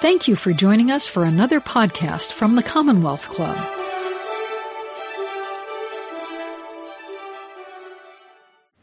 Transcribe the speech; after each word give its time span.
Thank 0.00 0.28
you 0.28 0.36
for 0.36 0.52
joining 0.52 0.92
us 0.92 1.08
for 1.08 1.24
another 1.24 1.60
podcast 1.60 2.30
from 2.30 2.54
the 2.54 2.62
Commonwealth 2.62 3.28
Club. 3.30 3.56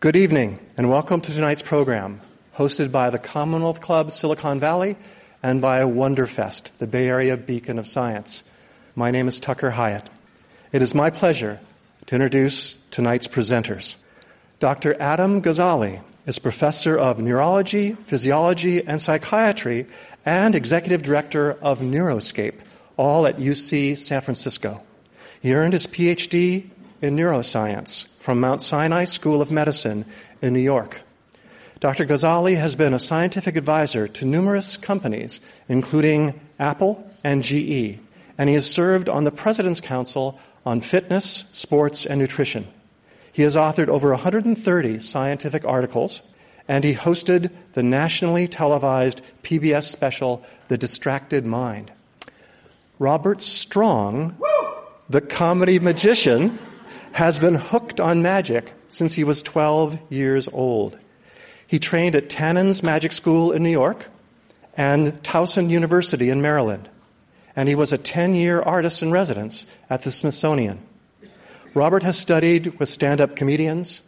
Good 0.01 0.17
evening, 0.17 0.59
and 0.75 0.89
welcome 0.89 1.21
to 1.21 1.33
tonight's 1.33 1.61
program, 1.61 2.19
hosted 2.57 2.91
by 2.91 3.11
the 3.11 3.17
Commonwealth 3.17 3.79
Club 3.79 4.11
Silicon 4.11 4.59
Valley 4.59 4.97
and 5.41 5.61
by 5.61 5.83
Wonderfest, 5.83 6.71
the 6.79 6.87
Bay 6.87 7.07
Area 7.07 7.37
beacon 7.37 7.79
of 7.79 7.87
science. 7.87 8.43
My 8.93 9.09
name 9.09 9.29
is 9.29 9.39
Tucker 9.39 9.71
Hyatt. 9.71 10.09
It 10.73 10.81
is 10.81 10.93
my 10.93 11.11
pleasure 11.11 11.61
to 12.07 12.15
introduce 12.15 12.73
tonight's 12.91 13.29
presenters. 13.29 13.95
Dr. 14.59 15.01
Adam 15.01 15.41
Gazzaley 15.41 16.01
is 16.25 16.39
professor 16.39 16.97
of 16.97 17.19
neurology, 17.19 17.93
physiology, 17.93 18.85
and 18.85 18.99
psychiatry 18.99 19.85
and 20.25 20.55
executive 20.55 21.03
director 21.03 21.53
of 21.61 21.79
Neuroscape, 21.79 22.55
all 22.97 23.27
at 23.27 23.37
UC 23.37 23.97
San 23.97 24.21
Francisco. 24.21 24.81
He 25.41 25.53
earned 25.53 25.73
his 25.73 25.85
PhD 25.87 26.69
in 27.01 27.15
neuroscience 27.15 28.07
from 28.17 28.39
Mount 28.39 28.61
Sinai 28.61 29.05
School 29.05 29.41
of 29.41 29.51
Medicine 29.51 30.05
in 30.41 30.53
New 30.53 30.59
York. 30.59 31.01
Dr. 31.79 32.05
Gazzaley 32.05 32.57
has 32.57 32.75
been 32.75 32.93
a 32.93 32.99
scientific 32.99 33.55
advisor 33.55 34.07
to 34.07 34.25
numerous 34.25 34.77
companies, 34.77 35.39
including 35.69 36.39
Apple 36.57 37.07
and 37.23 37.43
GE, 37.43 37.99
and 38.37 38.49
he 38.49 38.55
has 38.55 38.69
served 38.69 39.09
on 39.09 39.23
the 39.25 39.31
President's 39.31 39.81
Council 39.81 40.39
on 40.65 40.81
Fitness, 40.81 41.45
Sports, 41.53 42.05
and 42.05 42.19
Nutrition. 42.19 42.67
He 43.35 43.41
has 43.41 43.57
authored 43.57 43.89
over 43.89 44.11
130 44.11 45.01
scientific 45.01 45.65
articles, 45.65 46.21
and 46.69 46.85
he 46.85 46.93
hosted 46.93 47.51
the 47.73 47.83
nationally 47.83 48.47
televised 48.47 49.21
PBS 49.43 49.83
special, 49.83 50.41
The 50.69 50.77
Distracted 50.77 51.45
Mind. 51.45 51.91
Robert 52.97 53.41
Strong, 53.41 54.41
the 55.09 55.19
comedy 55.19 55.79
magician, 55.79 56.57
has 57.11 57.37
been 57.37 57.55
hooked 57.55 57.99
on 57.99 58.21
magic 58.21 58.71
since 58.87 59.15
he 59.15 59.25
was 59.25 59.43
12 59.43 59.99
years 60.09 60.47
old. 60.47 60.97
He 61.67 61.77
trained 61.77 62.15
at 62.15 62.29
Tannen's 62.29 62.83
Magic 62.83 63.11
School 63.11 63.51
in 63.51 63.63
New 63.63 63.69
York 63.69 64.07
and 64.77 65.11
Towson 65.23 65.69
University 65.69 66.29
in 66.29 66.41
Maryland. 66.41 66.87
And 67.53 67.67
he 67.67 67.75
was 67.75 67.91
a 67.91 67.97
10 67.97 68.33
year 68.33 68.61
artist 68.61 69.01
in 69.01 69.11
residence 69.11 69.65
at 69.89 70.03
the 70.03 70.11
Smithsonian. 70.13 70.79
Robert 71.75 72.03
has 72.03 72.17
studied 72.17 72.79
with 72.79 72.87
stand 72.87 73.19
up 73.19 73.35
comedians, 73.35 74.01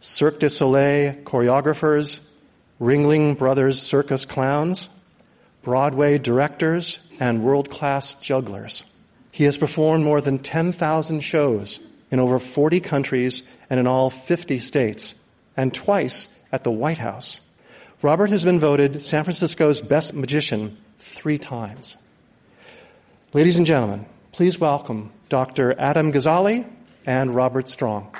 Cirque 0.00 0.40
du 0.40 0.48
Soleil 0.48 1.12
choreographers, 1.22 2.26
Ringling 2.80 3.36
Brothers 3.36 3.78
circus 3.82 4.24
clowns, 4.24 4.88
Broadway 5.62 6.16
directors, 6.16 6.98
and 7.20 7.42
world 7.42 7.68
class 7.68 8.14
jugglers. 8.14 8.84
He 9.32 9.44
has 9.44 9.58
performed 9.58 10.02
more 10.02 10.22
than 10.22 10.38
10,000 10.38 11.20
shows 11.20 11.78
in 12.10 12.20
over 12.20 12.38
40 12.38 12.80
countries 12.80 13.42
and 13.68 13.78
in 13.78 13.86
all 13.86 14.08
50 14.08 14.58
states, 14.58 15.14
and 15.58 15.74
twice 15.74 16.34
at 16.52 16.64
the 16.64 16.70
White 16.70 16.96
House. 16.96 17.42
Robert 18.00 18.30
has 18.30 18.46
been 18.46 18.60
voted 18.60 19.02
San 19.02 19.24
Francisco's 19.24 19.82
best 19.82 20.14
magician 20.14 20.74
three 20.98 21.36
times. 21.36 21.98
Ladies 23.34 23.58
and 23.58 23.66
gentlemen, 23.66 24.06
please 24.32 24.58
welcome 24.58 25.12
Dr. 25.28 25.78
Adam 25.78 26.12
Gazzaley 26.12 26.64
and 27.06 27.34
Robert 27.34 27.68
Strong. 27.68 28.14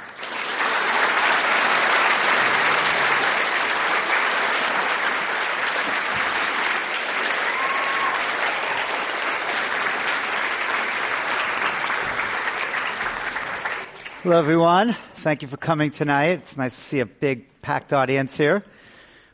Hello, 14.23 14.39
everyone. 14.39 14.95
Thank 15.15 15.43
you 15.43 15.49
for 15.49 15.57
coming 15.57 15.91
tonight. 15.91 16.41
It's 16.41 16.57
nice 16.57 16.75
to 16.77 16.81
see 16.83 17.01
a 17.01 17.07
big, 17.07 17.47
packed 17.63 17.93
audience 17.93 18.37
here. 18.37 18.63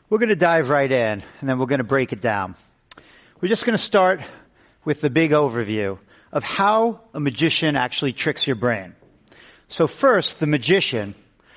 We're 0.09 0.17
going 0.17 0.29
to 0.29 0.35
dive 0.35 0.69
right 0.69 0.91
in, 0.91 1.23
and 1.39 1.49
then 1.49 1.59
we're 1.59 1.65
going 1.65 1.79
to 1.79 1.83
break 1.83 2.13
it 2.13 2.21
down. 2.21 2.55
We're 3.41 3.49
just 3.49 3.65
going 3.65 3.75
to 3.75 3.83
start 3.83 4.21
with 4.85 5.01
the 5.01 5.09
big 5.09 5.31
overview 5.31 5.99
of 6.31 6.43
how 6.43 7.01
a 7.13 7.19
magician 7.19 7.75
actually 7.75 8.13
tricks 8.13 8.47
your 8.47 8.55
brain. 8.55 8.95
So 9.67 9.87
first, 9.87 10.39
the 10.39 10.47
magician 10.47 11.15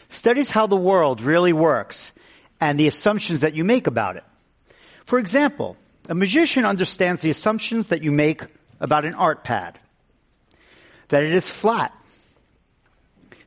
studies 0.08 0.50
how 0.50 0.66
the 0.66 0.76
world 0.76 1.20
really 1.20 1.52
works 1.52 2.12
and 2.60 2.78
the 2.78 2.88
assumptions 2.88 3.40
that 3.40 3.54
you 3.54 3.64
make 3.64 3.86
about 3.86 4.16
it. 4.16 4.24
For 5.04 5.18
example, 5.18 5.76
a 6.08 6.14
magician 6.14 6.64
understands 6.64 7.22
the 7.22 7.30
assumptions 7.30 7.88
that 7.88 8.02
you 8.02 8.12
make 8.12 8.42
about 8.80 9.04
an 9.04 9.14
art 9.14 9.44
pad. 9.44 9.78
That 11.08 11.22
it 11.22 11.32
is 11.32 11.50
flat 11.50 11.92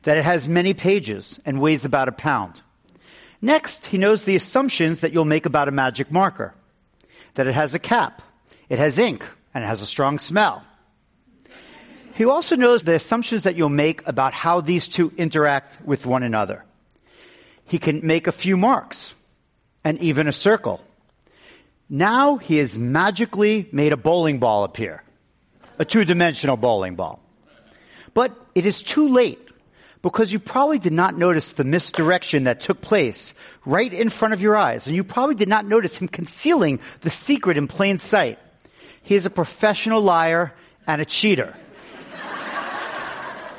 that 0.04 0.18
it 0.18 0.24
has 0.24 0.48
many 0.48 0.72
pages 0.72 1.40
and 1.44 1.60
weighs 1.60 1.84
about 1.84 2.08
a 2.08 2.12
pound. 2.12 2.62
Next, 3.42 3.86
he 3.86 3.98
knows 3.98 4.24
the 4.24 4.36
assumptions 4.36 5.00
that 5.00 5.12
you'll 5.12 5.24
make 5.24 5.46
about 5.46 5.68
a 5.68 5.72
magic 5.72 6.10
marker. 6.10 6.54
That 7.34 7.46
it 7.46 7.54
has 7.54 7.74
a 7.74 7.78
cap, 7.78 8.22
it 8.68 8.78
has 8.78 8.98
ink, 8.98 9.26
and 9.52 9.64
it 9.64 9.66
has 9.66 9.82
a 9.82 9.86
strong 9.86 10.18
smell. 10.18 10.62
He 12.14 12.24
also 12.24 12.54
knows 12.54 12.84
the 12.84 12.94
assumptions 12.94 13.42
that 13.42 13.56
you'll 13.56 13.68
make 13.68 14.06
about 14.06 14.34
how 14.34 14.60
these 14.60 14.86
two 14.86 15.12
interact 15.16 15.78
with 15.84 16.06
one 16.06 16.22
another. 16.22 16.64
He 17.66 17.78
can 17.78 18.06
make 18.06 18.26
a 18.26 18.32
few 18.32 18.56
marks 18.56 19.14
and 19.82 19.98
even 19.98 20.28
a 20.28 20.32
circle. 20.32 20.80
Now 21.88 22.36
he 22.36 22.58
has 22.58 22.78
magically 22.78 23.68
made 23.72 23.92
a 23.92 23.96
bowling 23.96 24.38
ball 24.38 24.64
appear. 24.64 25.02
A 25.78 25.84
two-dimensional 25.84 26.56
bowling 26.56 26.94
ball. 26.94 27.20
But 28.14 28.32
it 28.54 28.64
is 28.64 28.80
too 28.80 29.08
late 29.08 29.40
because 30.00 30.30
you 30.30 30.38
probably 30.38 30.78
did 30.78 30.92
not 30.92 31.18
notice 31.18 31.52
the 31.52 31.64
misdirection 31.64 32.44
that 32.44 32.60
took 32.60 32.80
place 32.80 33.34
right 33.64 33.92
in 33.92 34.08
front 34.08 34.34
of 34.34 34.42
your 34.42 34.56
eyes. 34.56 34.86
And 34.86 34.94
you 34.94 35.02
probably 35.02 35.34
did 35.34 35.48
not 35.48 35.66
notice 35.66 35.96
him 35.96 36.06
concealing 36.06 36.78
the 37.00 37.10
secret 37.10 37.58
in 37.58 37.66
plain 37.66 37.98
sight. 37.98 38.38
He 39.02 39.16
is 39.16 39.26
a 39.26 39.30
professional 39.30 40.00
liar 40.00 40.54
and 40.86 41.00
a 41.00 41.04
cheater. 41.04 41.56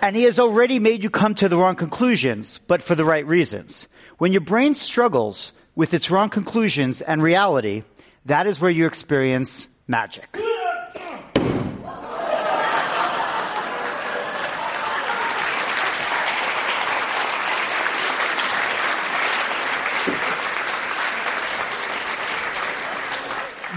And 0.05 0.15
he 0.15 0.21
has 0.25 0.37
already 0.37 0.77
made 0.77 1.01
you 1.01 1.09
come 1.09 1.33
to 1.33 1.49
the 1.49 1.57
wrong 1.57 1.75
conclusions, 1.75 2.59
but 2.67 2.83
for 2.83 2.93
the 2.93 3.03
right 3.03 3.25
reasons. 3.25 3.87
When 4.19 4.31
your 4.31 4.41
brain 4.41 4.75
struggles 4.75 5.51
with 5.73 5.95
its 5.95 6.11
wrong 6.11 6.29
conclusions 6.29 7.01
and 7.01 7.23
reality, 7.23 7.81
that 8.25 8.45
is 8.45 8.61
where 8.61 8.69
you 8.69 8.85
experience 8.85 9.67
magic. 9.87 10.31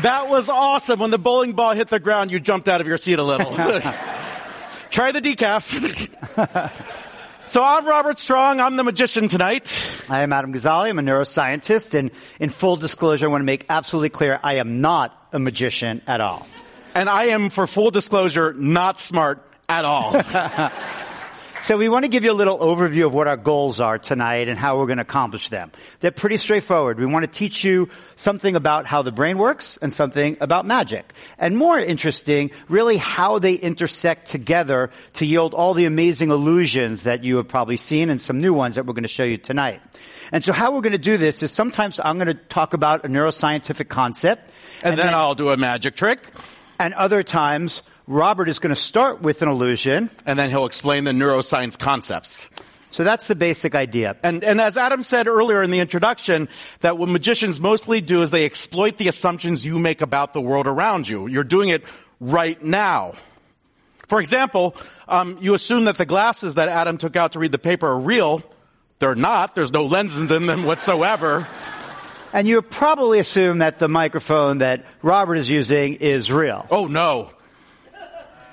That 0.02 0.28
was 0.28 0.50
awesome. 0.50 1.00
When 1.00 1.10
the 1.10 1.18
bowling 1.18 1.54
ball 1.54 1.72
hit 1.72 1.88
the 1.88 1.98
ground, 1.98 2.30
you 2.30 2.38
jumped 2.38 2.68
out 2.68 2.82
of 2.82 2.86
your 2.86 2.98
seat 2.98 3.18
a 3.18 3.22
little. 3.22 3.50
Try 4.90 5.12
the 5.12 5.20
decaf. 5.20 6.70
so 7.46 7.62
I'm 7.62 7.86
Robert 7.86 8.18
Strong. 8.18 8.60
I'm 8.60 8.76
the 8.76 8.84
magician 8.84 9.28
tonight. 9.28 9.76
I 10.08 10.22
am 10.22 10.32
Adam 10.32 10.52
Gazzaley. 10.52 10.88
I'm 10.88 10.98
a 10.98 11.02
neuroscientist. 11.02 11.98
And 11.98 12.10
in 12.40 12.48
full 12.48 12.76
disclosure, 12.76 13.26
I 13.26 13.28
want 13.28 13.42
to 13.42 13.46
make 13.46 13.66
absolutely 13.68 14.10
clear 14.10 14.40
I 14.42 14.54
am 14.54 14.80
not 14.80 15.14
a 15.32 15.38
magician 15.38 16.00
at 16.06 16.20
all. 16.20 16.46
And 16.94 17.08
I 17.08 17.26
am, 17.26 17.50
for 17.50 17.66
full 17.66 17.90
disclosure, 17.90 18.54
not 18.54 18.98
smart 18.98 19.44
at 19.68 19.84
all. 19.84 20.12
So 21.60 21.76
we 21.76 21.88
want 21.88 22.04
to 22.04 22.08
give 22.08 22.22
you 22.22 22.30
a 22.30 22.32
little 22.32 22.56
overview 22.58 23.04
of 23.04 23.14
what 23.14 23.26
our 23.26 23.36
goals 23.36 23.80
are 23.80 23.98
tonight 23.98 24.48
and 24.48 24.56
how 24.56 24.78
we're 24.78 24.86
going 24.86 24.98
to 24.98 25.02
accomplish 25.02 25.48
them. 25.48 25.72
They're 25.98 26.12
pretty 26.12 26.36
straightforward. 26.36 27.00
We 27.00 27.06
want 27.06 27.24
to 27.24 27.30
teach 27.30 27.64
you 27.64 27.88
something 28.14 28.54
about 28.54 28.86
how 28.86 29.02
the 29.02 29.10
brain 29.10 29.38
works 29.38 29.76
and 29.82 29.92
something 29.92 30.36
about 30.40 30.66
magic. 30.66 31.12
And 31.36 31.56
more 31.56 31.76
interesting, 31.76 32.52
really 32.68 32.96
how 32.96 33.40
they 33.40 33.54
intersect 33.54 34.28
together 34.28 34.90
to 35.14 35.26
yield 35.26 35.52
all 35.52 35.74
the 35.74 35.86
amazing 35.86 36.30
illusions 36.30 37.02
that 37.02 37.24
you 37.24 37.36
have 37.38 37.48
probably 37.48 37.76
seen 37.76 38.08
and 38.08 38.22
some 38.22 38.38
new 38.38 38.54
ones 38.54 38.76
that 38.76 38.86
we're 38.86 38.94
going 38.94 39.02
to 39.02 39.08
show 39.08 39.24
you 39.24 39.36
tonight. 39.36 39.82
And 40.30 40.44
so 40.44 40.52
how 40.52 40.72
we're 40.72 40.82
going 40.82 40.92
to 40.92 40.98
do 40.98 41.16
this 41.16 41.42
is 41.42 41.50
sometimes 41.50 41.98
I'm 42.02 42.18
going 42.18 42.28
to 42.28 42.34
talk 42.34 42.72
about 42.72 43.04
a 43.04 43.08
neuroscientific 43.08 43.88
concept. 43.88 44.52
And, 44.82 44.90
and 44.90 44.98
then, 44.98 45.06
then 45.06 45.14
I'll 45.14 45.34
do 45.34 45.50
a 45.50 45.56
magic 45.56 45.96
trick. 45.96 46.20
And 46.78 46.94
other 46.94 47.24
times 47.24 47.82
Robert 48.08 48.48
is 48.48 48.58
going 48.58 48.74
to 48.74 48.80
start 48.80 49.20
with 49.20 49.42
an 49.42 49.48
illusion. 49.48 50.10
And 50.24 50.38
then 50.38 50.48
he'll 50.50 50.66
explain 50.66 51.04
the 51.04 51.12
neuroscience 51.12 51.78
concepts. 51.78 52.48
So 52.90 53.04
that's 53.04 53.28
the 53.28 53.36
basic 53.36 53.74
idea. 53.74 54.16
And, 54.22 54.42
and 54.42 54.60
as 54.62 54.78
Adam 54.78 55.02
said 55.02 55.28
earlier 55.28 55.62
in 55.62 55.70
the 55.70 55.80
introduction, 55.80 56.48
that 56.80 56.96
what 56.96 57.10
magicians 57.10 57.60
mostly 57.60 58.00
do 58.00 58.22
is 58.22 58.30
they 58.30 58.46
exploit 58.46 58.96
the 58.96 59.08
assumptions 59.08 59.64
you 59.64 59.78
make 59.78 60.00
about 60.00 60.32
the 60.32 60.40
world 60.40 60.66
around 60.66 61.06
you. 61.06 61.26
You're 61.26 61.44
doing 61.44 61.68
it 61.68 61.84
right 62.18 62.60
now. 62.64 63.12
For 64.08 64.20
example, 64.20 64.74
um, 65.06 65.36
you 65.42 65.52
assume 65.52 65.84
that 65.84 65.98
the 65.98 66.06
glasses 66.06 66.54
that 66.54 66.70
Adam 66.70 66.96
took 66.96 67.14
out 67.14 67.32
to 67.32 67.38
read 67.38 67.52
the 67.52 67.58
paper 67.58 67.86
are 67.86 68.00
real. 68.00 68.42
They're 69.00 69.14
not. 69.14 69.54
There's 69.54 69.70
no 69.70 69.84
lenses 69.84 70.30
in 70.32 70.46
them 70.46 70.64
whatsoever. 70.64 71.46
And 72.32 72.48
you 72.48 72.62
probably 72.62 73.18
assume 73.18 73.58
that 73.58 73.78
the 73.78 73.88
microphone 73.88 74.58
that 74.58 74.86
Robert 75.02 75.36
is 75.36 75.50
using 75.50 75.96
is 75.96 76.32
real. 76.32 76.66
Oh 76.70 76.86
no. 76.86 77.30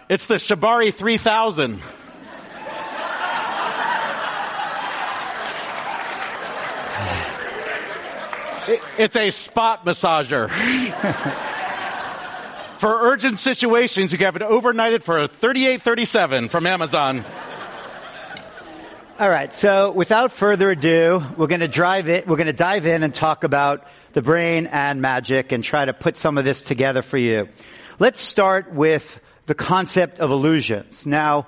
It's 0.07 0.27
the 0.27 0.35
Shibari 0.35 0.93
3000. 0.93 1.81
It's 8.97 9.15
a 9.15 9.31
spot 9.31 9.85
massager. 9.85 10.49
for 12.79 13.01
urgent 13.01 13.39
situations, 13.39 14.11
you 14.11 14.19
can 14.19 14.25
have 14.25 14.35
it 14.35 14.43
overnighted 14.43 15.01
for 15.01 15.25
3837 15.25 16.49
from 16.49 16.67
Amazon. 16.67 17.25
All 19.19 19.29
right. 19.29 19.51
So 19.53 19.91
without 19.91 20.31
further 20.31 20.69
ado, 20.69 21.23
we're 21.35 21.47
going 21.47 21.61
to 21.61 21.67
drive 21.67 22.09
it. 22.09 22.27
We're 22.27 22.37
going 22.37 22.45
to 22.45 22.53
dive 22.53 22.85
in 22.85 23.01
and 23.01 23.11
talk 23.11 23.43
about 23.43 23.87
the 24.13 24.21
brain 24.21 24.67
and 24.67 25.01
magic 25.01 25.51
and 25.51 25.63
try 25.63 25.85
to 25.85 25.93
put 25.93 26.17
some 26.17 26.37
of 26.37 26.45
this 26.45 26.61
together 26.61 27.01
for 27.01 27.17
you. 27.17 27.49
Let's 27.97 28.19
start 28.19 28.71
with 28.71 29.19
the 29.45 29.55
concept 29.55 30.19
of 30.19 30.31
illusions. 30.31 31.05
Now, 31.05 31.47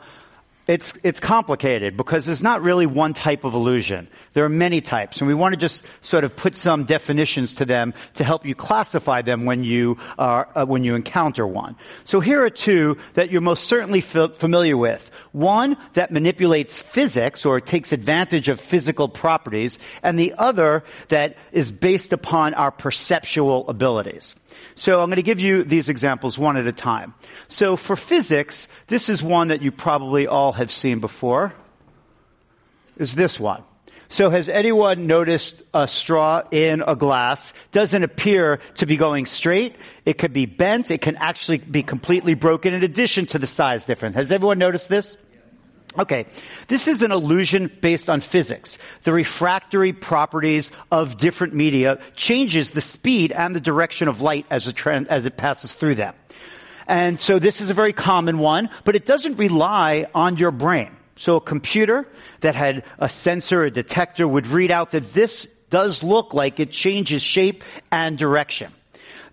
it's, 0.67 0.93
it's 1.01 1.21
complicated 1.21 1.95
because 1.95 2.25
there's 2.25 2.43
not 2.43 2.61
really 2.61 2.85
one 2.85 3.13
type 3.13 3.45
of 3.45 3.53
illusion. 3.53 4.09
There 4.33 4.43
are 4.43 4.49
many 4.49 4.81
types, 4.81 5.19
and 5.19 5.27
we 5.27 5.33
want 5.33 5.53
to 5.53 5.59
just 5.59 5.85
sort 6.01 6.25
of 6.25 6.35
put 6.35 6.57
some 6.57 6.83
definitions 6.83 7.55
to 7.55 7.65
them 7.65 7.93
to 8.15 8.25
help 8.25 8.45
you 8.45 8.53
classify 8.53 9.21
them 9.21 9.45
when 9.45 9.63
you 9.63 9.97
are, 10.19 10.49
uh, 10.53 10.65
when 10.65 10.83
you 10.83 10.95
encounter 10.95 11.47
one. 11.47 11.77
So 12.03 12.19
here 12.19 12.43
are 12.43 12.49
two 12.49 12.97
that 13.13 13.31
you're 13.31 13.39
most 13.39 13.63
certainly 13.63 14.01
familiar 14.01 14.75
with. 14.75 15.09
One 15.31 15.77
that 15.93 16.11
manipulates 16.11 16.77
physics 16.77 17.45
or 17.45 17.61
takes 17.61 17.93
advantage 17.93 18.49
of 18.49 18.59
physical 18.59 19.07
properties, 19.07 19.79
and 20.03 20.19
the 20.19 20.33
other 20.37 20.83
that 21.07 21.37
is 21.53 21.71
based 21.71 22.11
upon 22.11 22.53
our 22.55 22.71
perceptual 22.71 23.69
abilities. 23.69 24.35
So 24.75 24.99
I'm 24.99 25.07
going 25.07 25.17
to 25.17 25.23
give 25.23 25.39
you 25.39 25.63
these 25.63 25.89
examples 25.89 26.37
one 26.37 26.57
at 26.57 26.67
a 26.67 26.71
time. 26.71 27.13
So 27.47 27.75
for 27.75 27.95
physics, 27.95 28.67
this 28.87 29.09
is 29.09 29.23
one 29.23 29.49
that 29.49 29.61
you 29.61 29.71
probably 29.71 30.27
all 30.27 30.53
have 30.53 30.71
seen 30.71 30.99
before. 30.99 31.53
Is 32.97 33.15
this 33.15 33.39
one. 33.39 33.63
So 34.09 34.29
has 34.29 34.47
anyone 34.47 35.05
noticed 35.05 35.63
a 35.73 35.87
straw 35.87 36.41
in 36.49 36.81
a 36.87 36.95
glass 36.95 37.53
doesn't 37.71 38.03
appear 38.03 38.59
to 38.75 38.85
be 38.85 38.95
going 38.95 39.25
straight? 39.25 39.75
It 40.05 40.17
could 40.17 40.31
be 40.31 40.45
bent. 40.45 40.91
It 40.91 41.01
can 41.01 41.17
actually 41.17 41.57
be 41.57 41.83
completely 41.83 42.33
broken 42.33 42.73
in 42.73 42.83
addition 42.83 43.25
to 43.27 43.39
the 43.39 43.47
size 43.47 43.85
difference. 43.85 44.15
Has 44.15 44.31
everyone 44.31 44.59
noticed 44.59 44.87
this? 44.87 45.17
Okay, 45.97 46.27
this 46.67 46.87
is 46.87 47.01
an 47.01 47.11
illusion 47.11 47.71
based 47.81 48.09
on 48.09 48.21
physics. 48.21 48.77
The 49.03 49.11
refractory 49.11 49.93
properties 49.93 50.71
of 50.91 51.17
different 51.17 51.55
media 51.55 51.99
changes 52.15 52.71
the 52.71 52.81
speed 52.81 53.31
and 53.31 53.55
the 53.55 53.59
direction 53.59 54.07
of 54.07 54.21
light 54.21 54.45
as 54.51 54.67
it, 54.67 54.75
trend, 54.75 55.07
as 55.07 55.25
it 55.25 55.37
passes 55.37 55.73
through 55.73 55.95
them. 55.95 56.13
And 56.87 57.19
so 57.19 57.39
this 57.39 57.61
is 57.61 57.69
a 57.69 57.73
very 57.73 57.93
common 57.93 58.37
one, 58.37 58.69
but 58.85 58.95
it 58.95 59.05
doesn't 59.05 59.37
rely 59.37 60.05
on 60.13 60.37
your 60.37 60.51
brain. 60.51 60.95
So 61.15 61.37
a 61.37 61.41
computer 61.41 62.07
that 62.41 62.55
had 62.55 62.83
a 62.99 63.09
sensor, 63.09 63.65
a 63.65 63.71
detector 63.71 64.27
would 64.27 64.45
read 64.47 64.69
out 64.69 64.91
that 64.91 65.13
this 65.13 65.47
does 65.69 66.03
look 66.03 66.33
like 66.33 66.59
it 66.59 66.71
changes 66.71 67.21
shape 67.21 67.63
and 67.91 68.17
direction. 68.17 68.71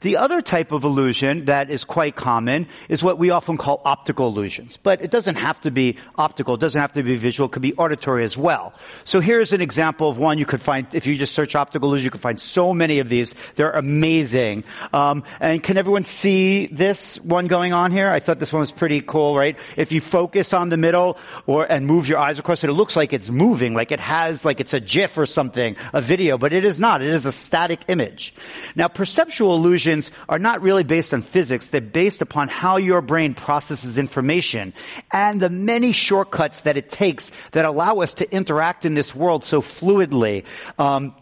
The 0.05 0.19
other 0.19 0.43
type 0.43 0.71
of 0.71 0.85
illusion 0.85 1.47
that 1.47 1.71
is 1.71 1.87
quite 1.87 2.15
common 2.15 2.67
is 2.91 3.03
what 3.03 3.19
we 3.19 3.31
often 3.31 3.57
call 3.57 3.81
optical 3.87 4.29
illusions. 4.29 4.77
But 4.77 5.01
it 5.01 5.11
doesn't 5.11 5.37
have 5.37 5.59
to 5.63 5.71
be 5.71 5.97
optical. 6.17 6.57
It 6.57 6.61
doesn't 6.61 6.79
have 6.79 6.93
to 6.93 7.03
be 7.03 7.17
visual. 7.17 7.49
It 7.49 7.53
could 7.53 7.63
be 7.63 7.73
auditory 7.73 8.23
as 8.23 8.37
well. 8.37 8.75
So 9.05 9.21
here's 9.21 9.55
an 9.55 9.63
example 9.63 10.11
of 10.11 10.19
one 10.19 10.37
you 10.37 10.45
could 10.45 10.61
find, 10.61 10.87
if 10.93 11.07
you 11.07 11.17
just 11.17 11.33
search 11.33 11.55
optical 11.55 11.89
illusion, 11.89 12.05
you 12.05 12.11
can 12.11 12.21
find 12.21 12.39
so 12.39 12.75
many 12.75 12.99
of 12.99 13.09
these. 13.09 13.35
They're 13.55 13.71
amazing. 13.71 14.65
Um, 14.93 15.25
and 15.41 15.63
can 15.63 15.79
everyone 15.79 16.05
see 16.05 16.67
this 16.67 17.17
one 17.21 17.47
going 17.47 17.73
on 17.73 17.91
here? 17.91 18.11
I 18.11 18.21
thought 18.21 18.39
this 18.39 18.53
one 18.53 18.61
was 18.61 18.73
pretty 18.73 19.01
cool, 19.01 19.35
right? 19.35 19.59
If 19.79 19.91
you 19.91 20.03
focus 20.03 20.53
on 20.53 20.69
the 20.69 20.77
middle 20.77 21.17
or, 21.47 21.65
and 21.65 21.87
move 21.87 22.09
your 22.09 22.19
eyes 22.19 22.39
across 22.39 22.63
it, 22.63 22.69
it 22.69 22.75
looks 22.75 22.95
like 22.95 23.15
it's 23.15 23.31
moving, 23.31 23.73
like 23.73 23.91
it 23.91 24.01
has, 24.01 24.45
like 24.45 24.61
it's 24.61 24.75
a 24.75 24.81
GIF 24.81 25.17
or 25.17 25.25
something, 25.25 25.77
a 25.95 26.03
video, 26.03 26.37
but 26.37 26.53
it 26.53 26.65
is 26.65 26.79
not. 26.79 27.01
It 27.01 27.09
is 27.09 27.25
a 27.25 27.33
static 27.33 27.87
image. 27.89 28.35
Now 28.77 28.89
perceptual 28.89 29.59
illusions 29.95 30.11
are 30.29 30.39
not 30.39 30.63
really 30.63 30.85
based 30.85 31.15
on 31.15 31.23
physics. 31.23 31.69
They're 31.69 31.81
based 31.81 32.23
upon 32.23 32.49
how 32.49 32.77
your 32.77 33.01
brain 33.01 33.35
processes 33.35 33.99
information 33.99 34.75
and 35.13 35.41
the 35.41 35.51
many 35.51 35.93
shortcuts 35.93 36.63
that 36.63 36.77
it 36.77 36.91
takes 36.91 37.31
that 37.53 37.65
allow 37.65 38.01
us 38.01 38.15
to 38.15 38.31
interact 38.33 38.85
in 38.85 38.95
this 38.95 39.15
world 39.15 39.45
so 39.45 39.61
fluidly. 39.61 40.45
Um, 40.79 41.15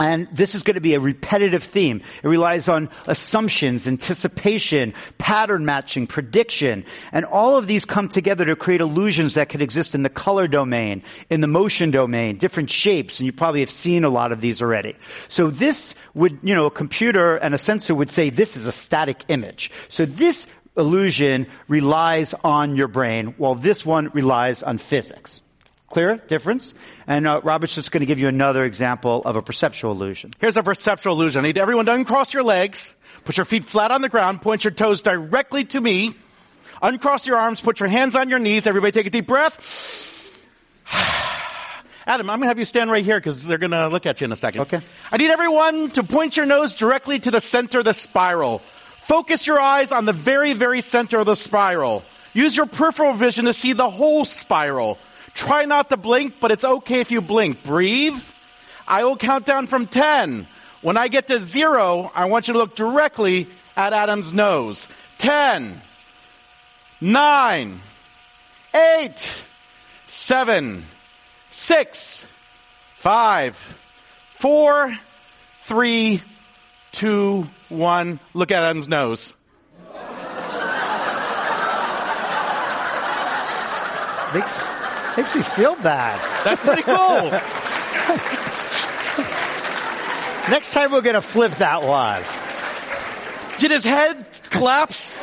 and 0.00 0.28
this 0.32 0.54
is 0.54 0.62
going 0.62 0.74
to 0.74 0.80
be 0.80 0.94
a 0.94 1.00
repetitive 1.00 1.62
theme. 1.62 2.02
It 2.22 2.28
relies 2.28 2.68
on 2.68 2.90
assumptions, 3.06 3.86
anticipation, 3.86 4.94
pattern 5.18 5.64
matching, 5.64 6.06
prediction, 6.06 6.84
and 7.12 7.24
all 7.24 7.56
of 7.56 7.66
these 7.66 7.84
come 7.84 8.08
together 8.08 8.44
to 8.46 8.56
create 8.56 8.80
illusions 8.80 9.34
that 9.34 9.48
could 9.48 9.62
exist 9.62 9.94
in 9.94 10.02
the 10.02 10.10
color 10.10 10.48
domain, 10.48 11.02
in 11.30 11.40
the 11.40 11.46
motion 11.46 11.90
domain, 11.90 12.36
different 12.36 12.70
shapes, 12.70 13.20
and 13.20 13.26
you 13.26 13.32
probably 13.32 13.60
have 13.60 13.70
seen 13.70 14.04
a 14.04 14.08
lot 14.08 14.32
of 14.32 14.40
these 14.40 14.62
already. 14.62 14.96
So 15.28 15.50
this 15.50 15.94
would, 16.14 16.38
you 16.42 16.54
know, 16.54 16.66
a 16.66 16.70
computer 16.70 17.36
and 17.36 17.54
a 17.54 17.58
sensor 17.58 17.94
would 17.94 18.10
say 18.10 18.30
this 18.30 18.56
is 18.56 18.66
a 18.66 18.72
static 18.72 19.24
image. 19.28 19.70
So 19.88 20.04
this 20.04 20.46
illusion 20.76 21.48
relies 21.66 22.34
on 22.44 22.76
your 22.76 22.88
brain, 22.88 23.34
while 23.36 23.56
this 23.56 23.84
one 23.84 24.08
relies 24.10 24.62
on 24.62 24.78
physics. 24.78 25.40
Clear 25.88 26.16
difference? 26.16 26.74
And 27.06 27.26
uh, 27.26 27.40
Robert's 27.42 27.74
just 27.74 27.90
going 27.92 28.00
to 28.00 28.06
give 28.06 28.18
you 28.18 28.28
another 28.28 28.64
example 28.64 29.22
of 29.24 29.36
a 29.36 29.42
perceptual 29.42 29.92
illusion. 29.92 30.32
Here's 30.38 30.58
a 30.58 30.62
perceptual 30.62 31.14
illusion. 31.14 31.44
I 31.44 31.48
need 31.48 31.58
everyone 31.58 31.86
to 31.86 31.94
uncross 31.94 32.34
your 32.34 32.42
legs, 32.42 32.94
put 33.24 33.38
your 33.38 33.46
feet 33.46 33.64
flat 33.64 33.90
on 33.90 34.02
the 34.02 34.10
ground, 34.10 34.42
point 34.42 34.64
your 34.64 34.70
toes 34.72 35.00
directly 35.00 35.64
to 35.64 35.80
me, 35.80 36.14
uncross 36.82 37.26
your 37.26 37.38
arms, 37.38 37.62
put 37.62 37.80
your 37.80 37.88
hands 37.88 38.14
on 38.16 38.28
your 38.28 38.38
knees. 38.38 38.66
Everybody 38.66 38.92
take 38.92 39.06
a 39.06 39.10
deep 39.10 39.26
breath. 39.26 39.56
Adam, 42.06 42.28
I'm 42.28 42.38
going 42.38 42.46
to 42.46 42.48
have 42.48 42.58
you 42.58 42.66
stand 42.66 42.90
right 42.90 43.04
here 43.04 43.18
because 43.18 43.46
they're 43.46 43.58
going 43.58 43.70
to 43.70 43.88
look 43.88 44.04
at 44.04 44.20
you 44.20 44.26
in 44.26 44.32
a 44.32 44.36
second. 44.36 44.62
Okay. 44.62 44.80
I 45.10 45.16
need 45.16 45.30
everyone 45.30 45.90
to 45.92 46.02
point 46.02 46.36
your 46.36 46.46
nose 46.46 46.74
directly 46.74 47.18
to 47.18 47.30
the 47.30 47.40
center 47.40 47.78
of 47.78 47.86
the 47.86 47.94
spiral. 47.94 48.58
Focus 48.58 49.46
your 49.46 49.58
eyes 49.58 49.90
on 49.90 50.04
the 50.04 50.12
very, 50.12 50.52
very 50.52 50.82
center 50.82 51.18
of 51.18 51.24
the 51.26 51.34
spiral. 51.34 52.04
Use 52.34 52.54
your 52.54 52.66
peripheral 52.66 53.14
vision 53.14 53.46
to 53.46 53.54
see 53.54 53.72
the 53.72 53.88
whole 53.88 54.26
spiral. 54.26 54.98
Try 55.38 55.66
not 55.66 55.90
to 55.90 55.96
blink, 55.96 56.34
but 56.40 56.50
it's 56.50 56.64
okay 56.64 56.98
if 56.98 57.12
you 57.12 57.20
blink. 57.20 57.62
Breathe. 57.62 58.20
I 58.88 59.04
will 59.04 59.16
count 59.16 59.46
down 59.46 59.68
from 59.68 59.86
10. 59.86 60.48
When 60.82 60.96
I 60.96 61.06
get 61.06 61.28
to 61.28 61.38
zero, 61.38 62.10
I 62.12 62.24
want 62.24 62.48
you 62.48 62.54
to 62.54 62.58
look 62.58 62.74
directly 62.74 63.46
at 63.76 63.92
Adam's 63.92 64.34
nose. 64.34 64.88
10, 65.18 65.80
9, 67.00 67.80
8, 68.74 69.44
7, 70.08 70.84
6, 71.50 72.26
5, 72.94 73.56
4, 73.56 74.98
3, 75.62 76.22
2, 76.90 77.48
1. 77.68 78.20
Look 78.34 78.50
at 78.50 78.64
Adam's 78.64 78.88
nose. 78.88 79.34
Makes, 84.34 84.77
makes 85.16 85.34
me 85.34 85.42
feel 85.42 85.74
bad. 85.76 86.20
That's 86.44 86.60
pretty 86.60 86.82
cool. 86.82 87.30
Next 90.50 90.72
time 90.72 90.92
we're 90.92 91.02
to 91.02 91.20
flip 91.20 91.52
that 91.56 91.82
one. 91.82 92.22
Did 93.58 93.70
his 93.70 93.84
head 93.84 94.26
collapse? 94.50 95.18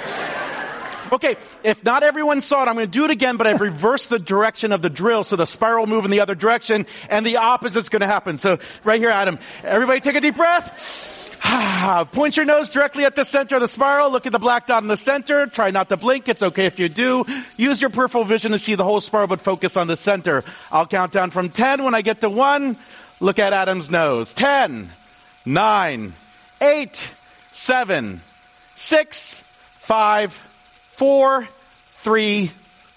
Okay, 1.11 1.35
if 1.63 1.83
not 1.83 2.03
everyone 2.03 2.41
saw 2.41 2.63
it, 2.63 2.67
I'm 2.67 2.75
going 2.75 2.87
to 2.87 2.91
do 2.91 3.05
it 3.05 3.11
again, 3.11 3.37
but 3.37 3.47
I've 3.47 3.61
reversed 3.61 4.09
the 4.09 4.19
direction 4.19 4.71
of 4.71 4.81
the 4.81 4.89
drill, 4.89 5.23
so 5.23 5.35
the 5.35 5.45
spiral 5.45 5.87
move 5.87 6.05
in 6.05 6.11
the 6.11 6.19
other 6.19 6.35
direction, 6.35 6.85
and 7.09 7.25
the 7.25 7.37
opposite's 7.37 7.89
going 7.89 8.01
to 8.01 8.07
happen. 8.07 8.37
So 8.37 8.59
right 8.83 8.99
here, 8.99 9.09
Adam, 9.09 9.39
everybody 9.63 9.99
take 9.99 10.15
a 10.15 10.21
deep 10.21 10.35
breath. 10.35 11.24
Ah, 11.47 12.07
point 12.11 12.35
your 12.35 12.45
nose 12.45 12.71
directly 12.71 13.05
at 13.05 13.15
the 13.15 13.23
center 13.23 13.55
of 13.55 13.61
the 13.61 13.67
spiral. 13.67 14.09
Look 14.09 14.25
at 14.25 14.31
the 14.31 14.39
black 14.39 14.65
dot 14.65 14.81
in 14.81 14.87
the 14.87 14.97
center. 14.97 15.45
Try 15.45 15.69
not 15.69 15.89
to 15.89 15.97
blink. 15.97 16.27
It's 16.27 16.41
okay 16.41 16.65
if 16.65 16.79
you 16.79 16.89
do. 16.89 17.23
Use 17.55 17.79
your 17.81 17.91
peripheral 17.91 18.23
vision 18.23 18.51
to 18.51 18.57
see 18.57 18.73
the 18.73 18.83
whole 18.83 18.99
spiral, 18.99 19.27
but 19.27 19.41
focus 19.41 19.77
on 19.77 19.85
the 19.85 19.95
center. 19.95 20.43
I'll 20.71 20.87
count 20.87 21.11
down 21.11 21.29
from 21.29 21.49
10. 21.49 21.83
When 21.83 21.93
I 21.93 22.01
get 22.01 22.21
to 22.21 22.29
1, 22.29 22.77
look 23.19 23.37
at 23.37 23.53
Adam's 23.53 23.91
nose. 23.91 24.33
10, 24.33 24.89
9, 25.45 26.13
8, 26.61 27.13
7, 27.51 28.21
6, 28.75 29.39
5, 29.39 30.33
4, 30.33 31.47
3, 31.47 32.51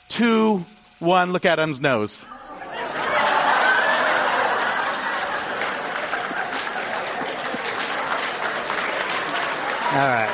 2, 0.08 0.64
1. 1.00 1.32
Look 1.32 1.44
at 1.44 1.58
Adam's 1.58 1.80
nose. 1.80 2.24
All 9.98 10.06
right. 10.06 10.30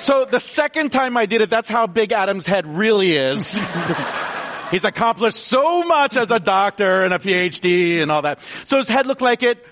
So 0.00 0.24
the 0.24 0.40
second 0.40 0.90
time 0.90 1.16
I 1.16 1.26
did 1.26 1.42
it, 1.42 1.48
that's 1.48 1.68
how 1.68 1.86
big 1.86 2.10
Adam's 2.10 2.44
head 2.44 2.66
really 2.66 3.12
is. 3.12 3.52
He's 4.72 4.84
accomplished 4.84 5.38
so 5.38 5.84
much 5.84 6.16
as 6.16 6.32
a 6.32 6.40
doctor 6.40 7.02
and 7.02 7.14
a 7.14 7.20
PhD 7.20 8.02
and 8.02 8.10
all 8.10 8.22
that. 8.22 8.40
So 8.64 8.78
his 8.78 8.88
head 8.88 9.06
looked 9.06 9.22
like 9.22 9.44
it 9.44 9.64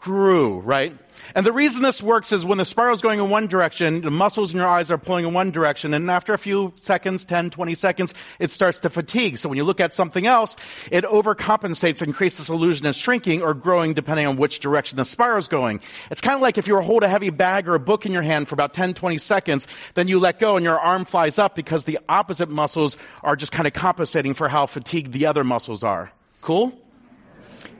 grew, 0.00 0.60
right? 0.60 0.96
And 1.34 1.44
the 1.44 1.52
reason 1.52 1.82
this 1.82 2.02
works 2.02 2.32
is 2.32 2.44
when 2.44 2.58
the 2.58 2.64
spiral 2.64 2.94
is 2.94 3.02
going 3.02 3.18
in 3.18 3.30
one 3.30 3.46
direction, 3.46 4.00
the 4.00 4.10
muscles 4.10 4.52
in 4.52 4.58
your 4.58 4.68
eyes 4.68 4.90
are 4.90 4.98
pulling 4.98 5.26
in 5.26 5.34
one 5.34 5.50
direction, 5.50 5.94
and 5.94 6.10
after 6.10 6.34
a 6.34 6.38
few 6.38 6.72
seconds, 6.76 7.24
10, 7.24 7.50
20 7.50 7.74
seconds, 7.74 8.14
it 8.38 8.50
starts 8.50 8.80
to 8.80 8.90
fatigue. 8.90 9.38
So 9.38 9.48
when 9.48 9.56
you 9.56 9.64
look 9.64 9.80
at 9.80 9.92
something 9.92 10.26
else, 10.26 10.56
it 10.90 11.04
overcompensates 11.04 12.02
and 12.02 12.14
creates 12.14 12.38
this 12.38 12.48
illusion 12.48 12.86
of 12.86 12.94
shrinking 12.94 13.42
or 13.42 13.54
growing 13.54 13.94
depending 13.94 14.26
on 14.26 14.36
which 14.36 14.60
direction 14.60 14.96
the 14.96 15.04
spiral 15.04 15.38
is 15.38 15.48
going. 15.48 15.80
It's 16.10 16.20
kind 16.20 16.34
of 16.34 16.42
like 16.42 16.58
if 16.58 16.66
you 16.66 16.74
were 16.74 16.82
hold 16.82 17.02
a 17.02 17.08
heavy 17.08 17.30
bag 17.30 17.68
or 17.68 17.74
a 17.74 17.80
book 17.80 18.06
in 18.06 18.12
your 18.12 18.22
hand 18.22 18.48
for 18.48 18.54
about 18.54 18.74
10, 18.74 18.94
20 18.94 19.18
seconds, 19.18 19.66
then 19.94 20.08
you 20.08 20.18
let 20.18 20.38
go 20.38 20.56
and 20.56 20.64
your 20.64 20.78
arm 20.78 21.04
flies 21.04 21.38
up 21.38 21.54
because 21.54 21.84
the 21.84 21.98
opposite 22.08 22.48
muscles 22.48 22.96
are 23.22 23.36
just 23.36 23.52
kind 23.52 23.66
of 23.66 23.72
compensating 23.72 24.34
for 24.34 24.48
how 24.48 24.66
fatigued 24.66 25.12
the 25.12 25.26
other 25.26 25.44
muscles 25.44 25.82
are. 25.82 26.12
Cool? 26.40 26.78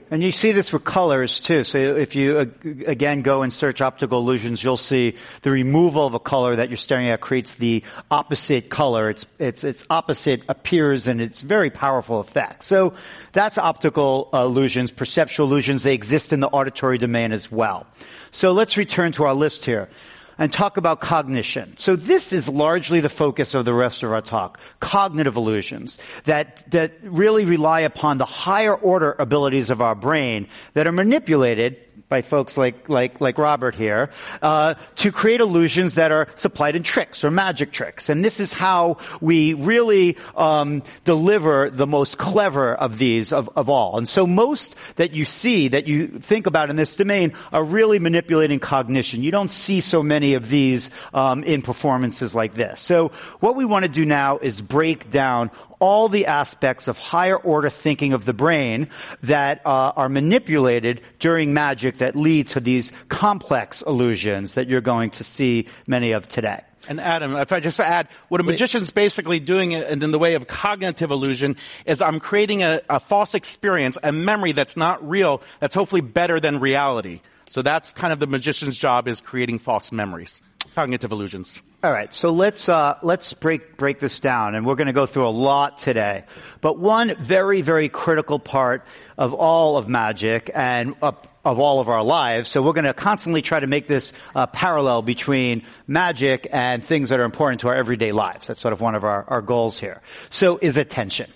And 0.09 0.23
you 0.23 0.31
see 0.31 0.53
this 0.53 0.71
with 0.71 0.85
colors 0.85 1.41
too. 1.41 1.65
So 1.65 1.77
if 1.77 2.15
you 2.15 2.37
uh, 2.37 2.45
again 2.85 3.23
go 3.23 3.41
and 3.41 3.51
search 3.51 3.81
optical 3.81 4.19
illusions, 4.19 4.63
you'll 4.63 4.77
see 4.77 5.15
the 5.41 5.51
removal 5.51 6.05
of 6.05 6.13
a 6.13 6.19
color 6.19 6.55
that 6.55 6.69
you're 6.69 6.77
staring 6.77 7.09
at 7.09 7.19
creates 7.19 7.55
the 7.55 7.83
opposite 8.09 8.69
color. 8.69 9.09
It's 9.09 9.27
it's 9.37 9.63
it's 9.65 9.83
opposite 9.89 10.43
appears 10.47 11.07
and 11.07 11.19
it's 11.19 11.41
very 11.41 11.69
powerful 11.69 12.21
effect. 12.21 12.63
So 12.63 12.93
that's 13.33 13.57
optical 13.57 14.29
illusions, 14.33 14.91
perceptual 14.91 15.47
illusions. 15.47 15.83
They 15.83 15.93
exist 15.93 16.31
in 16.31 16.39
the 16.39 16.47
auditory 16.47 16.97
domain 16.97 17.33
as 17.33 17.51
well. 17.51 17.85
So 18.31 18.53
let's 18.53 18.77
return 18.77 19.11
to 19.13 19.25
our 19.25 19.33
list 19.33 19.65
here 19.65 19.89
and 20.37 20.51
talk 20.51 20.77
about 20.77 20.99
cognition. 20.99 21.77
So 21.77 21.95
this 21.95 22.33
is 22.33 22.47
largely 22.47 22.99
the 22.99 23.09
focus 23.09 23.53
of 23.53 23.65
the 23.65 23.73
rest 23.73 24.03
of 24.03 24.11
our 24.11 24.21
talk. 24.21 24.59
Cognitive 24.79 25.35
illusions 25.35 25.97
that, 26.25 26.69
that 26.71 26.93
really 27.01 27.45
rely 27.45 27.81
upon 27.81 28.17
the 28.17 28.25
higher 28.25 28.75
order 28.75 29.15
abilities 29.17 29.69
of 29.69 29.81
our 29.81 29.95
brain 29.95 30.47
that 30.73 30.87
are 30.87 30.91
manipulated 30.91 31.77
by 32.09 32.21
folks 32.21 32.57
like 32.57 32.87
like 32.87 33.19
like 33.19 33.37
Robert 33.37 33.75
here 33.75 34.11
uh, 34.41 34.75
to 34.95 35.11
create 35.11 35.41
illusions 35.41 35.95
that 35.95 36.11
are 36.11 36.29
supplied 36.35 36.75
in 36.75 36.83
tricks 36.83 37.23
or 37.23 37.31
magic 37.31 37.71
tricks, 37.71 38.09
and 38.09 38.23
this 38.23 38.39
is 38.39 38.53
how 38.53 38.97
we 39.19 39.53
really 39.53 40.17
um, 40.35 40.83
deliver 41.03 41.69
the 41.69 41.87
most 41.87 42.17
clever 42.17 42.73
of 42.73 42.97
these 42.97 43.33
of, 43.33 43.49
of 43.55 43.69
all. 43.69 43.97
And 43.97 44.07
so 44.07 44.25
most 44.25 44.75
that 44.95 45.13
you 45.13 45.25
see 45.25 45.69
that 45.69 45.87
you 45.87 46.07
think 46.07 46.47
about 46.47 46.69
in 46.69 46.75
this 46.75 46.95
domain 46.95 47.33
are 47.51 47.63
really 47.63 47.99
manipulating 47.99 48.59
cognition. 48.59 49.21
You 49.21 49.31
don't 49.31 49.51
see 49.51 49.81
so 49.81 50.01
many 50.01 50.35
of 50.35 50.47
these 50.49 50.91
um, 51.13 51.43
in 51.43 51.61
performances 51.61 52.33
like 52.33 52.53
this. 52.53 52.81
So 52.81 53.09
what 53.39 53.55
we 53.55 53.65
want 53.65 53.83
to 53.83 53.91
do 53.91 54.05
now 54.05 54.37
is 54.37 54.61
break 54.61 55.09
down 55.09 55.51
all 55.79 56.09
the 56.09 56.25
aspects 56.25 56.87
of 56.87 56.97
higher 56.97 57.37
order 57.37 57.69
thinking 57.69 58.13
of 58.13 58.25
the 58.25 58.33
brain 58.33 58.89
that 59.23 59.61
uh, 59.65 59.93
are 59.95 60.09
manipulated 60.09 61.01
during 61.19 61.53
magic 61.53 61.96
that 61.97 62.15
lead 62.15 62.49
to 62.49 62.59
these 62.59 62.91
complex 63.09 63.81
illusions 63.81 64.55
that 64.55 64.67
you're 64.67 64.81
going 64.81 65.11
to 65.11 65.23
see 65.23 65.67
many 65.85 66.11
of 66.11 66.27
today. 66.27 66.61
And 66.89 67.01
Adam, 67.01 67.35
if 67.35 67.51
I 67.51 67.59
just 67.59 67.79
add, 67.79 68.07
what 68.29 68.39
a 68.39 68.43
magician's 68.43 68.91
basically 68.91 69.39
doing 69.39 69.73
in 69.73 69.99
the 69.99 70.19
way 70.19 70.35
of 70.35 70.47
cognitive 70.47 71.11
illusion 71.11 71.57
is 71.85 72.01
I'm 72.01 72.19
creating 72.19 72.63
a, 72.63 72.81
a 72.89 72.99
false 72.99 73.35
experience, 73.35 73.97
a 74.01 74.11
memory 74.11 74.53
that's 74.53 74.77
not 74.77 75.07
real, 75.07 75.41
that's 75.59 75.75
hopefully 75.75 76.01
better 76.01 76.39
than 76.39 76.59
reality. 76.59 77.21
So 77.49 77.61
that's 77.61 77.93
kind 77.93 78.13
of 78.13 78.19
the 78.19 78.27
magician's 78.27 78.77
job 78.77 79.07
is 79.07 79.19
creating 79.19 79.59
false 79.59 79.91
memories, 79.91 80.41
cognitive 80.75 81.11
illusions. 81.11 81.61
All 81.83 81.91
right, 81.91 82.11
so 82.11 82.31
let's 82.31 82.69
uh, 82.69 82.97
let's 83.03 83.33
break 83.33 83.77
break 83.77 83.99
this 83.99 84.19
down, 84.19 84.55
and 84.55 84.65
we're 84.65 84.73
going 84.73 84.87
to 84.87 84.93
go 84.93 85.05
through 85.05 85.27
a 85.27 85.29
lot 85.29 85.77
today. 85.77 86.23
But 86.59 86.79
one 86.79 87.15
very 87.17 87.61
very 87.61 87.87
critical 87.87 88.39
part 88.39 88.83
of 89.15 89.35
all 89.35 89.77
of 89.77 89.87
magic 89.87 90.49
and 90.55 90.95
uh, 91.03 91.11
of 91.45 91.59
all 91.59 91.79
of 91.79 91.87
our 91.87 92.03
lives. 92.03 92.49
So 92.49 92.63
we're 92.63 92.73
going 92.73 92.85
to 92.85 92.95
constantly 92.95 93.43
try 93.43 93.59
to 93.59 93.67
make 93.67 93.87
this 93.87 94.13
uh, 94.33 94.47
parallel 94.47 95.03
between 95.03 95.67
magic 95.85 96.47
and 96.51 96.83
things 96.83 97.09
that 97.09 97.19
are 97.19 97.25
important 97.25 97.61
to 97.61 97.67
our 97.67 97.75
everyday 97.75 98.11
lives. 98.11 98.47
That's 98.47 98.59
sort 98.59 98.73
of 98.73 98.81
one 98.81 98.95
of 98.95 99.03
our, 99.03 99.23
our 99.27 99.43
goals 99.43 99.79
here. 99.79 100.01
So 100.31 100.57
is 100.59 100.77
attention 100.77 101.31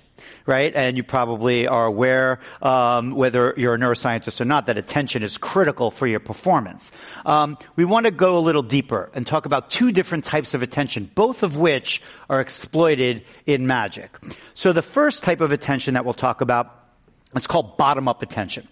right? 0.46 0.74
And 0.76 0.98
you 0.98 1.04
probably 1.04 1.68
are 1.68 1.86
aware, 1.86 2.40
um, 2.62 3.12
whether 3.12 3.54
you're 3.58 3.76
a 3.76 3.78
neuroscientist 3.78 4.42
or 4.42 4.46
not, 4.46 4.66
that 4.68 4.78
attention 4.78 5.24
is 5.24 5.38
critical 5.38 5.92
for 5.92 6.08
your 6.08 6.20
performance. 6.20 6.92
Um, 7.26 7.58
we 7.76 7.86
want 7.86 8.06
to 8.06 8.12
go 8.12 8.38
a 8.38 8.40
little 8.40 8.64
deeper 8.64 9.10
and 9.14 9.26
talk 9.26 9.46
about 9.46 9.70
two 9.70 9.92
different 9.92 10.24
types 10.24 10.54
of 10.54 10.62
attention, 10.62 11.10
both 11.14 11.44
of 11.44 11.58
which 11.58 12.02
are 12.30 12.42
exploited 12.42 13.24
in 13.46 13.68
magic. 13.68 14.18
So 14.54 14.74
the 14.74 14.82
first 14.82 15.24
type 15.24 15.42
of 15.42 15.52
attention 15.52 15.96
that 15.96 16.06
we'll 16.06 16.14
talk 16.14 16.42
about 16.42 16.78
it's 17.36 17.48
called 17.48 17.78
bottom-up 17.78 18.22
attention. 18.22 18.68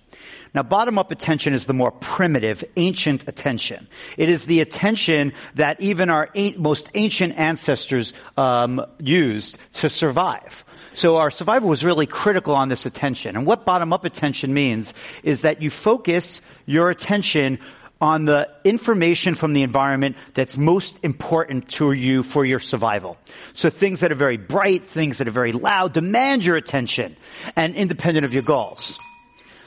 Now, 0.53 0.63
bottom-up 0.63 1.11
attention 1.11 1.53
is 1.53 1.65
the 1.65 1.73
more 1.73 1.91
primitive, 1.91 2.63
ancient 2.75 3.27
attention. 3.27 3.87
It 4.17 4.29
is 4.29 4.45
the 4.45 4.61
attention 4.61 5.33
that 5.55 5.79
even 5.79 6.09
our 6.09 6.29
most 6.57 6.89
ancient 6.93 7.37
ancestors 7.37 8.13
um, 8.35 8.85
used 8.99 9.57
to 9.73 9.89
survive. 9.89 10.65
So 10.93 11.17
our 11.17 11.31
survival 11.31 11.69
was 11.69 11.83
really 11.83 12.05
critical 12.05 12.55
on 12.55 12.69
this 12.69 12.85
attention. 12.85 13.35
And 13.35 13.45
what 13.45 13.65
bottom-up 13.65 14.05
attention 14.05 14.53
means 14.53 14.93
is 15.23 15.41
that 15.41 15.61
you 15.61 15.69
focus 15.69 16.41
your 16.65 16.89
attention 16.89 17.59
on 18.01 18.25
the 18.25 18.49
information 18.63 19.35
from 19.35 19.53
the 19.53 19.63
environment 19.63 20.15
that's 20.33 20.57
most 20.57 20.97
important 21.03 21.67
to 21.69 21.91
you 21.91 22.23
for 22.23 22.45
your 22.45 22.59
survival. 22.59 23.17
So 23.53 23.69
things 23.69 23.99
that 23.99 24.11
are 24.11 24.15
very 24.15 24.37
bright, 24.37 24.83
things 24.83 25.17
that 25.17 25.27
are 25.27 25.31
very 25.31 25.51
loud, 25.51 25.93
demand 25.93 26.45
your 26.45 26.55
attention 26.55 27.17
and 27.55 27.75
independent 27.75 28.25
of 28.25 28.33
your 28.33 28.43
goals. 28.43 28.97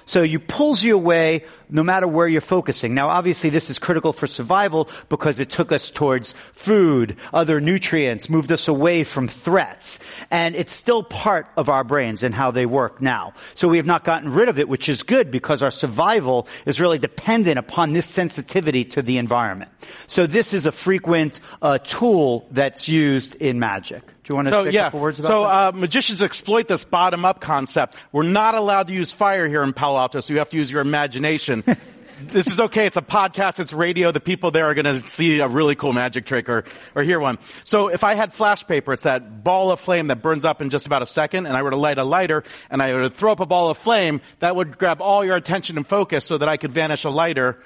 So 0.04 0.22
you 0.22 0.38
pulls 0.38 0.82
you 0.82 0.94
away 0.96 1.44
no 1.70 1.82
matter 1.82 2.06
where 2.06 2.28
you're 2.28 2.40
focusing. 2.40 2.94
Now 2.94 3.08
obviously 3.08 3.50
this 3.50 3.70
is 3.70 3.78
critical 3.78 4.12
for 4.12 4.26
survival 4.26 4.88
because 5.08 5.38
it 5.38 5.50
took 5.50 5.72
us 5.72 5.90
towards 5.90 6.32
food, 6.52 7.16
other 7.32 7.60
nutrients, 7.60 8.28
moved 8.28 8.52
us 8.52 8.68
away 8.68 9.04
from 9.04 9.28
threats. 9.28 9.98
And 10.30 10.54
it's 10.54 10.72
still 10.72 11.02
part 11.02 11.46
of 11.56 11.68
our 11.68 11.84
brains 11.84 12.22
and 12.22 12.34
how 12.34 12.50
they 12.50 12.66
work 12.66 13.00
now. 13.00 13.34
So 13.54 13.68
we 13.68 13.78
have 13.78 13.86
not 13.86 14.04
gotten 14.04 14.32
rid 14.32 14.48
of 14.48 14.58
it, 14.58 14.68
which 14.68 14.88
is 14.88 15.02
good 15.02 15.30
because 15.30 15.62
our 15.62 15.70
survival 15.70 16.46
is 16.66 16.80
really 16.80 16.98
dependent 16.98 17.58
upon 17.58 17.92
this 17.92 18.06
sensitivity 18.06 18.84
to 18.86 19.02
the 19.02 19.18
environment. 19.18 19.70
So 20.06 20.26
this 20.26 20.52
is 20.52 20.66
a 20.66 20.72
frequent 20.72 21.40
uh, 21.60 21.78
tool 21.78 22.46
that's 22.50 22.88
used 22.88 23.34
in 23.36 23.58
magic. 23.58 24.02
You 24.32 24.36
want 24.36 24.48
to 24.48 24.54
so, 24.54 24.64
say 24.64 24.70
yeah. 24.70 24.80
a 24.80 24.84
couple 24.84 25.00
words 25.00 25.20
about 25.20 25.28
so, 25.28 25.42
that? 25.42 25.48
Uh, 25.48 25.72
magicians 25.74 26.22
exploit 26.22 26.66
this 26.66 26.84
bottom-up 26.84 27.42
concept. 27.42 27.96
We're 28.12 28.22
not 28.22 28.54
allowed 28.54 28.86
to 28.86 28.94
use 28.94 29.12
fire 29.12 29.46
here 29.46 29.62
in 29.62 29.74
Palo 29.74 29.98
Alto, 29.98 30.20
so 30.20 30.32
you 30.32 30.38
have 30.38 30.48
to 30.50 30.56
use 30.56 30.72
your 30.72 30.80
imagination. 30.80 31.62
this 32.28 32.46
is 32.46 32.58
okay. 32.58 32.86
It's 32.86 32.96
a 32.96 33.02
podcast. 33.02 33.60
It's 33.60 33.74
radio. 33.74 34.10
The 34.10 34.20
people 34.20 34.50
there 34.50 34.64
are 34.64 34.74
going 34.74 34.86
to 34.86 35.06
see 35.06 35.40
a 35.40 35.48
really 35.48 35.74
cool 35.74 35.92
magic 35.92 36.24
trick 36.24 36.48
or, 36.48 36.64
or 36.94 37.02
hear 37.02 37.20
one. 37.20 37.38
So 37.64 37.88
if 37.88 38.04
I 38.04 38.14
had 38.14 38.32
flash 38.32 38.66
paper, 38.66 38.94
it's 38.94 39.02
that 39.02 39.44
ball 39.44 39.70
of 39.70 39.80
flame 39.80 40.06
that 40.06 40.22
burns 40.22 40.46
up 40.46 40.62
in 40.62 40.70
just 40.70 40.86
about 40.86 41.02
a 41.02 41.06
second, 41.06 41.44
and 41.44 41.54
I 41.54 41.62
were 41.62 41.70
to 41.70 41.76
light 41.76 41.98
a 41.98 42.04
lighter, 42.04 42.42
and 42.70 42.82
I 42.82 42.94
were 42.94 43.02
to 43.02 43.10
throw 43.10 43.32
up 43.32 43.40
a 43.40 43.46
ball 43.46 43.68
of 43.68 43.76
flame, 43.76 44.22
that 44.38 44.56
would 44.56 44.78
grab 44.78 45.02
all 45.02 45.26
your 45.26 45.36
attention 45.36 45.76
and 45.76 45.86
focus 45.86 46.24
so 46.24 46.38
that 46.38 46.48
I 46.48 46.56
could 46.56 46.72
vanish 46.72 47.04
a 47.04 47.10
lighter 47.10 47.58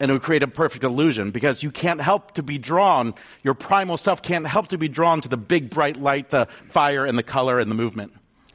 and 0.00 0.10
it 0.10 0.14
would 0.14 0.22
create 0.22 0.42
a 0.42 0.48
perfect 0.48 0.84
illusion 0.84 1.30
because 1.30 1.62
you 1.62 1.70
can't 1.70 2.00
help 2.00 2.34
to 2.34 2.42
be 2.42 2.58
drawn, 2.58 3.14
your 3.42 3.54
primal 3.54 3.96
self 3.96 4.22
can't 4.22 4.46
help 4.46 4.68
to 4.68 4.78
be 4.78 4.88
drawn 4.88 5.20
to 5.20 5.28
the 5.28 5.36
big 5.36 5.70
bright 5.70 5.96
light, 5.96 6.30
the 6.30 6.46
fire 6.70 7.04
and 7.04 7.18
the 7.18 7.22
color 7.22 7.58
and 7.58 7.70
the 7.70 7.74
movement. 7.74 8.12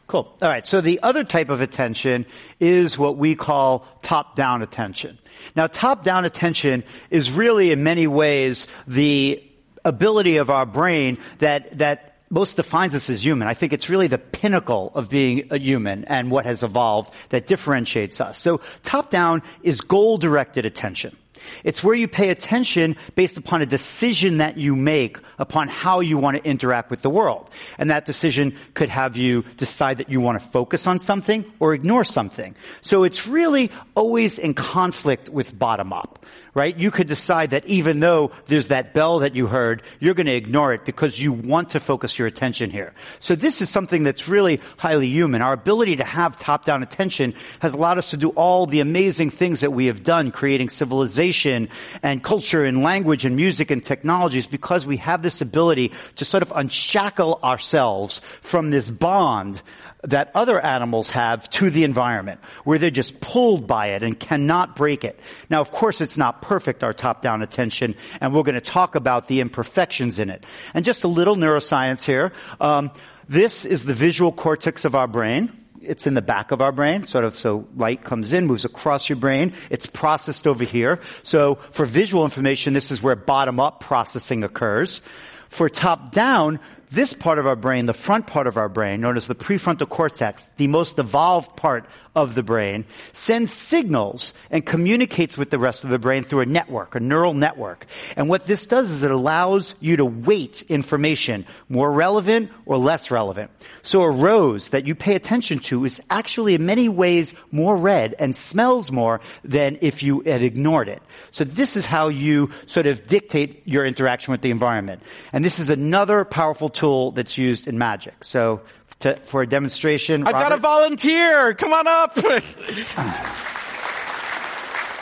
Cool. 0.07 0.31
All 0.41 0.49
right. 0.49 0.65
So 0.67 0.81
the 0.81 0.99
other 1.01 1.23
type 1.23 1.49
of 1.49 1.61
attention 1.61 2.25
is 2.59 2.97
what 2.97 3.17
we 3.17 3.35
call 3.35 3.87
top-down 4.01 4.61
attention. 4.61 5.17
Now, 5.55 5.67
top-down 5.67 6.25
attention 6.25 6.83
is 7.09 7.31
really 7.31 7.71
in 7.71 7.83
many 7.83 8.05
ways 8.07 8.67
the 8.85 9.43
ability 9.85 10.37
of 10.37 10.49
our 10.49 10.65
brain 10.65 11.17
that, 11.39 11.77
that 11.79 12.17
most 12.29 12.55
defines 12.55 12.95
us 12.95 13.09
as 13.09 13.23
human. 13.23 13.47
I 13.47 13.53
think 13.53 13.73
it's 13.73 13.89
really 13.89 14.07
the 14.07 14.17
pinnacle 14.17 14.91
of 14.93 15.09
being 15.09 15.47
a 15.51 15.57
human 15.57 16.05
and 16.05 16.29
what 16.31 16.45
has 16.45 16.63
evolved 16.63 17.13
that 17.29 17.47
differentiates 17.47 18.21
us. 18.21 18.39
So 18.39 18.61
top-down 18.83 19.41
is 19.61 19.81
goal-directed 19.81 20.65
attention. 20.65 21.15
It's 21.63 21.83
where 21.83 21.95
you 21.95 22.07
pay 22.07 22.29
attention 22.29 22.95
based 23.15 23.37
upon 23.37 23.61
a 23.61 23.65
decision 23.65 24.37
that 24.37 24.57
you 24.57 24.75
make 24.75 25.17
upon 25.39 25.67
how 25.67 25.99
you 25.99 26.17
want 26.17 26.37
to 26.37 26.47
interact 26.47 26.89
with 26.89 27.01
the 27.01 27.09
world. 27.09 27.49
And 27.77 27.89
that 27.89 28.05
decision 28.05 28.55
could 28.73 28.89
have 28.89 29.17
you 29.17 29.43
decide 29.57 29.97
that 29.97 30.09
you 30.09 30.21
want 30.21 30.39
to 30.39 30.47
focus 30.47 30.87
on 30.87 30.99
something 30.99 31.45
or 31.59 31.73
ignore 31.73 32.03
something. 32.03 32.55
So 32.81 33.03
it's 33.03 33.27
really 33.27 33.71
always 33.95 34.39
in 34.39 34.53
conflict 34.53 35.29
with 35.29 35.57
bottom 35.57 35.93
up 35.93 36.25
right? 36.53 36.77
You 36.77 36.91
could 36.91 37.07
decide 37.07 37.51
that 37.51 37.65
even 37.65 37.99
though 37.99 38.31
there's 38.45 38.67
that 38.67 38.93
bell 38.93 39.19
that 39.19 39.35
you 39.35 39.47
heard, 39.47 39.81
you're 39.99 40.13
going 40.13 40.27
to 40.27 40.35
ignore 40.35 40.73
it 40.73 40.85
because 40.85 41.19
you 41.19 41.33
want 41.33 41.69
to 41.69 41.79
focus 41.79 42.17
your 42.19 42.27
attention 42.27 42.69
here. 42.69 42.93
So 43.19 43.35
this 43.35 43.61
is 43.61 43.69
something 43.69 44.03
that's 44.03 44.29
really 44.29 44.61
highly 44.77 45.07
human. 45.07 45.41
Our 45.41 45.53
ability 45.53 45.95
to 45.97 46.03
have 46.03 46.37
top-down 46.37 46.83
attention 46.83 47.33
has 47.59 47.73
allowed 47.73 47.97
us 47.97 48.11
to 48.11 48.17
do 48.17 48.29
all 48.29 48.67
the 48.67 48.81
amazing 48.81 49.31
things 49.31 49.61
that 49.61 49.71
we 49.71 49.87
have 49.87 50.03
done 50.03 50.31
creating 50.31 50.69
civilization 50.69 51.22
civilization 51.31 51.69
and 52.01 52.23
culture 52.23 52.63
and 52.65 52.83
language 52.83 53.25
and 53.25 53.35
music 53.35 53.71
and 53.71 53.83
technology 53.83 54.39
is 54.39 54.47
because 54.47 54.85
we 54.85 54.97
have 54.97 55.21
this 55.21 55.41
ability 55.41 55.91
to 56.15 56.25
sort 56.25 56.43
of 56.43 56.51
unshackle 56.55 57.39
ourselves 57.43 58.21
from 58.41 58.71
this 58.71 58.89
bond 58.89 59.61
that 60.03 60.31
other 60.35 60.59
animals 60.59 61.11
have 61.11 61.49
to 61.49 61.69
the 61.69 61.85
environment, 61.85 62.41
where 62.65 62.77
they're 62.77 62.89
just 62.89 63.21
pulled 63.21 63.67
by 63.67 63.87
it 63.95 64.03
and 64.03 64.19
cannot 64.19 64.75
break 64.75 65.05
it. 65.05 65.17
Now, 65.49 65.61
of 65.61 65.71
course, 65.71 66.01
it's 66.01 66.17
not 66.17 66.41
perfect, 66.41 66.83
our 66.83 66.91
top-down 66.91 67.41
attention, 67.41 67.95
and 68.19 68.33
we're 68.33 68.43
going 68.43 68.55
to 68.55 68.61
talk 68.61 68.95
about 68.95 69.29
the 69.29 69.39
imperfections 69.39 70.19
in 70.19 70.29
it. 70.29 70.45
And 70.73 70.83
just 70.83 71.05
a 71.05 71.07
little 71.07 71.37
neuroscience 71.37 72.03
here. 72.03 72.33
Um, 72.59 72.91
this 73.29 73.63
is 73.65 73.85
the 73.85 73.93
visual 73.93 74.33
cortex 74.33 74.83
of 74.83 74.93
our 74.93 75.07
brain 75.07 75.62
it's 75.85 76.07
in 76.07 76.13
the 76.13 76.21
back 76.21 76.51
of 76.51 76.61
our 76.61 76.71
brain, 76.71 77.05
sort 77.05 77.25
of 77.25 77.37
so 77.37 77.67
light 77.75 78.03
comes 78.03 78.33
in, 78.33 78.47
moves 78.47 78.65
across 78.65 79.09
your 79.09 79.17
brain. 79.17 79.53
It's 79.69 79.85
processed 79.85 80.47
over 80.47 80.63
here. 80.63 80.99
So 81.23 81.55
for 81.55 81.85
visual 81.85 82.23
information, 82.23 82.73
this 82.73 82.91
is 82.91 83.01
where 83.01 83.15
bottom 83.15 83.59
up 83.59 83.79
processing 83.79 84.43
occurs. 84.43 85.01
For 85.49 85.69
top 85.69 86.11
down, 86.11 86.59
this 86.93 87.13
part 87.13 87.39
of 87.39 87.47
our 87.47 87.55
brain, 87.55 87.87
the 87.87 87.93
front 87.93 88.27
part 88.27 88.45
of 88.45 88.55
our 88.55 88.69
brain, 88.69 89.01
known 89.01 89.17
as 89.17 89.25
the 89.25 89.33
prefrontal 89.33 89.89
cortex, 89.89 90.49
the 90.57 90.67
most 90.67 90.99
evolved 90.99 91.55
part 91.55 91.85
of 92.15 92.35
the 92.35 92.43
brain, 92.43 92.85
sends 93.13 93.51
signals 93.51 94.35
and 94.51 94.63
communicates 94.63 95.35
with 95.35 95.49
the 95.49 95.57
rest 95.57 95.83
of 95.83 95.89
the 95.89 95.97
brain 95.97 96.23
through 96.23 96.41
a 96.41 96.45
network, 96.45 96.93
a 96.93 96.99
neural 96.99 97.33
network. 97.33 97.87
And 98.15 98.29
what 98.29 98.45
this 98.45 98.67
does 98.67 98.91
is 98.91 99.03
it 99.03 99.09
allows 99.09 99.73
you 99.79 99.97
to 99.97 100.05
weight 100.05 100.61
information, 100.69 101.47
more 101.67 101.91
relevant 101.91 102.51
or 102.67 102.77
less 102.77 103.09
relevant. 103.09 103.49
So 103.81 104.03
a 104.03 104.11
rose 104.11 104.69
that 104.69 104.85
you 104.85 104.93
pay 104.93 105.15
attention 105.15 105.59
to 105.59 105.85
is 105.85 105.99
actually 106.11 106.53
in 106.53 106.67
many 106.67 106.89
ways 106.89 107.33
more 107.51 107.75
red 107.75 108.13
and 108.19 108.35
smells 108.35 108.91
more 108.91 109.19
than 109.43 109.79
if 109.81 110.03
you 110.03 110.21
had 110.21 110.43
ignored 110.43 110.89
it. 110.89 111.01
So 111.31 111.43
this 111.43 111.75
is 111.75 111.87
how 111.87 112.09
you 112.09 112.51
sort 112.67 112.85
of 112.85 113.07
dictate 113.07 113.67
your 113.67 113.83
interaction 113.83 114.31
with 114.31 114.41
the 114.41 114.51
environment. 114.51 115.01
And 115.31 115.43
this 115.43 115.57
is 115.57 115.71
another 115.71 116.23
powerful 116.23 116.69
tool 116.69 116.82
tool 116.83 117.11
that's 117.11 117.37
used 117.37 117.65
in 117.65 117.77
magic. 117.77 118.25
So 118.25 118.59
to, 118.99 119.15
for 119.15 119.41
a 119.41 119.47
demonstration, 119.47 120.27
I've 120.27 120.33
Robert, 120.33 120.49
got 120.49 120.51
a 120.51 120.57
volunteer. 120.57 121.53
Come 121.53 121.71
on 121.71 121.87
up. 121.87 122.11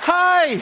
Hi. 0.04 0.58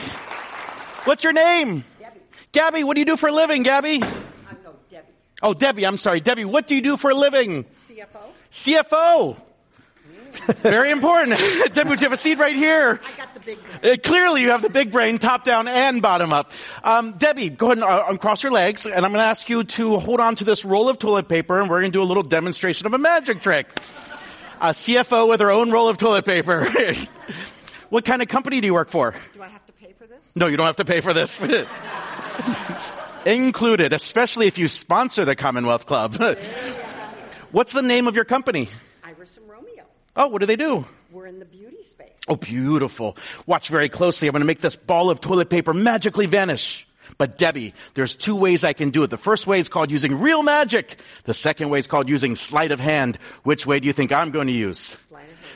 What's 1.04 1.22
your 1.22 1.34
name? 1.34 1.84
Debbie. 1.98 2.20
Gabby, 2.52 2.84
what 2.84 2.94
do 2.94 3.00
you 3.00 3.04
do 3.04 3.18
for 3.18 3.28
a 3.28 3.32
living, 3.32 3.62
Gabby? 3.64 3.96
I'm 3.96 4.62
no 4.64 4.74
Debbie. 4.90 5.08
Oh, 5.42 5.52
Debbie, 5.52 5.84
I'm 5.84 5.98
sorry. 5.98 6.20
Debbie, 6.20 6.46
what 6.46 6.66
do 6.66 6.74
you 6.74 6.80
do 6.80 6.96
for 6.96 7.10
a 7.10 7.14
living? 7.14 7.64
CFO. 7.64 8.22
CFO. 8.50 9.36
Mm. 9.36 10.54
Very 10.62 10.90
important. 10.90 11.38
Debbie, 11.74 11.90
would 11.90 12.00
you 12.00 12.06
have 12.06 12.14
a 12.14 12.16
seat 12.16 12.38
right 12.38 12.56
here? 12.56 12.98
I 13.04 13.16
got 13.18 13.34
the 13.34 13.39
one. 13.58 13.92
Uh, 13.92 13.96
clearly, 14.02 14.42
you 14.42 14.50
have 14.50 14.62
the 14.62 14.70
big 14.70 14.92
brain, 14.92 15.18
top 15.18 15.44
down 15.44 15.68
and 15.68 16.02
bottom 16.02 16.32
up. 16.32 16.52
Um, 16.84 17.12
Debbie, 17.12 17.50
go 17.50 17.66
ahead 17.66 17.78
and 17.78 17.84
uh, 17.84 18.04
uncross 18.08 18.42
your 18.42 18.52
legs, 18.52 18.86
and 18.86 19.04
I'm 19.04 19.12
going 19.12 19.22
to 19.22 19.28
ask 19.28 19.48
you 19.48 19.64
to 19.64 19.98
hold 19.98 20.20
on 20.20 20.36
to 20.36 20.44
this 20.44 20.64
roll 20.64 20.88
of 20.88 20.98
toilet 20.98 21.28
paper, 21.28 21.60
and 21.60 21.68
we're 21.68 21.80
going 21.80 21.92
to 21.92 21.98
do 21.98 22.02
a 22.02 22.04
little 22.04 22.22
demonstration 22.22 22.86
of 22.86 22.94
a 22.94 22.98
magic 22.98 23.42
trick. 23.42 23.68
A 24.60 24.70
CFO 24.70 25.28
with 25.28 25.40
her 25.40 25.50
own 25.50 25.70
roll 25.70 25.88
of 25.88 25.96
toilet 25.96 26.26
paper. 26.26 26.66
what 27.88 28.04
kind 28.04 28.20
of 28.20 28.28
company 28.28 28.60
do 28.60 28.66
you 28.66 28.74
work 28.74 28.90
for? 28.90 29.14
Do 29.34 29.42
I 29.42 29.48
have 29.48 29.64
to 29.66 29.72
pay 29.72 29.92
for 29.92 30.06
this? 30.06 30.22
No, 30.34 30.46
you 30.46 30.56
don't 30.56 30.66
have 30.66 30.76
to 30.76 30.84
pay 30.84 31.00
for 31.00 31.14
this. 31.14 31.42
Included, 33.26 33.92
especially 33.92 34.46
if 34.46 34.58
you 34.58 34.68
sponsor 34.68 35.24
the 35.24 35.36
Commonwealth 35.36 35.86
Club. 35.86 36.16
What's 37.52 37.72
the 37.72 37.82
name 37.82 38.06
of 38.06 38.14
your 38.14 38.24
company? 38.24 38.68
Iris 39.02 39.36
and 39.36 39.48
Romeo. 39.48 39.84
Oh, 40.14 40.28
what 40.28 40.40
do 40.40 40.46
they 40.46 40.56
do? 40.56 40.86
We're 41.10 41.26
in 41.26 41.38
the 41.38 41.44
beauty. 41.44 41.78
Oh, 42.30 42.36
beautiful. 42.36 43.16
Watch 43.44 43.68
very 43.68 43.88
closely. 43.88 44.28
I'm 44.28 44.32
going 44.32 44.40
to 44.40 44.46
make 44.46 44.60
this 44.60 44.76
ball 44.76 45.10
of 45.10 45.20
toilet 45.20 45.50
paper 45.50 45.74
magically 45.74 46.26
vanish. 46.26 46.86
But 47.18 47.36
Debbie, 47.36 47.74
there's 47.94 48.14
two 48.14 48.36
ways 48.36 48.62
I 48.62 48.72
can 48.72 48.90
do 48.90 49.02
it. 49.02 49.10
The 49.10 49.18
first 49.18 49.48
way 49.48 49.58
is 49.58 49.68
called 49.68 49.90
using 49.90 50.20
real 50.20 50.44
magic. 50.44 51.00
The 51.24 51.34
second 51.34 51.70
way 51.70 51.80
is 51.80 51.88
called 51.88 52.08
using 52.08 52.36
sleight 52.36 52.70
of 52.70 52.78
hand. 52.78 53.18
Which 53.42 53.66
way 53.66 53.80
do 53.80 53.88
you 53.88 53.92
think 53.92 54.12
I'm 54.12 54.30
going 54.30 54.46
to 54.46 54.52
use? 54.52 54.96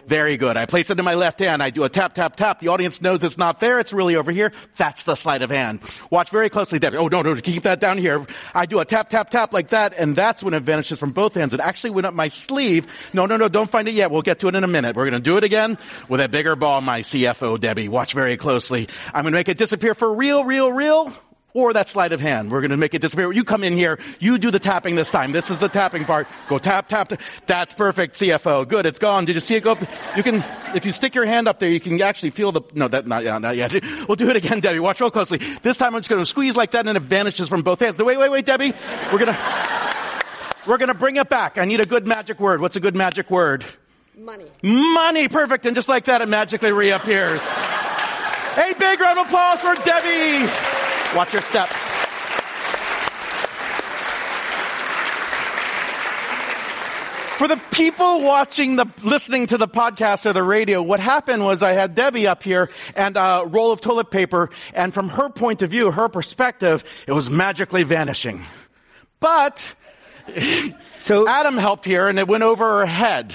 Very 0.06 0.36
good. 0.36 0.56
I 0.56 0.66
place 0.66 0.90
it 0.90 0.98
in 0.98 1.04
my 1.04 1.14
left 1.14 1.40
hand. 1.40 1.62
I 1.62 1.70
do 1.70 1.84
a 1.84 1.88
tap, 1.88 2.14
tap, 2.14 2.36
tap. 2.36 2.60
The 2.60 2.68
audience 2.68 3.00
knows 3.00 3.22
it's 3.22 3.38
not 3.38 3.60
there. 3.60 3.78
It's 3.78 3.92
really 3.92 4.16
over 4.16 4.30
here. 4.30 4.52
That's 4.76 5.04
the 5.04 5.14
sleight 5.14 5.42
of 5.42 5.50
hand. 5.50 5.80
Watch 6.10 6.30
very 6.30 6.48
closely, 6.50 6.78
Debbie. 6.78 6.96
Oh, 6.96 7.08
no, 7.08 7.22
no, 7.22 7.34
keep 7.36 7.64
that 7.64 7.80
down 7.80 7.98
here. 7.98 8.26
I 8.54 8.66
do 8.66 8.80
a 8.80 8.84
tap, 8.84 9.10
tap, 9.10 9.30
tap 9.30 9.52
like 9.52 9.68
that, 9.68 9.94
and 9.96 10.14
that's 10.14 10.42
when 10.42 10.54
it 10.54 10.62
vanishes 10.62 10.98
from 10.98 11.12
both 11.12 11.34
hands. 11.34 11.54
It 11.54 11.60
actually 11.60 11.90
went 11.90 12.06
up 12.06 12.14
my 12.14 12.28
sleeve. 12.28 12.86
No, 13.12 13.26
no, 13.26 13.36
no, 13.36 13.48
don't 13.48 13.70
find 13.70 13.88
it 13.88 13.94
yet. 13.94 14.10
We'll 14.10 14.22
get 14.22 14.40
to 14.40 14.48
it 14.48 14.54
in 14.54 14.64
a 14.64 14.68
minute. 14.68 14.96
We're 14.96 15.08
going 15.08 15.22
to 15.22 15.30
do 15.30 15.36
it 15.36 15.44
again 15.44 15.78
with 16.08 16.20
a 16.20 16.28
bigger 16.28 16.56
ball, 16.56 16.80
my 16.80 17.00
CFO, 17.00 17.58
Debbie. 17.58 17.88
Watch 17.88 18.14
very 18.14 18.36
closely. 18.36 18.88
I'm 19.08 19.22
going 19.22 19.32
to 19.32 19.38
make 19.38 19.48
it 19.48 19.58
disappear 19.58 19.94
for 19.94 20.14
real, 20.14 20.44
real, 20.44 20.72
real 20.72 21.12
or 21.54 21.72
that 21.72 21.88
sleight 21.88 22.12
of 22.12 22.20
hand. 22.20 22.50
We're 22.50 22.60
going 22.60 22.72
to 22.72 22.76
make 22.76 22.94
it 22.94 23.00
disappear. 23.00 23.32
You 23.32 23.44
come 23.44 23.62
in 23.62 23.74
here. 23.74 23.98
You 24.18 24.38
do 24.38 24.50
the 24.50 24.58
tapping 24.58 24.96
this 24.96 25.10
time. 25.10 25.30
This 25.30 25.50
is 25.50 25.60
the 25.60 25.68
tapping 25.68 26.04
part. 26.04 26.26
Go 26.48 26.58
tap, 26.58 26.88
tap. 26.88 27.08
tap. 27.08 27.20
That's 27.46 27.72
perfect, 27.72 28.16
CFO. 28.16 28.66
Good. 28.66 28.86
It's 28.86 28.98
gone. 28.98 29.24
Did 29.24 29.36
you 29.36 29.40
see 29.40 29.54
it 29.54 29.62
go 29.62 29.72
up? 29.72 29.80
You 30.16 30.24
can, 30.24 30.44
if 30.74 30.84
you 30.84 30.90
stick 30.90 31.14
your 31.14 31.24
hand 31.24 31.46
up 31.46 31.60
there, 31.60 31.68
you 31.68 31.78
can 31.78 32.02
actually 32.02 32.30
feel 32.30 32.50
the, 32.50 32.62
no, 32.74 32.88
that, 32.88 33.06
not, 33.06 33.22
yeah, 33.22 33.38
not 33.38 33.56
yet. 33.56 33.72
We'll 34.08 34.16
do 34.16 34.28
it 34.28 34.36
again, 34.36 34.60
Debbie. 34.60 34.80
Watch 34.80 35.00
real 35.00 35.10
closely. 35.10 35.38
This 35.38 35.78
time 35.78 35.94
I'm 35.94 36.00
just 36.00 36.10
going 36.10 36.20
to 36.20 36.26
squeeze 36.26 36.56
like 36.56 36.72
that 36.72 36.86
and 36.86 36.96
it 36.96 37.02
vanishes 37.02 37.48
from 37.48 37.62
both 37.62 37.80
hands. 37.80 37.98
No, 37.98 38.04
wait, 38.04 38.18
wait, 38.18 38.30
wait, 38.30 38.44
Debbie. 38.44 38.74
We're 39.12 39.18
going 39.18 39.32
to, 39.32 39.38
we're 40.66 40.76
going 40.76 40.88
to 40.88 40.94
bring 40.94 41.16
it 41.16 41.28
back. 41.28 41.56
I 41.56 41.64
need 41.64 41.80
a 41.80 41.86
good 41.86 42.06
magic 42.06 42.40
word. 42.40 42.60
What's 42.60 42.76
a 42.76 42.80
good 42.80 42.96
magic 42.96 43.30
word? 43.30 43.64
Money. 44.18 44.46
Money. 44.62 45.28
Perfect. 45.28 45.64
And 45.64 45.74
just 45.74 45.88
like 45.88 46.06
that, 46.06 46.20
it 46.20 46.28
magically 46.28 46.72
reappears. 46.72 47.42
A 47.42 48.74
big 48.78 49.00
round 49.00 49.18
of 49.18 49.26
applause 49.26 49.60
for 49.60 49.74
Debbie. 49.84 50.73
Watch 51.14 51.32
your 51.32 51.42
step. 51.42 51.68
For 57.38 57.48
the 57.48 57.60
people 57.72 58.22
watching 58.22 58.76
the, 58.76 58.86
listening 59.02 59.46
to 59.46 59.58
the 59.58 59.68
podcast 59.68 60.24
or 60.26 60.32
the 60.32 60.42
radio, 60.42 60.82
what 60.82 61.00
happened 61.00 61.44
was 61.44 61.62
I 61.62 61.72
had 61.72 61.94
Debbie 61.94 62.26
up 62.26 62.42
here 62.42 62.70
and 62.96 63.16
a 63.16 63.44
roll 63.46 63.72
of 63.72 63.80
toilet 63.80 64.10
paper, 64.10 64.50
and 64.72 64.94
from 64.94 65.08
her 65.10 65.28
point 65.28 65.62
of 65.62 65.70
view, 65.70 65.90
her 65.90 66.08
perspective, 66.08 66.84
it 67.06 67.12
was 67.12 67.28
magically 67.28 67.82
vanishing. 67.82 68.44
But, 69.20 69.74
So 71.04 71.28
Adam 71.28 71.58
helped 71.58 71.84
here 71.84 72.08
and 72.08 72.18
it 72.18 72.26
went 72.26 72.44
over 72.44 72.80
her 72.80 72.86
head. 72.86 73.34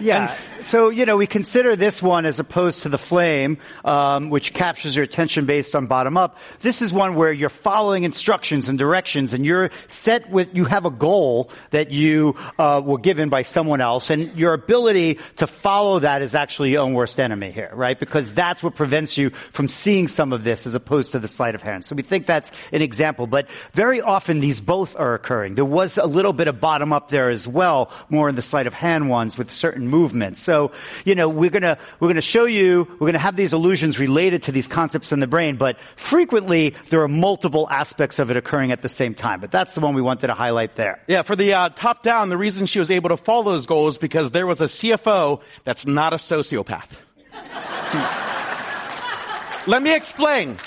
Yeah. 0.00 0.36
so, 0.62 0.88
you 0.90 1.06
know, 1.06 1.16
we 1.16 1.26
consider 1.26 1.76
this 1.76 2.02
one 2.02 2.26
as 2.26 2.38
opposed 2.38 2.82
to 2.82 2.88
the 2.88 2.98
flame, 2.98 3.58
um, 3.84 4.30
which 4.30 4.52
captures 4.52 4.94
your 4.96 5.04
attention 5.04 5.46
based 5.46 5.74
on 5.74 5.86
bottom 5.86 6.16
up. 6.16 6.38
This 6.60 6.82
is 6.82 6.92
one 6.92 7.14
where 7.14 7.32
you're 7.32 7.48
following 7.48 8.04
instructions 8.04 8.68
and 8.68 8.78
directions 8.78 9.32
and 9.32 9.44
you're 9.44 9.70
set 9.88 10.30
with, 10.30 10.54
you 10.54 10.64
have 10.64 10.84
a 10.84 10.90
goal 10.90 11.50
that 11.70 11.90
you, 11.90 12.36
uh, 12.58 12.82
were 12.84 12.98
given 12.98 13.28
by 13.28 13.42
someone 13.42 13.80
else 13.80 14.10
and 14.10 14.36
your 14.36 14.54
ability 14.54 15.18
to 15.36 15.46
follow 15.46 15.98
that 16.00 16.22
is 16.22 16.34
actually 16.34 16.72
your 16.72 16.82
own 16.82 16.94
worst 16.94 17.20
enemy 17.20 17.50
here, 17.50 17.70
right? 17.74 17.98
Because 17.98 18.32
that's 18.32 18.62
what 18.62 18.74
prevents 18.74 19.18
you 19.18 19.30
from 19.30 19.68
seeing 19.68 20.08
some 20.08 20.32
of 20.32 20.44
this 20.44 20.66
as 20.66 20.74
opposed 20.74 21.12
to 21.12 21.18
the 21.18 21.28
sleight 21.28 21.54
of 21.54 21.62
hand. 21.62 21.84
So 21.84 21.94
we 21.94 22.02
think 22.02 22.26
that's 22.26 22.52
an 22.72 22.82
example, 22.82 23.26
but 23.26 23.48
very 23.72 24.00
often 24.00 24.40
these 24.40 24.60
both 24.60 24.96
are 24.96 25.14
occurring. 25.14 25.54
There 25.54 25.64
was 25.64 25.98
a 25.98 26.06
little 26.06 26.32
bit 26.32 26.48
of 26.48 26.60
bottom 26.60 26.92
up 26.92 27.08
there 27.08 27.28
as 27.28 27.46
well, 27.46 27.90
more 28.08 28.28
in 28.28 28.34
the 28.34 28.42
sleight 28.42 28.66
of 28.66 28.74
hand 28.74 29.08
ones 29.08 29.36
with 29.36 29.50
certain 29.50 29.88
movements. 29.90 30.40
So, 30.40 30.72
you 31.04 31.14
know, 31.14 31.28
we're 31.28 31.50
gonna, 31.50 31.78
we're 31.98 32.08
gonna 32.08 32.20
show 32.20 32.44
you, 32.44 32.88
we're 32.98 33.08
gonna 33.08 33.18
have 33.18 33.36
these 33.36 33.52
illusions 33.52 33.98
related 33.98 34.44
to 34.44 34.52
these 34.52 34.68
concepts 34.68 35.12
in 35.12 35.20
the 35.20 35.26
brain, 35.26 35.56
but 35.56 35.80
frequently 35.96 36.74
there 36.88 37.02
are 37.02 37.08
multiple 37.08 37.68
aspects 37.68 38.18
of 38.18 38.30
it 38.30 38.36
occurring 38.36 38.72
at 38.72 38.82
the 38.82 38.88
same 38.88 39.14
time. 39.14 39.40
But 39.40 39.50
that's 39.50 39.74
the 39.74 39.80
one 39.80 39.94
we 39.94 40.02
wanted 40.02 40.28
to 40.28 40.34
highlight 40.34 40.76
there. 40.76 41.02
Yeah, 41.06 41.22
for 41.22 41.36
the 41.36 41.54
uh, 41.54 41.68
top 41.70 42.02
down, 42.02 42.28
the 42.28 42.36
reason 42.36 42.66
she 42.66 42.78
was 42.78 42.90
able 42.90 43.10
to 43.10 43.16
follow 43.16 43.44
those 43.44 43.66
goals 43.66 43.98
because 43.98 44.30
there 44.30 44.46
was 44.46 44.60
a 44.60 44.66
CFO 44.66 45.40
that's 45.64 45.86
not 45.86 46.12
a 46.12 46.16
sociopath. 46.16 46.88
Let 49.66 49.82
me 49.82 49.94
explain. 49.94 50.58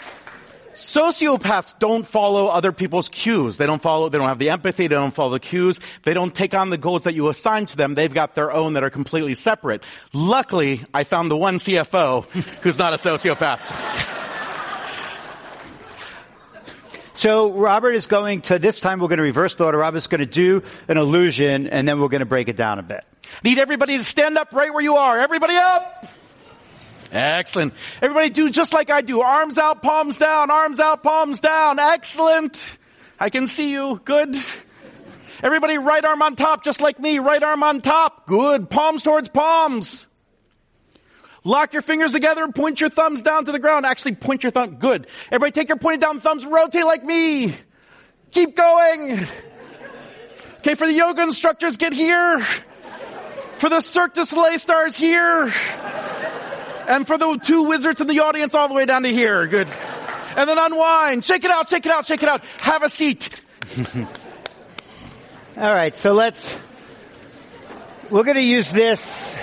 Sociopaths 0.74 1.78
don't 1.80 2.06
follow 2.06 2.48
other 2.48 2.72
people's 2.72 3.10
cues. 3.10 3.58
They 3.58 3.66
don't 3.66 3.82
follow, 3.82 4.10
they 4.10 4.18
don't 4.18 4.28
have 4.28 4.40
the 4.40 4.50
empathy, 4.50 4.88
they 4.88 4.96
don't 4.96 5.14
follow 5.14 5.32
the 5.32 5.40
cues, 5.40 5.80
they 6.04 6.14
don't 6.14 6.34
take 6.34 6.54
on 6.54 6.70
the 6.70 6.78
goals 6.78 7.04
that 7.04 7.14
you 7.14 7.30
assign 7.30 7.66
to 7.68 7.78
them. 7.78 7.96
They've 7.96 8.14
got 8.14 8.36
their 8.36 8.52
own 8.52 8.74
that 8.74 8.84
are 8.84 8.90
completely 8.90 9.36
separate. 9.36 9.84
Luckily, 10.14 10.82
I 10.94 11.04
found 11.04 11.30
the 11.32 11.38
one 11.38 11.58
CFO 11.58 12.26
who's 12.62 12.78
not 12.78 12.94
a 12.94 12.98
sociopath. 12.98 14.32
So 17.16 17.54
Robert 17.54 17.92
is 17.92 18.08
going 18.08 18.42
to, 18.42 18.60
this 18.60 18.80
time 18.80 19.00
we're 19.00 19.08
going 19.08 19.18
to 19.18 19.24
reverse 19.24 19.56
the 19.56 19.66
order. 19.66 19.78
Robert's 19.78 20.08
going 20.08 20.20
to 20.20 20.26
do 20.26 20.64
an 20.88 20.98
illusion 20.98 21.68
and 21.68 21.88
then 21.88 22.02
we're 22.02 22.10
going 22.10 22.20
to 22.20 22.26
break 22.26 22.50
it 22.50 22.58
down 22.58 22.80
a 22.80 22.84
bit. 22.84 23.06
Need 23.44 23.60
everybody 23.60 23.98
to 23.98 24.04
stand 24.04 24.38
up 24.38 24.52
right 24.52 24.74
where 24.74 24.82
you 24.82 24.96
are. 24.96 25.20
Everybody 25.20 25.56
up! 25.56 26.06
Excellent. 27.14 27.74
Everybody 28.02 28.30
do 28.30 28.50
just 28.50 28.74
like 28.74 28.90
I 28.90 29.02
do. 29.02 29.22
Arms 29.22 29.60
out, 29.60 29.84
palms 29.84 30.18
down, 30.18 30.50
arms 30.50 30.80
out, 30.80 31.04
palms 31.04 31.40
down. 31.40 31.78
Excellent. 31.78 32.78
I 33.20 33.30
can 33.30 33.46
see 33.46 33.72
you. 33.72 34.02
Good. 34.04 34.36
Everybody 35.44 35.78
right 35.78 36.04
arm 36.04 36.22
on 36.24 36.36
top, 36.36 36.64
just 36.64 36.82
like 36.82 37.00
me. 37.00 37.20
Right 37.20 37.42
arm 37.44 37.62
on 37.62 37.82
top. 37.82 38.26
Good. 38.26 38.70
Palms 38.70 39.04
towards 39.04 39.30
palms. 39.30 40.08
Lock 41.44 41.74
your 41.74 41.82
fingers 41.82 42.14
together 42.14 42.48
point 42.48 42.80
your 42.80 42.90
thumbs 42.90 43.22
down 43.22 43.46
to 43.46 43.52
the 43.52 43.60
ground. 43.60 43.86
Actually, 43.86 44.16
point 44.16 44.44
your 44.44 44.52
thumb. 44.52 44.78
Good. 44.78 45.08
Everybody 45.28 45.52
take 45.52 45.68
your 45.68 45.78
pointed 45.78 46.02
down 46.02 46.20
thumbs, 46.20 46.46
rotate 46.46 46.86
like 46.86 47.04
me. 47.04 47.54
Keep 48.32 48.56
going. 48.56 49.28
Okay, 50.60 50.76
for 50.76 50.88
the 50.88 50.94
yoga 50.94 51.22
instructors, 51.22 51.78
get 51.78 51.94
here. 51.94 52.40
For 53.60 53.70
the 53.70 53.82
Cirque 53.82 54.14
du 54.14 54.26
Soleil 54.26 54.58
stars 54.58 54.96
here. 54.96 55.52
And 56.88 57.08
for 57.08 57.18
the 57.18 57.38
two 57.38 57.64
wizards 57.64 58.02
in 58.02 58.08
the 58.08 58.20
audience 58.20 58.56
all 58.56 58.68
the 58.68 58.74
way 58.74 58.86
down 58.86 59.04
to 59.04 59.10
here. 59.10 59.48
Good. 59.48 59.70
And 60.36 60.50
then 60.50 60.58
unwind. 60.58 61.24
Shake 61.24 61.44
it 61.46 61.52
out, 61.52 61.70
shake 61.70 61.86
it 61.86 61.92
out, 61.92 62.06
shake 62.06 62.24
it 62.24 62.30
out. 62.30 62.44
Have 62.60 62.84
a 62.84 62.90
seat. 62.90 63.30
All 65.56 65.72
right, 65.72 65.96
so 65.96 66.14
let's, 66.14 66.60
we're 68.10 68.24
going 68.24 68.38
to 68.38 68.42
use 68.42 68.72
this, 68.72 69.38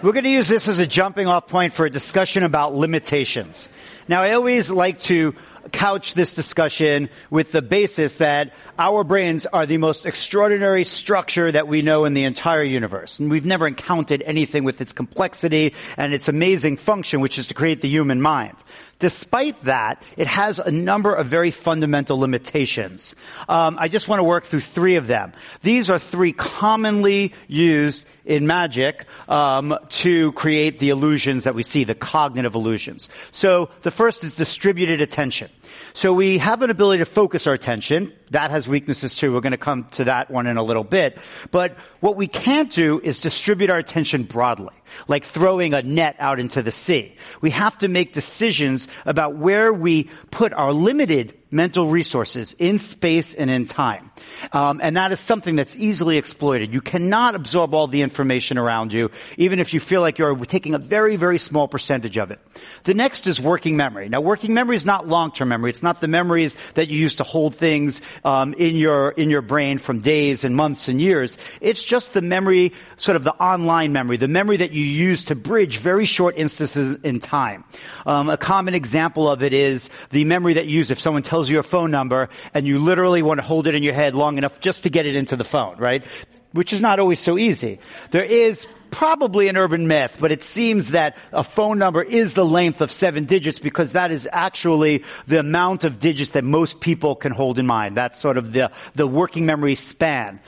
we're 0.00 0.12
going 0.12 0.24
to 0.24 0.30
use 0.30 0.46
this 0.46 0.68
as 0.68 0.78
a 0.78 0.86
jumping 0.86 1.26
off 1.26 1.48
point 1.48 1.72
for 1.72 1.86
a 1.86 1.90
discussion 1.90 2.44
about 2.44 2.72
limitations. 2.72 3.68
Now, 4.06 4.22
I 4.22 4.34
always 4.34 4.70
like 4.70 5.00
to 5.00 5.34
couch 5.72 6.14
this 6.14 6.34
discussion 6.34 7.08
with 7.30 7.52
the 7.52 7.62
basis 7.62 8.18
that 8.18 8.52
our 8.78 9.04
brains 9.04 9.46
are 9.46 9.66
the 9.66 9.78
most 9.78 10.06
extraordinary 10.06 10.84
structure 10.84 11.50
that 11.50 11.68
we 11.68 11.82
know 11.82 12.04
in 12.04 12.14
the 12.14 12.24
entire 12.24 12.62
universe. 12.62 13.18
And 13.20 13.30
we've 13.30 13.46
never 13.46 13.66
encountered 13.66 14.22
anything 14.24 14.64
with 14.64 14.80
its 14.80 14.92
complexity 14.92 15.74
and 15.96 16.12
its 16.12 16.28
amazing 16.28 16.76
function, 16.76 17.20
which 17.20 17.38
is 17.38 17.48
to 17.48 17.54
create 17.54 17.80
the 17.80 17.88
human 17.88 18.20
mind. 18.20 18.56
Despite 19.00 19.60
that, 19.62 20.02
it 20.16 20.26
has 20.26 20.58
a 20.58 20.70
number 20.70 21.12
of 21.12 21.26
very 21.26 21.50
fundamental 21.50 22.18
limitations. 22.18 23.14
Um, 23.48 23.76
I 23.78 23.88
just 23.88 24.08
want 24.08 24.20
to 24.20 24.24
work 24.24 24.44
through 24.44 24.60
three 24.60 24.96
of 24.96 25.06
them. 25.06 25.32
These 25.62 25.90
are 25.90 25.98
three 25.98 26.32
commonly 26.32 27.32
used 27.48 28.04
in 28.24 28.46
magic 28.46 29.06
um, 29.28 29.76
to 29.88 30.32
create 30.32 30.78
the 30.78 30.90
illusions 30.90 31.44
that 31.44 31.54
we 31.54 31.62
see, 31.62 31.84
the 31.84 31.94
cognitive 31.94 32.54
illusions. 32.54 33.08
So 33.32 33.70
the 33.82 33.90
first 33.90 34.22
is 34.22 34.34
distributed 34.34 35.00
attention. 35.00 35.50
So 35.94 36.12
we 36.12 36.38
have 36.38 36.62
an 36.62 36.70
ability 36.70 36.98
to 36.98 37.06
focus 37.06 37.46
our 37.46 37.54
attention. 37.54 38.12
That 38.30 38.50
has 38.52 38.68
weaknesses 38.68 39.16
too. 39.16 39.32
We're 39.32 39.40
going 39.40 39.52
to 39.52 39.58
come 39.58 39.84
to 39.92 40.04
that 40.04 40.30
one 40.30 40.46
in 40.46 40.56
a 40.56 40.62
little 40.62 40.84
bit. 40.84 41.18
But 41.50 41.76
what 41.98 42.16
we 42.16 42.28
can't 42.28 42.70
do 42.70 43.00
is 43.00 43.20
distribute 43.20 43.70
our 43.70 43.78
attention 43.78 44.22
broadly, 44.22 44.74
like 45.08 45.24
throwing 45.24 45.74
a 45.74 45.82
net 45.82 46.16
out 46.18 46.38
into 46.38 46.62
the 46.62 46.70
sea. 46.70 47.16
We 47.40 47.50
have 47.50 47.76
to 47.78 47.88
make 47.88 48.12
decisions 48.12 48.86
about 49.04 49.36
where 49.36 49.72
we 49.72 50.08
put 50.30 50.52
our 50.52 50.72
limited 50.72 51.39
mental 51.50 51.86
resources 51.86 52.54
in 52.58 52.78
space 52.78 53.34
and 53.34 53.50
in 53.50 53.66
time. 53.66 54.10
Um, 54.52 54.80
and 54.82 54.96
that 54.96 55.12
is 55.12 55.20
something 55.20 55.56
that's 55.56 55.76
easily 55.76 56.16
exploited. 56.16 56.72
You 56.72 56.80
cannot 56.80 57.34
absorb 57.34 57.74
all 57.74 57.86
the 57.86 58.02
information 58.02 58.58
around 58.58 58.92
you, 58.92 59.10
even 59.36 59.58
if 59.58 59.74
you 59.74 59.80
feel 59.80 60.00
like 60.00 60.18
you're 60.18 60.36
taking 60.44 60.74
a 60.74 60.78
very, 60.78 61.16
very 61.16 61.38
small 61.38 61.68
percentage 61.68 62.16
of 62.18 62.30
it. 62.30 62.38
The 62.84 62.94
next 62.94 63.26
is 63.26 63.40
working 63.40 63.76
memory. 63.76 64.08
Now, 64.08 64.20
working 64.20 64.54
memory 64.54 64.76
is 64.76 64.86
not 64.86 65.08
long-term 65.08 65.48
memory. 65.48 65.70
It's 65.70 65.82
not 65.82 66.00
the 66.00 66.08
memories 66.08 66.56
that 66.74 66.88
you 66.88 66.98
use 66.98 67.16
to 67.16 67.24
hold 67.24 67.54
things 67.54 68.00
um, 68.24 68.54
in 68.54 68.76
your 68.76 69.10
in 69.10 69.30
your 69.30 69.42
brain 69.42 69.78
from 69.78 70.00
days 70.00 70.44
and 70.44 70.54
months 70.54 70.88
and 70.88 71.00
years. 71.00 71.38
It's 71.60 71.84
just 71.84 72.12
the 72.12 72.22
memory, 72.22 72.72
sort 72.96 73.16
of 73.16 73.24
the 73.24 73.34
online 73.34 73.92
memory, 73.92 74.16
the 74.16 74.28
memory 74.28 74.58
that 74.58 74.72
you 74.72 74.84
use 74.84 75.24
to 75.26 75.34
bridge 75.34 75.78
very 75.78 76.04
short 76.04 76.36
instances 76.36 76.96
in 77.02 77.20
time. 77.20 77.64
Um, 78.06 78.28
a 78.28 78.36
common 78.36 78.74
example 78.74 79.28
of 79.28 79.42
it 79.42 79.52
is 79.52 79.90
the 80.10 80.24
memory 80.24 80.54
that 80.54 80.66
you 80.66 80.76
use 80.78 80.90
if 80.90 80.98
someone 80.98 81.22
tells 81.22 81.39
tells 81.40 81.48
you 81.48 81.58
a 81.58 81.62
phone 81.62 81.90
number 81.90 82.28
and 82.52 82.66
you 82.66 82.78
literally 82.78 83.22
want 83.22 83.40
to 83.40 83.46
hold 83.46 83.66
it 83.66 83.74
in 83.74 83.82
your 83.82 83.94
head 83.94 84.14
long 84.14 84.36
enough 84.36 84.60
just 84.60 84.82
to 84.82 84.90
get 84.90 85.06
it 85.06 85.14
into 85.14 85.36
the 85.36 85.44
phone, 85.44 85.78
right? 85.78 86.06
Which 86.52 86.74
is 86.74 86.82
not 86.82 87.00
always 87.00 87.18
so 87.18 87.38
easy. 87.38 87.78
There 88.10 88.22
is 88.22 88.66
probably 88.90 89.48
an 89.48 89.56
urban 89.56 89.86
myth, 89.86 90.18
but 90.20 90.32
it 90.32 90.42
seems 90.42 90.90
that 90.90 91.16
a 91.32 91.42
phone 91.42 91.78
number 91.78 92.02
is 92.02 92.34
the 92.34 92.44
length 92.44 92.82
of 92.82 92.90
seven 92.90 93.24
digits 93.24 93.58
because 93.58 93.92
that 93.92 94.10
is 94.10 94.28
actually 94.30 95.02
the 95.28 95.40
amount 95.40 95.84
of 95.84 95.98
digits 95.98 96.32
that 96.32 96.44
most 96.44 96.78
people 96.78 97.16
can 97.16 97.32
hold 97.32 97.58
in 97.58 97.66
mind. 97.66 97.96
That's 97.96 98.18
sort 98.18 98.36
of 98.36 98.52
the, 98.52 98.70
the 98.94 99.06
working 99.06 99.46
memory 99.46 99.76
span. 99.76 100.40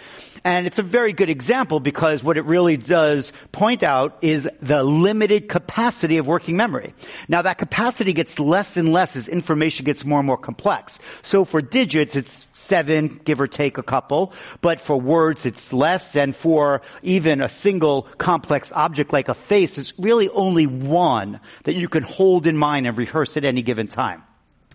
And 0.45 0.67
it's 0.67 0.79
a 0.79 0.83
very 0.83 1.13
good 1.13 1.31
example 1.31 1.79
because 1.79 2.25
what 2.25 2.37
it 2.37 2.45
really 2.45 2.77
does 2.77 3.33
point 3.53 3.83
out 3.83 4.19
is 4.23 4.49
the 4.61 4.83
limited 4.83 5.49
capacity 5.49 6.19
of 6.19 6.27
working 6.27 6.57
memory. 6.57 6.95
Now 7.29 7.43
that 7.43 7.59
capacity 7.59 8.13
gets 8.13 8.41
less 8.41 8.77
and 8.77 8.93
less 8.93 9.15
as 9.15 9.29
information 9.29 9.85
gets 9.85 10.05
more 10.05 10.19
and 10.19 10.27
more 10.27 10.37
complex. 10.37 10.99
So 11.23 11.45
for 11.45 11.63
digits, 11.63 12.17
it's 12.17 12.49
seven, 12.55 13.21
give 13.25 13.41
or 13.41 13.47
take 13.47 13.79
a 13.79 13.83
couple, 13.83 14.33
but 14.61 14.81
for 14.81 15.01
words, 15.01 15.47
it's 15.47 15.73
less, 15.73 16.17
and 16.17 16.35
for 16.35 16.83
even 17.03 17.41
a 17.41 17.49
single 17.49 18.03
complex 18.19 18.73
object 18.73 19.13
like 19.13 19.29
a 19.29 19.35
face, 19.35 19.79
it's 19.79 19.97
really 19.99 20.29
only 20.31 20.67
one 20.67 21.41
that 21.65 21.75
you 21.75 21.89
can 21.89 22.03
hold 22.03 22.47
in 22.47 22.57
mind 22.57 22.87
and 22.87 22.99
rehearse 22.99 23.37
at 23.37 23.45
any 23.45 23.63
given 23.63 23.87
time. 23.87 24.23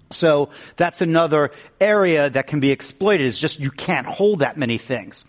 So 0.10 0.50
that's 0.78 1.02
another 1.02 1.52
area 1.82 2.30
that 2.30 2.48
can 2.48 2.60
be 2.60 2.72
exploited 2.72 3.26
is 3.26 3.40
just 3.40 3.60
you 3.60 3.72
can't 3.72 4.08
hold 4.08 4.40
that 4.40 4.58
many 4.58 4.78
things. 4.78 5.26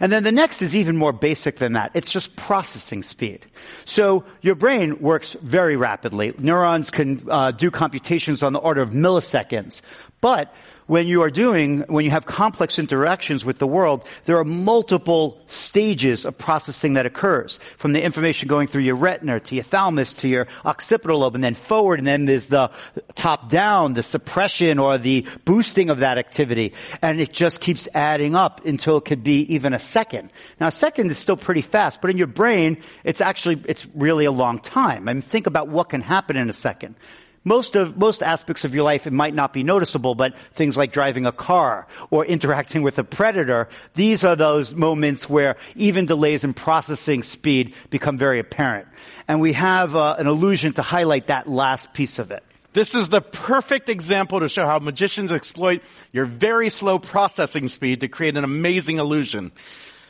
And 0.00 0.10
then 0.10 0.24
the 0.24 0.32
next 0.32 0.62
is 0.62 0.74
even 0.74 0.96
more 0.96 1.12
basic 1.12 1.56
than 1.56 1.74
that. 1.74 1.90
It's 1.94 2.10
just 2.10 2.34
processing 2.34 3.02
speed. 3.02 3.46
So 3.84 4.24
your 4.40 4.54
brain 4.54 5.00
works 5.00 5.36
very 5.42 5.76
rapidly. 5.76 6.34
Neurons 6.38 6.90
can 6.90 7.22
uh, 7.28 7.50
do 7.50 7.70
computations 7.70 8.42
on 8.42 8.52
the 8.52 8.58
order 8.58 8.80
of 8.80 8.90
milliseconds. 8.90 9.82
But 10.20 10.54
when 10.86 11.06
you 11.06 11.22
are 11.22 11.30
doing, 11.30 11.80
when 11.82 12.04
you 12.04 12.10
have 12.10 12.26
complex 12.26 12.78
interactions 12.78 13.44
with 13.44 13.58
the 13.58 13.66
world, 13.66 14.06
there 14.24 14.38
are 14.38 14.44
multiple 14.44 15.40
stages 15.46 16.24
of 16.24 16.36
processing 16.36 16.94
that 16.94 17.06
occurs. 17.06 17.58
From 17.76 17.92
the 17.92 18.02
information 18.02 18.48
going 18.48 18.66
through 18.66 18.82
your 18.82 18.96
retina 18.96 19.40
to 19.40 19.54
your 19.54 19.64
thalamus 19.64 20.12
to 20.14 20.28
your 20.28 20.46
occipital 20.64 21.20
lobe 21.20 21.34
and 21.34 21.44
then 21.44 21.54
forward 21.54 21.98
and 21.98 22.06
then 22.06 22.26
there's 22.26 22.46
the 22.46 22.70
top 23.14 23.48
down, 23.48 23.94
the 23.94 24.02
suppression 24.02 24.78
or 24.78 24.98
the 24.98 25.26
boosting 25.44 25.90
of 25.90 26.00
that 26.00 26.18
activity. 26.18 26.72
And 27.00 27.20
it 27.20 27.32
just 27.32 27.60
keeps 27.60 27.88
adding 27.94 28.34
up 28.34 28.64
until 28.64 28.96
it 28.96 29.04
could 29.04 29.22
be 29.22 29.54
even 29.54 29.72
a 29.72 29.78
second. 29.78 30.30
Now 30.60 30.66
a 30.68 30.72
second 30.72 31.10
is 31.10 31.18
still 31.18 31.36
pretty 31.36 31.62
fast, 31.62 32.00
but 32.00 32.10
in 32.10 32.18
your 32.18 32.26
brain, 32.26 32.82
it's 33.04 33.20
actually, 33.20 33.62
it's 33.66 33.88
really 33.94 34.24
a 34.24 34.32
long 34.32 34.58
time. 34.58 35.08
I 35.08 35.12
mean, 35.12 35.22
think 35.22 35.46
about 35.46 35.68
what 35.68 35.88
can 35.90 36.00
happen 36.00 36.36
in 36.36 36.50
a 36.50 36.54
second 36.54 36.96
most 37.44 37.76
of 37.76 37.96
most 37.96 38.22
aspects 38.22 38.64
of 38.64 38.74
your 38.74 38.84
life 38.84 39.06
it 39.06 39.12
might 39.12 39.34
not 39.34 39.52
be 39.52 39.62
noticeable 39.62 40.14
but 40.14 40.38
things 40.54 40.76
like 40.76 40.92
driving 40.92 41.26
a 41.26 41.32
car 41.32 41.86
or 42.10 42.24
interacting 42.34 42.82
with 42.82 42.98
a 42.98 43.04
predator 43.04 43.68
these 43.94 44.24
are 44.24 44.36
those 44.36 44.74
moments 44.74 45.28
where 45.28 45.56
even 45.74 46.06
delays 46.06 46.44
in 46.44 46.54
processing 46.54 47.22
speed 47.22 47.74
become 47.90 48.16
very 48.16 48.38
apparent 48.38 48.86
and 49.28 49.40
we 49.40 49.52
have 49.52 49.94
uh, 49.96 50.16
an 50.18 50.26
illusion 50.26 50.72
to 50.72 50.82
highlight 50.82 51.28
that 51.28 51.48
last 51.48 51.92
piece 51.92 52.18
of 52.18 52.30
it 52.30 52.42
this 52.72 52.94
is 52.94 53.08
the 53.10 53.20
perfect 53.20 53.88
example 53.90 54.40
to 54.40 54.48
show 54.48 54.64
how 54.66 54.78
magicians 54.78 55.32
exploit 55.32 55.82
your 56.12 56.24
very 56.24 56.70
slow 56.70 56.98
processing 56.98 57.68
speed 57.68 58.00
to 58.00 58.08
create 58.08 58.36
an 58.36 58.44
amazing 58.44 58.96
illusion. 58.98 59.52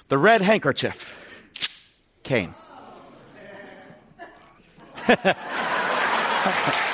The 0.08 0.18
red 0.18 0.42
handkerchief. 0.42 1.18
Cane. 2.22 2.54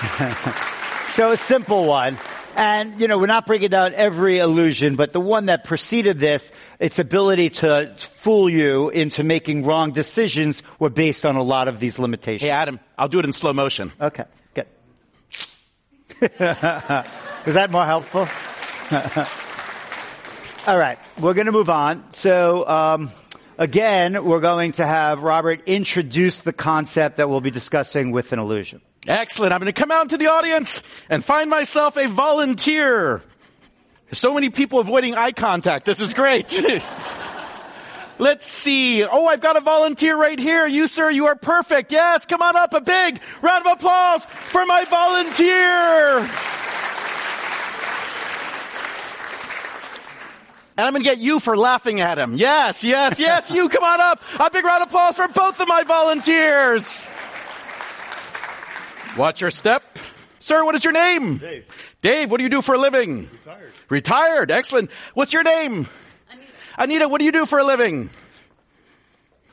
so 1.08 1.32
a 1.32 1.36
simple 1.36 1.84
one. 1.84 2.18
And, 2.56 3.00
you 3.00 3.06
know, 3.06 3.18
we're 3.18 3.26
not 3.26 3.46
breaking 3.46 3.70
down 3.70 3.94
every 3.94 4.38
illusion, 4.38 4.96
but 4.96 5.12
the 5.12 5.20
one 5.20 5.46
that 5.46 5.64
preceded 5.64 6.18
this, 6.18 6.52
its 6.78 6.98
ability 6.98 7.50
to 7.50 7.94
fool 7.96 8.50
you 8.50 8.90
into 8.90 9.22
making 9.22 9.64
wrong 9.64 9.92
decisions 9.92 10.62
were 10.78 10.90
based 10.90 11.24
on 11.24 11.36
a 11.36 11.42
lot 11.42 11.68
of 11.68 11.78
these 11.78 11.98
limitations. 11.98 12.42
Hey, 12.42 12.50
Adam, 12.50 12.80
I'll 12.98 13.08
do 13.08 13.18
it 13.18 13.24
in 13.24 13.32
slow 13.32 13.52
motion. 13.52 13.92
Okay, 14.00 14.24
good. 14.54 14.66
Was 17.46 17.54
that 17.54 17.70
more 17.70 17.86
helpful? 17.86 18.28
All 20.66 20.78
right, 20.78 20.98
we're 21.20 21.34
going 21.34 21.46
to 21.46 21.52
move 21.52 21.70
on. 21.70 22.10
So, 22.10 22.66
um, 22.68 23.10
again, 23.58 24.24
we're 24.24 24.40
going 24.40 24.72
to 24.72 24.86
have 24.86 25.22
Robert 25.22 25.62
introduce 25.66 26.40
the 26.40 26.52
concept 26.52 27.16
that 27.16 27.28
we'll 27.30 27.40
be 27.40 27.50
discussing 27.50 28.10
with 28.10 28.32
an 28.32 28.38
illusion. 28.38 28.82
Excellent. 29.06 29.52
I'm 29.52 29.60
going 29.60 29.72
to 29.72 29.80
come 29.80 29.90
out 29.90 30.02
into 30.02 30.18
the 30.18 30.26
audience 30.26 30.82
and 31.08 31.24
find 31.24 31.48
myself 31.48 31.96
a 31.96 32.06
volunteer. 32.06 33.22
So 34.12 34.34
many 34.34 34.50
people 34.50 34.80
avoiding 34.80 35.14
eye 35.14 35.32
contact. 35.32 35.86
This 35.86 36.00
is 36.00 36.14
great. 36.14 36.52
Let's 38.18 38.46
see. 38.46 39.02
Oh, 39.02 39.26
I've 39.26 39.40
got 39.40 39.56
a 39.56 39.60
volunteer 39.60 40.14
right 40.14 40.38
here. 40.38 40.66
You, 40.66 40.86
sir, 40.88 41.10
you 41.10 41.26
are 41.28 41.36
perfect. 41.36 41.90
Yes, 41.90 42.26
come 42.26 42.42
on 42.42 42.54
up. 42.54 42.74
A 42.74 42.82
big 42.82 43.20
round 43.40 43.66
of 43.66 43.72
applause 43.72 44.26
for 44.26 44.66
my 44.66 44.84
volunteer. 44.84 46.28
And 50.76 50.86
I'm 50.86 50.92
going 50.92 51.02
to 51.02 51.08
get 51.08 51.18
you 51.18 51.40
for 51.40 51.56
laughing 51.56 52.00
at 52.00 52.18
him. 52.18 52.34
Yes, 52.34 52.84
yes, 52.84 53.18
yes, 53.18 53.50
you 53.50 53.68
come 53.70 53.84
on 53.84 54.00
up. 54.00 54.22
A 54.38 54.50
big 54.50 54.64
round 54.64 54.82
of 54.82 54.88
applause 54.88 55.16
for 55.16 55.28
both 55.28 55.60
of 55.60 55.68
my 55.68 55.82
volunteers. 55.84 57.08
Watch 59.16 59.40
your 59.40 59.50
step. 59.50 59.98
Sir, 60.38 60.64
what 60.64 60.74
is 60.74 60.84
your 60.84 60.92
name? 60.92 61.36
Dave. 61.38 61.96
Dave, 62.00 62.30
what 62.30 62.38
do 62.38 62.44
you 62.44 62.50
do 62.50 62.62
for 62.62 62.74
a 62.74 62.78
living? 62.78 63.28
Retired. 63.30 63.72
Retired. 63.88 64.50
Excellent. 64.50 64.90
What's 65.14 65.32
your 65.32 65.42
name? 65.42 65.86
Anita. 66.30 66.52
Anita, 66.78 67.08
what 67.08 67.18
do 67.18 67.24
you 67.26 67.32
do 67.32 67.44
for 67.44 67.58
a 67.58 67.64
living? 67.64 68.08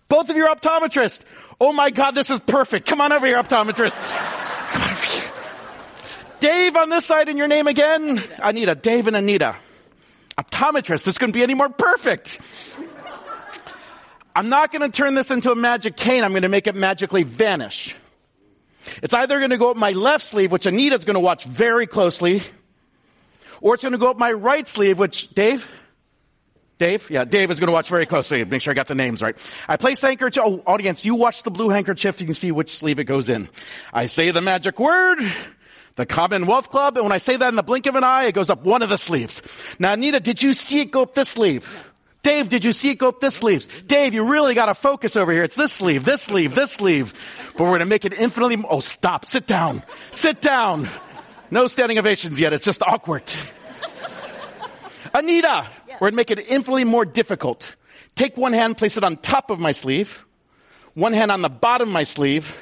Both 0.07 0.29
of 0.29 0.37
you 0.37 0.45
are 0.47 0.55
optometrists. 0.55 1.23
Oh 1.59 1.73
my 1.73 1.89
God, 1.89 2.11
this 2.11 2.29
is 2.29 2.39
perfect. 2.39 2.87
Come 2.87 3.01
on 3.01 3.11
over 3.11 3.25
here, 3.25 3.35
optometrist. 3.35 3.97
Come 3.97 4.81
on 4.81 4.91
over 4.91 5.05
here. 5.05 5.23
Dave 6.39 6.75
on 6.77 6.89
this 6.89 7.05
side 7.05 7.27
and 7.27 7.37
your 7.37 7.47
name 7.47 7.67
again? 7.67 8.23
Anita. 8.37 8.75
Dave 8.75 9.07
and 9.07 9.15
Anita. 9.17 9.55
Optometrist. 10.37 11.03
This 11.03 11.17
couldn't 11.17 11.33
be 11.33 11.43
any 11.43 11.55
more 11.55 11.69
perfect. 11.69 12.39
I'm 14.35 14.49
not 14.49 14.71
going 14.71 14.83
to 14.83 14.95
turn 14.95 15.15
this 15.15 15.31
into 15.31 15.51
a 15.51 15.55
magic 15.55 15.97
cane. 15.97 16.23
I'm 16.23 16.31
going 16.31 16.43
to 16.43 16.47
make 16.47 16.67
it 16.67 16.75
magically 16.75 17.23
vanish. 17.23 17.95
It's 19.01 19.13
either 19.13 19.37
going 19.39 19.51
to 19.51 19.57
go 19.57 19.71
up 19.71 19.77
my 19.77 19.91
left 19.91 20.23
sleeve, 20.23 20.51
which 20.51 20.67
Anita's 20.67 21.05
going 21.05 21.15
to 21.15 21.19
watch 21.19 21.45
very 21.45 21.87
closely, 21.87 22.41
or 23.61 23.73
it's 23.73 23.83
going 23.83 23.93
to 23.93 23.97
go 23.97 24.09
up 24.09 24.17
my 24.17 24.31
right 24.31 24.67
sleeve, 24.67 24.99
which 24.99 25.29
Dave, 25.29 25.71
Dave, 26.77 27.09
yeah, 27.09 27.25
Dave 27.25 27.49
is 27.49 27.59
going 27.59 27.67
to 27.67 27.73
watch 27.73 27.89
very 27.89 28.05
closely. 28.05 28.43
Make 28.43 28.61
sure 28.61 28.71
I 28.71 28.75
got 28.75 28.87
the 28.87 28.95
names 28.95 29.21
right. 29.21 29.35
I 29.67 29.77
place 29.77 30.01
the 30.01 30.07
handkerchief. 30.07 30.43
Oh, 30.45 30.61
audience, 30.65 31.05
you 31.05 31.15
watch 31.15 31.43
the 31.43 31.51
blue 31.51 31.69
handkerchief. 31.69 32.19
You 32.21 32.27
can 32.27 32.35
see 32.35 32.51
which 32.51 32.75
sleeve 32.75 32.99
it 32.99 33.05
goes 33.05 33.29
in. 33.29 33.49
I 33.91 34.05
say 34.05 34.31
the 34.31 34.41
magic 34.41 34.79
word, 34.79 35.19
the 35.95 36.05
Commonwealth 36.05 36.69
Club, 36.69 36.97
and 36.97 37.05
when 37.05 37.11
I 37.11 37.17
say 37.17 37.35
that 37.35 37.49
in 37.49 37.55
the 37.55 37.63
blink 37.63 37.87
of 37.87 37.95
an 37.95 38.03
eye, 38.03 38.25
it 38.25 38.33
goes 38.33 38.49
up 38.49 38.63
one 38.63 38.83
of 38.83 38.89
the 38.89 38.97
sleeves. 38.97 39.41
Now, 39.79 39.93
Anita, 39.93 40.19
did 40.19 40.43
you 40.43 40.53
see 40.53 40.81
it 40.81 40.91
go 40.91 41.01
up 41.01 41.15
this 41.15 41.29
sleeve? 41.29 41.86
Dave, 42.27 42.49
did 42.49 42.65
you 42.65 42.73
see 42.73 42.89
it 42.89 42.95
go 42.97 43.07
up 43.07 43.21
this 43.21 43.35
sleeve? 43.35 43.87
Dave, 43.87 44.13
you 44.13 44.25
really 44.25 44.53
got 44.53 44.65
to 44.65 44.73
focus 44.73 45.15
over 45.15 45.31
here. 45.31 45.43
It's 45.43 45.55
this 45.55 45.71
sleeve, 45.71 46.03
this 46.03 46.23
sleeve, 46.23 46.53
this 46.53 46.73
sleeve. 46.73 47.13
But 47.53 47.63
we're 47.63 47.69
going 47.69 47.79
to 47.79 47.85
make 47.85 48.03
it 48.03 48.11
infinitely. 48.11 48.61
Oh, 48.69 48.81
stop! 48.81 49.23
Sit 49.23 49.47
down. 49.47 49.81
Sit 50.11 50.41
down. 50.41 50.89
No 51.51 51.67
standing 51.67 51.97
ovations 51.97 52.37
yet. 52.37 52.51
It's 52.51 52.65
just 52.65 52.83
awkward. 52.83 53.23
Anita, 55.13 55.67
we're 55.87 55.99
going 55.99 56.11
to 56.11 56.15
make 56.17 56.31
it 56.31 56.39
infinitely 56.49 56.83
more 56.83 57.05
difficult. 57.05 57.77
Take 58.15 58.35
one 58.35 58.51
hand, 58.51 58.77
place 58.77 58.97
it 58.97 59.05
on 59.05 59.15
top 59.15 59.49
of 59.49 59.61
my 59.61 59.71
sleeve, 59.71 60.25
one 60.95 61.13
hand 61.13 61.31
on 61.31 61.41
the 61.41 61.49
bottom 61.49 61.87
of 61.87 61.93
my 61.93 62.03
sleeve, 62.03 62.53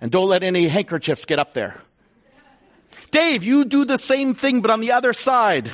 and 0.00 0.10
don't 0.10 0.28
let 0.28 0.42
any 0.42 0.66
handkerchiefs 0.66 1.26
get 1.26 1.38
up 1.38 1.52
there. 1.52 1.78
Dave, 3.10 3.44
you 3.44 3.66
do 3.66 3.84
the 3.84 3.98
same 3.98 4.32
thing, 4.32 4.62
but 4.62 4.70
on 4.70 4.80
the 4.80 4.92
other 4.92 5.12
side. 5.12 5.70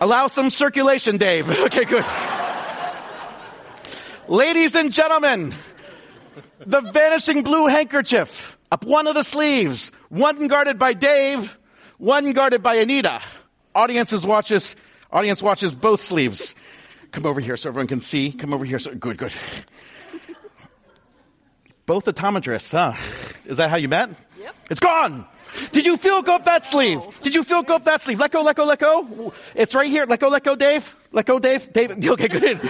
Allow 0.00 0.28
some 0.28 0.50
circulation, 0.50 1.18
Dave. 1.18 1.48
Okay, 1.60 1.84
good. 1.84 2.04
Ladies 4.28 4.74
and 4.74 4.92
gentlemen, 4.92 5.54
the 6.60 6.80
vanishing 6.80 7.42
blue 7.42 7.66
handkerchief 7.66 8.56
up 8.70 8.84
one 8.84 9.06
of 9.08 9.14
the 9.14 9.24
sleeves, 9.24 9.90
one 10.08 10.46
guarded 10.46 10.78
by 10.78 10.92
Dave, 10.92 11.58
one 11.98 12.32
guarded 12.32 12.62
by 12.62 12.76
Anita. 12.76 13.20
Audiences 13.74 14.24
watches, 14.24 14.76
audience 15.12 15.42
watches 15.42 15.74
both 15.74 16.00
sleeves. 16.00 16.54
Come 17.10 17.26
over 17.26 17.40
here 17.40 17.56
so 17.56 17.70
everyone 17.70 17.88
can 17.88 18.00
see. 18.00 18.30
Come 18.32 18.54
over 18.54 18.64
here. 18.64 18.78
So, 18.78 18.94
good, 18.94 19.16
good. 19.16 19.34
Both 21.90 22.04
optometrists, 22.04 22.70
huh? 22.70 22.94
Is 23.50 23.56
that 23.56 23.68
how 23.68 23.76
you 23.76 23.88
met? 23.88 24.10
Yep. 24.38 24.54
It's 24.70 24.78
gone. 24.78 25.26
Did 25.72 25.86
you 25.86 25.96
feel 25.96 26.22
go 26.22 26.36
up 26.36 26.44
that 26.44 26.64
sleeve? 26.64 27.00
Did 27.22 27.34
you 27.34 27.42
feel 27.42 27.64
go 27.64 27.74
up 27.74 27.86
that 27.86 28.00
sleeve? 28.00 28.20
Let 28.20 28.30
go, 28.30 28.42
let 28.42 28.54
go, 28.54 28.64
let 28.64 28.78
go. 28.78 29.32
It's 29.56 29.74
right 29.74 29.90
here. 29.90 30.06
Let 30.06 30.20
go, 30.20 30.28
let 30.28 30.44
go, 30.44 30.54
Dave. 30.54 30.94
Let 31.10 31.26
go, 31.26 31.40
Dave. 31.40 31.72
Dave. 31.72 31.90
Okay, 32.10 32.28
good. 32.28 32.44
In. 32.44 32.60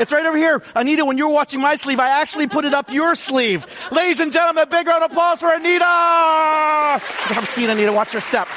It's 0.00 0.12
right 0.12 0.24
over 0.24 0.38
here. 0.38 0.62
Anita, 0.74 1.04
when 1.04 1.18
you 1.18 1.28
were 1.28 1.34
watching 1.34 1.60
my 1.60 1.76
sleeve, 1.76 2.00
I 2.00 2.22
actually 2.22 2.46
put 2.46 2.64
it 2.64 2.72
up 2.72 2.90
your 2.90 3.16
sleeve. 3.16 3.66
Ladies 3.92 4.18
and 4.18 4.32
gentlemen, 4.32 4.62
a 4.62 4.66
big 4.66 4.86
round 4.86 5.04
of 5.04 5.10
applause 5.10 5.40
for 5.40 5.52
Anita. 5.52 5.84
A 5.84 7.44
seat, 7.44 7.68
Anita. 7.68 7.92
Watch 7.92 8.14
your 8.14 8.22
step. 8.22 8.48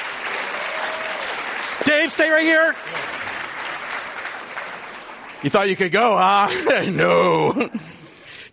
Dave, 1.84 2.10
stay 2.10 2.30
right 2.30 2.44
here. 2.44 2.74
You 5.42 5.50
thought 5.50 5.68
you 5.68 5.76
could 5.76 5.92
go, 5.92 6.16
huh? 6.16 6.48
no. 6.90 7.68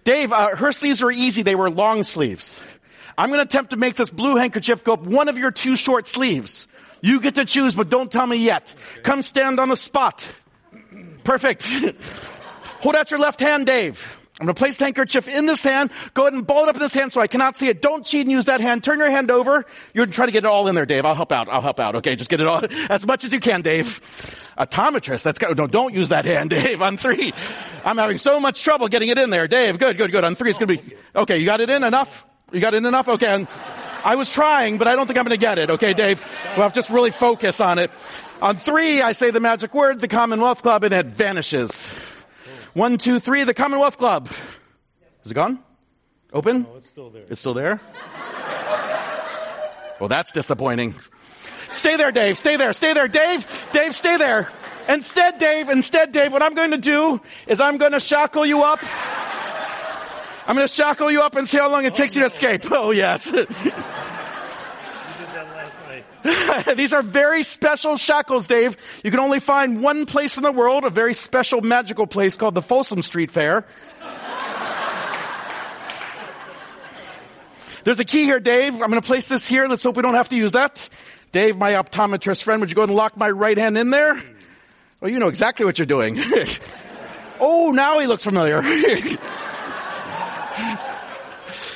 Dave, 0.07 0.31
uh, 0.31 0.55
her 0.55 0.71
sleeves 0.71 1.01
were 1.01 1.11
easy. 1.11 1.41
They 1.41 1.53
were 1.53 1.69
long 1.69 2.03
sleeves. 2.03 2.57
I'm 3.17 3.27
going 3.27 3.39
to 3.39 3.43
attempt 3.43 3.71
to 3.71 3.75
make 3.75 3.95
this 3.95 4.09
blue 4.09 4.37
handkerchief 4.37 4.85
go 4.85 4.93
up 4.93 5.01
one 5.01 5.27
of 5.27 5.37
your 5.37 5.51
two 5.51 5.75
short 5.75 6.07
sleeves. 6.07 6.65
You 7.01 7.19
get 7.19 7.35
to 7.35 7.43
choose, 7.43 7.75
but 7.75 7.89
don't 7.89 8.09
tell 8.09 8.25
me 8.25 8.37
yet. 8.37 8.73
Come 9.03 9.21
stand 9.21 9.59
on 9.59 9.67
the 9.67 9.75
spot. 9.75 10.29
Perfect. 11.25 11.69
Hold 12.79 12.95
out 12.95 13.11
your 13.11 13.19
left 13.19 13.41
hand, 13.41 13.65
Dave. 13.65 14.17
I'm 14.39 14.45
going 14.45 14.53
to 14.53 14.59
place 14.59 14.77
the 14.77 14.83
handkerchief 14.83 15.27
in 15.27 15.47
this 15.47 15.63
hand. 15.63 15.91
Go 16.13 16.23
ahead 16.23 16.33
and 16.33 16.45
ball 16.45 16.63
it 16.63 16.69
up 16.69 16.75
in 16.75 16.81
this 16.81 16.93
hand 16.93 17.11
so 17.11 17.19
I 17.19 17.25
cannot 17.25 17.57
see 17.57 17.69
it. 17.69 17.81
Don't 17.81 18.05
cheat 18.05 18.21
and 18.21 18.31
use 18.31 18.45
that 18.45 18.61
hand. 18.61 18.83
Turn 18.83 18.99
your 18.99 19.09
hand 19.09 19.31
over. 19.31 19.65
You're 19.95 20.05
trying 20.05 20.27
to 20.27 20.31
get 20.31 20.43
it 20.43 20.45
all 20.45 20.67
in 20.67 20.75
there, 20.75 20.85
Dave. 20.85 21.05
I'll 21.05 21.15
help 21.15 21.31
out. 21.31 21.49
I'll 21.49 21.61
help 21.61 21.79
out. 21.79 21.95
Okay, 21.95 22.15
just 22.15 22.29
get 22.29 22.39
it 22.39 22.45
all 22.45 22.61
as 22.89 23.05
much 23.07 23.23
as 23.23 23.33
you 23.33 23.39
can, 23.39 23.63
Dave. 23.63 23.99
Optometrist. 24.55 25.23
That's 25.23 25.39
got, 25.39 25.57
no, 25.57 25.65
don't 25.65 25.95
use 25.95 26.09
that 26.09 26.25
hand, 26.25 26.49
Dave. 26.51 26.83
On 26.83 26.97
three, 26.97 27.33
I'm 27.83 27.97
having 27.97 28.19
so 28.19 28.39
much 28.39 28.63
trouble 28.63 28.89
getting 28.89 29.09
it 29.09 29.17
in 29.17 29.31
there, 29.31 29.47
Dave. 29.47 29.79
Good, 29.79 29.97
good, 29.97 30.11
good. 30.11 30.23
On 30.23 30.35
three, 30.35 30.51
it's 30.51 30.59
going 30.59 30.77
to 30.77 30.83
be 30.83 30.95
okay. 31.15 31.39
You 31.39 31.45
got 31.45 31.59
it 31.59 31.71
in 31.71 31.83
enough. 31.83 32.23
You 32.51 32.59
got 32.59 32.75
it 32.75 32.77
in 32.77 32.85
enough. 32.85 33.07
Okay. 33.07 33.27
And 33.27 33.47
I 34.03 34.15
was 34.15 34.31
trying, 34.31 34.77
but 34.77 34.87
I 34.87 34.95
don't 34.95 35.07
think 35.07 35.17
I'm 35.17 35.25
going 35.25 35.37
to 35.37 35.43
get 35.43 35.57
it. 35.57 35.71
Okay, 35.71 35.93
Dave. 35.93 36.21
We'll 36.55 36.61
have 36.63 36.73
to 36.73 36.77
just 36.77 36.91
really 36.91 37.11
focus 37.11 37.59
on 37.59 37.79
it. 37.79 37.89
On 38.39 38.55
three, 38.55 39.01
I 39.01 39.13
say 39.13 39.31
the 39.31 39.39
magic 39.39 39.73
word, 39.73 39.99
the 39.99 40.07
Commonwealth 40.07 40.61
Club, 40.61 40.83
and 40.83 40.93
it 40.93 41.07
vanishes. 41.07 41.89
One, 42.77 42.99
two, 42.99 43.19
three, 43.19 43.43
the 43.43 43.55
Commonwealth 43.55 43.97
Club. 43.97 44.29
Is 45.25 45.31
it 45.31 45.33
gone? 45.33 45.57
Open? 46.31 46.61
No, 46.61 46.75
it's 46.75 46.87
still 46.87 47.09
there. 47.09 47.23
It's 47.27 47.39
still 47.39 47.55
there? 47.55 47.81
well, 49.99 50.07
that's 50.07 50.31
disappointing. 50.31 50.93
Stay 51.73 51.97
there, 51.97 52.11
Dave. 52.11 52.37
Stay 52.37 52.55
there. 52.55 52.73
Stay 52.73 52.93
there. 52.93 53.07
Dave, 53.07 53.67
Dave, 53.73 53.95
stay 53.95 54.17
there. 54.17 54.51
Instead, 54.87 55.39
Dave, 55.39 55.69
instead, 55.69 56.11
Dave, 56.11 56.31
what 56.31 56.43
I'm 56.43 56.53
going 56.53 56.69
to 56.69 56.77
do 56.77 57.19
is 57.47 57.59
I'm 57.59 57.77
going 57.77 57.93
to 57.93 57.99
shackle 57.99 58.45
you 58.45 58.61
up. 58.61 58.77
I'm 60.47 60.55
going 60.55 60.67
to 60.67 60.71
shackle 60.71 61.09
you 61.09 61.23
up 61.23 61.35
and 61.35 61.49
see 61.49 61.57
how 61.57 61.71
long 61.71 61.83
it 61.85 61.95
takes 61.95 62.13
you 62.13 62.21
to 62.21 62.27
escape. 62.27 62.71
Oh, 62.71 62.91
yes. 62.91 63.31
You 63.33 63.39
did 63.39 63.47
that 65.33 65.47
last 65.55 65.79
night. 65.87 66.05
These 66.75 66.93
are 66.93 67.01
very 67.01 67.43
special 67.43 67.97
shackles, 67.97 68.47
Dave. 68.47 68.77
You 69.03 69.11
can 69.11 69.19
only 69.19 69.39
find 69.39 69.81
one 69.81 70.05
place 70.05 70.37
in 70.37 70.43
the 70.43 70.51
world, 70.51 70.83
a 70.83 70.89
very 70.89 71.13
special 71.13 71.61
magical 71.61 72.07
place 72.07 72.37
called 72.37 72.55
the 72.55 72.61
Folsom 72.61 73.01
Street 73.01 73.31
Fair. 73.31 73.65
There's 77.83 77.99
a 78.01 78.05
key 78.05 78.23
here, 78.23 78.41
Dave. 78.41 78.73
I'm 78.73 78.89
going 78.89 79.01
to 79.01 79.07
place 79.07 79.29
this 79.29 79.47
here. 79.47 79.65
Let's 79.67 79.81
hope 79.81 79.95
we 79.95 80.01
don't 80.01 80.15
have 80.15 80.27
to 80.29 80.35
use 80.35 80.51
that. 80.51 80.89
Dave, 81.31 81.57
my 81.57 81.71
optometrist 81.73 82.43
friend, 82.43 82.59
would 82.59 82.69
you 82.69 82.75
go 82.75 82.83
and 82.83 82.93
lock 82.93 83.15
my 83.15 83.29
right 83.29 83.57
hand 83.57 83.77
in 83.77 83.91
there? 83.91 84.21
Well, 84.99 85.09
you 85.09 85.19
know 85.19 85.27
exactly 85.27 85.65
what 85.65 85.79
you're 85.79 85.85
doing. 85.85 86.17
oh, 87.39 87.71
now 87.71 87.99
he 87.99 88.07
looks 88.07 88.25
familiar. 88.25 88.61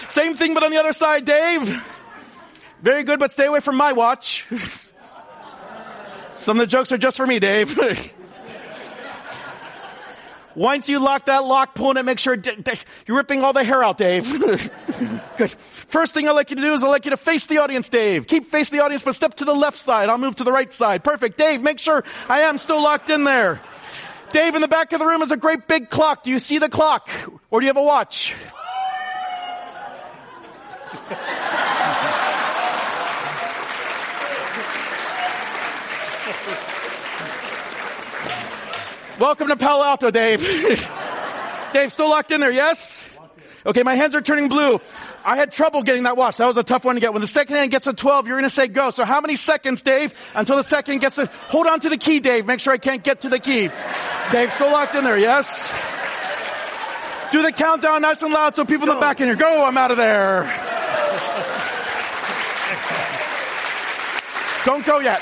Same 0.10 0.34
thing, 0.34 0.54
but 0.54 0.64
on 0.64 0.72
the 0.72 0.78
other 0.78 0.92
side, 0.92 1.24
Dave. 1.24 2.01
Very 2.82 3.04
good, 3.04 3.20
but 3.20 3.32
stay 3.32 3.46
away 3.46 3.60
from 3.60 3.78
my 3.78 3.94
watch. 3.94 4.46
Some 6.34 6.58
of 6.58 6.62
the 6.62 6.68
jokes 6.68 6.92
are 6.92 6.98
just 6.98 7.18
for 7.18 7.28
me, 7.28 7.40
Dave. 7.40 7.78
Once 10.56 10.90
you 10.90 11.00
lock 11.00 11.26
that 11.28 11.46
lock, 11.46 11.76
pull 11.76 11.96
it, 11.96 12.04
make 12.04 12.20
sure 12.20 12.36
you're 13.06 13.18
ripping 13.18 13.42
all 13.44 13.54
the 13.54 13.64
hair 13.64 13.84
out, 13.84 13.98
Dave. 13.98 14.28
Good. 15.38 15.52
First 15.52 16.14
thing 16.14 16.28
I'd 16.28 16.32
like 16.32 16.50
you 16.50 16.58
to 16.58 16.62
do 16.62 16.74
is 16.74 16.84
I'd 16.84 16.90
like 16.90 17.06
you 17.06 17.12
to 17.12 17.18
face 17.18 17.46
the 17.46 17.60
audience, 17.60 17.88
Dave. 17.88 18.28
Keep 18.28 18.52
facing 18.52 18.78
the 18.78 18.84
audience, 18.84 19.04
but 19.04 19.16
step 19.16 19.36
to 19.36 19.46
the 19.46 19.54
left 19.54 19.78
side. 19.78 20.10
I'll 20.10 20.18
move 20.18 20.36
to 20.38 20.44
the 20.44 20.52
right 20.52 20.74
side. 20.74 21.04
Perfect. 21.04 21.38
Dave, 21.38 21.62
make 21.62 21.80
sure 21.80 22.04
I 22.28 22.42
am 22.42 22.58
still 22.58 22.82
locked 22.82 23.10
in 23.10 23.24
there. 23.24 23.62
Dave, 24.32 24.56
in 24.56 24.62
the 24.62 24.68
back 24.68 24.92
of 24.94 25.00
the 25.00 25.06
room 25.06 25.22
is 25.22 25.32
a 25.32 25.38
great 25.38 25.68
big 25.68 25.90
clock. 25.90 26.24
Do 26.24 26.32
you 26.32 26.40
see 26.40 26.58
the 26.58 26.70
clock? 26.70 27.10
Or 27.50 27.60
do 27.60 27.66
you 27.66 27.70
have 27.70 27.78
a 27.78 27.84
watch? 27.84 28.36
Welcome 39.22 39.50
to 39.50 39.56
Palo 39.56 39.86
Alto, 39.86 40.10
Dave. 40.10 40.42
Dave, 41.74 41.94
still 41.94 42.10
locked 42.10 42.32
in 42.32 42.42
there, 42.42 42.52
yes? 42.52 43.08
Okay, 43.64 43.84
my 43.84 43.94
hands 43.94 44.16
are 44.16 44.22
turning 44.22 44.50
blue. 44.50 44.82
I 45.24 45.36
had 45.36 45.52
trouble 45.52 45.84
getting 45.84 46.02
that 46.04 46.18
watch. 46.18 46.38
That 46.38 46.48
was 46.48 46.58
a 46.58 46.64
tough 46.64 46.86
one 46.86 46.96
to 46.96 47.02
get. 47.02 47.14
When 47.14 47.22
the 47.22 47.28
second 47.28 47.56
hand 47.56 47.70
gets 47.70 47.86
to 47.86 47.94
12, 47.94 48.26
you're 48.26 48.38
going 48.38 48.46
to 48.46 48.50
say 48.50 48.68
go. 48.68 48.90
So 48.90 49.06
how 49.06 49.22
many 49.22 49.36
seconds, 49.36 49.84
Dave, 49.84 50.16
until 50.34 50.56
the 50.56 50.64
second 50.64 51.02
gets 51.02 51.18
to, 51.18 51.28
hold 51.50 51.68
on 51.68 51.82
to 51.82 51.90
the 51.90 51.98
key, 51.98 52.20
Dave. 52.20 52.48
Make 52.48 52.62
sure 52.62 52.74
I 52.74 52.80
can't 52.80 53.04
get 53.04 53.22
to 53.22 53.30
the 53.30 53.38
key. 53.38 53.70
Dave, 54.32 54.52
still 54.54 54.72
locked 54.72 54.96
in 54.96 55.04
there, 55.04 55.20
yes? 55.20 55.72
Do 57.32 57.44
the 57.44 57.52
countdown 57.52 58.02
nice 58.02 58.24
and 58.24 58.34
loud 58.34 58.56
so 58.56 58.66
people 58.66 58.90
in 58.90 58.96
the 58.96 59.00
back 59.00 59.18
can 59.18 59.28
hear. 59.28 59.36
Go, 59.36 59.64
I'm 59.64 59.78
out 59.78 59.92
of 59.92 59.98
there. 59.98 60.42
Don't 64.66 64.84
go 64.84 65.00
yet. 65.00 65.22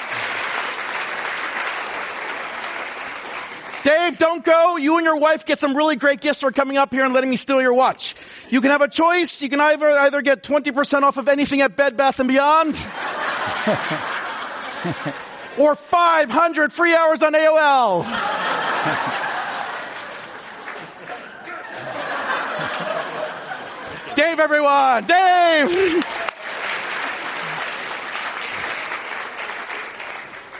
Dave, 3.83 4.17
don't 4.17 4.43
go. 4.43 4.77
You 4.77 4.97
and 4.97 5.05
your 5.05 5.17
wife 5.17 5.45
get 5.45 5.59
some 5.59 5.75
really 5.75 5.95
great 5.95 6.21
gifts 6.21 6.41
for 6.41 6.51
coming 6.51 6.77
up 6.77 6.91
here 6.91 7.05
and 7.05 7.13
letting 7.13 7.29
me 7.29 7.37
steal 7.37 7.61
your 7.61 7.73
watch. 7.73 8.15
You 8.49 8.61
can 8.61 8.71
have 8.71 8.81
a 8.81 8.89
choice. 8.89 9.41
You 9.41 9.49
can 9.49 9.61
either, 9.61 9.89
either 9.89 10.21
get 10.21 10.43
20% 10.43 11.03
off 11.03 11.17
of 11.17 11.27
anything 11.27 11.61
at 11.61 11.75
Bed 11.75 11.95
Bath 11.95 12.17
& 12.17 12.27
Beyond. 12.27 12.75
or 15.57 15.75
500 15.75 16.73
free 16.73 16.95
hours 16.95 17.21
on 17.21 17.33
AOL. 17.33 18.03
Dave, 24.15 24.39
everyone! 24.39 25.05
Dave! 25.05 26.03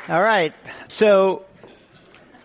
All 0.10 0.24
right. 0.24 0.54
So 0.88 1.46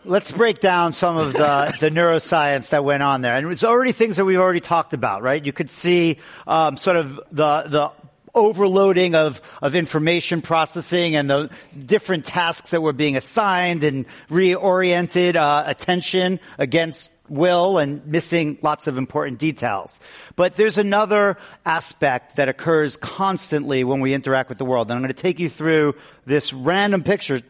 let's 0.05 0.31
break 0.31 0.61
down 0.61 0.93
some 0.93 1.17
of 1.17 1.33
the, 1.33 1.75
the 1.81 1.91
neuroscience 1.91 2.71
that 2.71 2.85
went 2.85 3.03
on 3.03 3.23
there. 3.23 3.35
And 3.37 3.51
it's 3.51 3.65
already 3.65 3.93
things 3.93 4.17
that 4.17 4.25
we've 4.25 4.39
already 4.39 4.61
talked 4.61 4.93
about, 4.93 5.23
right? 5.23 5.45
You 5.45 5.53
could 5.53 5.71
see 5.71 6.19
um, 6.47 6.77
sort 6.77 6.97
of 6.97 7.21
the 7.31 7.63
the 7.63 7.93
overloading 8.35 9.15
of, 9.15 9.41
of 9.63 9.75
information 9.75 10.43
processing 10.43 11.15
and 11.15 11.31
the 11.31 11.51
different 11.79 12.25
tasks 12.25 12.71
that 12.71 12.81
were 12.81 12.93
being 12.93 13.17
assigned 13.17 13.85
and 13.85 14.07
reoriented 14.29 15.37
uh, 15.37 15.63
attention 15.67 16.41
against 16.59 17.11
will 17.29 17.79
and 17.79 18.07
missing 18.07 18.59
lots 18.61 18.87
of 18.87 18.99
important 18.99 19.39
details. 19.39 19.99
But 20.37 20.57
there's 20.57 20.79
another 20.79 21.39
aspect 21.65 22.37
that 22.37 22.49
occurs 22.49 22.97
constantly 22.97 23.85
when 23.85 24.01
we 24.01 24.13
interact 24.13 24.49
with 24.49 24.59
the 24.59 24.65
world. 24.65 24.91
And 24.91 24.97
I'm 24.97 25.03
going 25.03 25.15
to 25.15 25.23
take 25.23 25.39
you 25.39 25.49
through 25.49 25.95
this 26.27 26.53
random 26.53 27.03
picture 27.03 27.41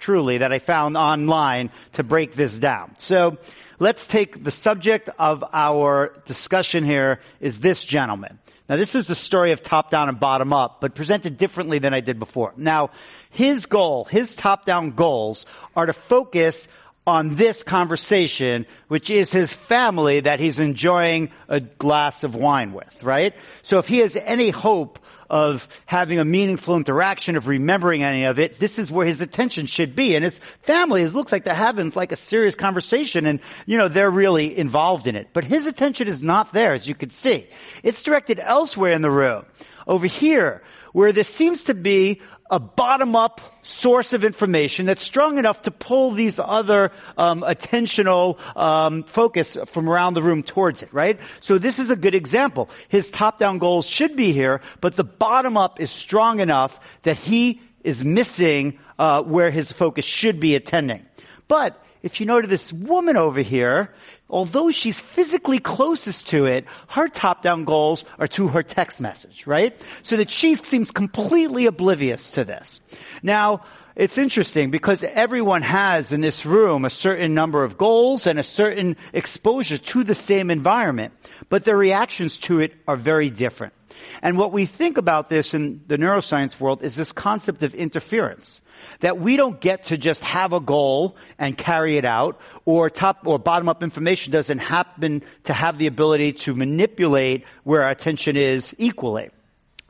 truly 0.00 0.38
that 0.38 0.52
I 0.52 0.58
found 0.58 0.96
online 0.96 1.70
to 1.92 2.02
break 2.02 2.32
this 2.32 2.58
down. 2.58 2.94
So 2.98 3.38
let's 3.78 4.06
take 4.06 4.42
the 4.42 4.50
subject 4.50 5.10
of 5.18 5.44
our 5.52 6.14
discussion 6.24 6.84
here 6.84 7.20
is 7.40 7.60
this 7.60 7.84
gentleman. 7.84 8.38
Now 8.68 8.76
this 8.76 8.94
is 8.94 9.06
the 9.06 9.14
story 9.14 9.52
of 9.52 9.62
top 9.62 9.90
down 9.90 10.08
and 10.08 10.18
bottom 10.18 10.52
up, 10.52 10.80
but 10.80 10.94
presented 10.94 11.36
differently 11.36 11.78
than 11.80 11.92
I 11.92 12.00
did 12.00 12.18
before. 12.18 12.52
Now 12.56 12.90
his 13.30 13.66
goal, 13.66 14.04
his 14.04 14.34
top 14.34 14.64
down 14.64 14.92
goals 14.92 15.44
are 15.76 15.86
to 15.86 15.92
focus 15.92 16.68
on 17.06 17.34
this 17.34 17.62
conversation, 17.62 18.66
which 18.88 19.10
is 19.10 19.32
his 19.32 19.52
family 19.52 20.20
that 20.20 20.38
he's 20.38 20.60
enjoying 20.60 21.30
a 21.48 21.60
glass 21.60 22.24
of 22.24 22.34
wine 22.34 22.72
with, 22.72 23.02
right? 23.02 23.34
So 23.62 23.78
if 23.78 23.88
he 23.88 23.98
has 23.98 24.16
any 24.16 24.50
hope 24.50 24.98
of 25.30 25.68
having 25.86 26.18
a 26.18 26.24
meaningful 26.24 26.76
interaction, 26.76 27.36
of 27.36 27.48
remembering 27.48 28.02
any 28.02 28.24
of 28.24 28.38
it, 28.38 28.58
this 28.58 28.78
is 28.78 28.90
where 28.90 29.06
his 29.06 29.20
attention 29.20 29.66
should 29.66 29.96
be. 29.96 30.14
And 30.14 30.24
his 30.24 30.38
family, 30.38 31.02
it 31.02 31.14
looks 31.14 31.32
like 31.32 31.44
they're 31.44 31.54
having 31.54 31.90
like 31.94 32.12
a 32.12 32.16
serious 32.16 32.54
conversation 32.54 33.26
and, 33.26 33.40
you 33.64 33.78
know, 33.78 33.88
they're 33.88 34.10
really 34.10 34.56
involved 34.58 35.06
in 35.06 35.16
it. 35.16 35.28
But 35.32 35.44
his 35.44 35.66
attention 35.66 36.08
is 36.08 36.22
not 36.22 36.52
there, 36.52 36.74
as 36.74 36.86
you 36.86 36.94
can 36.94 37.10
see. 37.10 37.46
It's 37.82 38.02
directed 38.02 38.40
elsewhere 38.40 38.92
in 38.92 39.02
the 39.02 39.10
room. 39.10 39.46
Over 39.86 40.06
here, 40.06 40.62
where 40.92 41.12
there 41.12 41.24
seems 41.24 41.64
to 41.64 41.74
be 41.74 42.20
a 42.50 42.58
bottom-up 42.58 43.40
source 43.62 44.12
of 44.12 44.24
information 44.24 44.86
that's 44.86 45.02
strong 45.02 45.38
enough 45.38 45.62
to 45.62 45.70
pull 45.70 46.10
these 46.10 46.38
other 46.38 46.90
um, 47.16 47.42
attentional 47.42 48.38
um, 48.56 49.04
focus 49.04 49.56
from 49.66 49.88
around 49.88 50.14
the 50.14 50.22
room 50.22 50.42
towards 50.42 50.82
it, 50.82 50.92
right? 50.92 51.18
So 51.40 51.58
this 51.58 51.78
is 51.78 51.90
a 51.90 51.96
good 51.96 52.14
example. 52.14 52.68
His 52.88 53.10
top-down 53.10 53.58
goals 53.58 53.86
should 53.86 54.16
be 54.16 54.32
here, 54.32 54.60
but 54.80 54.96
the 54.96 55.04
bottom-up 55.04 55.80
is 55.80 55.90
strong 55.90 56.40
enough 56.40 56.80
that 57.02 57.16
he 57.16 57.60
is 57.84 58.04
missing 58.04 58.78
uh, 58.98 59.22
where 59.22 59.50
his 59.50 59.72
focus 59.72 60.04
should 60.04 60.40
be 60.40 60.54
attending. 60.54 61.06
But 61.48 61.82
if 62.02 62.20
you 62.20 62.26
notice 62.26 62.50
this 62.50 62.72
woman 62.72 63.16
over 63.16 63.40
here, 63.40 63.92
although 64.28 64.70
she's 64.70 65.00
physically 65.00 65.58
closest 65.58 66.28
to 66.28 66.46
it, 66.46 66.64
her 66.88 67.08
top-down 67.08 67.64
goals 67.64 68.04
are 68.18 68.28
to 68.28 68.48
her 68.48 68.62
text 68.62 69.00
message, 69.00 69.46
right? 69.46 69.80
So 70.02 70.16
that 70.16 70.30
she 70.30 70.54
seems 70.54 70.90
completely 70.90 71.66
oblivious 71.66 72.32
to 72.32 72.44
this. 72.44 72.80
Now, 73.22 73.64
it's 74.00 74.16
interesting 74.16 74.70
because 74.70 75.04
everyone 75.04 75.60
has 75.60 76.10
in 76.10 76.22
this 76.22 76.46
room 76.46 76.86
a 76.86 76.90
certain 76.90 77.34
number 77.34 77.64
of 77.64 77.76
goals 77.76 78.26
and 78.26 78.38
a 78.38 78.42
certain 78.42 78.96
exposure 79.12 79.76
to 79.76 80.04
the 80.04 80.14
same 80.14 80.50
environment, 80.50 81.12
but 81.50 81.66
their 81.66 81.76
reactions 81.76 82.38
to 82.38 82.60
it 82.60 82.72
are 82.88 82.96
very 82.96 83.28
different. 83.28 83.74
And 84.22 84.38
what 84.38 84.52
we 84.52 84.64
think 84.64 84.96
about 84.96 85.28
this 85.28 85.52
in 85.52 85.82
the 85.86 85.98
neuroscience 85.98 86.58
world 86.58 86.82
is 86.82 86.96
this 86.96 87.12
concept 87.12 87.62
of 87.62 87.74
interference. 87.74 88.62
That 89.00 89.18
we 89.18 89.36
don't 89.36 89.60
get 89.60 89.84
to 89.84 89.98
just 89.98 90.24
have 90.24 90.54
a 90.54 90.60
goal 90.60 91.18
and 91.38 91.58
carry 91.58 91.98
it 91.98 92.06
out, 92.06 92.40
or 92.64 92.88
top 92.88 93.26
or 93.26 93.38
bottom 93.38 93.68
up 93.68 93.82
information 93.82 94.32
doesn't 94.32 94.60
happen 94.60 95.22
to 95.44 95.52
have 95.52 95.76
the 95.76 95.88
ability 95.88 96.32
to 96.44 96.54
manipulate 96.54 97.44
where 97.64 97.82
our 97.82 97.90
attention 97.90 98.36
is 98.36 98.74
equally. 98.78 99.28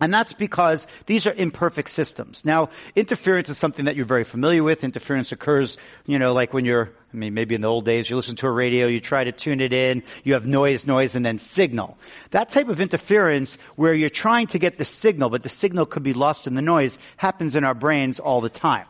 And 0.00 0.12
that's 0.14 0.32
because 0.32 0.86
these 1.06 1.26
are 1.26 1.34
imperfect 1.34 1.90
systems. 1.90 2.44
Now, 2.44 2.70
interference 2.96 3.50
is 3.50 3.58
something 3.58 3.84
that 3.84 3.96
you're 3.96 4.06
very 4.06 4.24
familiar 4.24 4.62
with. 4.62 4.82
Interference 4.82 5.30
occurs, 5.30 5.76
you 6.06 6.18
know, 6.18 6.32
like 6.32 6.54
when 6.54 6.64
you're, 6.64 6.90
I 7.12 7.16
mean, 7.16 7.34
maybe 7.34 7.54
in 7.54 7.60
the 7.60 7.68
old 7.68 7.84
days, 7.84 8.08
you 8.08 8.16
listen 8.16 8.36
to 8.36 8.46
a 8.46 8.50
radio, 8.50 8.86
you 8.86 9.00
try 9.00 9.24
to 9.24 9.32
tune 9.32 9.60
it 9.60 9.74
in, 9.74 10.02
you 10.24 10.32
have 10.32 10.46
noise, 10.46 10.86
noise, 10.86 11.16
and 11.16 11.26
then 11.26 11.38
signal. 11.38 11.98
That 12.30 12.48
type 12.48 12.68
of 12.68 12.80
interference 12.80 13.58
where 13.76 13.92
you're 13.92 14.08
trying 14.08 14.46
to 14.48 14.58
get 14.58 14.78
the 14.78 14.86
signal, 14.86 15.28
but 15.28 15.42
the 15.42 15.50
signal 15.50 15.84
could 15.84 16.02
be 16.02 16.14
lost 16.14 16.46
in 16.46 16.54
the 16.54 16.62
noise, 16.62 16.98
happens 17.18 17.54
in 17.54 17.64
our 17.64 17.74
brains 17.74 18.20
all 18.20 18.40
the 18.40 18.48
time. 18.48 18.86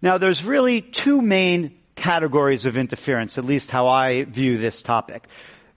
Now, 0.00 0.18
there's 0.18 0.44
really 0.44 0.80
two 0.80 1.22
main 1.22 1.76
categories 1.96 2.66
of 2.66 2.76
interference, 2.76 3.36
at 3.36 3.44
least 3.44 3.70
how 3.72 3.88
I 3.88 4.24
view 4.24 4.58
this 4.58 4.82
topic. 4.82 5.26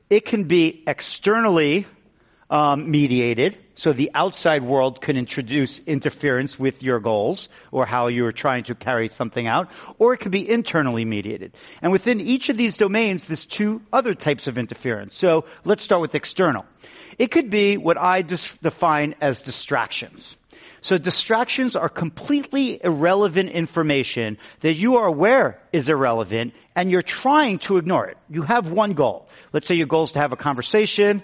It 0.09 0.25
can 0.25 0.43
be 0.43 0.83
externally 0.85 1.87
um, 2.49 2.91
mediated, 2.91 3.57
so 3.79 3.93
the 3.93 4.11
outside 4.13 4.61
world 4.61 4.99
can 4.99 5.15
introduce 5.15 5.79
interference 5.79 6.59
with 6.59 6.83
your 6.83 6.99
goals 6.99 7.47
or 7.71 7.85
how 7.85 8.07
you're 8.07 8.33
trying 8.33 8.65
to 8.65 8.75
carry 8.75 9.07
something 9.07 9.47
out, 9.47 9.71
or 9.97 10.13
it 10.13 10.17
could 10.17 10.33
be 10.33 10.49
internally 10.49 11.05
mediated. 11.05 11.53
And 11.81 11.93
within 11.93 12.19
each 12.19 12.49
of 12.49 12.57
these 12.57 12.75
domains, 12.75 13.27
there's 13.27 13.45
two 13.45 13.81
other 13.93 14.15
types 14.15 14.47
of 14.47 14.57
interference. 14.57 15.15
So 15.15 15.45
let's 15.63 15.81
start 15.81 16.01
with 16.01 16.13
external. 16.13 16.65
It 17.17 17.31
could 17.31 17.49
be 17.49 17.77
what 17.77 17.97
I 17.97 18.21
define 18.21 19.15
as 19.21 19.39
distractions. 19.39 20.35
So 20.81 20.97
distractions 20.97 21.77
are 21.77 21.87
completely 21.87 22.83
irrelevant 22.83 23.49
information 23.49 24.39
that 24.59 24.73
you 24.73 24.97
are 24.97 25.07
aware 25.07 25.61
is 25.71 25.87
irrelevant 25.87 26.53
and 26.75 26.91
you're 26.91 27.01
trying 27.01 27.59
to 27.59 27.77
ignore 27.77 28.07
it. 28.07 28.17
You 28.29 28.41
have 28.41 28.71
one 28.71 28.91
goal. 28.91 29.29
Let's 29.53 29.67
say 29.67 29.75
your 29.75 29.87
goal 29.87 30.03
is 30.03 30.11
to 30.13 30.19
have 30.19 30.33
a 30.33 30.37
conversation 30.37 31.21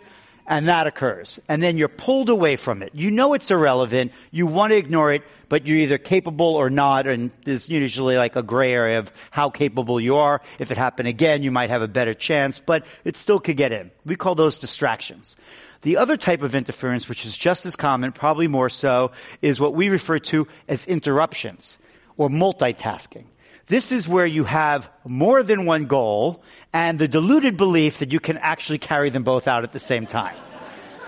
and 0.48 0.68
that 0.68 0.88
occurs. 0.88 1.40
And 1.50 1.62
then 1.62 1.78
you're 1.78 1.88
pulled 1.88 2.30
away 2.30 2.56
from 2.56 2.82
it. 2.84 2.92
You 2.94 3.12
know 3.12 3.34
it's 3.34 3.50
irrelevant. 3.52 4.12
You 4.32 4.46
want 4.48 4.72
to 4.72 4.78
ignore 4.78 5.12
it, 5.12 5.24
but 5.50 5.66
you're 5.66 5.78
either 5.78 5.98
capable 5.98 6.56
or 6.56 6.70
not. 6.70 7.08
And 7.08 7.32
there's 7.46 7.68
usually 7.68 8.18
like 8.18 8.36
a 8.36 8.44
gray 8.44 8.74
area 8.74 9.00
of 9.00 9.12
how 9.32 9.50
capable 9.50 10.00
you 10.00 10.18
are. 10.18 10.42
If 10.60 10.72
it 10.72 10.78
happened 10.78 11.08
again, 11.08 11.44
you 11.44 11.52
might 11.52 11.70
have 11.70 11.82
a 11.82 11.88
better 11.88 12.14
chance, 12.14 12.60
but 12.60 12.86
it 13.04 13.18
still 13.18 13.40
could 13.40 13.58
get 13.58 13.72
in. 13.72 13.92
We 14.06 14.16
call 14.16 14.36
those 14.36 14.60
distractions. 14.60 15.36
The 15.82 15.98
other 15.98 16.18
type 16.18 16.42
of 16.42 16.56
interference, 16.56 17.08
which 17.08 17.26
is 17.26 17.38
just 17.38 17.66
as 17.66 17.76
common, 17.76 18.12
probably 18.12 18.48
more 18.48 18.70
so, 18.70 19.12
is 19.42 19.60
what 19.60 19.74
we 19.74 19.90
refer 19.90 20.20
to 20.20 20.48
as 20.68 20.88
interruptions 20.88 21.78
or 22.18 22.30
multitasking. 22.30 23.26
This 23.68 23.92
is 23.92 24.08
where 24.08 24.26
you 24.28 24.44
have 24.44 24.90
more 25.04 25.42
than 25.42 25.66
one 25.66 25.86
goal 25.86 26.44
and 26.72 27.00
the 27.00 27.08
deluded 27.08 27.58
belief 27.58 28.00
that 28.00 28.12
you 28.12 28.20
can 28.20 28.38
actually 28.38 28.78
carry 28.78 29.10
them 29.10 29.24
both 29.24 29.48
out 29.48 29.64
at 29.64 29.74
the 29.74 29.80
same 29.80 30.06
time. 30.06 30.36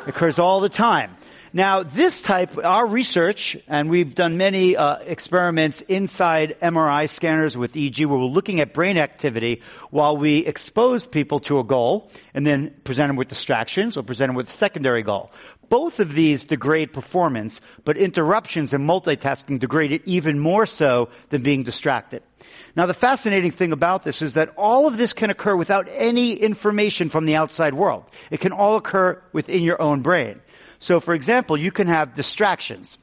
Occurs 0.07 0.39
all 0.39 0.59
the 0.59 0.69
time. 0.69 1.15
Now, 1.57 1.81
this 1.81 2.21
type, 2.21 2.63
our 2.63 2.85
research, 2.85 3.57
and 3.67 3.89
we've 3.89 4.13
done 4.13 4.37
many 4.37 4.77
uh, 4.77 4.97
experiments 4.97 5.81
inside 5.81 6.55
MRI 6.59 7.09
scanners 7.09 7.57
with 7.57 7.73
EEG, 7.73 8.05
where 8.05 8.19
we're 8.19 8.25
looking 8.25 8.59
at 8.59 8.75
brain 8.75 8.95
activity 8.95 9.63
while 9.89 10.17
we 10.17 10.45
expose 10.45 11.07
people 11.07 11.39
to 11.39 11.57
a 11.57 11.63
goal 11.63 12.11
and 12.35 12.45
then 12.45 12.75
present 12.83 13.09
them 13.09 13.15
with 13.15 13.27
distractions 13.27 13.97
or 13.97 14.03
present 14.03 14.29
them 14.29 14.35
with 14.35 14.49
a 14.49 14.53
secondary 14.53 15.01
goal. 15.01 15.31
Both 15.67 15.99
of 15.99 16.13
these 16.13 16.43
degrade 16.43 16.93
performance, 16.93 17.59
but 17.83 17.97
interruptions 17.97 18.75
and 18.75 18.87
multitasking 18.87 19.57
degrade 19.57 19.91
it 19.91 20.03
even 20.05 20.37
more 20.37 20.67
so 20.67 21.09
than 21.29 21.41
being 21.41 21.63
distracted. 21.63 22.21
Now, 22.75 22.85
the 22.85 22.93
fascinating 22.93 23.49
thing 23.49 23.71
about 23.71 24.03
this 24.03 24.21
is 24.21 24.35
that 24.35 24.53
all 24.57 24.85
of 24.85 24.97
this 24.97 25.13
can 25.13 25.31
occur 25.31 25.55
without 25.55 25.89
any 25.91 26.33
information 26.33 27.09
from 27.09 27.25
the 27.25 27.35
outside 27.35 27.73
world. 27.73 28.05
It 28.29 28.41
can 28.41 28.51
all 28.51 28.77
occur 28.77 29.19
within 29.33 29.63
your 29.63 29.81
own 29.81 30.03
brain. 30.03 30.39
So 30.79 30.99
for 30.99 31.13
example, 31.13 31.57
you 31.57 31.71
can 31.71 31.87
have 31.87 32.13
distractions 32.13 32.97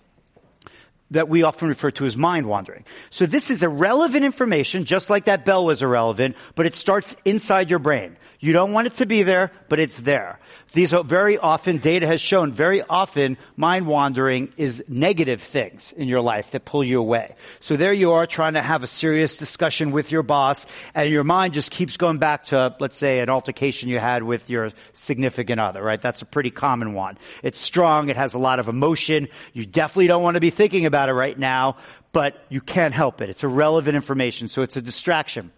that 1.11 1.29
we 1.29 1.43
often 1.43 1.69
refer 1.69 1.91
to 1.93 2.07
as 2.07 2.17
mind 2.17 2.47
wandering. 2.47 2.85
So 3.11 3.27
this 3.27 3.51
is 3.51 3.63
irrelevant 3.63 4.25
information, 4.25 4.85
just 4.85 5.11
like 5.11 5.25
that 5.25 5.45
bell 5.45 5.65
was 5.65 5.83
irrelevant, 5.83 6.37
but 6.55 6.67
it 6.67 6.75
starts 6.75 7.15
inside 7.25 7.71
your 7.71 7.79
brain. 7.79 8.17
You 8.41 8.53
don't 8.53 8.73
want 8.73 8.89
it 8.89 8.95
to 8.95 9.07
be 9.07 9.23
there, 9.23 9.53
but 9.69 9.79
it's 9.79 10.01
there. 10.01 10.39
These 10.73 10.93
are 10.93 11.05
very 11.05 11.39
often, 11.39 11.79
data 11.79 12.07
has 12.07 12.21
shown, 12.21 12.53
very 12.53 12.83
often 12.83 13.39
mind 13.57 13.87
wandering 13.87 14.53
is 14.57 14.85
negative 14.89 15.41
things 15.41 15.93
in 15.93 16.09
your 16.09 16.21
life 16.21 16.51
that 16.51 16.65
pull 16.65 16.85
you 16.85 17.01
away. 17.01 17.37
So 17.61 17.77
there 17.77 17.93
you 17.93 18.13
are 18.13 18.27
trying 18.27 18.55
to 18.55 18.63
have 18.63 18.83
a 18.83 18.87
serious 18.87 19.37
discussion 19.37 19.93
with 19.93 20.11
your 20.11 20.23
boss 20.23 20.67
and 20.95 21.09
your 21.09 21.25
mind 21.25 21.55
just 21.55 21.71
keeps 21.71 21.97
going 21.97 22.19
back 22.19 22.45
to, 22.47 22.75
let's 22.81 22.97
say, 22.97 23.21
an 23.21 23.31
altercation 23.31 23.89
you 23.89 23.99
had 23.99 24.23
with 24.23 24.51
your 24.51 24.71
significant 24.93 25.61
other, 25.61 25.83
right? 25.83 26.01
That's 26.01 26.23
a 26.23 26.27
pretty 26.27 26.51
common 26.51 26.93
one. 26.95 27.19
It's 27.43 27.59
strong. 27.59 28.09
It 28.09 28.17
has 28.17 28.35
a 28.35 28.39
lot 28.39 28.59
of 28.59 28.69
emotion. 28.69 29.29
You 29.53 29.65
definitely 29.65 30.09
don't 30.09 30.23
want 30.23 30.35
to 30.35 30.41
be 30.41 30.51
thinking 30.51 30.87
about 30.87 30.94
it 31.09 31.13
right 31.13 31.39
now, 31.39 31.77
but 32.13 32.45
you 32.49 32.61
can't 32.61 32.95
help 32.95 33.21
it. 33.21 33.29
It's 33.29 33.45
irrelevant 33.45 33.97
information, 33.97 34.49
so 34.49 34.63
it's 34.63 34.77
a 34.77 34.83
distraction. 34.83 35.53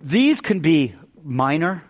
These 0.00 0.40
can 0.40 0.60
be 0.60 0.94
minor, 1.22 1.84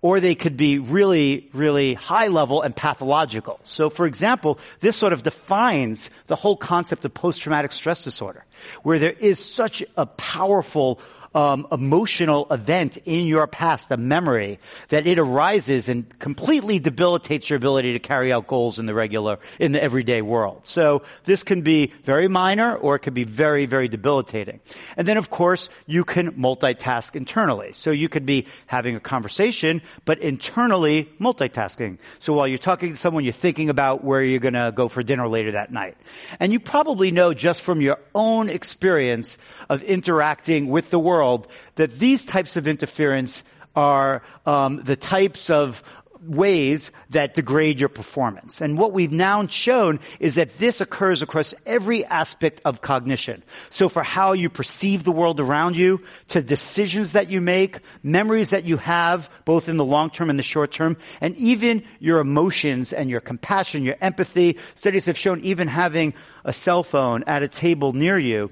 or 0.00 0.20
they 0.20 0.36
could 0.36 0.56
be 0.56 0.78
really, 0.78 1.50
really 1.52 1.94
high 1.94 2.28
level 2.28 2.62
and 2.62 2.74
pathological. 2.74 3.58
So 3.64 3.90
for 3.90 4.06
example, 4.06 4.60
this 4.78 4.96
sort 4.96 5.12
of 5.12 5.24
defines 5.24 6.10
the 6.28 6.36
whole 6.36 6.56
concept 6.56 7.04
of 7.04 7.12
post-traumatic 7.12 7.72
stress 7.72 8.04
disorder, 8.04 8.44
where 8.84 9.00
there 9.00 9.12
is 9.12 9.44
such 9.44 9.82
a 9.96 10.06
powerful 10.06 11.00
um, 11.34 11.66
emotional 11.70 12.46
event 12.50 12.98
in 13.04 13.26
your 13.26 13.46
past, 13.46 13.90
a 13.90 13.96
memory, 13.96 14.58
that 14.88 15.06
it 15.06 15.18
arises 15.18 15.88
and 15.88 16.18
completely 16.18 16.78
debilitates 16.78 17.50
your 17.50 17.56
ability 17.56 17.92
to 17.92 17.98
carry 17.98 18.32
out 18.32 18.46
goals 18.46 18.78
in 18.78 18.86
the 18.86 18.94
regular, 18.94 19.38
in 19.58 19.72
the 19.72 19.82
everyday 19.82 20.22
world. 20.22 20.60
So 20.64 21.02
this 21.24 21.44
can 21.44 21.62
be 21.62 21.92
very 22.04 22.28
minor 22.28 22.74
or 22.76 22.96
it 22.96 23.00
can 23.00 23.14
be 23.14 23.24
very, 23.24 23.66
very 23.66 23.88
debilitating. 23.88 24.60
And 24.96 25.06
then 25.06 25.16
of 25.16 25.30
course, 25.30 25.68
you 25.86 26.04
can 26.04 26.32
multitask 26.32 27.14
internally. 27.14 27.72
So 27.72 27.90
you 27.90 28.08
could 28.08 28.26
be 28.26 28.46
having 28.66 28.96
a 28.96 29.00
conversation, 29.00 29.82
but 30.04 30.18
internally 30.20 31.10
multitasking. 31.20 31.98
So 32.20 32.32
while 32.32 32.48
you're 32.48 32.58
talking 32.58 32.90
to 32.90 32.96
someone, 32.96 33.24
you're 33.24 33.32
thinking 33.32 33.68
about 33.68 34.02
where 34.02 34.22
you're 34.22 34.40
gonna 34.40 34.72
go 34.72 34.88
for 34.88 35.02
dinner 35.02 35.28
later 35.28 35.52
that 35.52 35.70
night. 35.72 35.96
And 36.40 36.52
you 36.52 36.60
probably 36.60 37.10
know 37.10 37.34
just 37.34 37.62
from 37.62 37.80
your 37.80 37.98
own 38.14 38.48
experience 38.48 39.38
of 39.68 39.82
interacting 39.82 40.68
with 40.68 40.90
the 40.90 40.98
world 40.98 41.17
world 41.18 41.48
that 41.74 41.98
these 41.98 42.24
types 42.24 42.56
of 42.56 42.68
interference 42.68 43.42
are 43.74 44.22
um, 44.46 44.82
the 44.84 44.96
types 44.96 45.50
of 45.50 45.82
ways 46.22 46.90
that 47.10 47.34
degrade 47.34 47.80
your 47.80 47.88
performance. 47.88 48.60
And 48.60 48.76
what 48.76 48.92
we've 48.92 49.12
now 49.12 49.46
shown 49.46 50.00
is 50.20 50.34
that 50.34 50.58
this 50.58 50.80
occurs 50.80 51.22
across 51.22 51.54
every 51.64 52.04
aspect 52.04 52.60
of 52.64 52.80
cognition. 52.80 53.42
So 53.70 53.88
for 53.88 54.02
how 54.02 54.32
you 54.32 54.50
perceive 54.50 55.04
the 55.04 55.12
world 55.12 55.40
around 55.40 55.76
you, 55.76 56.02
to 56.28 56.42
decisions 56.42 57.12
that 57.12 57.30
you 57.30 57.40
make, 57.40 57.80
memories 58.02 58.50
that 58.50 58.64
you 58.64 58.76
have, 58.78 59.30
both 59.44 59.68
in 59.68 59.76
the 59.76 59.84
long 59.84 60.10
term 60.10 60.30
and 60.30 60.38
the 60.38 60.42
short 60.54 60.72
term, 60.72 60.96
and 61.20 61.36
even 61.36 61.84
your 61.98 62.18
emotions 62.20 62.92
and 62.92 63.10
your 63.10 63.20
compassion, 63.20 63.82
your 63.82 63.96
empathy. 64.00 64.58
Studies 64.74 65.06
have 65.06 65.18
shown 65.18 65.40
even 65.40 65.68
having 65.68 66.14
a 66.44 66.52
cell 66.52 66.82
phone 66.82 67.24
at 67.26 67.42
a 67.42 67.48
table 67.48 67.92
near 67.92 68.18
you 68.18 68.50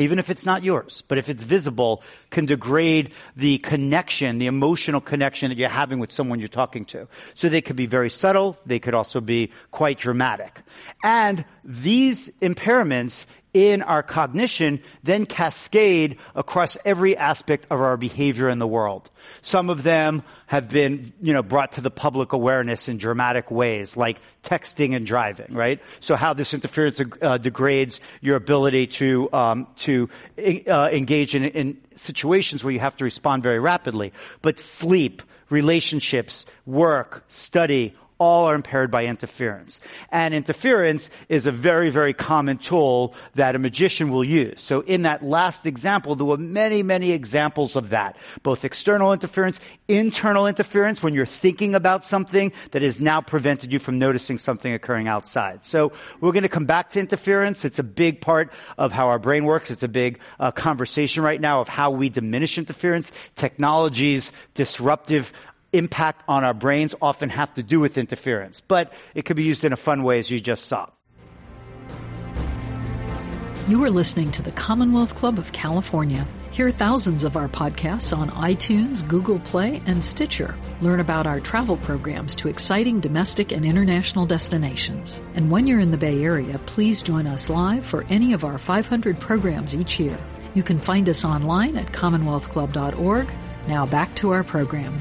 even 0.00 0.18
if 0.18 0.30
it's 0.30 0.46
not 0.46 0.64
yours, 0.64 1.02
but 1.08 1.18
if 1.18 1.28
it's 1.28 1.44
visible, 1.44 2.02
can 2.30 2.46
degrade 2.46 3.12
the 3.36 3.58
connection, 3.58 4.38
the 4.38 4.46
emotional 4.46 5.00
connection 5.00 5.50
that 5.50 5.58
you're 5.58 5.68
having 5.68 5.98
with 5.98 6.12
someone 6.12 6.38
you're 6.38 6.48
talking 6.48 6.84
to. 6.86 7.08
So 7.34 7.48
they 7.48 7.60
could 7.60 7.76
be 7.76 7.86
very 7.86 8.10
subtle. 8.10 8.56
They 8.66 8.78
could 8.78 8.94
also 8.94 9.20
be 9.20 9.50
quite 9.70 9.98
dramatic. 9.98 10.62
And 11.02 11.44
these 11.64 12.28
impairments 12.40 13.26
in 13.52 13.82
our 13.82 14.02
cognition 14.02 14.80
then 15.02 15.26
cascade 15.26 16.18
across 16.34 16.76
every 16.84 17.16
aspect 17.16 17.66
of 17.70 17.80
our 17.80 17.96
behavior 17.96 18.48
in 18.48 18.58
the 18.58 18.66
world. 18.66 19.10
Some 19.42 19.70
of 19.70 19.82
them 19.82 20.22
have 20.46 20.68
been, 20.68 21.12
you 21.20 21.32
know, 21.32 21.42
brought 21.42 21.72
to 21.72 21.80
the 21.80 21.90
public 21.90 22.32
awareness 22.32 22.88
in 22.88 22.98
dramatic 22.98 23.50
ways, 23.50 23.96
like 23.96 24.18
texting 24.42 24.94
and 24.94 25.06
driving, 25.06 25.54
right? 25.54 25.80
So 26.00 26.16
how 26.16 26.34
this 26.34 26.54
interference 26.54 27.00
uh, 27.22 27.38
degrades 27.38 28.00
your 28.20 28.36
ability 28.36 28.86
to 28.88 29.28
um, 29.32 29.66
to 29.76 30.08
uh, 30.38 30.88
engage 30.92 31.34
in, 31.34 31.44
in 31.44 31.78
situations 31.94 32.64
where 32.64 32.72
you 32.72 32.80
have 32.80 32.96
to 32.98 33.04
respond 33.04 33.42
very 33.42 33.58
rapidly. 33.58 34.12
But 34.42 34.58
sleep, 34.58 35.22
relationships, 35.50 36.46
work, 36.66 37.24
study, 37.28 37.94
all 38.20 38.44
are 38.44 38.54
impaired 38.54 38.90
by 38.90 39.06
interference. 39.06 39.80
And 40.12 40.34
interference 40.34 41.08
is 41.28 41.46
a 41.46 41.52
very, 41.52 41.88
very 41.88 42.12
common 42.12 42.58
tool 42.58 43.14
that 43.34 43.56
a 43.56 43.58
magician 43.58 44.10
will 44.10 44.22
use. 44.22 44.60
So 44.60 44.82
in 44.82 45.02
that 45.02 45.24
last 45.24 45.64
example, 45.64 46.14
there 46.14 46.26
were 46.26 46.36
many, 46.36 46.82
many 46.82 47.12
examples 47.12 47.76
of 47.76 47.88
that. 47.88 48.18
Both 48.42 48.66
external 48.66 49.14
interference, 49.14 49.58
internal 49.88 50.46
interference, 50.46 51.02
when 51.02 51.14
you're 51.14 51.24
thinking 51.24 51.74
about 51.74 52.04
something 52.04 52.52
that 52.72 52.82
has 52.82 53.00
now 53.00 53.22
prevented 53.22 53.72
you 53.72 53.78
from 53.78 53.98
noticing 53.98 54.36
something 54.36 54.72
occurring 54.72 55.08
outside. 55.08 55.64
So 55.64 55.92
we're 56.20 56.32
going 56.32 56.42
to 56.42 56.50
come 56.50 56.66
back 56.66 56.90
to 56.90 57.00
interference. 57.00 57.64
It's 57.64 57.78
a 57.78 57.82
big 57.82 58.20
part 58.20 58.52
of 58.76 58.92
how 58.92 59.06
our 59.08 59.18
brain 59.18 59.46
works. 59.46 59.70
It's 59.70 59.82
a 59.82 59.88
big 59.88 60.20
uh, 60.38 60.50
conversation 60.52 61.22
right 61.22 61.40
now 61.40 61.62
of 61.62 61.68
how 61.68 61.90
we 61.90 62.10
diminish 62.10 62.58
interference. 62.58 63.12
Technologies, 63.34 64.32
disruptive 64.52 65.32
impact 65.72 66.24
on 66.28 66.44
our 66.44 66.54
brains 66.54 66.94
often 67.00 67.28
have 67.30 67.52
to 67.54 67.62
do 67.62 67.80
with 67.80 67.98
interference, 67.98 68.60
but 68.60 68.92
it 69.14 69.24
could 69.24 69.36
be 69.36 69.44
used 69.44 69.64
in 69.64 69.72
a 69.72 69.76
fun 69.76 70.02
way 70.02 70.18
as 70.18 70.30
you 70.30 70.40
just 70.40 70.66
saw. 70.66 70.88
You 73.68 73.84
are 73.84 73.90
listening 73.90 74.32
to 74.32 74.42
the 74.42 74.50
Commonwealth 74.50 75.14
Club 75.14 75.38
of 75.38 75.52
California. 75.52 76.26
Hear 76.50 76.72
thousands 76.72 77.22
of 77.22 77.36
our 77.36 77.46
podcasts 77.46 78.16
on 78.16 78.28
iTunes, 78.30 79.06
Google 79.06 79.38
Play, 79.38 79.80
and 79.86 80.02
Stitcher. 80.02 80.56
Learn 80.80 80.98
about 80.98 81.28
our 81.28 81.38
travel 81.38 81.76
programs 81.76 82.34
to 82.34 82.48
exciting 82.48 82.98
domestic 82.98 83.52
and 83.52 83.64
international 83.64 84.26
destinations. 84.26 85.22
And 85.34 85.52
when 85.52 85.68
you're 85.68 85.78
in 85.78 85.92
the 85.92 85.98
Bay 85.98 86.24
Area, 86.24 86.58
please 86.66 87.00
join 87.00 87.28
us 87.28 87.48
live 87.48 87.86
for 87.86 88.04
any 88.08 88.32
of 88.32 88.44
our 88.44 88.58
500 88.58 89.20
programs 89.20 89.76
each 89.76 90.00
year. 90.00 90.18
You 90.54 90.64
can 90.64 90.80
find 90.80 91.08
us 91.08 91.24
online 91.24 91.76
at 91.76 91.92
commonwealthclub.org. 91.92 93.30
Now 93.70 93.86
back 93.86 94.12
to 94.16 94.32
our 94.32 94.42
program. 94.42 95.00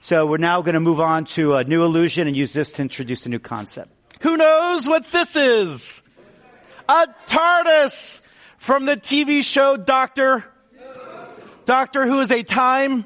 So 0.00 0.24
we're 0.24 0.38
now 0.38 0.62
going 0.62 0.72
to 0.72 0.80
move 0.80 1.00
on 1.00 1.26
to 1.26 1.56
a 1.56 1.62
new 1.62 1.84
illusion 1.84 2.28
and 2.28 2.34
use 2.34 2.54
this 2.54 2.72
to 2.72 2.82
introduce 2.82 3.26
a 3.26 3.28
new 3.28 3.38
concept. 3.38 3.92
Who 4.22 4.38
knows 4.38 4.88
what 4.88 5.12
this 5.12 5.36
is? 5.36 6.00
A 6.88 7.08
TARDIS 7.26 8.22
from 8.56 8.86
the 8.86 8.96
TV 8.96 9.44
show 9.44 9.76
Doctor. 9.76 10.42
Doctor 11.66 12.06
who 12.06 12.20
is 12.20 12.30
a 12.30 12.42
time, 12.42 13.04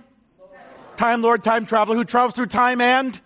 time 0.97 1.22
lord, 1.22 1.43
time 1.43 1.66
traveler 1.66 1.97
who 1.97 2.05
travels 2.05 2.37
through 2.37 2.47
time 2.47 2.81
and, 2.81 3.20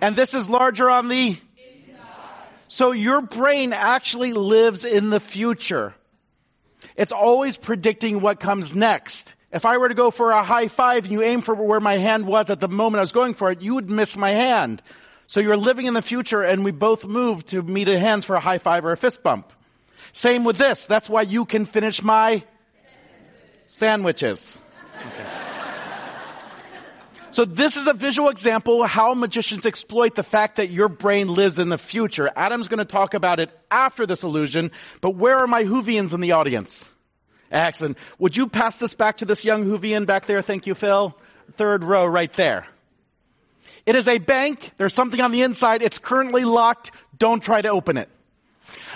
and 0.00 0.14
this 0.14 0.32
is 0.34 0.48
larger 0.48 0.88
on 0.88 1.08
the, 1.08 1.36
so 2.68 2.92
your 2.92 3.20
brain 3.20 3.72
actually 3.72 4.32
lives 4.32 4.84
in 4.84 5.10
the 5.10 5.18
future. 5.18 5.92
It's 6.96 7.12
always 7.12 7.56
predicting 7.56 8.20
what 8.20 8.40
comes 8.40 8.74
next. 8.74 9.34
If 9.52 9.64
I 9.64 9.78
were 9.78 9.88
to 9.88 9.94
go 9.94 10.10
for 10.10 10.32
a 10.32 10.42
high 10.42 10.68
five 10.68 11.04
and 11.04 11.12
you 11.12 11.22
aim 11.22 11.40
for 11.40 11.54
where 11.54 11.80
my 11.80 11.98
hand 11.98 12.26
was 12.26 12.50
at 12.50 12.60
the 12.60 12.68
moment 12.68 12.98
I 12.98 13.02
was 13.02 13.12
going 13.12 13.34
for 13.34 13.50
it, 13.52 13.62
you 13.62 13.74
would 13.76 13.88
miss 13.90 14.16
my 14.16 14.30
hand. 14.30 14.82
So 15.26 15.40
you're 15.40 15.56
living 15.56 15.86
in 15.86 15.94
the 15.94 16.02
future 16.02 16.42
and 16.42 16.64
we 16.64 16.72
both 16.72 17.06
move 17.06 17.46
to 17.46 17.62
meet 17.62 17.88
hands 17.88 18.24
for 18.24 18.36
a 18.36 18.40
high 18.40 18.58
five 18.58 18.84
or 18.84 18.92
a 18.92 18.96
fist 18.96 19.22
bump. 19.22 19.52
Same 20.12 20.44
with 20.44 20.56
this. 20.56 20.86
That's 20.86 21.08
why 21.08 21.22
you 21.22 21.44
can 21.44 21.66
finish 21.66 22.02
my 22.02 22.42
sandwiches. 23.64 24.58
Okay. 25.06 25.43
So 27.34 27.44
this 27.44 27.76
is 27.76 27.88
a 27.88 27.94
visual 27.94 28.28
example 28.28 28.84
how 28.84 29.12
magicians 29.12 29.66
exploit 29.66 30.14
the 30.14 30.22
fact 30.22 30.58
that 30.58 30.70
your 30.70 30.88
brain 30.88 31.26
lives 31.26 31.58
in 31.58 31.68
the 31.68 31.76
future. 31.76 32.30
Adam's 32.36 32.68
going 32.68 32.78
to 32.78 32.84
talk 32.84 33.12
about 33.12 33.40
it 33.40 33.50
after 33.72 34.06
this 34.06 34.22
illusion, 34.22 34.70
but 35.00 35.16
where 35.16 35.38
are 35.38 35.48
my 35.48 35.64
Whovians 35.64 36.12
in 36.12 36.20
the 36.20 36.30
audience? 36.30 36.88
Excellent. 37.50 37.98
Would 38.20 38.36
you 38.36 38.46
pass 38.46 38.78
this 38.78 38.94
back 38.94 39.16
to 39.16 39.24
this 39.24 39.44
young 39.44 39.64
Whovian 39.64 40.06
back 40.06 40.26
there? 40.26 40.42
Thank 40.42 40.68
you, 40.68 40.76
Phil. 40.76 41.18
Third 41.54 41.82
row 41.82 42.06
right 42.06 42.32
there. 42.34 42.68
It 43.84 43.96
is 43.96 44.06
a 44.06 44.18
bank. 44.18 44.70
There's 44.76 44.94
something 44.94 45.20
on 45.20 45.32
the 45.32 45.42
inside. 45.42 45.82
It's 45.82 45.98
currently 45.98 46.44
locked. 46.44 46.92
Don't 47.18 47.42
try 47.42 47.60
to 47.60 47.68
open 47.68 47.96
it. 47.96 48.08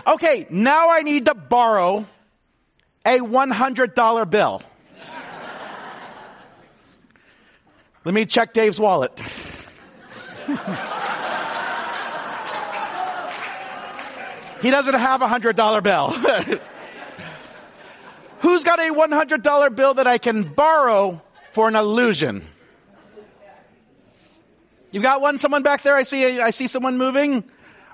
Okay, 0.07 0.47
now 0.49 0.91
I 0.91 1.01
need 1.01 1.25
to 1.25 1.35
borrow 1.35 2.07
a 3.05 3.19
$100 3.19 4.31
bill. 4.31 4.63
Let 8.09 8.15
me 8.15 8.25
check 8.25 8.55
Dave's 8.55 8.81
wallet. 8.81 9.13
he 14.63 14.71
doesn't 14.71 14.95
have 14.95 15.21
a 15.21 15.27
$100 15.27 15.83
bill. 15.83 16.09
Who's 18.41 18.65
got 18.65 18.79
a 18.79 18.95
$100 18.95 19.77
bill 19.77 19.93
that 19.93 20.07
I 20.07 20.17
can 20.17 20.45
borrow 20.45 21.21
for 21.53 21.69
an 21.69 21.77
illusion? 21.77 22.47
You've 24.91 25.03
got 25.03 25.21
one? 25.21 25.37
Someone 25.37 25.63
back 25.63 25.83
there? 25.83 25.95
I 25.95 26.05
see, 26.05 26.41
I 26.41 26.49
see 26.49 26.67
someone 26.67 26.97
moving. 26.97 27.45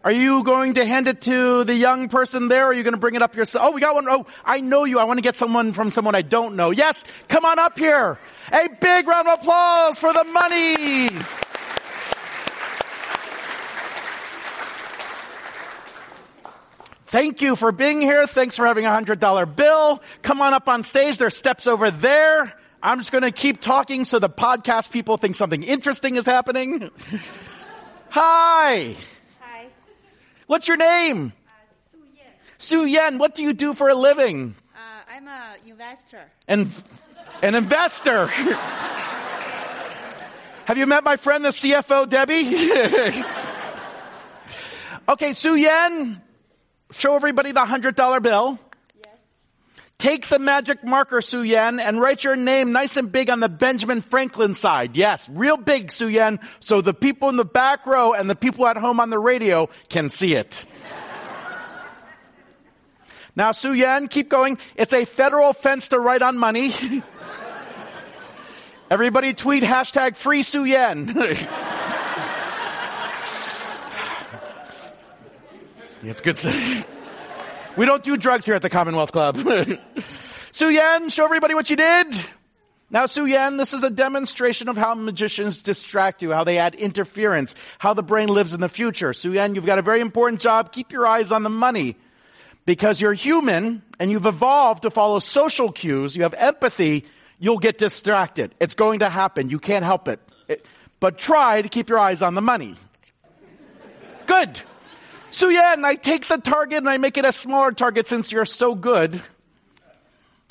Are 0.05 0.13
you 0.13 0.45
going 0.45 0.75
to 0.75 0.85
hand 0.85 1.09
it 1.09 1.23
to 1.23 1.65
the 1.65 1.75
young 1.75 2.11
person 2.11 2.49
there 2.49 2.65
or 2.65 2.69
are 2.69 2.75
you 2.75 2.83
going 2.83 2.93
to 2.93 3.01
bring 3.01 3.15
it 3.15 3.23
up 3.23 3.35
yourself? 3.35 3.69
Oh, 3.69 3.73
we 3.73 3.81
got 3.81 3.95
one. 3.95 4.07
Oh, 4.07 4.27
I 4.45 4.61
know 4.61 4.85
you. 4.85 4.99
I 4.99 5.05
want 5.05 5.17
to 5.17 5.23
get 5.23 5.35
someone 5.35 5.73
from 5.73 5.91
someone 5.91 6.15
I 6.15 6.21
don't 6.21 6.57
know. 6.57 6.73
Yes, 6.73 7.05
come 7.27 7.47
on 7.47 7.59
up 7.59 7.79
here. 7.79 8.19
A 8.53 8.69
big 8.69 9.09
round 9.09 9.29
of 9.29 9.41
applause 9.41 9.99
for 9.99 10.13
the 10.13 10.25
money. 10.25 11.09
Thank 17.07 17.41
you 17.41 17.57
for 17.57 17.73
being 17.73 18.03
here. 18.03 18.27
Thanks 18.27 18.57
for 18.57 18.67
having 18.67 18.85
a 18.85 18.93
hundred 18.93 19.21
dollar 19.21 19.47
bill. 19.47 20.03
Come 20.21 20.43
on 20.43 20.53
up 20.53 20.69
on 20.69 20.83
stage. 20.83 21.17
There's 21.17 21.35
steps 21.35 21.67
over 21.67 21.91
there. 21.91 22.53
I'm 22.83 22.99
just 22.99 23.11
going 23.11 23.23
to 23.23 23.33
keep 23.33 23.63
talking 23.63 24.05
so 24.05 24.19
the 24.19 24.29
podcast 24.29 24.93
people 24.93 25.17
think 25.17 25.35
something 25.35 25.63
interesting 25.63 26.17
is 26.17 26.27
happening. 26.27 26.91
Hi. 28.11 28.97
Hi. 28.97 28.97
What's 30.55 30.69
your 30.69 30.77
name? 30.77 31.33
Uh, 31.49 31.51
Su 31.91 31.99
Yan. 32.15 32.27
Su 32.59 32.85
Yen. 32.85 33.19
What 33.19 33.35
do 33.35 33.43
you 33.43 33.55
do 33.55 33.75
for 33.75 33.89
a 33.89 33.95
living? 33.97 34.55
Uh, 34.73 34.79
I'm 35.11 35.27
I'm 35.27 35.57
a 35.67 35.69
investor. 35.69 36.31
And 36.47 36.71
an 37.43 37.57
investor. 37.57 38.27
Have 40.67 40.79
you 40.79 40.87
met 40.87 41.03
my 41.03 41.17
friend, 41.17 41.45
the 41.45 41.49
CFO, 41.49 42.09
Debbie? 42.09 43.25
okay, 45.09 45.33
Su 45.33 45.57
Yan, 45.57 46.23
show 46.93 47.17
everybody 47.17 47.51
the 47.51 47.65
hundred 47.65 47.97
dollar 47.97 48.21
bill. 48.21 48.57
Take 49.99 50.29
the 50.29 50.39
magic 50.39 50.85
marker, 50.85 51.23
Su 51.23 51.43
Yan, 51.43 51.79
and 51.79 52.01
write 52.01 52.25
your 52.25 52.37
name 52.37 52.73
nice 52.73 52.97
and 52.97 53.11
big 53.11 53.31
on 53.31 53.41
the 53.41 53.49
Benjamin 53.49 54.03
Franklin 54.03 54.55
side. 54.55 54.97
Yes, 54.97 55.29
real 55.29 55.57
big, 55.57 55.91
Su 55.91 56.09
Yan, 56.09 56.41
so 56.61 56.81
the 56.81 56.93
people 56.93 57.29
in 57.29 57.37
the 57.37 57.45
back 57.45 57.87
row 57.87 58.13
and 58.13 58.29
the 58.29 58.35
people 58.35 58.67
at 58.67 58.77
home 58.77 59.01
on 59.01 59.11
the 59.11 59.19
radio 59.19 59.69
can 59.89 60.11
see 60.11 60.35
it. 60.35 60.65
now, 63.37 63.53
Su 63.53 63.73
Yan, 63.73 64.09
keep 64.09 64.29
going. 64.29 64.59
It's 64.75 64.93
a 64.93 65.05
federal 65.05 65.51
offense 65.51 65.91
to 65.91 66.01
write 66.01 66.23
on 66.23 66.39
money. 66.39 66.75
Everybody 68.91 69.33
tweet 69.33 69.63
hashtag 69.63 70.17
free 70.17 70.43
Su 70.43 70.65
Yan. 70.65 71.09
it's 76.03 76.21
good 76.21 76.37
stuff. 76.37 76.87
We 77.77 77.87
don't 77.87 78.05
do 78.05 78.16
drugs 78.16 78.47
here 78.47 78.55
at 78.55 78.62
the 78.62 78.70
Commonwealth 78.70 79.11
Club. 79.11 79.37
Su 80.53 80.68
Yan, 80.68 81.11
show 81.11 81.25
everybody 81.25 81.55
what 81.55 81.68
you 81.70 81.75
did. 81.75 82.07
Now, 82.89 83.07
Su 83.07 83.27
Yan, 83.27 83.57
this 83.57 83.75
is 83.75 83.83
a 83.83 83.91
demonstration 83.91 84.68
of 84.68 84.77
how 84.77 84.95
magicians 84.95 85.62
distract 85.62 86.22
you, 86.22 86.31
how 86.31 86.45
they 86.45 86.59
add 86.59 86.77
interference, 86.77 87.57
how 87.79 87.93
the 87.93 88.05
brain 88.05 88.29
lives 88.29 88.53
in 88.53 88.61
the 88.61 88.68
future. 88.68 89.12
Su 89.12 89.33
Yan, 89.33 89.57
you've 89.57 89.66
got 89.66 89.81
a 89.81 89.83
very 89.83 90.01
important 90.01 90.41
job. 90.41 90.70
Keep 90.70 90.93
your 90.93 91.05
eyes 91.05 91.33
on 91.33 91.43
the 91.43 91.51
money. 91.51 91.97
Because 92.64 93.01
you're 93.01 93.12
human 93.12 93.83
and 93.99 94.09
you've 94.09 94.27
evolved 94.27 94.83
to 94.83 94.91
follow 94.91 95.18
social 95.18 95.72
cues, 95.72 96.14
you 96.14 96.22
have 96.22 96.35
empathy, 96.35 97.05
you'll 97.41 97.59
get 97.59 97.77
distracted. 97.77 98.55
It's 98.61 98.75
going 98.75 99.01
to 99.01 99.09
happen. 99.09 99.51
You 99.51 99.59
can't 99.59 99.85
help 99.85 100.07
it. 100.07 100.20
it 100.47 100.64
but 101.01 101.18
try 101.18 101.61
to 101.61 101.68
keep 101.68 101.89
your 101.89 101.99
eyes 101.99 102.22
on 102.22 102.37
the 102.37 102.41
money. 102.41 102.77
Good. 104.27 104.62
So 105.35 105.49
yeah, 105.49 105.72
and 105.72 105.85
I 105.85 105.97
take 105.97 106.28
the 106.28 106.39
target 106.39 106.78
and 106.78 106.89
I 106.89 106.97
make 106.97 107.18
it 107.18 107.24
a 107.24 107.32
smaller 107.32 107.72
target 107.72 108.07
since 108.07 108.30
you're 108.30 108.45
so 108.45 108.76
good. 108.76 109.20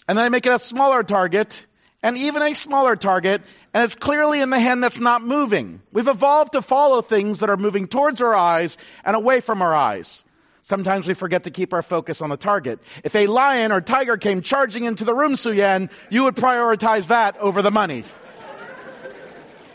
And 0.09 0.17
then 0.17 0.25
I 0.25 0.27
make 0.27 0.45
it 0.45 0.51
a 0.51 0.59
smaller 0.59 1.03
target 1.03 1.65
and 2.03 2.17
even 2.17 2.41
a 2.41 2.53
smaller 2.53 2.97
target 2.97 3.41
and 3.73 3.85
it's 3.85 3.95
clearly 3.95 4.41
in 4.41 4.49
the 4.49 4.59
hand 4.59 4.83
that's 4.83 4.99
not 4.99 5.21
moving. 5.23 5.81
We've 5.93 6.09
evolved 6.09 6.51
to 6.51 6.61
follow 6.61 7.01
things 7.01 7.39
that 7.39 7.49
are 7.49 7.55
moving 7.55 7.87
towards 7.87 8.19
our 8.19 8.35
eyes 8.35 8.77
and 9.05 9.15
away 9.15 9.39
from 9.39 9.61
our 9.61 9.73
eyes. 9.73 10.25
Sometimes 10.63 11.07
we 11.07 11.13
forget 11.13 11.43
to 11.43 11.49
keep 11.49 11.71
our 11.71 11.81
focus 11.81 12.19
on 12.19 12.29
the 12.29 12.35
target. 12.35 12.81
If 13.05 13.15
a 13.15 13.27
lion 13.27 13.71
or 13.71 13.79
tiger 13.79 14.17
came 14.17 14.41
charging 14.41 14.83
into 14.83 15.05
the 15.05 15.15
room, 15.15 15.37
Su 15.37 15.53
Yan, 15.53 15.89
you 16.09 16.25
would 16.25 16.35
prioritize 16.35 17.07
that 17.07 17.37
over 17.37 17.61
the 17.61 17.71
money. 17.71 18.03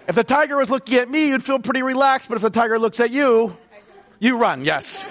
If 0.06 0.14
the 0.14 0.24
tiger 0.24 0.58
was 0.58 0.68
looking 0.68 0.96
at 0.96 1.10
me, 1.10 1.28
you'd 1.28 1.44
feel 1.44 1.60
pretty 1.60 1.82
relaxed, 1.82 2.28
but 2.28 2.36
if 2.36 2.42
the 2.42 2.50
tiger 2.50 2.78
looks 2.78 3.00
at 3.00 3.10
you, 3.10 3.56
you 4.18 4.38
run, 4.38 4.64
yes. 4.64 5.04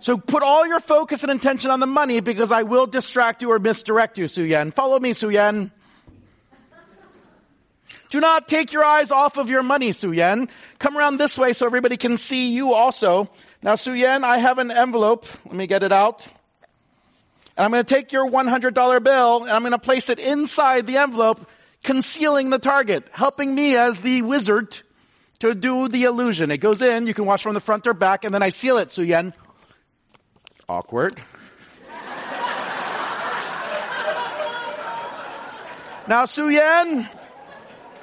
So 0.00 0.16
put 0.16 0.44
all 0.44 0.64
your 0.66 0.78
focus 0.78 1.22
and 1.22 1.32
intention 1.32 1.70
on 1.72 1.80
the 1.80 1.86
money 1.86 2.20
because 2.20 2.52
I 2.52 2.62
will 2.62 2.86
distract 2.86 3.42
you 3.42 3.50
or 3.50 3.58
misdirect 3.58 4.18
you, 4.18 4.28
Su 4.28 4.44
Yan. 4.44 4.70
Follow 4.70 5.00
me, 5.00 5.12
Su 5.12 5.30
Yan. 5.30 5.72
Do 8.10 8.20
not 8.20 8.46
take 8.46 8.72
your 8.72 8.84
eyes 8.84 9.10
off 9.10 9.36
of 9.36 9.50
your 9.50 9.64
money, 9.64 9.90
Su 9.90 10.12
Yan. 10.12 10.48
Come 10.78 10.96
around 10.96 11.16
this 11.16 11.36
way 11.36 11.52
so 11.52 11.66
everybody 11.66 11.96
can 11.96 12.18
see 12.18 12.50
you 12.52 12.72
also. 12.72 13.28
Now, 13.62 13.74
Su 13.74 13.94
Yan, 13.94 14.22
I 14.22 14.38
have 14.38 14.58
an 14.58 14.70
envelope. 14.70 15.26
Let 15.44 15.54
me 15.56 15.66
get 15.66 15.82
it 15.82 15.90
out. 15.90 16.24
And 17.56 17.64
I'm 17.64 17.72
going 17.72 17.84
to 17.84 17.94
take 17.94 18.12
your 18.12 18.30
$100 18.30 19.02
bill 19.02 19.42
and 19.42 19.50
I'm 19.50 19.62
going 19.62 19.72
to 19.72 19.78
place 19.78 20.08
it 20.08 20.20
inside 20.20 20.86
the 20.86 20.98
envelope, 20.98 21.50
concealing 21.82 22.50
the 22.50 22.60
target, 22.60 23.08
helping 23.10 23.52
me 23.52 23.76
as 23.76 24.02
the 24.02 24.22
wizard 24.22 24.82
to 25.38 25.54
do 25.54 25.88
the 25.88 26.04
illusion. 26.04 26.50
It 26.50 26.58
goes 26.58 26.82
in, 26.82 27.06
you 27.06 27.14
can 27.14 27.26
watch 27.26 27.42
from 27.42 27.54
the 27.54 27.60
front 27.60 27.86
or 27.86 27.94
back, 27.94 28.24
and 28.24 28.34
then 28.34 28.42
I 28.42 28.50
seal 28.50 28.78
it, 28.78 28.90
Su 28.90 29.02
Yan. 29.02 29.32
Awkward. 30.68 31.16
now, 36.08 36.24
Su 36.24 36.48
Yan, 36.48 37.08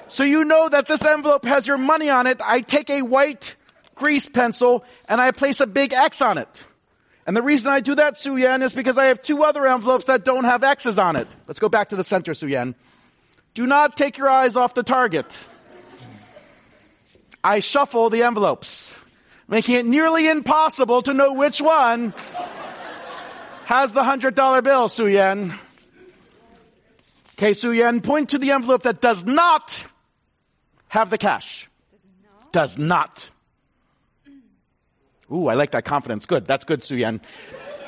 so 0.07 0.23
you 0.23 0.45
know 0.45 0.69
that 0.69 0.87
this 0.87 1.03
envelope 1.03 1.45
has 1.45 1.67
your 1.67 1.77
money 1.77 2.09
on 2.09 2.27
it, 2.27 2.39
I 2.43 2.61
take 2.61 2.89
a 2.89 3.01
white 3.01 3.55
grease 3.95 4.27
pencil 4.27 4.83
and 5.07 5.21
I 5.21 5.31
place 5.31 5.59
a 5.59 5.67
big 5.67 5.93
X 5.93 6.21
on 6.21 6.37
it. 6.37 6.63
And 7.25 7.37
the 7.37 7.41
reason 7.41 7.71
I 7.71 7.79
do 7.79 7.95
that, 7.95 8.17
Su 8.17 8.37
Yan, 8.37 8.61
is 8.61 8.73
because 8.73 8.97
I 8.97 9.05
have 9.05 9.21
two 9.21 9.43
other 9.43 9.65
envelopes 9.65 10.05
that 10.05 10.25
don't 10.25 10.43
have 10.43 10.63
X's 10.63 10.99
on 10.99 11.15
it. 11.15 11.27
Let's 11.47 11.59
go 11.59 11.69
back 11.69 11.89
to 11.89 11.95
the 11.95 12.03
center, 12.03 12.33
Su 12.33 12.47
Yan. 12.47 12.75
Do 13.53 13.65
not 13.65 13.95
take 13.95 14.17
your 14.17 14.29
eyes 14.29 14.57
off 14.57 14.73
the 14.73 14.83
target. 14.83 15.37
I 17.43 17.59
shuffle 17.59 18.09
the 18.09 18.23
envelopes, 18.23 18.93
making 19.47 19.75
it 19.75 19.85
nearly 19.85 20.29
impossible 20.29 21.01
to 21.01 21.13
know 21.13 21.33
which 21.33 21.61
one 21.61 22.13
has 23.65 23.91
the 23.91 24.03
hundred 24.03 24.35
dollar 24.35 24.61
bill, 24.61 24.87
Su 24.87 25.07
Yan. 25.07 25.53
Okay, 27.37 27.53
Su 27.53 27.71
Yan, 27.71 28.01
point 28.01 28.29
to 28.29 28.37
the 28.37 28.51
envelope 28.51 28.83
that 28.83 29.01
does 29.01 29.25
not 29.25 29.83
have 30.87 31.09
the 31.09 31.17
cash. 31.17 31.69
Does 32.51 32.77
not. 32.77 33.29
Ooh, 35.31 35.47
I 35.47 35.55
like 35.55 35.71
that 35.71 35.83
confidence. 35.83 36.25
Good. 36.25 36.45
That's 36.45 36.63
good, 36.63 36.83
Su 36.83 36.95
Yan. 36.95 37.19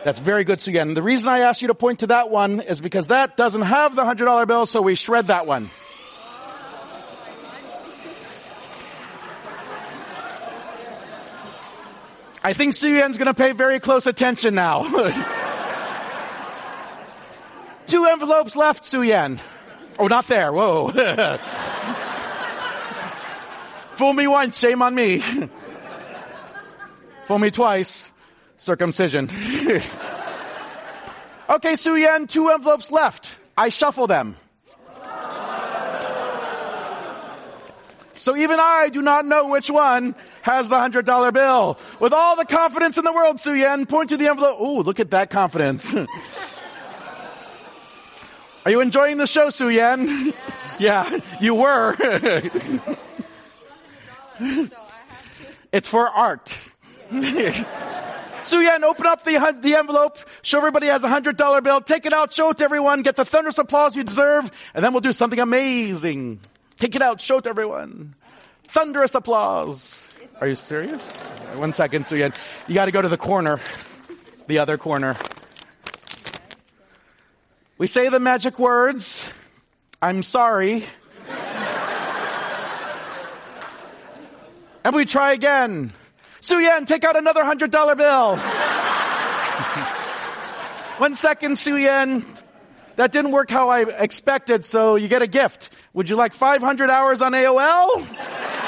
That's 0.03 0.20
very 0.20 0.43
good, 0.43 0.60
Su 0.60 0.72
Yan. 0.72 0.95
The 0.95 1.01
reason 1.03 1.30
I 1.30 1.39
asked 1.39 1.62
you 1.62 1.68
to 1.70 1.76
point 1.76 1.99
to 1.99 2.08
that 2.08 2.30
one 2.30 2.60
is 2.60 2.82
because 2.82 3.08
that 3.08 3.38
doesn't 3.38 3.62
have 3.62 3.95
the 3.95 4.03
hundred 4.03 4.26
dollar 4.26 4.45
bill, 4.45 4.66
so 4.66 4.82
we 4.82 4.95
shred 4.95 5.28
that 5.28 5.47
one. 5.47 5.70
I 12.46 12.54
think 12.54 12.76
Su 12.76 12.88
Yan's 12.89 13.18
gonna 13.18 13.34
pay 13.34 13.54
very 13.54 13.80
close 13.80 14.06
attention 14.06 14.54
now. 14.54 14.84
Two 17.88 18.06
envelopes 18.06 18.56
left, 18.56 18.86
Su 18.86 19.02
Yan. 19.02 19.39
Oh, 19.98 20.06
not 20.06 20.28
there. 20.28 20.54
Whoa. 20.54 20.89
Fool 23.96 24.14
me 24.14 24.28
once, 24.28 24.60
shame 24.60 24.84
on 24.84 24.93
me. 24.93 25.24
Fool 27.26 27.39
me 27.39 27.50
twice, 27.50 28.12
circumcision. 28.58 29.32
okay, 31.50 31.76
Su 31.78 31.96
Yan, 31.96 32.28
two 32.28 32.50
envelopes 32.50 32.91
left. 32.91 33.34
I 33.58 33.70
shuffle 33.70 34.06
them. 34.06 34.38
So 38.20 38.38
even 38.38 38.60
I 38.60 38.89
do 38.91 39.02
not 39.02 39.26
know 39.26 39.48
which 39.48 39.72
one 39.72 40.14
has 40.46 40.70
the 40.70 40.78
hundred 40.78 41.08
dollar 41.08 41.32
bill. 41.32 41.80
With 42.00 42.14
all 42.14 42.36
the 42.36 42.46
confidence 42.46 43.00
in 43.00 43.04
the 43.04 43.12
world, 43.12 43.39
Su 43.39 43.56
Yan, 43.56 43.88
point 43.88 44.10
to 44.10 44.18
the 44.18 44.28
envelope. 44.28 44.62
Ooh, 44.62 44.84
look 44.84 45.00
at 45.00 45.10
that 45.10 45.32
confidence. 45.32 45.96
Are 48.66 48.72
you 48.72 48.82
enjoying 48.82 49.18
the 49.18 49.26
show, 49.26 49.50
Su 49.50 49.70
Yan? 49.70 50.34
yeah, 50.80 51.20
you 51.41 51.56
were. 51.56 51.96
it's 55.72 55.88
for 55.88 56.08
art. 56.08 56.56
Su 57.10 58.62
Yan, 58.62 58.84
open 58.84 59.08
up 59.08 59.24
the, 59.24 59.58
the 59.62 59.74
envelope, 59.74 60.20
show 60.43 60.60
everybody 60.60 60.86
has 60.88 61.04
a 61.04 61.10
hundred 61.10 61.38
dollar 61.38 61.62
bill, 61.62 61.82
take 61.82 62.06
it 62.06 62.14
out, 62.14 62.32
show 62.32 62.52
it 62.52 62.60
to 62.60 62.66
everyone, 62.66 63.02
get 63.02 63.16
the 63.16 63.26
thunderous 63.26 63.58
applause 63.58 63.96
you 63.96 64.04
deserve, 64.04 64.52
and 64.76 64.86
then 64.86 64.93
we'll 64.93 65.02
do 65.02 65.12
something 65.12 65.39
amazing. 65.39 66.39
Take 66.78 66.96
it 66.96 67.02
out, 67.02 67.20
show 67.20 67.39
it 67.39 67.46
to 67.46 67.50
everyone. 67.50 68.14
Thunderous 68.68 69.16
applause. 69.16 70.08
Are 70.42 70.48
you 70.48 70.56
serious? 70.56 71.16
One 71.56 71.72
second, 71.72 72.06
Su 72.06 72.18
Yan. 72.18 72.34
You 72.68 72.76
gotta 72.76 72.92
go 72.92 73.02
to 73.02 73.08
the 73.08 73.18
corner. 73.18 73.60
The 74.48 74.60
other 74.60 74.78
corner. 74.78 75.16
We 77.78 77.88
say 77.88 78.10
the 78.10 78.20
magic 78.20 78.60
words, 78.60 79.30
I'm 80.02 80.24
sorry. 80.24 80.84
and 84.84 84.94
we 84.94 85.06
try 85.06 85.32
again. 85.32 85.94
Su 86.42 86.60
Yan, 86.60 86.86
take 86.86 87.06
out 87.06 87.16
another 87.16 87.44
hundred 87.46 87.72
dollar 87.72 87.96
bill. 87.96 88.36
One 90.98 91.16
second, 91.16 91.58
Su 91.58 91.78
Yan. 91.78 92.26
That 92.98 93.12
didn't 93.12 93.32
work 93.32 93.50
how 93.50 93.70
I 93.70 93.82
expected, 93.82 94.64
so 94.64 94.96
you 94.96 95.08
get 95.08 95.22
a 95.22 95.28
gift. 95.28 95.70
Would 95.94 96.10
you 96.10 96.16
like 96.18 96.34
500 96.34 96.90
hours 96.90 97.22
on 97.22 97.32
AOL? 97.34 98.64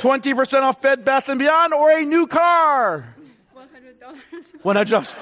20% 0.00 0.62
off 0.62 0.80
Bed 0.80 1.04
Bath 1.04 1.28
and 1.28 1.38
Beyond 1.38 1.74
or 1.74 1.90
a 1.90 2.04
new 2.04 2.26
car? 2.26 3.04
$100. 3.54 4.62
When 4.62 4.78
I 4.78 4.84
just, 4.84 5.16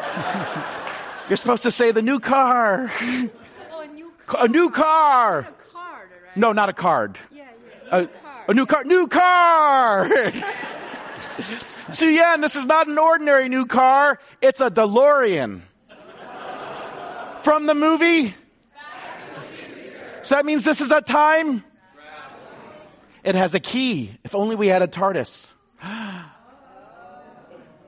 you're 1.29 1.37
supposed 1.37 1.64
to 1.64 1.72
say 1.72 1.91
the 1.91 2.01
new 2.01 2.20
car. 2.20 2.91
Oh, 3.01 3.81
a 3.81 3.89
new 3.89 4.12
car. 4.24 4.45
A 4.45 4.49
new 4.49 4.70
car. 4.70 5.39
A 5.41 5.45
card, 5.72 6.09
right? 6.26 6.37
No, 6.37 6.53
not 6.53 6.68
a 6.68 6.72
card. 6.72 7.18
Yeah, 7.33 7.49
yeah. 7.87 8.07
A, 8.47 8.51
a 8.51 8.55
new 8.55 8.66
car. 8.66 8.85
New 8.85 9.09
car! 9.09 10.07
Su 11.91 12.07
Yan, 12.07 12.43
this 12.43 12.55
is 12.55 12.66
not 12.66 12.87
an 12.87 12.99
ordinary 12.99 13.49
new 13.49 13.64
car. 13.66 14.20
It's 14.43 14.61
a 14.61 14.70
DeLorean. 14.70 15.62
From 17.43 17.66
the 17.66 17.74
movie? 17.74 18.35
So 20.22 20.35
that 20.35 20.45
means 20.45 20.62
this 20.62 20.83
is 20.83 20.91
a 20.91 21.01
time? 21.01 21.64
It 23.25 23.35
has 23.35 23.55
a 23.55 23.61
key. 23.61 24.16
If 24.25 24.35
only 24.35 24.57
we 24.57 24.69
had 24.69 24.83
a 24.83 24.89
TARDIS. 24.89 25.49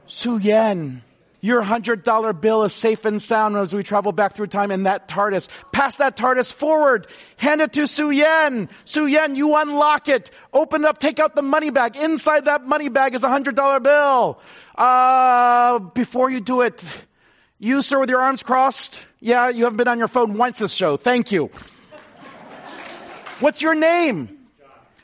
Su 0.06 0.38
Yen, 0.38 1.02
your 1.40 1.62
hundred 1.62 2.02
dollar 2.02 2.32
bill 2.32 2.64
is 2.64 2.72
safe 2.72 3.04
and 3.04 3.22
sound 3.22 3.56
as 3.56 3.72
we 3.72 3.82
travel 3.82 4.12
back 4.12 4.34
through 4.34 4.48
time 4.48 4.70
in 4.70 4.82
that 4.82 5.08
TARDIS. 5.08 5.48
Pass 5.72 5.96
that 5.96 6.16
TARDIS 6.16 6.52
forward. 6.52 7.06
Hand 7.36 7.60
it 7.60 7.72
to 7.74 7.86
Su 7.86 8.10
Yen. 8.10 8.68
Su 8.84 9.06
Yen, 9.06 9.36
you 9.36 9.56
unlock 9.56 10.08
it. 10.08 10.30
Open 10.52 10.84
it 10.84 10.88
up, 10.88 10.98
take 10.98 11.18
out 11.20 11.34
the 11.36 11.42
money 11.42 11.70
bag. 11.70 11.96
Inside 11.96 12.46
that 12.46 12.66
money 12.66 12.88
bag 12.88 13.14
is 13.14 13.22
a 13.22 13.28
hundred 13.28 13.54
dollar 13.54 13.80
bill. 13.80 14.40
Uh, 14.74 15.78
before 15.78 16.30
you 16.30 16.40
do 16.40 16.62
it, 16.62 16.84
you 17.58 17.82
sir 17.82 18.00
with 18.00 18.10
your 18.10 18.20
arms 18.20 18.42
crossed. 18.42 19.04
Yeah, 19.20 19.48
you 19.48 19.64
haven't 19.64 19.76
been 19.76 19.88
on 19.88 19.98
your 19.98 20.08
phone 20.08 20.34
once 20.34 20.58
this 20.58 20.72
show. 20.72 20.96
Thank 20.96 21.30
you. 21.30 21.50
What's 23.38 23.62
your 23.62 23.74
name? 23.74 24.39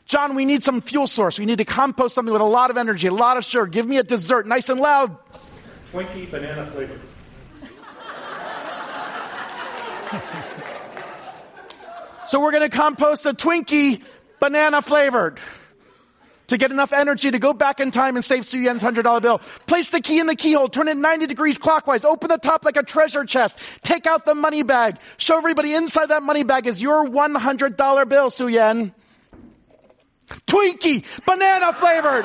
John, 0.06 0.34
we 0.36 0.44
need 0.44 0.62
some 0.62 0.80
fuel 0.80 1.06
source. 1.06 1.38
We 1.38 1.46
need 1.46 1.58
to 1.58 1.64
compost 1.64 2.14
something 2.14 2.32
with 2.32 2.42
a 2.42 2.44
lot 2.44 2.70
of 2.70 2.76
energy, 2.76 3.08
a 3.08 3.12
lot 3.12 3.36
of 3.36 3.44
sugar. 3.44 3.66
Give 3.66 3.86
me 3.86 3.98
a 3.98 4.04
dessert, 4.04 4.46
nice 4.46 4.68
and 4.68 4.80
loud. 4.80 5.16
Twinkie 5.92 6.30
banana 6.30 6.64
flavored. 6.66 7.00
So 12.28 12.40
we're 12.40 12.50
going 12.50 12.68
to 12.68 12.76
compost 12.76 13.24
a 13.26 13.32
Twinkie 13.34 14.02
banana 14.40 14.82
flavored 14.82 15.38
to 16.48 16.58
get 16.58 16.72
enough 16.72 16.92
energy 16.92 17.30
to 17.30 17.38
go 17.38 17.52
back 17.52 17.78
in 17.78 17.92
time 17.92 18.16
and 18.16 18.24
save 18.24 18.44
Su 18.44 18.58
Yen's 18.58 18.82
hundred 18.82 19.02
dollar 19.02 19.20
bill. 19.20 19.40
Place 19.66 19.90
the 19.90 20.00
key 20.00 20.18
in 20.18 20.26
the 20.26 20.34
keyhole, 20.34 20.68
turn 20.68 20.88
it 20.88 20.96
90 20.96 21.26
degrees 21.26 21.56
clockwise, 21.56 22.04
open 22.04 22.28
the 22.28 22.36
top 22.36 22.64
like 22.64 22.76
a 22.76 22.82
treasure 22.82 23.24
chest, 23.24 23.58
take 23.82 24.06
out 24.06 24.24
the 24.24 24.34
money 24.34 24.64
bag, 24.64 24.98
show 25.18 25.38
everybody 25.38 25.72
inside 25.72 26.06
that 26.06 26.24
money 26.24 26.42
bag 26.42 26.66
is 26.66 26.82
your 26.82 27.06
$100 27.06 28.08
bill, 28.08 28.30
Su 28.30 28.48
Yen. 28.48 28.92
Twinkie, 30.46 31.04
banana 31.24 31.72
flavored. 31.72 32.24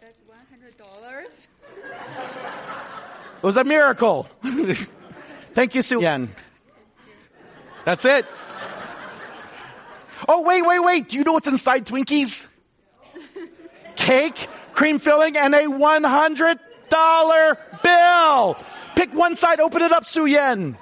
That's 0.00 0.20
one 0.26 0.38
hundred 0.50 0.76
dollars. 0.78 1.48
It 3.36 3.42
was 3.42 3.56
a 3.56 3.64
miracle. 3.64 4.26
Thank 5.54 5.74
you, 5.74 5.82
Sue 5.82 6.00
Yen. 6.00 6.34
That's 7.84 8.04
it. 8.04 8.26
Oh, 10.26 10.42
wait, 10.42 10.62
wait, 10.62 10.78
wait. 10.80 11.08
Do 11.08 11.16
you 11.18 11.24
know 11.24 11.34
what's 11.34 11.48
inside 11.48 11.84
Twinkies? 11.86 12.48
Cake, 13.96 14.48
cream 14.72 14.98
filling, 14.98 15.36
and 15.36 15.54
a 15.54 15.64
$100 15.64 16.58
bill. 17.82 18.56
Pick 18.96 19.12
one 19.12 19.36
side, 19.36 19.60
open 19.60 19.82
it 19.82 19.92
up, 19.92 20.06
Su 20.06 20.26
Yen. 20.26 20.76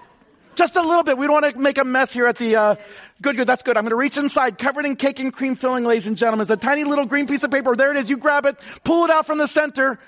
Just 0.55 0.77
a 0.77 0.83
little 0.83 1.03
bit. 1.03 1.17
We 1.17 1.27
don't 1.27 1.43
want 1.43 1.55
to 1.55 1.59
make 1.59 1.79
a 1.79 1.85
mess 1.85 2.13
here 2.13 2.27
at 2.27 2.37
the, 2.37 2.57
uh, 2.57 2.75
good, 3.23 3.37
good, 3.37 3.47
that's 3.47 3.63
good. 3.63 3.77
I'm 3.77 3.85
going 3.85 3.91
to 3.91 3.97
reach 3.97 4.19
inside, 4.19 4.59
covered 4.59 4.85
in 4.85 4.97
cake 4.97 5.19
and 5.19 5.33
cream 5.33 5.57
filling, 5.57 5.85
ladies 5.85 6.07
and 6.07 6.17
gentlemen. 6.17 6.43
It's 6.43 6.51
a 6.51 6.57
tiny 6.57 6.85
little 6.85 7.07
green 7.07 7.27
piece 7.27 7.43
of 7.43 7.51
paper. 7.51 7.75
There 7.75 7.91
it 7.91 7.97
is. 7.97 8.11
You 8.11 8.19
grab 8.19 8.45
it, 8.45 8.59
pull 8.85 9.05
it 9.05 9.11
out 9.11 9.27
from 9.27 9.39
the 9.39 9.47
center. 9.47 9.99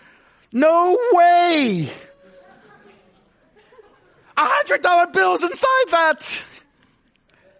No 0.52 0.98
way! 1.12 1.90
A 4.36 4.44
hundred 4.44 4.82
dollar 4.82 5.06
bills 5.06 5.42
inside 5.42 5.88
that. 5.90 6.42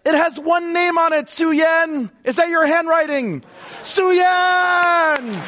It 0.05 0.15
has 0.15 0.39
one 0.39 0.75
name 0.75 0.99
on 0.99 1.15
it, 1.15 1.31
Su 1.31 1.53
Yen. 1.53 2.11
Is 2.25 2.37
that 2.37 2.49
your 2.49 2.67
handwriting? 2.67 3.43
Su 3.85 4.13
Yen! 4.13 5.43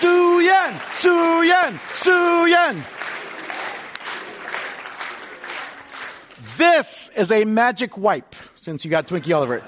Su 0.00 0.40
Yen! 0.40 0.80
Su 0.94 1.42
Yen! 1.42 1.78
Su 1.94 2.46
Yen! 2.46 2.82
This 6.56 7.10
is 7.14 7.30
a 7.30 7.44
magic 7.44 7.98
wipe, 7.98 8.34
since 8.56 8.82
you 8.82 8.90
got 8.90 9.08
Twinkie 9.08 9.36
all 9.36 9.42
over 9.42 9.56
it. 9.56 9.64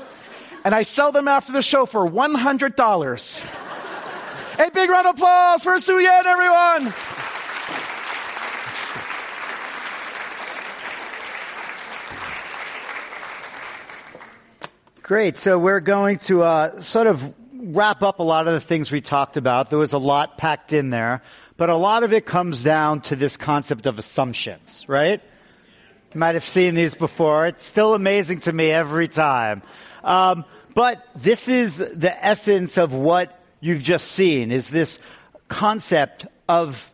And 0.65 0.75
I 0.75 0.85
sell 0.85 1.13
them 1.13 1.29
after 1.29 1.53
the 1.53 1.61
show 1.61 1.85
for 1.85 2.09
$100. 2.09 4.59
A 4.59 4.71
big 4.71 4.89
round 4.89 5.07
of 5.07 5.17
applause 5.17 5.65
for 5.65 5.79
Su 5.79 5.99
Yen, 5.99 6.27
everyone! 6.27 6.95
Great. 15.03 15.37
So 15.37 15.59
we're 15.59 15.81
going 15.81 16.17
to 16.21 16.43
uh, 16.43 16.81
sort 16.81 17.07
of 17.07 17.35
wrap 17.63 18.03
up 18.03 18.19
a 18.19 18.23
lot 18.23 18.49
of 18.49 18.55
the 18.55 18.61
things 18.61 18.91
we 18.91 19.01
talked 19.01 19.37
about. 19.37 19.71
There 19.71 19.79
was 19.79 19.93
a 19.93 19.99
lot 19.99 20.37
packed 20.37 20.73
in 20.73 20.91
there, 20.91 21.23
but 21.57 21.71
a 21.71 21.77
lot 21.77 22.03
of 22.03 22.13
it 22.13 22.27
comes 22.27 22.63
down 22.63 23.01
to 23.03 23.17
this 23.17 23.37
concept 23.37 23.87
of 23.87 23.99
assumptions, 23.99 24.85
right? 24.89 25.23
You 26.13 26.21
might 26.21 26.35
have 26.35 26.45
seen 26.45 26.75
these 26.75 26.95
before. 26.95 27.47
It's 27.47 27.65
still 27.65 27.95
amazing 27.95 28.41
to 28.41 28.53
me 28.53 28.71
every 28.71 29.09
time. 29.09 29.63
Um, 30.05 30.45
but 30.75 31.07
this 31.17 31.49
is 31.49 31.79
the 31.79 32.13
essence 32.25 32.77
of 32.77 32.93
what 32.93 33.39
you've 33.61 33.83
just 33.83 34.09
seen 34.09 34.51
is 34.51 34.69
this 34.69 34.99
concept 35.49 36.27
of 36.49 36.92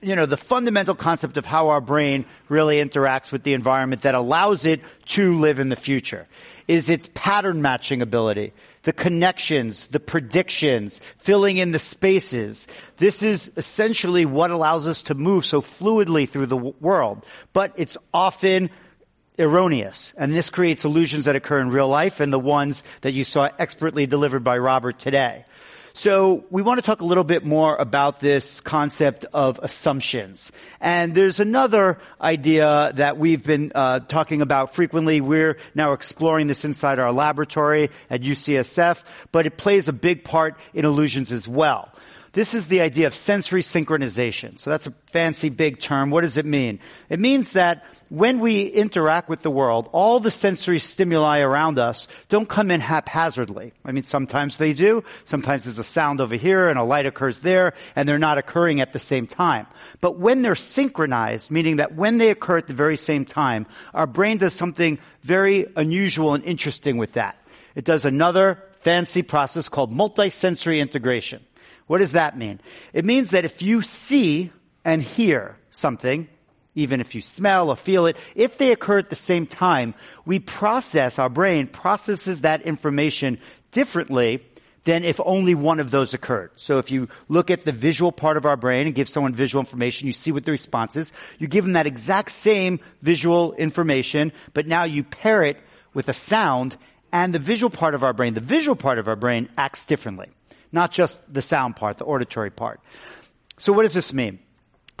you 0.00 0.14
know, 0.14 0.26
the 0.26 0.36
fundamental 0.36 0.94
concept 0.94 1.36
of 1.36 1.44
how 1.44 1.68
our 1.68 1.80
brain 1.80 2.24
really 2.48 2.76
interacts 2.76 3.32
with 3.32 3.42
the 3.42 3.54
environment 3.54 4.02
that 4.02 4.14
allows 4.14 4.66
it 4.66 4.80
to 5.06 5.38
live 5.38 5.58
in 5.58 5.68
the 5.68 5.76
future 5.76 6.26
is 6.68 6.88
its 6.88 7.10
pattern 7.14 7.60
matching 7.60 8.00
ability, 8.00 8.52
the 8.84 8.92
connections, 8.92 9.86
the 9.88 10.00
predictions, 10.00 11.00
filling 11.18 11.56
in 11.56 11.72
the 11.72 11.78
spaces. 11.78 12.66
This 12.96 13.22
is 13.22 13.50
essentially 13.56 14.24
what 14.24 14.50
allows 14.50 14.88
us 14.88 15.02
to 15.04 15.14
move 15.14 15.44
so 15.44 15.60
fluidly 15.60 16.28
through 16.28 16.46
the 16.46 16.56
w- 16.56 16.74
world, 16.80 17.24
but 17.52 17.72
it's 17.76 17.96
often 18.12 18.70
erroneous. 19.38 20.14
And 20.16 20.32
this 20.32 20.50
creates 20.50 20.84
illusions 20.84 21.24
that 21.24 21.36
occur 21.36 21.60
in 21.60 21.68
real 21.68 21.88
life 21.88 22.20
and 22.20 22.32
the 22.32 22.38
ones 22.38 22.82
that 23.02 23.12
you 23.12 23.24
saw 23.24 23.48
expertly 23.58 24.06
delivered 24.06 24.44
by 24.44 24.58
Robert 24.58 24.98
today. 24.98 25.44
So 25.96 26.44
we 26.50 26.60
want 26.60 26.78
to 26.78 26.82
talk 26.82 27.02
a 27.02 27.04
little 27.04 27.22
bit 27.22 27.44
more 27.44 27.76
about 27.76 28.18
this 28.18 28.60
concept 28.60 29.26
of 29.32 29.60
assumptions. 29.62 30.50
And 30.80 31.14
there's 31.14 31.38
another 31.38 31.98
idea 32.20 32.90
that 32.96 33.16
we've 33.16 33.44
been 33.44 33.70
uh, 33.72 34.00
talking 34.00 34.42
about 34.42 34.74
frequently. 34.74 35.20
We're 35.20 35.56
now 35.72 35.92
exploring 35.92 36.48
this 36.48 36.64
inside 36.64 36.98
our 36.98 37.12
laboratory 37.12 37.90
at 38.10 38.22
UCSF, 38.22 39.04
but 39.30 39.46
it 39.46 39.56
plays 39.56 39.86
a 39.86 39.92
big 39.92 40.24
part 40.24 40.58
in 40.72 40.84
illusions 40.84 41.30
as 41.30 41.46
well. 41.46 41.93
This 42.34 42.52
is 42.52 42.66
the 42.66 42.80
idea 42.80 43.06
of 43.06 43.14
sensory 43.14 43.62
synchronization. 43.62 44.58
So 44.58 44.70
that's 44.70 44.88
a 44.88 44.94
fancy 45.12 45.50
big 45.50 45.78
term. 45.78 46.10
What 46.10 46.22
does 46.22 46.36
it 46.36 46.44
mean? 46.44 46.80
It 47.08 47.20
means 47.20 47.52
that 47.52 47.84
when 48.08 48.40
we 48.40 48.66
interact 48.66 49.28
with 49.28 49.42
the 49.42 49.52
world, 49.52 49.88
all 49.92 50.18
the 50.18 50.32
sensory 50.32 50.80
stimuli 50.80 51.40
around 51.40 51.78
us 51.78 52.08
don't 52.28 52.48
come 52.48 52.72
in 52.72 52.80
haphazardly. 52.80 53.72
I 53.84 53.92
mean, 53.92 54.02
sometimes 54.02 54.56
they 54.56 54.72
do. 54.72 55.04
Sometimes 55.24 55.64
there's 55.64 55.78
a 55.78 55.84
sound 55.84 56.20
over 56.20 56.34
here 56.34 56.68
and 56.68 56.78
a 56.78 56.82
light 56.82 57.06
occurs 57.06 57.38
there 57.38 57.74
and 57.94 58.08
they're 58.08 58.18
not 58.18 58.36
occurring 58.36 58.80
at 58.80 58.92
the 58.92 58.98
same 58.98 59.28
time. 59.28 59.68
But 60.00 60.18
when 60.18 60.42
they're 60.42 60.56
synchronized, 60.56 61.52
meaning 61.52 61.76
that 61.76 61.94
when 61.94 62.18
they 62.18 62.30
occur 62.30 62.58
at 62.58 62.66
the 62.66 62.74
very 62.74 62.96
same 62.96 63.24
time, 63.24 63.66
our 63.94 64.08
brain 64.08 64.38
does 64.38 64.54
something 64.54 64.98
very 65.22 65.66
unusual 65.76 66.34
and 66.34 66.44
interesting 66.44 66.96
with 66.96 67.12
that. 67.12 67.38
It 67.76 67.84
does 67.84 68.04
another 68.04 68.60
fancy 68.80 69.22
process 69.22 69.68
called 69.68 69.92
multisensory 69.92 70.80
integration. 70.80 71.44
What 71.86 71.98
does 71.98 72.12
that 72.12 72.36
mean? 72.36 72.60
It 72.92 73.04
means 73.04 73.30
that 73.30 73.44
if 73.44 73.62
you 73.62 73.82
see 73.82 74.50
and 74.84 75.02
hear 75.02 75.56
something, 75.70 76.28
even 76.74 77.00
if 77.00 77.14
you 77.14 77.20
smell 77.20 77.70
or 77.70 77.76
feel 77.76 78.06
it, 78.06 78.16
if 78.34 78.58
they 78.58 78.72
occur 78.72 78.98
at 78.98 79.10
the 79.10 79.16
same 79.16 79.46
time, 79.46 79.94
we 80.24 80.40
process, 80.40 81.18
our 81.18 81.28
brain 81.28 81.66
processes 81.66 82.40
that 82.40 82.62
information 82.62 83.38
differently 83.70 84.44
than 84.84 85.02
if 85.04 85.20
only 85.24 85.54
one 85.54 85.80
of 85.80 85.90
those 85.90 86.14
occurred. 86.14 86.50
So 86.56 86.78
if 86.78 86.90
you 86.90 87.08
look 87.28 87.50
at 87.50 87.64
the 87.64 87.72
visual 87.72 88.12
part 88.12 88.36
of 88.36 88.44
our 88.44 88.56
brain 88.56 88.86
and 88.86 88.94
give 88.94 89.08
someone 89.08 89.32
visual 89.32 89.60
information, 89.60 90.06
you 90.06 90.12
see 90.12 90.32
what 90.32 90.44
the 90.44 90.52
response 90.52 90.96
is. 90.96 91.12
You 91.38 91.48
give 91.48 91.64
them 91.64 91.72
that 91.74 91.86
exact 91.86 92.32
same 92.32 92.80
visual 93.00 93.54
information, 93.54 94.32
but 94.52 94.66
now 94.66 94.84
you 94.84 95.02
pair 95.02 95.42
it 95.42 95.58
with 95.94 96.08
a 96.08 96.14
sound 96.14 96.76
and 97.12 97.34
the 97.34 97.38
visual 97.38 97.70
part 97.70 97.94
of 97.94 98.02
our 98.02 98.12
brain, 98.12 98.34
the 98.34 98.40
visual 98.40 98.76
part 98.76 98.98
of 98.98 99.08
our 99.08 99.16
brain 99.16 99.48
acts 99.56 99.86
differently 99.86 100.28
not 100.74 100.92
just 100.92 101.20
the 101.32 101.40
sound 101.40 101.76
part, 101.76 101.96
the 101.96 102.04
auditory 102.04 102.50
part. 102.50 102.80
So 103.56 103.72
what 103.72 103.84
does 103.84 103.94
this 103.94 104.12
mean? 104.12 104.40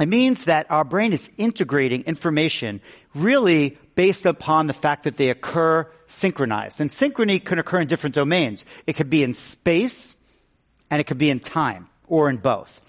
It 0.00 0.08
means 0.08 0.46
that 0.46 0.70
our 0.70 0.84
brain 0.84 1.12
is 1.12 1.30
integrating 1.36 2.04
information 2.04 2.80
really 3.14 3.76
based 3.94 4.26
upon 4.26 4.66
the 4.66 4.72
fact 4.72 5.04
that 5.04 5.16
they 5.16 5.30
occur 5.30 5.88
synchronized. 6.06 6.80
And 6.80 6.90
synchrony 6.90 7.44
can 7.44 7.58
occur 7.58 7.80
in 7.80 7.88
different 7.88 8.14
domains. 8.14 8.64
It 8.86 8.94
could 8.94 9.10
be 9.10 9.22
in 9.22 9.34
space 9.34 10.16
and 10.90 11.00
it 11.00 11.04
could 11.04 11.18
be 11.18 11.30
in 11.30 11.40
time 11.40 11.88
or 12.06 12.30
in 12.30 12.38
both. 12.38 12.80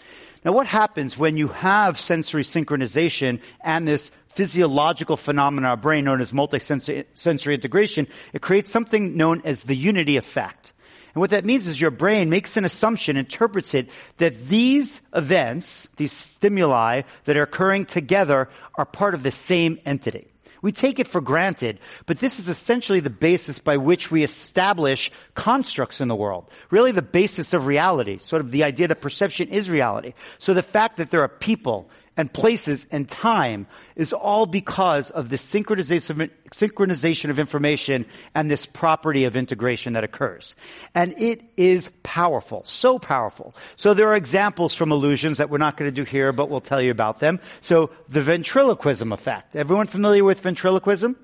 Now 0.44 0.52
what 0.52 0.68
happens 0.68 1.18
when 1.18 1.38
you 1.38 1.48
have 1.50 1.98
sensory 1.98 2.44
synchronization 2.44 3.42
and 3.62 3.88
this 3.88 4.12
physiological 4.30 5.18
phenomenon 5.18 5.64
in 5.64 5.70
our 5.70 5.78
brain 5.78 6.06
known 6.06 6.22
as 6.22 6.32
multisensory 6.32 7.54
integration? 7.54 8.08
It 8.34 8.42
creates 8.42 8.72
something 8.72 9.18
known 9.18 9.42
as 9.46 9.64
the 9.64 9.76
unity 9.76 10.18
effect. 10.18 10.74
And 11.16 11.22
what 11.22 11.30
that 11.30 11.46
means 11.46 11.66
is 11.66 11.80
your 11.80 11.92
brain 11.92 12.30
makes 12.30 12.58
an 12.58 12.66
assumption, 12.66 13.16
interprets 13.16 13.74
it, 13.74 13.90
that 14.18 14.48
these 14.48 15.00
events, 15.16 15.88
these 15.96 16.12
stimuli 16.12 17.04
that 17.24 17.38
are 17.38 17.44
occurring 17.44 17.86
together 17.86 18.50
are 18.76 18.86
part 18.86 19.14
of 19.16 19.24
the 19.24 19.32
same 19.32 19.80
entity. 19.86 20.28
We 20.62 20.74
take 20.74 21.00
it 21.00 21.08
for 21.08 21.22
granted, 21.22 21.80
but 22.06 22.20
this 22.20 22.40
is 22.40 22.50
essentially 22.50 23.00
the 23.00 23.10
basis 23.10 23.60
by 23.60 23.78
which 23.78 24.12
we 24.12 24.24
establish 24.24 25.10
constructs 25.36 26.02
in 26.02 26.10
the 26.10 26.16
world. 26.16 26.52
Really 26.70 26.92
the 26.92 27.02
basis 27.02 27.54
of 27.54 27.66
reality, 27.66 28.18
sort 28.18 28.42
of 28.42 28.52
the 28.52 28.64
idea 28.64 28.90
that 28.90 29.00
perception 29.00 29.50
is 29.50 29.70
reality. 29.70 30.16
So 30.40 30.54
the 30.54 30.64
fact 30.64 30.98
that 30.98 31.12
there 31.12 31.22
are 31.22 31.30
people 31.30 31.90
and 32.18 32.32
places 32.32 32.88
and 32.92 33.08
time 33.08 33.68
is 33.96 34.14
all 34.14 34.46
because 34.46 35.12
of 35.12 35.30
the 35.30 35.36
synchronization, 35.36 37.30
of 37.30 37.40
information 37.40 38.06
and 38.34 38.50
this 38.50 38.66
property 38.66 39.26
of 39.26 39.36
integration 39.36 39.94
that 39.94 40.04
occurs. 40.04 40.56
And 40.94 41.14
it 41.18 41.42
is 41.58 41.92
powerful, 42.04 42.64
so 42.66 43.00
powerful. 43.00 43.56
So 43.76 43.94
there 43.94 44.08
are 44.10 44.16
examples 44.16 44.76
from 44.76 44.92
illusions 44.92 45.40
that 45.40 45.50
we're 45.50 45.58
not 45.58 45.78
going 45.78 45.90
to 45.90 45.96
do 45.96 46.04
here, 46.04 46.32
but 46.32 46.50
we'll 46.50 46.62
tell 46.62 46.82
you 46.82 46.92
about 46.92 47.20
them. 47.20 47.40
So 47.62 47.92
the 48.08 48.22
ventriloquism 48.22 49.12
effect. 49.12 49.56
Everyone 49.56 49.88
familiar 49.88 50.24
with 50.24 50.40
ventriloquism? 50.40 51.18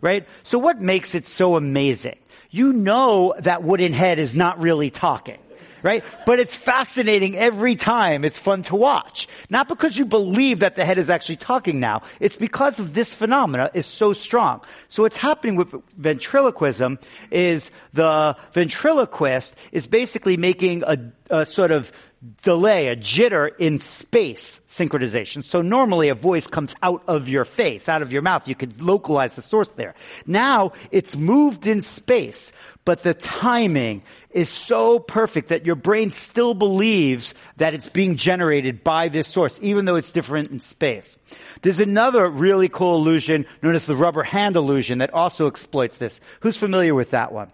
Right? 0.00 0.26
So 0.42 0.58
what 0.58 0.80
makes 0.80 1.14
it 1.14 1.26
so 1.26 1.56
amazing? 1.56 2.18
You 2.50 2.72
know 2.72 3.34
that 3.38 3.62
wooden 3.62 3.92
head 3.92 4.18
is 4.18 4.36
not 4.36 4.60
really 4.60 4.90
talking 4.90 5.38
right? 5.82 6.04
But 6.24 6.40
it's 6.40 6.56
fascinating 6.56 7.36
every 7.36 7.76
time. 7.76 8.24
It's 8.24 8.38
fun 8.38 8.62
to 8.64 8.76
watch. 8.76 9.28
Not 9.50 9.68
because 9.68 9.96
you 9.96 10.04
believe 10.04 10.60
that 10.60 10.76
the 10.76 10.84
head 10.84 10.98
is 10.98 11.10
actually 11.10 11.36
talking 11.36 11.80
now. 11.80 12.02
It's 12.20 12.36
because 12.36 12.80
of 12.80 12.94
this 12.94 13.14
phenomena 13.14 13.70
is 13.74 13.86
so 13.86 14.12
strong. 14.12 14.62
So 14.88 15.02
what's 15.02 15.16
happening 15.16 15.56
with 15.56 15.74
ventriloquism 15.96 16.98
is 17.30 17.70
the 17.92 18.36
ventriloquist 18.52 19.56
is 19.72 19.86
basically 19.86 20.36
making 20.36 20.84
a, 20.84 21.12
a 21.30 21.46
sort 21.46 21.70
of 21.70 21.92
delay, 22.42 22.88
a 22.88 22.96
jitter 22.96 23.50
in 23.58 23.78
space 23.78 24.60
synchronization. 24.68 25.44
So 25.44 25.62
normally 25.62 26.08
a 26.08 26.14
voice 26.14 26.46
comes 26.46 26.74
out 26.82 27.02
of 27.06 27.28
your 27.28 27.44
face, 27.44 27.88
out 27.88 28.02
of 28.02 28.12
your 28.12 28.22
mouth. 28.22 28.48
You 28.48 28.54
could 28.54 28.80
localize 28.80 29.36
the 29.36 29.42
source 29.42 29.68
there. 29.70 29.94
Now 30.26 30.72
it's 30.90 31.16
moved 31.16 31.66
in 31.66 31.82
space, 31.82 32.52
but 32.84 33.02
the 33.02 33.14
timing 33.14 34.02
is 34.36 34.50
so 34.50 34.98
perfect 34.98 35.48
that 35.48 35.64
your 35.64 35.76
brain 35.76 36.12
still 36.12 36.52
believes 36.52 37.32
that 37.56 37.72
it's 37.72 37.88
being 37.88 38.16
generated 38.16 38.84
by 38.84 39.08
this 39.08 39.26
source, 39.26 39.58
even 39.62 39.86
though 39.86 39.96
it's 39.96 40.12
different 40.12 40.50
in 40.50 40.60
space. 40.60 41.16
There's 41.62 41.80
another 41.80 42.28
really 42.28 42.68
cool 42.68 42.96
illusion 42.96 43.46
known 43.62 43.74
as 43.74 43.86
the 43.86 43.96
rubber 43.96 44.22
hand 44.22 44.56
illusion 44.56 44.98
that 44.98 45.14
also 45.14 45.46
exploits 45.46 45.96
this. 45.96 46.20
Who's 46.40 46.58
familiar 46.58 46.94
with 46.94 47.12
that 47.12 47.32
one? 47.32 47.50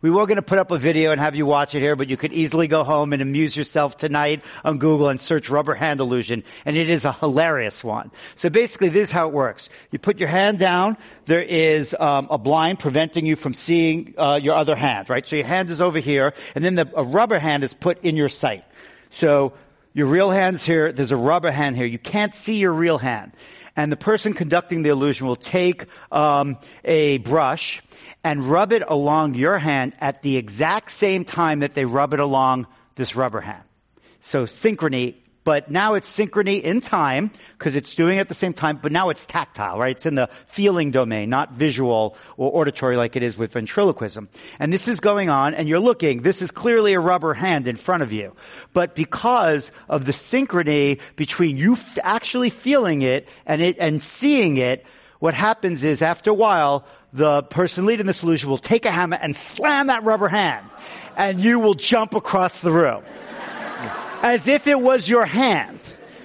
We 0.00 0.10
were 0.10 0.26
going 0.26 0.36
to 0.36 0.42
put 0.42 0.58
up 0.58 0.70
a 0.70 0.78
video 0.78 1.12
and 1.12 1.20
have 1.20 1.36
you 1.36 1.46
watch 1.46 1.74
it 1.74 1.80
here, 1.80 1.96
but 1.96 2.08
you 2.08 2.16
could 2.16 2.32
easily 2.32 2.68
go 2.68 2.84
home 2.84 3.12
and 3.12 3.22
amuse 3.22 3.56
yourself 3.56 3.96
tonight 3.96 4.42
on 4.64 4.78
Google 4.78 5.08
and 5.08 5.20
search 5.20 5.50
rubber 5.50 5.74
hand 5.74 6.00
illusion. 6.00 6.44
And 6.64 6.76
it 6.76 6.88
is 6.88 7.04
a 7.04 7.12
hilarious 7.12 7.84
one. 7.84 8.10
So 8.34 8.50
basically 8.50 8.88
this 8.88 9.04
is 9.04 9.10
how 9.10 9.28
it 9.28 9.34
works. 9.34 9.68
You 9.90 9.98
put 9.98 10.18
your 10.18 10.28
hand 10.28 10.58
down. 10.58 10.96
There 11.26 11.42
is 11.42 11.94
um, 11.98 12.28
a 12.30 12.38
blind 12.38 12.78
preventing 12.78 13.26
you 13.26 13.36
from 13.36 13.54
seeing 13.54 14.14
uh, 14.18 14.40
your 14.42 14.54
other 14.54 14.76
hand, 14.76 15.10
right? 15.10 15.26
So 15.26 15.36
your 15.36 15.46
hand 15.46 15.70
is 15.70 15.80
over 15.80 15.98
here 15.98 16.34
and 16.54 16.64
then 16.64 16.74
the, 16.74 16.90
a 16.96 17.04
rubber 17.04 17.38
hand 17.38 17.64
is 17.64 17.74
put 17.74 18.04
in 18.04 18.16
your 18.16 18.28
sight. 18.28 18.64
So 19.10 19.52
your 19.94 20.06
real 20.06 20.30
hand's 20.30 20.64
here. 20.64 20.92
There's 20.92 21.12
a 21.12 21.16
rubber 21.16 21.50
hand 21.50 21.76
here. 21.76 21.86
You 21.86 21.98
can't 21.98 22.34
see 22.34 22.58
your 22.58 22.72
real 22.72 22.98
hand 22.98 23.32
and 23.76 23.90
the 23.90 23.96
person 23.96 24.34
conducting 24.34 24.82
the 24.82 24.90
illusion 24.90 25.26
will 25.26 25.36
take 25.36 25.86
um, 26.10 26.58
a 26.84 27.18
brush 27.18 27.82
and 28.24 28.44
rub 28.44 28.72
it 28.72 28.82
along 28.86 29.34
your 29.34 29.58
hand 29.58 29.94
at 30.00 30.22
the 30.22 30.36
exact 30.36 30.90
same 30.90 31.24
time 31.24 31.60
that 31.60 31.74
they 31.74 31.84
rub 31.84 32.14
it 32.14 32.20
along 32.20 32.66
this 32.94 33.16
rubber 33.16 33.40
hand. 33.40 33.64
So 34.20 34.46
synchrony, 34.46 35.16
but 35.44 35.70
now 35.70 35.94
it's 35.94 36.08
synchrony 36.08 36.62
in 36.62 36.80
time 36.80 37.32
because 37.58 37.74
it's 37.74 37.96
doing 37.96 38.18
it 38.18 38.20
at 38.20 38.28
the 38.28 38.34
same 38.34 38.52
time, 38.52 38.78
but 38.80 38.92
now 38.92 39.08
it's 39.08 39.26
tactile, 39.26 39.76
right? 39.76 39.96
It's 39.96 40.06
in 40.06 40.14
the 40.14 40.28
feeling 40.46 40.92
domain, 40.92 41.30
not 41.30 41.52
visual 41.52 42.16
or 42.36 42.60
auditory 42.60 42.96
like 42.96 43.16
it 43.16 43.24
is 43.24 43.36
with 43.36 43.52
ventriloquism. 43.54 44.28
And 44.60 44.72
this 44.72 44.86
is 44.86 45.00
going 45.00 45.30
on 45.30 45.54
and 45.54 45.68
you're 45.68 45.80
looking, 45.80 46.22
this 46.22 46.42
is 46.42 46.52
clearly 46.52 46.94
a 46.94 47.00
rubber 47.00 47.34
hand 47.34 47.66
in 47.66 47.74
front 47.74 48.04
of 48.04 48.12
you. 48.12 48.36
But 48.72 48.94
because 48.94 49.72
of 49.88 50.04
the 50.04 50.12
synchrony 50.12 51.00
between 51.16 51.56
you 51.56 51.72
f- 51.72 51.98
actually 52.04 52.50
feeling 52.50 53.02
it 53.02 53.26
and 53.44 53.60
it 53.60 53.78
and 53.80 54.00
seeing 54.00 54.58
it, 54.58 54.86
what 55.22 55.34
happens 55.34 55.84
is 55.84 56.02
after 56.02 56.32
a 56.32 56.34
while, 56.34 56.84
the 57.12 57.44
person 57.44 57.86
leading 57.86 58.06
the 58.06 58.12
solution 58.12 58.50
will 58.50 58.58
take 58.58 58.84
a 58.86 58.90
hammer 58.90 59.16
and 59.22 59.36
slam 59.36 59.86
that 59.86 60.02
rubber 60.02 60.26
hand 60.26 60.66
and 61.16 61.38
you 61.40 61.60
will 61.60 61.74
jump 61.74 62.14
across 62.14 62.58
the 62.58 62.72
room. 62.72 63.04
As 64.20 64.48
if 64.48 64.66
it 64.66 64.80
was 64.80 65.08
your 65.08 65.24
hand. 65.24 65.78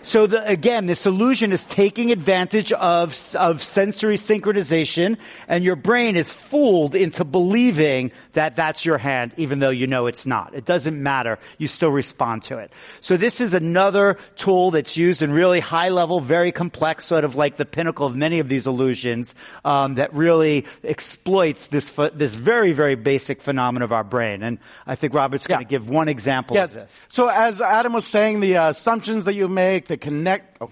So 0.08 0.26
the, 0.26 0.48
again, 0.48 0.86
this 0.86 1.06
illusion 1.06 1.52
is 1.52 1.66
taking 1.66 2.14
advantage 2.14 2.72
of, 2.72 3.14
of 3.36 3.62
sensory 3.62 4.16
synchronization 4.16 5.18
and 5.50 5.66
your 5.66 5.76
brain 5.76 6.16
is 6.16 6.32
fooled 6.32 6.96
into 6.96 7.26
believing 7.26 8.14
that 8.32 8.56
that's 8.56 8.86
your 8.86 8.98
hand 8.98 9.34
even 9.36 9.60
though 9.60 9.70
you 9.70 9.86
know 9.86 10.08
it's 10.08 10.26
not. 10.26 10.56
It 10.56 10.64
doesn't 10.64 11.04
matter. 11.04 11.40
You 11.58 11.68
still 11.68 11.92
respond 11.92 12.44
to 12.44 12.58
it. 12.60 12.72
So 13.02 13.18
this 13.18 13.42
is 13.42 13.54
another 13.54 14.18
tool 14.38 14.72
that's 14.72 14.96
used 14.96 15.22
in 15.24 15.32
really 15.34 15.60
high 15.60 15.90
level, 15.90 16.22
very 16.22 16.54
complex, 16.54 17.04
sort 17.04 17.26
of 17.26 17.36
like 17.36 17.58
the 17.58 17.66
pinnacle 17.66 18.06
of 18.06 18.16
many 18.16 18.40
of 18.40 18.48
these 18.48 18.66
illusions, 18.66 19.36
um, 19.66 19.96
that 19.96 20.14
really 20.14 20.66
exploits 20.86 21.68
this, 21.68 21.90
this 22.14 22.34
very, 22.34 22.72
very 22.72 22.96
basic 22.96 23.42
phenomenon 23.42 23.84
of 23.84 23.92
our 23.92 24.06
brain. 24.06 24.42
And 24.42 24.60
I 24.86 24.96
think 24.96 25.14
Robert's 25.14 25.48
going 25.48 25.60
to 25.60 25.68
give 25.68 25.90
one 25.90 26.08
example 26.08 26.56
Yeah. 26.56 26.64
of 26.64 26.74
this. 26.74 27.06
So 27.10 27.28
as 27.28 27.60
Adam 27.60 27.92
was 27.92 28.08
saying, 28.08 28.40
the 28.40 28.56
uh, 28.56 28.70
assumptions 28.70 29.26
that 29.26 29.36
you 29.36 29.50
make, 29.50 29.88
the 29.88 29.97
connect, 29.98 30.58
oh, 30.62 30.70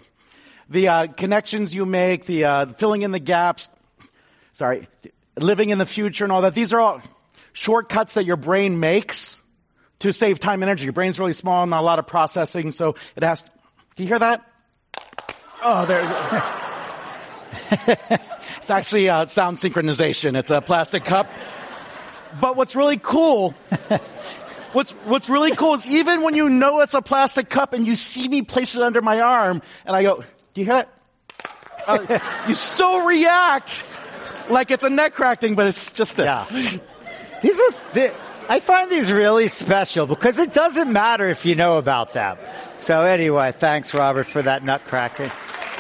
the 0.69 0.87
uh, 0.87 1.07
connections 1.07 1.73
you 1.73 1.85
make, 1.85 2.25
the 2.25 2.45
uh, 2.45 2.65
filling 2.67 3.03
in 3.03 3.11
the 3.11 3.19
gaps, 3.19 3.69
sorry, 4.53 4.87
living 5.39 5.69
in 5.69 5.77
the 5.77 5.85
future 5.85 6.23
and 6.23 6.31
all 6.31 6.41
that, 6.41 6.55
these 6.55 6.73
are 6.73 6.79
all 6.79 7.01
shortcuts 7.53 8.15
that 8.15 8.25
your 8.25 8.37
brain 8.37 8.79
makes 8.79 9.41
to 9.99 10.11
save 10.11 10.39
time 10.39 10.61
and 10.61 10.69
energy. 10.69 10.85
Your 10.85 10.93
brain's 10.93 11.19
really 11.19 11.33
small, 11.33 11.63
and 11.63 11.69
not 11.69 11.81
a 11.81 11.83
lot 11.85 11.99
of 11.99 12.07
processing, 12.07 12.71
so 12.71 12.95
it 13.15 13.23
has, 13.23 13.41
do 13.95 14.03
you 14.03 14.09
hear 14.09 14.19
that? 14.19 14.45
Oh, 15.63 15.85
there. 15.85 16.01
it's 18.61 18.69
actually 18.69 19.09
uh, 19.09 19.25
sound 19.27 19.57
synchronization. 19.57 20.37
It's 20.37 20.51
a 20.51 20.61
plastic 20.61 21.05
cup. 21.05 21.29
But 22.39 22.55
what's 22.57 22.75
really 22.75 22.97
cool 22.97 23.55
What's, 24.75 24.91
what's 24.91 25.29
really 25.29 25.55
cool 25.55 25.73
is 25.75 25.87
even 25.87 26.21
when 26.21 26.35
you 26.35 26.49
know 26.49 26.81
it's 26.81 26.95
a 26.95 27.01
plastic 27.01 27.49
cup 27.49 27.71
and 27.71 27.87
you 27.87 27.95
see 27.95 28.27
me 28.27 28.41
place 28.41 28.75
it 28.75 28.81
under 28.81 29.01
my 29.01 29.21
arm 29.21 29.61
and 29.85 29.95
I 29.95 30.03
go, 30.03 30.17
do 30.17 30.61
you 30.61 30.65
hear 30.65 30.73
that? 30.73 30.89
Uh, 31.87 32.19
you 32.49 32.53
still 32.55 33.05
react 33.05 33.85
like 34.49 34.71
it's 34.71 34.83
a 34.83 34.89
neck 34.89 35.13
crack 35.13 35.39
thing, 35.39 35.55
but 35.55 35.67
it's 35.67 35.93
just 35.93 36.17
this. 36.17 36.25
Yeah. 36.25 36.79
These 37.41 37.57
are, 37.57 38.11
I 38.49 38.59
find 38.59 38.91
these 38.91 39.13
really 39.13 39.47
special 39.47 40.07
because 40.07 40.39
it 40.39 40.51
doesn't 40.51 40.91
matter 40.91 41.29
if 41.29 41.45
you 41.45 41.55
know 41.55 41.77
about 41.77 42.11
them. 42.11 42.37
So 42.77 43.03
anyway, 43.03 43.53
thanks 43.53 43.93
Robert 43.93 44.27
for 44.27 44.41
that 44.41 44.65
nut 44.65 44.81
cracking. 44.83 45.31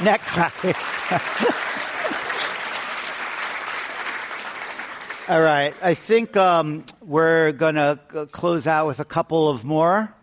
Neck 0.05 0.21
cracking. 0.21 0.73
All 5.27 5.41
right. 5.41 5.73
I 5.81 5.95
think 5.95 6.37
um, 6.37 6.85
we're 7.01 7.51
gonna 7.51 7.99
uh, 8.13 8.25
close 8.25 8.67
out 8.67 8.85
with 8.85 8.99
a 8.99 9.05
couple 9.05 9.49
of 9.49 9.63
more. 9.63 10.13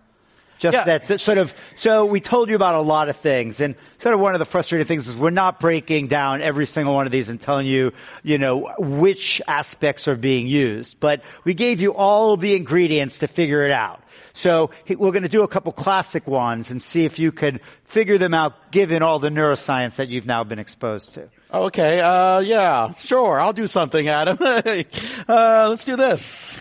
Just 0.61 0.77
Yeah. 0.77 0.85
that, 0.85 1.09
that 1.09 1.19
sort 1.19 1.39
of. 1.39 1.53
So 1.75 2.05
we 2.07 2.21
told 2.21 2.49
you 2.49 2.55
about 2.55 2.77
a 2.77 2.81
lot 2.83 3.09
of 3.09 3.17
things, 3.17 3.61
and 3.61 3.75
sort 3.99 4.15
of 4.15 4.21
one 4.21 4.35
of 4.35 4.39
the 4.39 4.45
frustrating 4.45 4.87
things 4.87 5.09
is 5.09 5.17
we're 5.17 5.31
not 5.31 5.59
breaking 5.59 6.07
down 6.07 6.41
every 6.41 6.67
single 6.67 6.95
one 6.95 7.05
of 7.05 7.11
these 7.11 7.29
and 7.29 7.41
telling 7.41 7.67
you, 7.67 7.93
you 8.23 8.39
know, 8.39 8.73
which 8.79 9.43
aspects 9.49 10.07
are 10.07 10.15
being 10.15 10.47
used. 10.47 11.01
But 11.01 11.25
we 11.43 11.55
gave 11.55 11.81
you 11.81 11.95
all 11.95 12.37
the 12.37 12.55
ingredients 12.55 13.19
to 13.19 13.27
figure 13.27 13.65
it 13.65 13.73
out. 13.73 14.05
So 14.35 14.71
we're 14.89 15.11
going 15.11 15.25
to 15.25 15.29
do 15.29 15.43
a 15.43 15.49
couple 15.49 15.73
classic 15.73 16.29
ones 16.29 16.71
and 16.71 16.81
see 16.81 17.05
if 17.05 17.19
you 17.19 17.33
could 17.33 17.61
figure 17.85 18.19
them 18.19 18.33
out, 18.33 18.71
given 18.71 19.03
all 19.03 19.19
the 19.19 19.31
neuroscience 19.31 19.97
that 19.97 20.11
you've 20.11 20.27
now 20.27 20.45
been 20.45 20.61
exposed 20.61 21.15
to. 21.15 21.29
Okay, 21.53 22.01
uh, 22.01 22.39
yeah, 22.41 22.95
sure, 22.95 23.39
I'll 23.39 23.53
do 23.53 23.67
something, 23.67 24.09
Adam. 24.09 24.39
uh, 24.41 25.67
let's 25.69 25.85
do 25.85 25.97
this. 25.97 26.57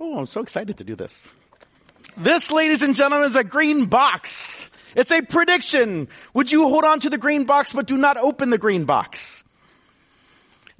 Oh, 0.00 0.18
I'm 0.18 0.26
so 0.26 0.40
excited 0.40 0.78
to 0.78 0.84
do 0.84 0.96
this. 0.96 1.28
This, 2.16 2.50
ladies 2.50 2.82
and 2.82 2.96
gentlemen, 2.96 3.28
is 3.28 3.36
a 3.36 3.44
green 3.44 3.86
box. 3.86 4.68
It's 4.96 5.12
a 5.12 5.22
prediction. 5.22 6.08
Would 6.34 6.50
you 6.50 6.68
hold 6.68 6.82
on 6.82 7.00
to 7.00 7.10
the 7.10 7.18
green 7.18 7.44
box 7.44 7.72
but 7.72 7.86
do 7.86 7.96
not 7.96 8.16
open 8.16 8.50
the 8.50 8.58
green 8.58 8.84
box? 8.84 9.44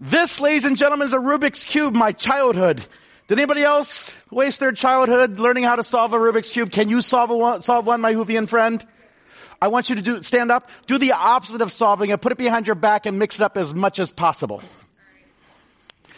This, 0.01 0.41
ladies 0.41 0.65
and 0.65 0.77
gentlemen, 0.77 1.07
is 1.07 1.13
a 1.13 1.19
Rubik's 1.19 1.65
Cube, 1.65 1.95
my 1.95 2.11
childhood. 2.11 2.85
Did 3.29 3.39
anybody 3.39 3.63
else 3.63 4.17
waste 4.29 4.59
their 4.59 4.73
childhood 4.73 5.39
learning 5.39 5.63
how 5.63 5.77
to 5.77 5.85
solve 5.85 6.15
a 6.15 6.19
Rubik's 6.19 6.49
Cube? 6.49 6.73
Can 6.73 6.89
you 6.89 7.01
solve 7.01 7.31
a 7.31 7.37
one, 7.37 7.63
solve 7.63 7.87
one, 7.87 8.01
my 8.01 8.15
Whovian 8.15 8.49
friend? 8.49 8.85
I 9.65 9.69
want 9.69 9.89
you 9.89 9.97
to 9.97 10.03
do, 10.03 10.23
stand 10.23 10.53
up, 10.53 10.69
do 10.87 10.99
the 10.99 11.13
opposite 11.13 11.63
of 11.63 11.73
solving 11.73 12.11
it, 12.11 12.21
put 12.21 12.33
it 12.33 12.37
behind 12.37 12.67
your 12.67 12.75
back 12.75 13.07
and 13.07 13.19
mix 13.19 13.41
it 13.41 13.43
up 13.43 13.57
as 13.57 13.75
much 13.75 13.99
as 13.99 14.13
possible. 14.13 14.63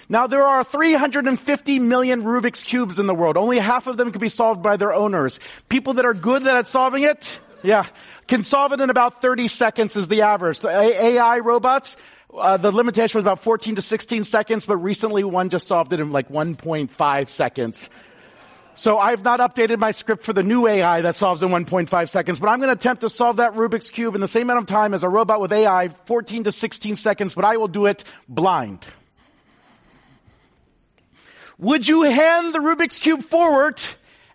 Now 0.09 0.27
there 0.27 0.43
are 0.43 0.65
350 0.65 1.79
million 1.79 2.25
Rubik's 2.25 2.65
Cubes 2.65 2.99
in 2.99 3.07
the 3.07 3.15
world. 3.15 3.37
Only 3.37 3.59
half 3.59 3.87
of 3.87 3.97
them 3.99 4.11
can 4.11 4.21
be 4.21 4.29
solved 4.29 4.65
by 4.65 4.77
their 4.77 4.93
owners. 4.93 5.39
People 5.69 5.93
that 5.93 6.05
are 6.05 6.13
good 6.13 6.45
at 6.45 6.67
solving 6.67 7.05
it, 7.05 7.39
yeah, 7.63 7.87
can 8.27 8.43
solve 8.43 8.73
it 8.73 8.81
in 8.81 8.91
about 8.91 9.23
30 9.23 9.47
seconds 9.47 9.95
is 9.95 10.09
the 10.09 10.23
average. 10.23 10.59
The 10.59 10.69
AI 10.69 11.39
robots, 11.39 11.97
uh, 12.37 12.57
the 12.57 12.73
limitation 12.73 13.17
was 13.19 13.23
about 13.23 13.45
14 13.45 13.77
to 13.77 13.83
16 13.83 14.25
seconds, 14.25 14.67
but 14.67 14.79
recently 14.79 15.23
one 15.23 15.51
just 15.51 15.69
solved 15.69 15.93
it 15.93 16.01
in 16.01 16.11
like 16.11 16.31
1.5 16.31 17.29
seconds. 17.29 17.91
So 18.79 18.99
I've 18.99 19.24
not 19.24 19.41
updated 19.41 19.79
my 19.79 19.91
script 19.93 20.22
for 20.22 20.35
the 20.35 20.43
new 20.43 20.66
AI 20.66 21.01
that 21.01 21.16
solves 21.16 21.43
in 21.43 21.49
1.5 21.49 22.11
seconds, 22.11 22.39
but 22.39 22.49
I'm 22.49 22.61
going 22.61 22.68
to 22.68 22.74
attempt 22.74 23.01
to 23.01 23.09
solve 23.09 23.39
that 23.39 23.55
Rubik's 23.55 23.89
Cube 23.89 24.14
in 24.14 24.20
the 24.20 24.29
same 24.29 24.51
amount 24.51 24.61
of 24.61 24.66
time 24.66 24.93
as 24.93 25.03
a 25.03 25.09
robot 25.09 25.41
with 25.41 25.51
AI, 25.51 25.89
14 25.89 26.45
to 26.45 26.53
16 26.53 26.97
seconds, 26.97 27.35
but 27.35 27.47
I 27.47 27.57
will 27.57 27.68
do 27.68 27.87
it 27.87 28.05
blind. 28.29 28.87
Would 31.59 31.89
you 31.89 32.03
hand 32.03 32.55
the 32.55 32.59
Rubik's 32.59 32.99
Cube 32.99 33.22
forward 33.22 33.81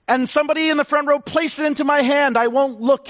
and 0.08 0.28
somebody 0.28 0.72
in 0.72 0.78
the 0.78 0.86
front 0.86 1.08
row 1.08 1.20
place 1.20 1.60
it 1.60 1.68
into 1.68 1.84
my 1.84 2.02
hand? 2.02 2.36
I 2.36 2.48
won't 2.48 2.82
look. 2.82 3.10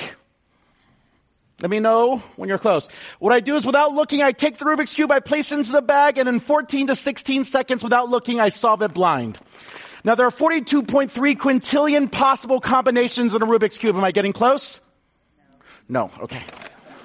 Let 1.62 1.72
me 1.72 1.80
know 1.80 2.18
when 2.36 2.50
you're 2.50 2.58
close. 2.58 2.90
What 3.20 3.32
I 3.32 3.40
do 3.40 3.56
is 3.56 3.66
without 3.66 3.94
looking, 3.94 4.22
I 4.22 4.34
take 4.34 4.58
the 4.58 4.66
Rubik's 4.66 4.94
Cube, 4.94 5.12
I 5.12 5.22
place 5.22 5.54
it 5.54 5.60
into 5.60 5.72
the 5.72 5.82
bag, 5.82 6.18
and 6.18 6.28
in 6.28 6.42
14 6.42 6.88
to 6.88 6.96
16 6.98 7.46
seconds 7.46 7.84
without 7.84 8.10
looking, 8.10 8.42
I 8.42 8.50
solve 8.50 8.82
it 8.82 8.94
blind. 8.94 9.38
Now 10.04 10.16
there 10.16 10.26
are 10.26 10.32
42.3 10.32 11.38
quintillion 11.38 12.12
possible 12.12 12.60
combinations 12.60 13.36
in 13.36 13.42
a 13.42 13.46
Rubik's 13.46 13.78
Cube. 13.78 13.96
Am 13.96 14.04
I 14.04 14.12
getting 14.12 14.34
close? 14.34 14.82
No. 15.90 16.08
No. 16.08 16.24
Okay. 16.24 16.42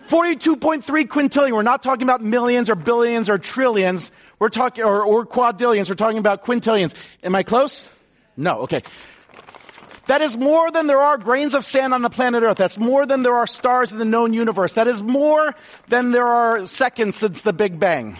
42.3 0.09 0.83
quintillion. 1.09 1.53
We're 1.53 1.63
not 1.63 1.83
talking 1.83 2.05
about 2.05 2.23
millions 2.23 2.71
or 2.71 2.75
billions 2.75 3.29
or 3.29 3.39
trillions. 3.39 4.11
We're 4.39 4.49
talking, 4.49 4.85
or, 4.85 5.03
or 5.03 5.27
quadrillions. 5.27 5.89
We're 5.89 5.97
talking 5.97 6.19
about 6.19 6.45
quintillions. 6.45 6.95
Am 7.23 7.35
I 7.35 7.43
close? 7.43 7.91
No. 8.37 8.61
Okay. 8.61 8.83
That 10.07 10.23
is 10.23 10.37
more 10.37 10.71
than 10.71 10.87
there 10.87 11.01
are 11.01 11.19
grains 11.19 11.55
of 11.55 11.65
sand 11.65 11.93
on 11.93 12.03
the 12.03 12.11
planet 12.11 12.45
Earth. 12.45 12.57
That's 12.57 12.79
more 12.79 13.07
than 13.07 13.23
there 13.25 13.35
are 13.35 13.47
stars 13.47 13.91
in 13.91 13.99
the 13.99 14.05
known 14.05 14.33
universe. 14.33 14.75
That 14.75 14.87
is 14.87 15.03
more 15.03 15.55
than 15.89 16.13
there 16.13 16.27
are 16.27 16.65
seconds 16.67 17.17
since 17.17 17.43
the 17.43 17.53
Big 17.53 17.81
Bang. 17.81 18.17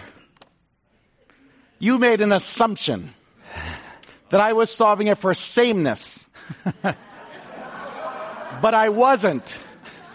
You 1.79 1.97
made 1.97 2.19
an 2.19 2.33
assumption 2.33 3.13
that 4.29 4.41
I 4.41 4.53
was 4.53 4.73
solving 4.73 5.07
it 5.07 5.17
for 5.17 5.33
sameness. 5.33 6.29
but 6.81 6.95
I 8.73 8.89
wasn't. 8.89 9.57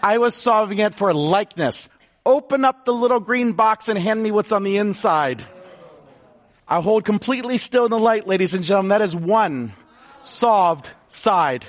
I 0.01 0.17
was 0.17 0.35
solving 0.35 0.79
it 0.79 0.93
for 0.93 1.13
likeness. 1.13 1.89
Open 2.25 2.65
up 2.65 2.85
the 2.85 2.93
little 2.93 3.19
green 3.19 3.53
box 3.53 3.89
and 3.89 3.97
hand 3.97 4.21
me 4.21 4.31
what's 4.31 4.51
on 4.51 4.63
the 4.63 4.77
inside. 4.77 5.43
I 6.67 6.81
hold 6.81 7.05
completely 7.05 7.57
still 7.57 7.85
in 7.85 7.91
the 7.91 7.99
light, 7.99 8.27
ladies 8.27 8.53
and 8.53 8.63
gentlemen. 8.63 8.89
That 8.89 9.01
is 9.01 9.15
one 9.15 9.73
solved 10.23 10.89
side. 11.07 11.65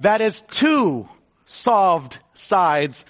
That 0.00 0.20
is 0.20 0.40
two 0.42 1.08
solved 1.44 2.18
sides. 2.34 3.04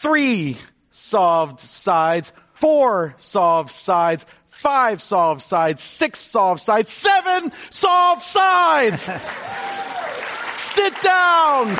Three 0.00 0.58
solved 0.90 1.60
sides. 1.60 2.32
Four 2.54 3.14
solved 3.18 3.70
sides. 3.70 4.24
Five 4.58 5.00
solved 5.00 5.40
sides. 5.40 5.84
Six 5.84 6.18
solved 6.18 6.60
sides. 6.60 6.90
Seven 6.90 7.52
solved 7.70 8.24
sides. 8.24 9.02
Sit 10.52 11.00
down. 11.00 11.78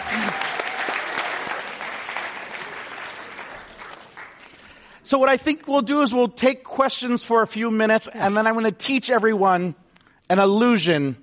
So 5.03 5.19
what 5.19 5.29
I 5.29 5.37
think 5.39 5.67
we'll 5.67 5.83
do 5.83 6.03
is 6.03 6.15
we'll 6.15 6.29
take 6.29 6.63
questions 6.63 7.25
for 7.25 7.43
a 7.43 7.49
few 7.49 7.73
minutes 7.73 8.07
and 8.15 8.37
then 8.37 8.47
I'm 8.47 8.55
going 8.55 8.65
to 8.65 8.71
teach 8.71 9.11
everyone 9.11 9.75
an 10.31 10.39
illusion 10.39 11.17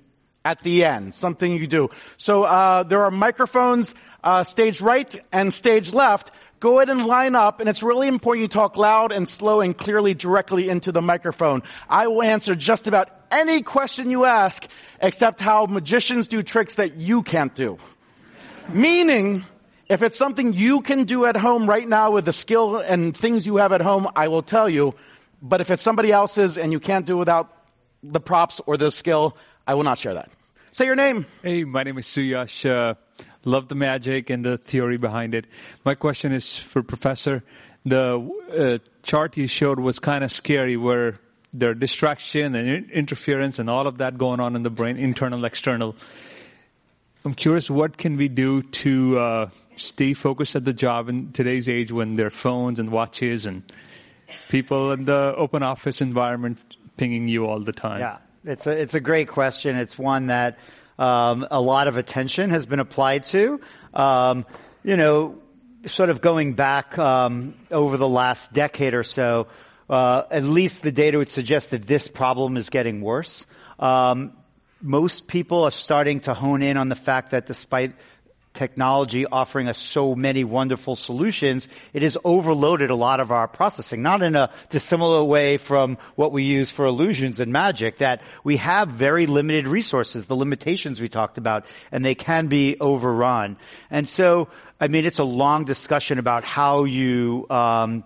at 0.44 0.62
the 0.62 0.84
end, 0.84 1.14
something 1.14 1.56
you 1.56 1.66
do. 1.66 1.88
So 2.18 2.44
uh, 2.44 2.82
there 2.82 3.02
are 3.02 3.10
microphones 3.10 3.94
uh, 4.22 4.44
stage 4.44 4.82
right 4.82 5.24
and 5.32 5.54
stage 5.54 5.94
left. 5.94 6.32
Go 6.58 6.78
ahead 6.78 6.88
and 6.88 7.04
line 7.04 7.34
up, 7.34 7.60
and 7.60 7.68
it's 7.68 7.82
really 7.82 8.08
important 8.08 8.42
you 8.42 8.48
talk 8.48 8.76
loud 8.76 9.12
and 9.12 9.28
slow 9.28 9.60
and 9.60 9.76
clearly 9.76 10.14
directly 10.14 10.68
into 10.68 10.90
the 10.90 11.02
microphone. 11.02 11.62
I 11.88 12.06
will 12.08 12.22
answer 12.22 12.54
just 12.54 12.86
about 12.86 13.10
any 13.30 13.62
question 13.62 14.10
you 14.10 14.24
ask, 14.24 14.66
except 15.00 15.40
how 15.40 15.66
magicians 15.66 16.28
do 16.28 16.42
tricks 16.42 16.76
that 16.76 16.96
you 16.96 17.22
can't 17.22 17.54
do. 17.54 17.78
Meaning, 18.70 19.44
if 19.88 20.02
it's 20.02 20.16
something 20.16 20.54
you 20.54 20.80
can 20.80 21.04
do 21.04 21.26
at 21.26 21.36
home 21.36 21.68
right 21.68 21.86
now 21.86 22.10
with 22.12 22.24
the 22.24 22.32
skill 22.32 22.78
and 22.78 23.16
things 23.16 23.46
you 23.46 23.56
have 23.56 23.72
at 23.72 23.82
home, 23.82 24.08
I 24.16 24.28
will 24.28 24.42
tell 24.42 24.68
you. 24.68 24.94
But 25.42 25.60
if 25.60 25.70
it's 25.70 25.82
somebody 25.82 26.10
else's 26.10 26.56
and 26.56 26.72
you 26.72 26.80
can't 26.80 27.06
do 27.06 27.16
without 27.16 27.52
the 28.02 28.20
props 28.20 28.60
or 28.66 28.76
the 28.76 28.90
skill, 28.90 29.36
I 29.66 29.74
will 29.74 29.84
not 29.84 29.98
share 29.98 30.14
that. 30.14 30.30
Say 30.72 30.86
your 30.86 30.96
name. 30.96 31.26
Hey, 31.42 31.64
my 31.64 31.82
name 31.82 31.98
is 31.98 32.06
Suyash. 32.06 32.68
Uh, 32.68 32.94
love 33.46 33.68
the 33.68 33.74
magic 33.74 34.28
and 34.28 34.44
the 34.44 34.58
theory 34.58 34.98
behind 34.98 35.34
it. 35.34 35.46
My 35.84 35.94
question 35.94 36.32
is 36.32 36.58
for 36.58 36.82
Professor. 36.82 37.42
The 37.86 38.18
uh, 38.52 38.78
chart 39.02 39.36
you 39.36 39.46
showed 39.46 39.78
was 39.80 39.98
kind 40.00 40.24
of 40.24 40.32
scary 40.32 40.76
where 40.76 41.20
there 41.54 41.70
are 41.70 41.74
distraction 41.74 42.54
and 42.54 42.90
interference 42.90 43.58
and 43.58 43.70
all 43.70 43.86
of 43.86 43.98
that 43.98 44.18
going 44.18 44.40
on 44.40 44.56
in 44.56 44.62
the 44.62 44.70
brain, 44.70 44.96
internal, 44.96 45.44
external. 45.44 45.96
I'm 47.24 47.34
curious, 47.34 47.70
what 47.70 47.96
can 47.96 48.16
we 48.16 48.28
do 48.28 48.62
to 48.62 49.18
uh, 49.18 49.50
stay 49.76 50.12
focused 50.14 50.54
at 50.56 50.64
the 50.64 50.72
job 50.72 51.08
in 51.08 51.32
today's 51.32 51.68
age 51.68 51.90
when 51.90 52.16
there 52.16 52.26
are 52.26 52.30
phones 52.30 52.78
and 52.78 52.90
watches 52.90 53.46
and 53.46 53.62
people 54.48 54.92
in 54.92 55.04
the 55.04 55.34
open 55.36 55.62
office 55.62 56.00
environment 56.00 56.58
pinging 56.96 57.28
you 57.28 57.46
all 57.46 57.60
the 57.60 57.72
time? 57.72 58.00
Yeah, 58.00 58.18
it's 58.44 58.66
a, 58.66 58.70
it's 58.70 58.94
a 58.94 59.00
great 59.00 59.28
question. 59.28 59.76
It's 59.76 59.98
one 59.98 60.26
that 60.26 60.58
um, 60.98 61.46
a 61.50 61.60
lot 61.60 61.88
of 61.88 61.96
attention 61.96 62.50
has 62.50 62.66
been 62.66 62.80
applied 62.80 63.24
to. 63.24 63.60
Um, 63.94 64.46
you 64.82 64.96
know, 64.96 65.38
sort 65.86 66.10
of 66.10 66.20
going 66.20 66.54
back 66.54 66.98
um, 66.98 67.54
over 67.70 67.96
the 67.96 68.08
last 68.08 68.52
decade 68.52 68.94
or 68.94 69.02
so, 69.02 69.46
uh, 69.88 70.22
at 70.30 70.44
least 70.44 70.82
the 70.82 70.92
data 70.92 71.18
would 71.18 71.28
suggest 71.28 71.70
that 71.70 71.86
this 71.86 72.08
problem 72.08 72.56
is 72.56 72.70
getting 72.70 73.00
worse. 73.00 73.46
Um, 73.78 74.32
most 74.80 75.26
people 75.26 75.64
are 75.64 75.70
starting 75.70 76.20
to 76.20 76.34
hone 76.34 76.62
in 76.62 76.76
on 76.76 76.88
the 76.88 76.94
fact 76.96 77.30
that 77.30 77.46
despite 77.46 77.94
technology 78.56 79.26
offering 79.26 79.68
us 79.68 79.78
so 79.78 80.16
many 80.16 80.42
wonderful 80.42 80.96
solutions, 80.96 81.68
it 81.92 82.02
has 82.02 82.16
overloaded 82.24 82.90
a 82.90 82.96
lot 82.96 83.20
of 83.20 83.30
our 83.30 83.46
processing, 83.46 84.02
not 84.02 84.22
in 84.22 84.34
a 84.34 84.50
dissimilar 84.70 85.22
way 85.22 85.58
from 85.58 85.98
what 86.16 86.32
we 86.32 86.42
use 86.42 86.72
for 86.72 86.86
illusions 86.86 87.38
and 87.38 87.52
magic, 87.52 87.98
that 87.98 88.22
we 88.42 88.56
have 88.56 88.88
very 88.88 89.26
limited 89.26 89.68
resources, 89.68 90.26
the 90.26 90.34
limitations 90.34 91.00
we 91.00 91.08
talked 91.08 91.38
about, 91.38 91.66
and 91.92 92.04
they 92.04 92.14
can 92.16 92.48
be 92.48 92.76
overrun. 92.80 93.56
And 93.90 94.08
so, 94.08 94.48
I 94.80 94.88
mean, 94.88 95.04
it's 95.04 95.20
a 95.20 95.24
long 95.24 95.64
discussion 95.64 96.18
about 96.18 96.42
how 96.42 96.84
you, 96.84 97.46
um, 97.50 98.04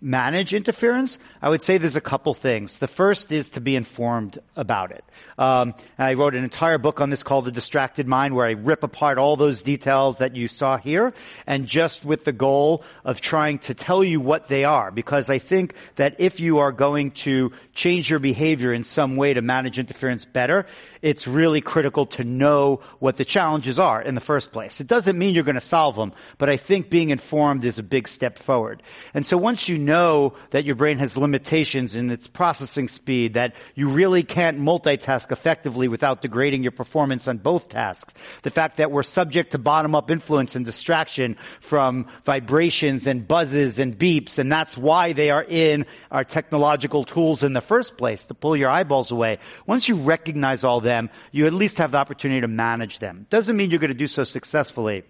manage 0.00 0.54
interference, 0.54 1.18
I 1.42 1.48
would 1.48 1.62
say 1.62 1.78
there's 1.78 1.96
a 1.96 2.00
couple 2.00 2.32
things. 2.34 2.78
The 2.78 2.88
first 2.88 3.32
is 3.32 3.50
to 3.50 3.60
be 3.60 3.76
informed 3.76 4.38
about 4.56 4.92
it. 4.92 5.04
Um, 5.38 5.74
I 5.98 6.14
wrote 6.14 6.34
an 6.34 6.44
entire 6.44 6.78
book 6.78 7.00
on 7.00 7.10
this 7.10 7.22
called 7.22 7.44
The 7.44 7.52
Distracted 7.52 8.06
Mind, 8.06 8.34
where 8.34 8.46
I 8.46 8.52
rip 8.52 8.82
apart 8.82 9.18
all 9.18 9.36
those 9.36 9.62
details 9.62 10.18
that 10.18 10.36
you 10.36 10.48
saw 10.48 10.78
here, 10.78 11.12
and 11.46 11.66
just 11.66 12.04
with 12.04 12.24
the 12.24 12.32
goal 12.32 12.82
of 13.04 13.20
trying 13.20 13.58
to 13.60 13.74
tell 13.74 14.02
you 14.02 14.20
what 14.20 14.48
they 14.48 14.64
are, 14.64 14.90
because 14.90 15.28
I 15.28 15.38
think 15.38 15.74
that 15.96 16.16
if 16.18 16.40
you 16.40 16.58
are 16.58 16.72
going 16.72 17.10
to 17.12 17.52
change 17.74 18.08
your 18.08 18.20
behavior 18.20 18.72
in 18.72 18.84
some 18.84 19.16
way 19.16 19.34
to 19.34 19.42
manage 19.42 19.78
interference 19.78 20.24
better, 20.24 20.66
it's 21.02 21.26
really 21.26 21.60
critical 21.60 22.06
to 22.06 22.24
know 22.24 22.80
what 22.98 23.16
the 23.16 23.24
challenges 23.24 23.78
are 23.78 24.00
in 24.00 24.14
the 24.14 24.20
first 24.20 24.52
place. 24.52 24.80
It 24.80 24.86
doesn't 24.86 25.18
mean 25.18 25.34
you're 25.34 25.44
going 25.44 25.54
to 25.54 25.60
solve 25.60 25.96
them, 25.96 26.12
but 26.38 26.48
I 26.48 26.56
think 26.56 26.88
being 26.88 27.10
informed 27.10 27.64
is 27.64 27.78
a 27.78 27.82
big 27.82 28.08
step 28.08 28.38
forward. 28.38 28.82
And 29.12 29.26
so 29.26 29.36
once 29.36 29.68
you 29.68 29.76
know 29.76 29.89
that 29.90 30.64
your 30.64 30.74
brain 30.74 30.98
has 30.98 31.16
limitations 31.16 31.94
in 31.94 32.10
its 32.10 32.26
processing 32.26 32.88
speed, 32.88 33.34
that 33.34 33.54
you 33.74 33.88
really 33.88 34.22
can't 34.22 34.58
multitask 34.60 35.30
effectively 35.32 35.88
without 35.88 36.22
degrading 36.22 36.62
your 36.62 36.72
performance 36.72 37.28
on 37.28 37.38
both 37.38 37.68
tasks. 37.68 38.14
The 38.42 38.50
fact 38.50 38.78
that 38.78 38.90
we're 38.90 39.02
subject 39.02 39.52
to 39.52 39.58
bottom-up 39.58 40.10
influence 40.10 40.54
and 40.56 40.64
distraction 40.64 41.36
from 41.60 42.06
vibrations 42.24 43.06
and 43.06 43.26
buzzes 43.26 43.78
and 43.78 43.98
beeps, 43.98 44.38
and 44.38 44.50
that's 44.50 44.76
why 44.76 45.12
they 45.12 45.30
are 45.30 45.44
in 45.46 45.86
our 46.10 46.24
technological 46.24 47.04
tools 47.04 47.42
in 47.42 47.52
the 47.52 47.60
first 47.60 47.96
place, 47.96 48.24
to 48.26 48.34
pull 48.34 48.56
your 48.56 48.70
eyeballs 48.70 49.10
away. 49.10 49.38
Once 49.66 49.88
you 49.88 49.96
recognize 49.96 50.64
all 50.64 50.80
them, 50.80 51.10
you 51.32 51.46
at 51.46 51.52
least 51.52 51.78
have 51.78 51.92
the 51.92 51.98
opportunity 51.98 52.40
to 52.40 52.48
manage 52.48 52.98
them. 52.98 53.26
Doesn't 53.30 53.56
mean 53.56 53.70
you're 53.70 53.80
going 53.80 53.88
to 53.88 53.94
do 53.94 54.06
so 54.06 54.24
successfully. 54.24 55.04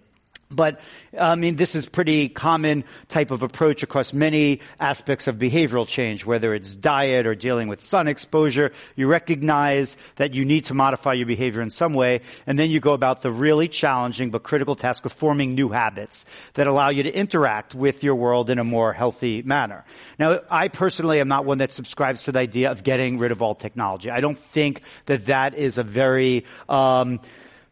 But 0.51 0.81
I 1.17 1.35
mean, 1.35 1.55
this 1.55 1.75
is 1.75 1.85
pretty 1.85 2.29
common 2.29 2.83
type 3.07 3.31
of 3.31 3.43
approach 3.43 3.83
across 3.83 4.13
many 4.13 4.59
aspects 4.79 5.27
of 5.27 5.37
behavioral 5.37 5.87
change, 5.87 6.25
whether 6.25 6.53
it's 6.53 6.75
diet 6.75 7.25
or 7.25 7.35
dealing 7.35 7.67
with 7.67 7.83
sun 7.83 8.07
exposure. 8.07 8.71
You 8.95 9.07
recognize 9.07 9.97
that 10.17 10.33
you 10.33 10.45
need 10.45 10.65
to 10.65 10.73
modify 10.73 11.13
your 11.13 11.27
behavior 11.27 11.61
in 11.61 11.69
some 11.69 11.93
way, 11.93 12.21
and 12.45 12.59
then 12.59 12.69
you 12.69 12.79
go 12.79 12.93
about 12.93 13.21
the 13.21 13.31
really 13.31 13.67
challenging 13.67 14.31
but 14.31 14.43
critical 14.43 14.75
task 14.75 15.05
of 15.05 15.11
forming 15.11 15.55
new 15.55 15.69
habits 15.69 16.25
that 16.53 16.67
allow 16.67 16.89
you 16.89 17.03
to 17.03 17.13
interact 17.13 17.73
with 17.73 18.03
your 18.03 18.15
world 18.15 18.49
in 18.49 18.59
a 18.59 18.63
more 18.63 18.93
healthy 18.93 19.41
manner. 19.41 19.85
Now, 20.19 20.41
I 20.49 20.67
personally 20.67 21.19
am 21.19 21.27
not 21.27 21.45
one 21.45 21.59
that 21.59 21.71
subscribes 21.71 22.23
to 22.23 22.31
the 22.31 22.39
idea 22.39 22.71
of 22.71 22.83
getting 22.83 23.17
rid 23.17 23.31
of 23.31 23.41
all 23.41 23.55
technology. 23.55 24.09
I 24.09 24.19
don't 24.19 24.37
think 24.37 24.81
that 25.05 25.27
that 25.27 25.55
is 25.55 25.77
a 25.77 25.83
very 25.83 26.45
um, 26.67 27.19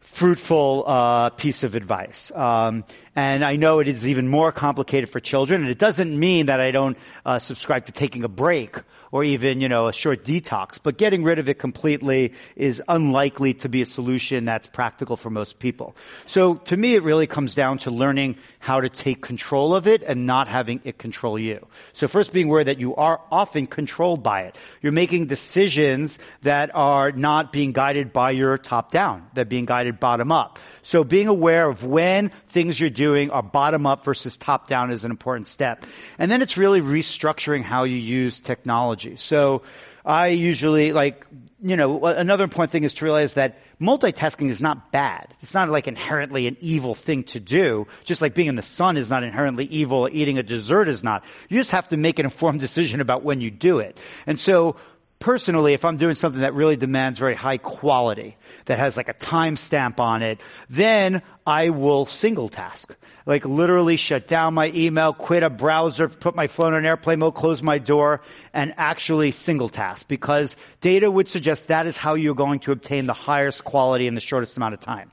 fruitful 0.00 0.84
uh, 0.86 1.30
piece 1.30 1.62
of 1.62 1.74
advice. 1.74 2.32
Um, 2.34 2.84
and 3.20 3.44
I 3.44 3.56
know 3.56 3.80
it 3.80 3.88
is 3.88 4.08
even 4.08 4.28
more 4.28 4.50
complicated 4.50 5.10
for 5.10 5.20
children, 5.20 5.60
and 5.60 5.70
it 5.70 5.78
doesn't 5.78 6.18
mean 6.18 6.46
that 6.46 6.58
I 6.58 6.70
don't 6.70 6.96
uh, 7.26 7.38
subscribe 7.38 7.84
to 7.84 7.92
taking 7.92 8.24
a 8.24 8.28
break 8.28 8.78
or 9.12 9.24
even, 9.24 9.60
you 9.60 9.68
know, 9.68 9.88
a 9.88 9.92
short 9.92 10.24
detox. 10.24 10.78
But 10.82 10.96
getting 10.96 11.22
rid 11.24 11.38
of 11.38 11.48
it 11.48 11.58
completely 11.58 12.32
is 12.56 12.82
unlikely 12.88 13.54
to 13.54 13.68
be 13.68 13.82
a 13.82 13.86
solution 13.86 14.44
that's 14.44 14.68
practical 14.68 15.16
for 15.16 15.30
most 15.30 15.58
people. 15.58 15.96
So 16.26 16.54
to 16.70 16.76
me, 16.76 16.94
it 16.94 17.02
really 17.02 17.26
comes 17.26 17.54
down 17.54 17.78
to 17.78 17.90
learning 17.90 18.36
how 18.58 18.80
to 18.80 18.88
take 18.88 19.20
control 19.20 19.74
of 19.74 19.86
it 19.86 20.02
and 20.02 20.26
not 20.26 20.48
having 20.48 20.80
it 20.84 20.96
control 20.96 21.38
you. 21.38 21.66
So 21.92 22.08
first 22.08 22.32
being 22.32 22.46
aware 22.46 22.64
that 22.64 22.78
you 22.78 22.94
are 22.94 23.20
often 23.30 23.66
controlled 23.66 24.22
by 24.22 24.42
it. 24.42 24.56
You're 24.80 24.92
making 24.92 25.26
decisions 25.26 26.18
that 26.42 26.70
are 26.74 27.12
not 27.12 27.52
being 27.52 27.72
guided 27.72 28.12
by 28.12 28.30
your 28.30 28.56
top 28.56 28.92
down, 28.92 29.28
that 29.34 29.48
being 29.48 29.66
guided 29.66 29.98
bottom 29.98 30.30
up. 30.32 30.58
So 30.82 31.04
being 31.04 31.26
aware 31.26 31.68
of 31.68 31.84
when 31.84 32.30
things 32.48 32.78
you're 32.78 32.90
doing 32.90 33.09
are 33.30 33.42
bottom 33.42 33.86
up 33.86 34.04
versus 34.04 34.36
top 34.36 34.68
down 34.68 34.90
is 34.90 35.04
an 35.04 35.10
important 35.10 35.46
step. 35.46 35.84
And 36.18 36.30
then 36.30 36.42
it's 36.42 36.56
really 36.56 36.80
restructuring 36.80 37.62
how 37.62 37.84
you 37.84 37.96
use 37.96 38.40
technology. 38.40 39.16
So 39.16 39.62
I 40.04 40.28
usually 40.28 40.92
like, 40.92 41.26
you 41.62 41.76
know, 41.76 42.04
another 42.04 42.44
important 42.44 42.72
thing 42.72 42.84
is 42.84 42.94
to 42.94 43.04
realize 43.04 43.34
that 43.34 43.58
multitasking 43.80 44.48
is 44.48 44.62
not 44.62 44.92
bad. 44.92 45.34
It's 45.40 45.54
not 45.54 45.68
like 45.68 45.88
inherently 45.88 46.46
an 46.46 46.56
evil 46.60 46.94
thing 46.94 47.24
to 47.24 47.40
do. 47.40 47.86
Just 48.04 48.22
like 48.22 48.34
being 48.34 48.48
in 48.48 48.56
the 48.56 48.62
sun 48.62 48.96
is 48.96 49.10
not 49.10 49.24
inherently 49.24 49.66
evil. 49.66 50.08
Eating 50.10 50.38
a 50.38 50.42
dessert 50.42 50.88
is 50.88 51.04
not. 51.04 51.24
You 51.48 51.58
just 51.58 51.72
have 51.72 51.88
to 51.88 51.96
make 51.96 52.18
an 52.18 52.24
informed 52.24 52.60
decision 52.68 53.00
about 53.00 53.24
when 53.24 53.40
you 53.40 53.50
do 53.50 53.78
it. 53.80 54.00
And 54.26 54.38
so 54.38 54.76
personally, 55.20 55.74
if 55.74 55.84
I'm 55.84 55.98
doing 55.98 56.16
something 56.16 56.40
that 56.40 56.54
really 56.54 56.76
demands 56.76 57.18
very 57.18 57.36
high 57.36 57.58
quality, 57.58 58.36
that 58.64 58.78
has 58.78 58.96
like 58.96 59.08
a 59.08 59.14
timestamp 59.14 60.00
on 60.00 60.22
it, 60.22 60.40
then 60.68 61.22
I 61.46 61.70
will 61.70 62.06
single 62.06 62.48
task. 62.48 62.96
Like 63.26 63.44
literally 63.44 63.96
shut 63.96 64.26
down 64.26 64.54
my 64.54 64.72
email, 64.74 65.12
quit 65.12 65.42
a 65.42 65.50
browser, 65.50 66.08
put 66.08 66.34
my 66.34 66.46
phone 66.46 66.74
on 66.74 66.84
airplane 66.84 67.20
mode, 67.20 67.34
close 67.34 67.62
my 67.62 67.78
door, 67.78 68.22
and 68.52 68.74
actually 68.76 69.30
single 69.30 69.68
task 69.68 70.08
because 70.08 70.56
data 70.80 71.08
would 71.10 71.28
suggest 71.28 71.68
that 71.68 71.86
is 71.86 71.96
how 71.96 72.14
you're 72.14 72.34
going 72.34 72.60
to 72.60 72.72
obtain 72.72 73.06
the 73.06 73.12
highest 73.12 73.62
quality 73.62 74.06
in 74.06 74.14
the 74.14 74.20
shortest 74.20 74.56
amount 74.56 74.74
of 74.74 74.80
time. 74.80 75.12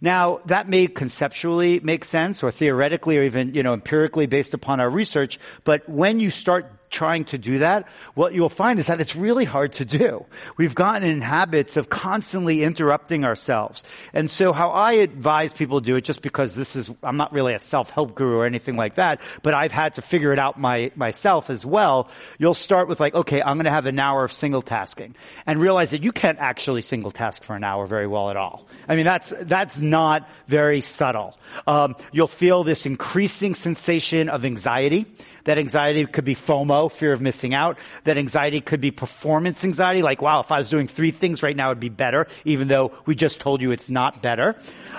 Now, 0.00 0.40
that 0.46 0.68
may 0.68 0.86
conceptually 0.86 1.80
make 1.80 2.04
sense 2.04 2.44
or 2.44 2.52
theoretically 2.52 3.18
or 3.18 3.24
even, 3.24 3.54
you 3.54 3.64
know, 3.64 3.74
empirically 3.74 4.26
based 4.26 4.54
upon 4.54 4.78
our 4.78 4.88
research, 4.88 5.40
but 5.64 5.88
when 5.88 6.20
you 6.20 6.30
start 6.30 6.70
trying 6.90 7.24
to 7.26 7.38
do 7.38 7.58
that, 7.58 7.88
what 8.14 8.34
you'll 8.34 8.48
find 8.48 8.78
is 8.78 8.86
that 8.86 9.00
it's 9.00 9.16
really 9.16 9.44
hard 9.44 9.72
to 9.74 9.84
do. 9.84 10.24
We've 10.56 10.74
gotten 10.74 11.08
in 11.08 11.20
habits 11.20 11.76
of 11.76 11.88
constantly 11.88 12.62
interrupting 12.62 13.24
ourselves. 13.24 13.84
And 14.12 14.30
so 14.30 14.52
how 14.52 14.70
I 14.70 14.92
advise 14.92 15.52
people 15.52 15.80
to 15.80 15.84
do 15.84 15.96
it, 15.96 16.04
just 16.04 16.22
because 16.22 16.54
this 16.54 16.76
is, 16.76 16.90
I'm 17.02 17.16
not 17.16 17.32
really 17.32 17.54
a 17.54 17.58
self-help 17.58 18.14
guru 18.14 18.38
or 18.38 18.46
anything 18.46 18.76
like 18.76 18.94
that, 18.94 19.20
but 19.42 19.54
I've 19.54 19.72
had 19.72 19.94
to 19.94 20.02
figure 20.02 20.32
it 20.32 20.38
out 20.38 20.58
my, 20.58 20.90
myself 20.96 21.50
as 21.50 21.64
well. 21.66 22.08
You'll 22.38 22.54
start 22.54 22.88
with 22.88 23.00
like, 23.00 23.14
okay, 23.14 23.42
I'm 23.42 23.56
going 23.56 23.64
to 23.64 23.70
have 23.70 23.86
an 23.86 23.98
hour 23.98 24.24
of 24.24 24.32
single 24.32 24.62
tasking 24.62 25.14
and 25.46 25.60
realize 25.60 25.90
that 25.90 26.02
you 26.02 26.12
can't 26.12 26.38
actually 26.38 26.82
single 26.82 27.10
task 27.10 27.42
for 27.42 27.56
an 27.56 27.64
hour 27.64 27.86
very 27.86 28.06
well 28.06 28.30
at 28.30 28.36
all. 28.36 28.66
I 28.88 28.96
mean, 28.96 29.04
that's, 29.04 29.32
that's 29.40 29.80
not 29.80 30.28
very 30.46 30.80
subtle. 30.80 31.38
Um, 31.66 31.96
you'll 32.12 32.28
feel 32.28 32.64
this 32.64 32.86
increasing 32.86 33.54
sensation 33.54 34.28
of 34.28 34.44
anxiety. 34.44 35.06
That 35.44 35.58
anxiety 35.58 36.04
could 36.06 36.24
be 36.24 36.34
FOMO, 36.34 36.77
fear 36.86 37.10
of 37.10 37.20
missing 37.20 37.54
out. 37.54 37.78
That 38.04 38.16
anxiety 38.16 38.60
could 38.60 38.80
be 38.80 38.92
performance 38.92 39.64
anxiety, 39.64 40.02
like, 40.02 40.22
wow, 40.22 40.38
if 40.38 40.52
I 40.52 40.58
was 40.58 40.70
doing 40.70 40.86
three 40.86 41.10
things 41.10 41.42
right 41.42 41.56
now, 41.56 41.70
it'd 41.70 41.80
be 41.80 41.88
better, 41.88 42.28
even 42.44 42.68
though 42.68 42.92
we 43.06 43.16
just 43.16 43.40
told 43.40 43.60
you 43.60 43.72
it's 43.72 43.90
not 43.90 44.22
better. 44.22 44.54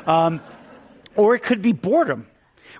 Um, 0.05 0.41
or 1.15 1.35
it 1.35 1.43
could 1.43 1.61
be 1.61 1.71
boredom. 1.71 2.27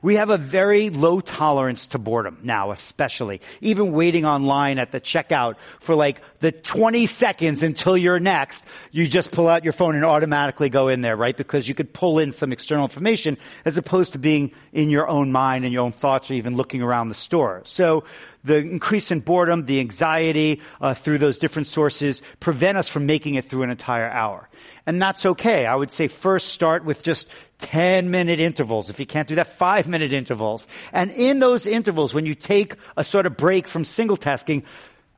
We 0.02 0.16
have 0.16 0.30
a 0.30 0.38
very 0.38 0.90
low 0.90 1.20
tolerance 1.20 1.88
to 1.88 1.98
boredom 1.98 2.40
now, 2.44 2.72
especially. 2.72 3.42
Even 3.62 3.92
waiting 3.92 4.26
online 4.26 4.80
at 4.80 4.92
the 4.92 5.02
checkout 5.02 5.58
for 5.58 5.96
like 5.96 6.22
the 6.40 6.52
20 6.52 7.06
seconds 7.06 7.64
until 7.64 7.98
you're 7.98 8.20
next, 8.20 8.66
you 8.92 9.08
just 9.08 9.32
pull 9.32 9.48
out 9.48 9.64
your 9.64 9.74
phone 9.74 9.96
and 9.96 10.06
automatically 10.06 10.70
go 10.70 10.88
in 10.88 11.02
there, 11.02 11.18
right? 11.18 11.36
Because 11.36 11.68
you 11.68 11.76
could 11.76 11.94
pull 11.94 12.20
in 12.20 12.32
some 12.32 12.54
external 12.54 12.86
information 12.86 13.38
as 13.66 13.78
opposed 13.78 14.14
to 14.14 14.20
being 14.20 14.52
in 14.72 14.90
your 14.90 15.08
own 15.08 15.32
mind 15.32 15.66
and 15.66 15.74
your 15.74 15.84
own 15.84 15.92
thoughts 15.92 16.32
or 16.32 16.36
even 16.36 16.56
looking 16.56 16.82
around 16.82 17.10
the 17.10 17.16
store. 17.16 17.62
So 17.66 18.06
the 18.44 18.58
increase 18.58 19.12
in 19.12 19.20
boredom, 19.20 19.66
the 19.66 19.80
anxiety 19.80 20.62
uh, 20.80 20.94
through 20.94 21.18
those 21.18 21.40
different 21.40 21.68
sources 21.68 22.22
prevent 22.40 22.78
us 22.78 22.88
from 22.88 23.06
making 23.06 23.36
it 23.36 23.46
through 23.46 23.64
an 23.64 23.70
entire 23.70 24.10
hour. 24.10 24.50
And 24.86 25.02
that's 25.02 25.26
okay. 25.26 25.66
I 25.66 25.76
would 25.76 25.92
say 25.92 26.08
first 26.08 26.50
start 26.50 26.86
with 26.86 27.04
just 27.04 27.30
10 27.60 28.10
minute 28.12 28.40
intervals. 28.40 28.90
If 28.90 29.00
you 29.00 29.06
can't 29.06 29.28
do 29.28 29.36
that, 29.36 29.48
five 29.48 29.88
minute 29.88 30.14
intervals. 30.14 30.68
And 30.94 31.12
in 31.12 31.40
those 31.40 31.68
intervals, 31.68 32.14
when 32.14 32.26
you 32.26 32.36
take 32.36 32.76
a 32.96 33.04
sort 33.04 33.26
of 33.26 33.38
break 33.38 33.68
from 33.68 33.86
single 33.86 34.18
tasking, 34.18 34.64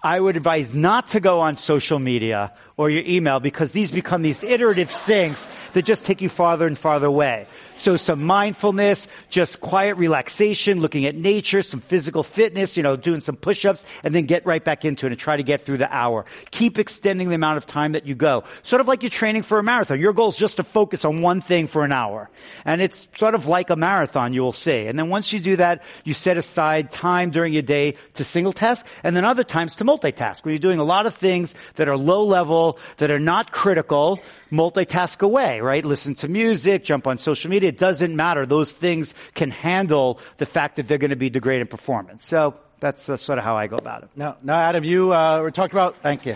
I 0.03 0.19
would 0.19 0.35
advise 0.35 0.73
not 0.73 1.07
to 1.09 1.19
go 1.19 1.41
on 1.41 1.55
social 1.55 1.99
media 1.99 2.53
or 2.81 2.89
your 2.89 3.03
email 3.05 3.39
because 3.39 3.71
these 3.73 3.91
become 3.91 4.23
these 4.23 4.43
iterative 4.43 4.91
sinks 4.91 5.47
that 5.73 5.85
just 5.85 6.03
take 6.03 6.19
you 6.19 6.29
farther 6.29 6.65
and 6.65 6.75
farther 6.75 7.05
away. 7.05 7.45
So 7.75 7.95
some 7.95 8.23
mindfulness, 8.23 9.07
just 9.29 9.61
quiet 9.61 9.97
relaxation, 9.97 10.79
looking 10.79 11.05
at 11.05 11.15
nature, 11.15 11.61
some 11.61 11.79
physical 11.79 12.23
fitness, 12.23 12.77
you 12.77 12.81
know, 12.81 12.95
doing 12.95 13.19
some 13.19 13.35
push-ups 13.35 13.85
and 14.03 14.15
then 14.15 14.25
get 14.25 14.47
right 14.47 14.63
back 14.63 14.83
into 14.83 15.05
it 15.05 15.11
and 15.11 15.19
try 15.19 15.37
to 15.37 15.43
get 15.43 15.61
through 15.61 15.77
the 15.77 15.95
hour. 15.95 16.25
Keep 16.49 16.79
extending 16.79 17.29
the 17.29 17.35
amount 17.35 17.57
of 17.57 17.67
time 17.67 17.91
that 17.91 18.07
you 18.07 18.15
go. 18.15 18.45
Sort 18.63 18.81
of 18.81 18.87
like 18.87 19.03
you're 19.03 19.11
training 19.11 19.43
for 19.43 19.59
a 19.59 19.63
marathon. 19.63 19.99
Your 19.99 20.13
goal 20.13 20.29
is 20.29 20.35
just 20.35 20.57
to 20.57 20.63
focus 20.63 21.05
on 21.05 21.21
one 21.21 21.41
thing 21.41 21.67
for 21.67 21.83
an 21.83 21.91
hour. 21.91 22.31
And 22.65 22.81
it's 22.81 23.07
sort 23.15 23.35
of 23.35 23.45
like 23.45 23.69
a 23.69 23.75
marathon, 23.75 24.33
you 24.33 24.41
will 24.41 24.53
see. 24.53 24.87
And 24.87 24.97
then 24.97 25.09
once 25.09 25.31
you 25.31 25.39
do 25.39 25.57
that, 25.57 25.83
you 26.03 26.15
set 26.15 26.37
aside 26.37 26.89
time 26.89 27.29
during 27.29 27.53
your 27.53 27.61
day 27.61 27.95
to 28.15 28.23
single 28.23 28.53
task 28.53 28.87
and 29.03 29.15
then 29.15 29.23
other 29.23 29.43
times 29.43 29.75
to 29.75 29.85
multitask 29.85 30.43
where 30.43 30.51
you're 30.53 30.59
doing 30.59 30.79
a 30.79 30.83
lot 30.83 31.05
of 31.05 31.13
things 31.13 31.53
that 31.75 31.87
are 31.87 31.97
low 31.97 32.23
level, 32.25 32.70
that 32.97 33.11
are 33.11 33.19
not 33.19 33.51
critical, 33.51 34.19
multitask 34.51 35.21
away, 35.21 35.61
right? 35.61 35.85
Listen 35.85 36.15
to 36.15 36.27
music, 36.27 36.83
jump 36.83 37.07
on 37.07 37.17
social 37.17 37.49
media. 37.49 37.69
It 37.69 37.77
doesn't 37.77 38.15
matter. 38.15 38.45
Those 38.45 38.71
things 38.71 39.13
can 39.33 39.51
handle 39.51 40.19
the 40.37 40.45
fact 40.45 40.75
that 40.75 40.87
they're 40.87 40.97
going 40.97 41.11
to 41.11 41.15
be 41.15 41.29
degrading 41.29 41.67
performance. 41.67 42.25
So 42.25 42.59
that's 42.79 43.07
uh, 43.07 43.15
sort 43.15 43.37
of 43.37 43.45
how 43.45 43.55
I 43.55 43.67
go 43.67 43.77
about 43.77 44.03
it. 44.03 44.09
Now, 44.15 44.37
now 44.41 44.55
Adam, 44.55 44.83
you 44.83 45.13
uh, 45.13 45.41
were 45.41 45.51
talking 45.51 45.75
about. 45.75 45.97
Thank 45.97 46.25
you. 46.25 46.31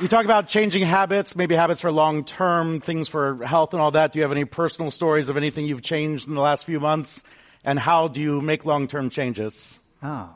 you 0.00 0.08
talk 0.08 0.24
about 0.24 0.48
changing 0.48 0.82
habits, 0.82 1.34
maybe 1.34 1.54
habits 1.54 1.80
for 1.80 1.90
long 1.90 2.24
term, 2.24 2.80
things 2.80 3.08
for 3.08 3.44
health 3.44 3.72
and 3.72 3.82
all 3.82 3.92
that. 3.92 4.12
Do 4.12 4.18
you 4.18 4.22
have 4.22 4.32
any 4.32 4.44
personal 4.44 4.90
stories 4.90 5.28
of 5.28 5.36
anything 5.36 5.66
you've 5.66 5.82
changed 5.82 6.28
in 6.28 6.34
the 6.34 6.40
last 6.40 6.64
few 6.64 6.80
months? 6.80 7.22
And 7.64 7.78
how 7.78 8.08
do 8.08 8.20
you 8.20 8.40
make 8.40 8.64
long 8.64 8.88
term 8.88 9.10
changes? 9.10 9.78
Oh, 10.02 10.34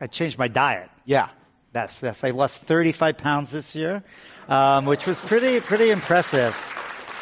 I 0.00 0.06
changed 0.06 0.38
my 0.38 0.48
diet. 0.48 0.90
Yeah. 1.04 1.28
That's, 1.76 2.02
yes, 2.02 2.24
I 2.24 2.30
lost 2.30 2.62
35 2.62 3.18
pounds 3.18 3.52
this 3.52 3.76
year, 3.76 4.02
um, 4.48 4.86
which 4.86 5.06
was 5.06 5.20
pretty, 5.20 5.60
pretty 5.60 5.90
impressive. 5.90 6.56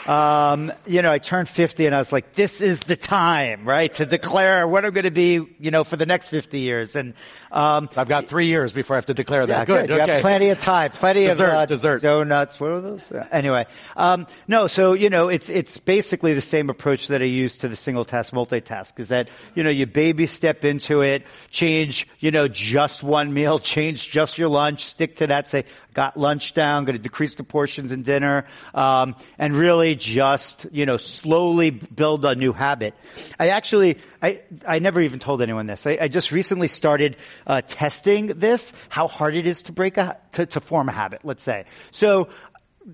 Um, 0.07 0.73
you 0.87 1.03
know, 1.03 1.11
I 1.11 1.19
turned 1.19 1.49
50 1.49 1.87
and 1.87 1.95
I 1.95 1.99
was 1.99 2.13
like, 2.13 2.35
this 2.35 2.61
is 2.61 2.81
the 2.81 2.97
time, 2.97 3.65
right, 3.67 3.93
to 3.95 4.05
declare 4.07 4.69
what 4.69 4.85
I'm 4.85 4.93
going 4.93 5.05
to 5.05 5.11
be, 5.11 5.41
you 5.59 5.71
know, 5.71 5.83
for 5.85 5.97
the 5.97 6.05
next 6.07 6.29
50 6.29 6.59
years. 6.61 6.95
And, 6.97 7.15
um, 7.51 7.89
I've 7.97 8.09
got 8.09 8.27
three 8.27 8.47
years 8.47 8.73
before 8.73 8.97
I 8.97 8.99
have 8.99 9.07
to 9.07 9.15
declare 9.15 9.47
that. 9.47 9.59
yeah, 9.61 9.65
good. 9.65 9.89
You 9.89 9.95
Okay. 9.97 10.07
got 10.07 10.21
plenty 10.21 10.51
of 10.51 10.59
time, 10.59 10.91
plenty 10.91 11.25
Dessert, 11.25 11.45
of 11.49 11.55
uh, 11.55 11.67
dessert. 11.67 12.03
donuts. 12.03 12.61
What 12.61 12.71
are 12.73 12.81
those? 12.81 13.13
Uh, 13.13 13.27
anyway, 13.31 13.67
um, 13.97 14.27
no. 14.49 14.67
So 14.67 14.93
you 14.93 15.09
know, 15.09 15.29
it's 15.29 15.49
it's 15.49 15.79
basically 15.79 16.35
the 16.35 16.41
same 16.41 16.69
approach 16.69 17.09
that 17.09 17.23
I 17.23 17.27
use 17.27 17.59
to 17.59 17.69
the 17.69 17.77
single 17.77 18.05
task, 18.05 18.33
multitask. 18.35 18.99
Is 18.99 19.09
that 19.09 19.31
you 19.55 19.63
know 19.63 19.71
you 19.71 19.87
baby 19.87 20.27
step 20.27 20.65
into 20.65 21.01
it, 21.03 21.23
change 21.51 22.09
you 22.19 22.31
know 22.33 22.49
just 22.49 23.03
one 23.05 23.33
meal, 23.33 23.59
change 23.61 24.11
just 24.11 24.37
your 24.37 24.49
lunch, 24.49 24.85
stick 24.87 25.17
to 25.17 25.29
that. 25.29 25.49
Say 25.49 25.65
got 25.95 26.17
lunch 26.17 26.55
down, 26.55 26.85
going 26.85 26.97
to 26.97 27.03
decrease 27.03 27.37
the 27.37 27.45
portions 27.45 27.93
in 27.93 28.03
dinner, 28.03 28.47
um, 28.75 29.15
and 29.39 29.55
really 29.55 29.94
just 29.95 30.67
you 30.73 30.87
know 30.87 30.97
slowly 30.97 31.71
build 31.71 32.25
a 32.25 32.35
new 32.35 32.53
habit. 32.53 32.95
I 33.39 33.49
actually 33.49 33.99
I 34.23 34.43
I 34.67 34.79
never 34.79 35.01
even 35.01 35.19
told 35.19 35.43
anyone 35.43 35.67
this. 35.67 35.87
I, 35.87 35.99
I 36.01 36.09
just 36.09 36.33
recently 36.33 36.69
started 36.69 37.17
uh, 37.47 37.63
testing 37.67 38.27
this, 38.27 38.73
how 38.89 39.09
hard 39.09 39.35
it 39.35 39.47
is 39.47 39.63
to 39.63 39.73
break 39.73 39.97
a 39.97 40.19
to, 40.33 40.47
to 40.47 40.61
form 40.61 40.89
a 40.89 40.93
habit. 40.93 41.21
Let's 41.25 41.43
say 41.43 41.67
so 41.91 42.29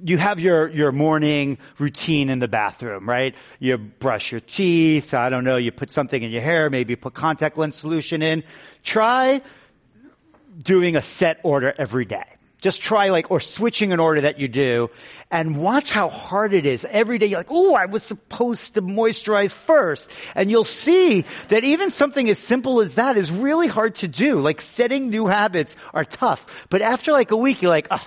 you 0.05 0.19
have 0.19 0.41
your, 0.41 0.69
your 0.69 0.93
morning 0.93 1.59
routine 1.79 2.31
in 2.31 2.39
the 2.39 2.49
bathroom, 2.49 3.09
right? 3.09 3.35
You 3.59 3.77
brush 3.77 4.31
your 4.31 4.41
teeth. 4.41 5.15
I 5.15 5.31
don't 5.31 5.45
know. 5.45 5.57
You 5.57 5.73
put 5.73 5.91
something 5.91 6.23
in 6.23 6.31
your 6.31 6.43
hair. 6.43 6.71
Maybe 6.71 6.97
put 6.97 7.15
contact 7.15 7.59
lens 7.59 7.77
solution 7.77 8.23
in. 8.23 8.45
Try 8.83 9.41
doing 10.63 10.97
a 10.97 11.03
set 11.03 11.41
order 11.43 11.75
every 11.77 12.05
day. 12.05 12.25
Just 12.61 12.83
try 12.83 13.09
like, 13.11 13.31
or 13.31 13.41
switching 13.41 13.93
an 13.93 14.01
order 14.01 14.23
that 14.23 14.39
you 14.39 14.49
do 14.49 14.91
and 15.31 15.57
watch 15.57 15.91
how 15.91 16.09
hard 16.09 16.53
it 16.53 16.67
is. 16.67 16.85
Every 16.85 17.19
day 17.19 17.27
you're 17.27 17.39
like, 17.39 17.51
oh, 17.51 17.75
I 17.75 17.87
was 17.87 18.03
supposed 18.03 18.75
to 18.75 18.83
moisturize 18.83 19.55
first. 19.55 20.11
And 20.35 20.51
you'll 20.51 20.65
see 20.65 21.25
that 21.49 21.65
even 21.65 21.91
something 21.91 22.29
as 22.29 22.39
simple 22.39 22.81
as 22.81 22.97
that 22.97 23.17
is 23.17 23.31
really 23.31 23.69
hard 23.69 23.97
to 23.97 24.09
do. 24.09 24.41
Like 24.41 24.61
setting 24.61 25.09
new 25.09 25.27
habits 25.27 25.77
are 25.95 26.05
tough. 26.05 26.67
But 26.69 26.83
after 26.83 27.13
like 27.13 27.31
a 27.31 27.37
week, 27.37 27.63
you're 27.63 27.71
like, 27.71 27.89
oh, 27.91 28.07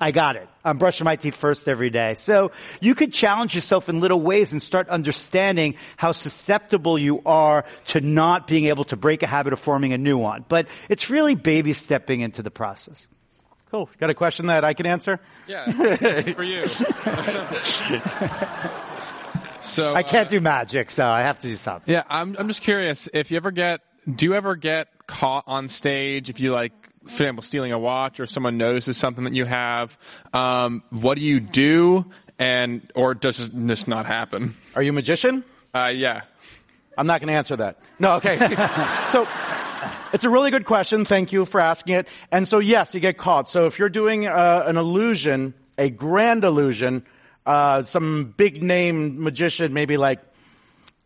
I 0.00 0.12
got 0.12 0.36
it. 0.36 0.48
I'm 0.64 0.78
brushing 0.78 1.04
my 1.04 1.16
teeth 1.16 1.36
first 1.36 1.66
every 1.66 1.90
day. 1.90 2.14
So 2.14 2.52
you 2.80 2.94
could 2.94 3.12
challenge 3.12 3.54
yourself 3.54 3.88
in 3.88 4.00
little 4.00 4.20
ways 4.20 4.52
and 4.52 4.62
start 4.62 4.88
understanding 4.88 5.74
how 5.96 6.12
susceptible 6.12 6.98
you 6.98 7.22
are 7.26 7.64
to 7.86 8.00
not 8.00 8.46
being 8.46 8.66
able 8.66 8.84
to 8.84 8.96
break 8.96 9.24
a 9.24 9.26
habit 9.26 9.52
of 9.52 9.58
forming 9.58 9.92
a 9.92 9.98
new 9.98 10.18
one. 10.18 10.44
But 10.48 10.68
it's 10.88 11.10
really 11.10 11.34
baby 11.34 11.72
stepping 11.72 12.20
into 12.20 12.42
the 12.42 12.50
process. 12.50 13.08
Cool. 13.70 13.88
Got 13.98 14.10
a 14.10 14.14
question 14.14 14.46
that 14.46 14.64
I 14.64 14.74
can 14.74 14.86
answer? 14.86 15.20
Yeah, 15.46 15.70
for 16.32 16.42
you. 16.42 16.68
so 19.60 19.94
I 19.94 20.02
can't 20.02 20.26
uh, 20.26 20.30
do 20.30 20.40
magic, 20.40 20.90
so 20.90 21.06
I 21.06 21.22
have 21.22 21.38
to 21.40 21.48
do 21.48 21.54
something. 21.54 21.92
Yeah, 21.92 22.04
I'm. 22.08 22.36
I'm 22.38 22.48
just 22.48 22.62
curious 22.62 23.08
if 23.12 23.30
you 23.30 23.36
ever 23.36 23.50
get. 23.50 23.80
Do 24.12 24.24
you 24.24 24.34
ever 24.34 24.56
get 24.56 24.88
caught 25.06 25.44
on 25.46 25.68
stage 25.68 26.30
if 26.30 26.40
you 26.40 26.52
like, 26.52 26.72
for 27.04 27.12
example, 27.12 27.42
stealing 27.42 27.72
a 27.72 27.78
watch 27.78 28.20
or 28.20 28.26
someone 28.26 28.56
notices 28.56 28.96
something 28.96 29.24
that 29.24 29.34
you 29.34 29.44
have? 29.44 29.98
Um, 30.32 30.82
what 30.88 31.16
do 31.16 31.20
you 31.20 31.40
do? 31.40 32.06
And 32.38 32.90
or 32.94 33.14
does 33.14 33.50
this 33.50 33.86
not 33.86 34.06
happen? 34.06 34.56
Are 34.74 34.82
you 34.82 34.90
a 34.90 34.94
magician? 34.94 35.44
Uh, 35.74 35.92
yeah. 35.94 36.22
I'm 36.96 37.06
not 37.06 37.20
going 37.20 37.28
to 37.28 37.34
answer 37.34 37.56
that. 37.56 37.78
No, 37.98 38.16
okay. 38.16 38.38
so 39.12 39.28
it's 40.12 40.24
a 40.24 40.30
really 40.30 40.50
good 40.50 40.64
question. 40.64 41.04
Thank 41.04 41.32
you 41.32 41.44
for 41.44 41.60
asking 41.60 41.94
it. 41.94 42.08
And 42.30 42.46
so 42.46 42.58
yes, 42.58 42.94
you 42.94 43.00
get 43.00 43.18
caught. 43.18 43.48
So 43.48 43.66
if 43.66 43.78
you're 43.78 43.88
doing 43.88 44.26
uh, 44.26 44.64
an 44.66 44.76
illusion, 44.76 45.54
a 45.76 45.90
grand 45.90 46.44
illusion, 46.44 47.04
uh, 47.46 47.84
some 47.84 48.34
big 48.36 48.62
name 48.62 49.22
magician, 49.22 49.72
maybe 49.72 49.96
like 49.96 50.20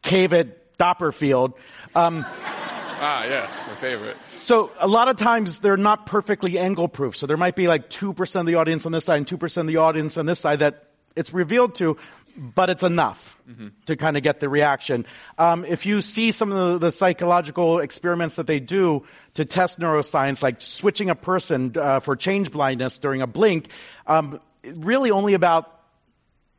David 0.03 0.55
Copperfield. 0.79 1.55
Um, 1.95 2.27
ah, 2.37 3.25
yes, 3.25 3.65
my 3.69 3.75
favorite. 3.77 4.17
So 4.41 4.73
a 4.81 4.89
lot 4.89 5.07
of 5.09 5.17
times 5.17 5.59
they're 5.59 5.77
not 5.77 6.07
perfectly 6.07 6.59
angle 6.59 6.89
proof. 6.89 7.17
So 7.17 7.27
there 7.27 7.37
might 7.37 7.55
be 7.55 7.69
like 7.69 7.89
2% 7.89 8.41
of 8.41 8.47
the 8.47 8.57
audience 8.57 8.85
on 8.85 8.91
this 8.91 9.05
side 9.05 9.19
and 9.19 9.27
2% 9.27 9.57
of 9.59 9.67
the 9.69 9.77
audience 9.77 10.17
on 10.17 10.27
this 10.27 10.41
side 10.41 10.59
that 10.59 10.89
it's 11.15 11.33
revealed 11.33 11.77
to, 11.77 11.97
but 12.37 12.71
it's 12.71 12.83
enough 12.83 13.39
mm-hmm. 13.49 13.69
to 13.87 13.97
kind 13.97 14.17
of 14.17 14.23
get 14.23 14.41
the 14.41 14.49
reaction. 14.49 15.07
Um, 15.39 15.65
if 15.65 15.87
you 15.87 16.01
see 16.01 16.33
some 16.33 16.53
of 16.53 16.81
the, 16.81 16.87
the, 16.87 16.93
psychological 16.93 17.79
experiments 17.79 18.37
that 18.37 18.47
they 18.47 18.61
do 18.61 19.05
to 19.35 19.45
test 19.45 19.79
neuroscience, 19.79 20.43
like 20.43 20.61
switching 20.61 21.11
a 21.11 21.15
person 21.15 21.73
uh, 21.77 22.01
for 22.01 22.17
change 22.17 22.51
blindness 22.51 22.99
during 22.99 23.23
a 23.23 23.27
blink, 23.27 23.69
um, 24.07 24.41
really 24.65 25.11
only 25.11 25.35
about, 25.35 25.81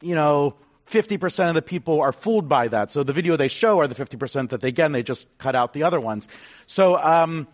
you 0.02 0.16
know, 0.16 0.56
50% 0.90 1.50
of 1.50 1.56
the 1.56 1.62
people 1.62 2.02
are 2.02 2.12
fooled 2.12 2.48
by 2.48 2.68
that. 2.68 2.92
So 2.92 3.04
the 3.04 3.14
video 3.14 3.38
they 3.38 3.48
show 3.48 3.80
are 3.80 3.88
the 3.88 3.96
50% 3.96 4.50
that 4.50 4.62
they, 4.62 4.68
again, 4.68 4.92
they 4.92 5.04
just 5.04 5.26
cut 5.38 5.56
out 5.56 5.74
the 5.74 5.84
other 5.84 6.00
ones. 6.00 6.28
So, 6.68 6.98
um, 6.98 7.48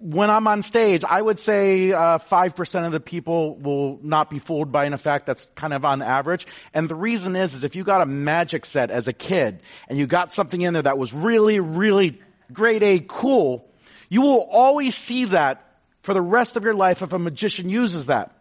when 0.00 0.30
I'm 0.30 0.46
on 0.46 0.62
stage, 0.62 1.04
I 1.06 1.20
would 1.20 1.38
say 1.38 1.92
uh, 1.92 2.18
5% 2.18 2.86
of 2.86 2.92
the 2.92 3.00
people 3.00 3.56
will 3.56 3.98
not 4.02 4.30
be 4.30 4.38
fooled 4.38 4.72
by 4.72 4.86
an 4.86 4.94
effect. 4.94 5.26
That's 5.26 5.44
kind 5.54 5.74
of 5.74 5.84
on 5.84 6.00
average. 6.00 6.46
And 6.72 6.88
the 6.88 6.94
reason 6.94 7.36
is, 7.36 7.52
is 7.52 7.64
if 7.64 7.76
you 7.76 7.84
got 7.84 8.00
a 8.00 8.06
magic 8.06 8.64
set 8.64 8.90
as 8.90 9.08
a 9.08 9.12
kid 9.12 9.60
and 9.88 9.98
you 9.98 10.06
got 10.06 10.32
something 10.32 10.60
in 10.60 10.72
there 10.72 10.82
that 10.84 10.96
was 10.96 11.12
really, 11.12 11.60
really 11.60 12.18
grade 12.50 12.82
A 12.82 13.04
cool, 13.06 13.68
you 14.08 14.22
will 14.22 14.48
always 14.50 14.96
see 14.96 15.26
that 15.26 15.66
for 16.02 16.14
the 16.14 16.22
rest 16.22 16.56
of 16.56 16.64
your 16.64 16.74
life 16.74 17.02
if 17.02 17.12
a 17.12 17.18
magician 17.18 17.68
uses 17.68 18.06
that. 18.06 18.34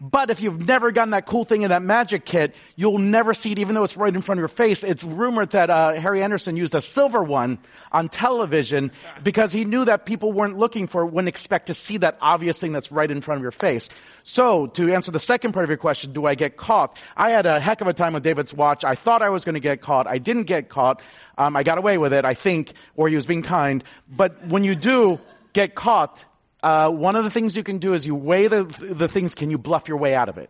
But 0.00 0.30
if 0.30 0.40
you've 0.40 0.60
never 0.60 0.92
gotten 0.92 1.10
that 1.10 1.24
cool 1.26 1.44
thing 1.44 1.62
in 1.62 1.70
that 1.70 1.82
magic 1.82 2.26
kit, 2.26 2.54
you'll 2.76 2.98
never 2.98 3.32
see 3.32 3.52
it 3.52 3.58
even 3.58 3.74
though 3.74 3.84
it's 3.84 3.96
right 3.96 4.14
in 4.14 4.20
front 4.20 4.38
of 4.38 4.42
your 4.42 4.48
face. 4.48 4.84
It's 4.84 5.04
rumored 5.04 5.50
that 5.50 5.70
uh, 5.70 5.92
Harry 5.94 6.22
Anderson 6.22 6.56
used 6.56 6.74
a 6.74 6.82
silver 6.82 7.22
one 7.22 7.58
on 7.90 8.08
television 8.08 8.92
because 9.22 9.52
he 9.52 9.64
knew 9.64 9.84
that 9.86 10.04
people 10.04 10.32
weren't 10.32 10.58
looking 10.58 10.86
for, 10.86 11.06
wouldn't 11.06 11.28
expect 11.28 11.68
to 11.68 11.74
see 11.74 11.96
that 11.98 12.18
obvious 12.20 12.58
thing 12.58 12.72
that's 12.72 12.92
right 12.92 13.10
in 13.10 13.22
front 13.22 13.38
of 13.38 13.42
your 13.42 13.52
face. 13.52 13.88
So 14.24 14.66
to 14.68 14.92
answer 14.92 15.10
the 15.10 15.20
second 15.20 15.52
part 15.52 15.64
of 15.64 15.70
your 15.70 15.78
question, 15.78 16.12
do 16.12 16.26
I 16.26 16.34
get 16.34 16.56
caught? 16.56 16.98
I 17.16 17.30
had 17.30 17.46
a 17.46 17.58
heck 17.58 17.80
of 17.80 17.86
a 17.86 17.94
time 17.94 18.12
with 18.12 18.22
David's 18.22 18.52
watch. 18.52 18.84
I 18.84 18.94
thought 18.94 19.22
I 19.22 19.30
was 19.30 19.44
going 19.44 19.54
to 19.54 19.60
get 19.60 19.80
caught. 19.80 20.06
I 20.06 20.18
didn't 20.18 20.44
get 20.44 20.68
caught. 20.68 21.00
Um, 21.38 21.56
I 21.56 21.62
got 21.62 21.78
away 21.78 21.96
with 21.96 22.12
it, 22.12 22.24
I 22.24 22.34
think, 22.34 22.74
or 22.96 23.08
he 23.08 23.16
was 23.16 23.26
being 23.26 23.42
kind. 23.42 23.82
But 24.08 24.46
when 24.46 24.64
you 24.64 24.74
do 24.74 25.20
get 25.54 25.74
caught, 25.74 26.24
uh, 26.64 26.88
one 26.88 27.14
of 27.14 27.24
the 27.24 27.30
things 27.30 27.54
you 27.54 27.62
can 27.62 27.76
do 27.76 27.92
is 27.92 28.06
you 28.06 28.14
weigh 28.14 28.46
the, 28.46 28.64
the 28.64 29.06
things, 29.06 29.34
can 29.34 29.50
you 29.50 29.58
bluff 29.58 29.86
your 29.86 29.98
way 29.98 30.14
out 30.14 30.30
of 30.30 30.38
it? 30.38 30.48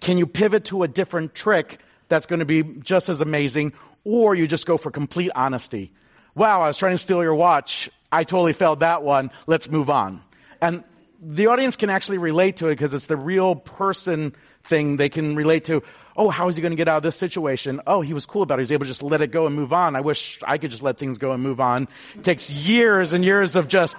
Can 0.00 0.16
you 0.16 0.26
pivot 0.26 0.64
to 0.66 0.82
a 0.82 0.88
different 0.88 1.34
trick 1.34 1.78
that's 2.08 2.24
going 2.24 2.38
to 2.38 2.46
be 2.46 2.62
just 2.62 3.10
as 3.10 3.20
amazing? 3.20 3.74
Or 4.02 4.34
you 4.34 4.48
just 4.48 4.64
go 4.64 4.78
for 4.78 4.90
complete 4.90 5.30
honesty. 5.34 5.92
Wow, 6.34 6.62
I 6.62 6.68
was 6.68 6.78
trying 6.78 6.94
to 6.94 6.98
steal 6.98 7.22
your 7.22 7.34
watch. 7.34 7.90
I 8.10 8.24
totally 8.24 8.54
failed 8.54 8.80
that 8.80 9.02
one. 9.02 9.30
Let's 9.46 9.68
move 9.70 9.90
on. 9.90 10.22
And 10.62 10.84
the 11.20 11.48
audience 11.48 11.76
can 11.76 11.90
actually 11.90 12.16
relate 12.16 12.56
to 12.56 12.68
it 12.68 12.70
because 12.70 12.94
it's 12.94 13.06
the 13.06 13.18
real 13.18 13.54
person 13.54 14.34
thing 14.64 14.96
they 14.96 15.10
can 15.10 15.36
relate 15.36 15.64
to. 15.64 15.82
Oh, 16.16 16.30
how 16.30 16.48
is 16.48 16.56
he 16.56 16.62
going 16.62 16.72
to 16.72 16.76
get 16.76 16.88
out 16.88 16.98
of 16.98 17.02
this 17.02 17.16
situation? 17.16 17.80
Oh, 17.86 18.00
he 18.00 18.12
was 18.12 18.26
cool 18.26 18.42
about 18.42 18.58
it. 18.58 18.60
He 18.60 18.62
was 18.62 18.72
able 18.72 18.84
to 18.86 18.90
just 18.90 19.02
let 19.02 19.20
it 19.20 19.30
go 19.30 19.46
and 19.46 19.54
move 19.54 19.72
on. 19.72 19.96
I 19.96 20.00
wish 20.00 20.40
I 20.46 20.58
could 20.58 20.70
just 20.70 20.82
let 20.82 20.98
things 20.98 21.18
go 21.18 21.32
and 21.32 21.42
move 21.42 21.60
on. 21.60 21.88
It 22.14 22.24
takes 22.24 22.50
years 22.50 23.12
and 23.12 23.24
years 23.24 23.56
of 23.56 23.68
just 23.68 23.96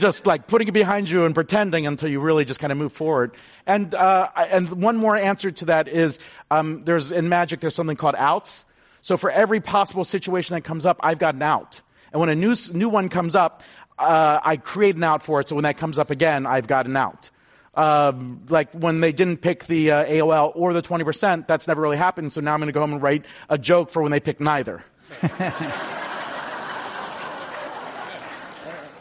just 0.00 0.26
like 0.26 0.46
putting 0.46 0.66
it 0.66 0.72
behind 0.72 1.08
you 1.10 1.24
and 1.24 1.34
pretending 1.34 1.86
until 1.86 2.08
you 2.08 2.20
really 2.20 2.44
just 2.44 2.58
kind 2.58 2.72
of 2.72 2.78
move 2.78 2.92
forward. 2.92 3.32
And 3.66 3.94
uh, 3.94 4.28
and 4.36 4.68
one 4.82 4.96
more 4.96 5.16
answer 5.16 5.50
to 5.50 5.66
that 5.66 5.86
is 5.86 6.18
um, 6.50 6.82
there's 6.84 7.12
in 7.12 7.28
magic 7.28 7.60
there's 7.60 7.74
something 7.74 7.96
called 7.96 8.16
outs. 8.16 8.64
So 9.02 9.16
for 9.16 9.30
every 9.30 9.60
possible 9.60 10.04
situation 10.04 10.54
that 10.54 10.62
comes 10.62 10.84
up, 10.84 10.98
I've 11.00 11.18
got 11.18 11.34
an 11.34 11.42
out. 11.42 11.80
And 12.12 12.20
when 12.20 12.28
a 12.30 12.34
new 12.34 12.56
new 12.72 12.88
one 12.88 13.08
comes 13.08 13.34
up, 13.34 13.62
uh, 13.98 14.40
I 14.42 14.56
create 14.56 14.96
an 14.96 15.04
out 15.04 15.22
for 15.22 15.40
it. 15.40 15.48
So 15.48 15.54
when 15.54 15.64
that 15.64 15.78
comes 15.78 15.98
up 15.98 16.10
again, 16.10 16.46
I've 16.46 16.66
got 16.66 16.86
an 16.86 16.96
out. 16.96 17.30
Um, 17.74 18.42
like 18.48 18.72
when 18.72 19.00
they 19.00 19.12
didn't 19.12 19.38
pick 19.38 19.66
the 19.66 19.92
uh, 19.92 20.04
AOL 20.04 20.52
or 20.56 20.72
the 20.72 20.82
20%, 20.82 21.46
that's 21.46 21.68
never 21.68 21.80
really 21.80 21.96
happened. 21.96 22.32
So 22.32 22.40
now 22.40 22.52
I'm 22.52 22.60
going 22.60 22.66
to 22.66 22.72
go 22.72 22.80
home 22.80 22.94
and 22.94 23.02
write 23.02 23.26
a 23.48 23.58
joke 23.58 23.90
for 23.90 24.02
when 24.02 24.10
they 24.10 24.20
pick 24.20 24.40
neither. 24.40 24.82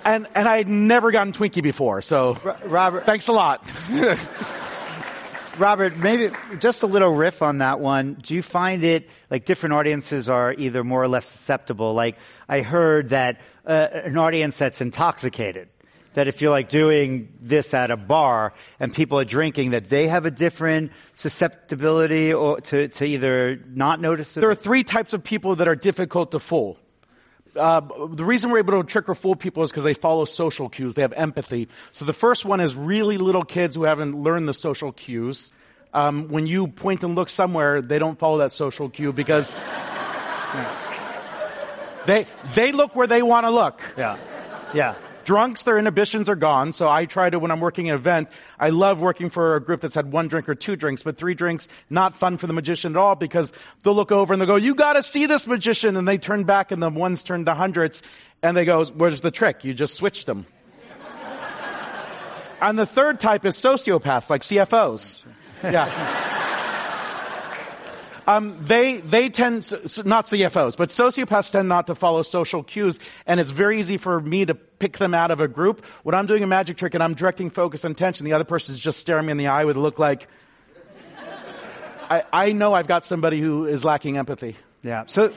and 0.05 0.27
and 0.35 0.47
I 0.47 0.57
had 0.57 0.67
never 0.67 1.11
gotten 1.11 1.33
Twinkie 1.33 1.63
before. 1.63 2.01
So 2.01 2.37
Robert, 2.65 3.05
thanks 3.05 3.27
a 3.27 3.31
lot. 3.31 3.63
Robert, 5.59 5.97
maybe 5.97 6.33
just 6.59 6.83
a 6.83 6.87
little 6.87 7.13
riff 7.13 7.41
on 7.41 7.57
that 7.57 7.81
one. 7.81 8.13
Do 8.13 8.33
you 8.33 8.41
find 8.41 8.83
it 8.83 9.09
like 9.29 9.43
different 9.43 9.73
audiences 9.73 10.29
are 10.29 10.53
either 10.53 10.83
more 10.85 11.03
or 11.03 11.09
less 11.09 11.27
susceptible? 11.27 11.93
Like 11.93 12.17
I 12.47 12.61
heard 12.61 13.09
that 13.09 13.41
uh, 13.65 13.87
an 13.91 14.17
audience 14.17 14.57
that's 14.57 14.79
intoxicated, 14.79 15.67
that 16.13 16.29
if 16.29 16.41
you're 16.41 16.51
like 16.51 16.69
doing 16.69 17.33
this 17.41 17.73
at 17.73 17.91
a 17.91 17.97
bar 17.97 18.53
and 18.79 18.93
people 18.93 19.19
are 19.19 19.25
drinking, 19.25 19.71
that 19.71 19.89
they 19.89 20.07
have 20.07 20.25
a 20.25 20.31
different 20.31 20.93
susceptibility 21.15 22.33
or 22.33 22.61
to, 22.61 22.87
to 22.87 23.05
either 23.05 23.59
not 23.67 23.99
notice 23.99 24.37
it. 24.37 24.39
There 24.39 24.49
are 24.49 24.55
three 24.55 24.85
types 24.85 25.13
of 25.13 25.25
people 25.25 25.57
that 25.57 25.67
are 25.67 25.75
difficult 25.75 26.31
to 26.31 26.39
fool 26.39 26.77
uh, 27.55 27.81
the 28.13 28.23
reason 28.23 28.51
we're 28.51 28.59
able 28.59 28.81
to 28.81 28.87
trick 28.87 29.09
or 29.09 29.15
fool 29.15 29.35
people 29.35 29.63
is 29.63 29.71
because 29.71 29.83
they 29.83 29.93
follow 29.93 30.25
social 30.25 30.69
cues. 30.69 30.95
They 30.95 31.01
have 31.01 31.13
empathy. 31.13 31.67
So 31.93 32.05
the 32.05 32.13
first 32.13 32.45
one 32.45 32.59
is 32.59 32.75
really 32.75 33.17
little 33.17 33.43
kids 33.43 33.75
who 33.75 33.83
haven't 33.83 34.21
learned 34.21 34.47
the 34.47 34.53
social 34.53 34.91
cues. 34.91 35.51
Um, 35.93 36.29
when 36.29 36.45
you 36.45 36.67
point 36.67 37.03
and 37.03 37.15
look 37.15 37.29
somewhere, 37.29 37.81
they 37.81 37.97
don't 37.97 38.19
follow 38.19 38.39
that 38.39 38.51
social 38.51 38.89
cue 38.89 39.11
because 39.11 39.51
they 42.05 42.27
they 42.53 42.71
look 42.71 42.95
where 42.95 43.07
they 43.07 43.23
want 43.23 43.45
to 43.45 43.49
look. 43.49 43.81
Yeah, 43.97 44.17
yeah 44.73 44.95
drunks, 45.29 45.61
their 45.61 45.77
inhibitions 45.77 46.27
are 46.27 46.35
gone. 46.35 46.73
So 46.73 46.89
I 46.89 47.05
try 47.05 47.29
to, 47.29 47.37
when 47.37 47.51
I'm 47.51 47.59
working 47.59 47.87
an 47.87 47.95
event, 47.95 48.29
I 48.59 48.69
love 48.69 48.99
working 48.99 49.29
for 49.29 49.55
a 49.55 49.61
group 49.61 49.79
that's 49.79 49.93
had 49.93 50.11
one 50.11 50.27
drink 50.27 50.49
or 50.49 50.55
two 50.55 50.75
drinks, 50.75 51.03
but 51.03 51.17
three 51.17 51.35
drinks, 51.35 51.67
not 51.87 52.15
fun 52.15 52.39
for 52.39 52.47
the 52.47 52.53
magician 52.53 52.93
at 52.93 52.97
all 52.97 53.13
because 53.13 53.53
they'll 53.83 53.93
look 53.93 54.11
over 54.11 54.33
and 54.33 54.41
they'll 54.41 54.47
go, 54.47 54.55
you 54.55 54.73
gotta 54.73 55.03
see 55.03 55.27
this 55.27 55.45
magician. 55.45 55.95
And 55.97 56.07
they 56.07 56.17
turn 56.17 56.45
back 56.45 56.71
and 56.71 56.81
the 56.81 56.89
ones 56.89 57.21
turn 57.21 57.45
to 57.45 57.53
hundreds 57.53 58.01
and 58.41 58.57
they 58.57 58.65
go, 58.65 58.83
where's 58.85 59.21
the 59.21 59.29
trick? 59.29 59.63
You 59.63 59.75
just 59.75 59.93
switched 59.93 60.25
them. 60.25 60.47
and 62.59 62.79
the 62.79 62.87
third 62.87 63.19
type 63.19 63.45
is 63.45 63.55
sociopaths, 63.55 64.31
like 64.31 64.41
CFOs. 64.41 65.21
Yeah. 65.61 66.37
Um, 68.29 68.57
they 68.61 68.97
they 68.97 69.29
tend 69.29 69.71
not 70.05 70.27
CFOs, 70.27 70.77
but 70.77 70.89
sociopaths 70.89 71.51
tend 71.51 71.67
not 71.67 71.87
to 71.87 71.95
follow 71.95 72.21
social 72.21 72.61
cues, 72.61 72.99
and 73.25 73.39
it's 73.39 73.49
very 73.49 73.79
easy 73.79 73.97
for 73.97 74.21
me 74.21 74.45
to 74.45 74.53
pick 74.53 74.99
them 74.99 75.15
out 75.15 75.31
of 75.31 75.41
a 75.41 75.47
group. 75.47 75.83
When 76.03 76.13
I'm 76.13 76.27
doing 76.27 76.43
a 76.43 76.47
magic 76.47 76.77
trick 76.77 76.93
and 76.93 77.01
I'm 77.01 77.15
directing 77.15 77.49
focus 77.49 77.85
and 77.85 77.95
attention, 77.95 78.25
the 78.25 78.33
other 78.33 78.43
person 78.43 78.75
is 78.75 78.81
just 78.81 78.99
staring 78.99 79.25
me 79.25 79.31
in 79.31 79.37
the 79.37 79.47
eye 79.47 79.65
with 79.65 79.77
a 79.77 79.79
look 79.79 79.97
like, 79.97 80.27
I, 82.07 82.23
I 82.31 82.51
know 82.51 82.71
I've 82.71 82.85
got 82.85 83.03
somebody 83.03 83.41
who 83.41 83.65
is 83.65 83.83
lacking 83.83 84.17
empathy. 84.17 84.55
Yeah. 84.83 85.05
So, 85.07 85.33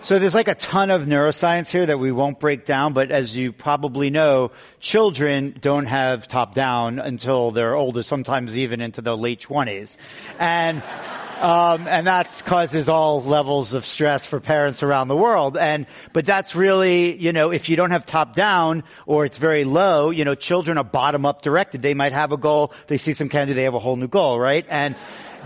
so 0.00 0.20
there's 0.20 0.36
like 0.36 0.46
a 0.46 0.54
ton 0.54 0.90
of 0.90 1.06
neuroscience 1.06 1.72
here 1.72 1.86
that 1.86 1.98
we 1.98 2.12
won't 2.12 2.38
break 2.38 2.64
down, 2.64 2.92
but 2.92 3.10
as 3.10 3.36
you 3.36 3.52
probably 3.52 4.10
know, 4.10 4.52
children 4.78 5.56
don't 5.60 5.86
have 5.86 6.28
top 6.28 6.54
down 6.54 7.00
until 7.00 7.50
they're 7.50 7.74
older, 7.74 8.04
sometimes 8.04 8.56
even 8.56 8.80
into 8.80 9.02
their 9.02 9.14
late 9.14 9.40
twenties. 9.40 9.98
And, 10.38 10.84
um, 11.38 11.86
and 11.86 12.06
that 12.06 12.42
causes 12.44 12.88
all 12.88 13.22
levels 13.22 13.74
of 13.74 13.84
stress 13.84 14.26
for 14.26 14.40
parents 14.40 14.82
around 14.82 15.08
the 15.08 15.16
world. 15.16 15.56
And, 15.56 15.86
but 16.12 16.26
that's 16.26 16.54
really, 16.54 17.16
you 17.16 17.32
know, 17.32 17.50
if 17.50 17.68
you 17.68 17.76
don't 17.76 17.90
have 17.90 18.04
top 18.04 18.34
down 18.34 18.84
or 19.06 19.24
it's 19.24 19.38
very 19.38 19.64
low, 19.64 20.10
you 20.10 20.24
know, 20.24 20.34
children 20.34 20.78
are 20.78 20.84
bottom 20.84 21.24
up 21.24 21.42
directed. 21.42 21.82
They 21.82 21.94
might 21.94 22.12
have 22.12 22.32
a 22.32 22.36
goal, 22.36 22.72
they 22.88 22.98
see 22.98 23.12
some 23.12 23.28
candy, 23.28 23.52
they 23.52 23.64
have 23.64 23.74
a 23.74 23.78
whole 23.78 23.96
new 23.96 24.08
goal, 24.08 24.38
right? 24.38 24.66
And, 24.68 24.96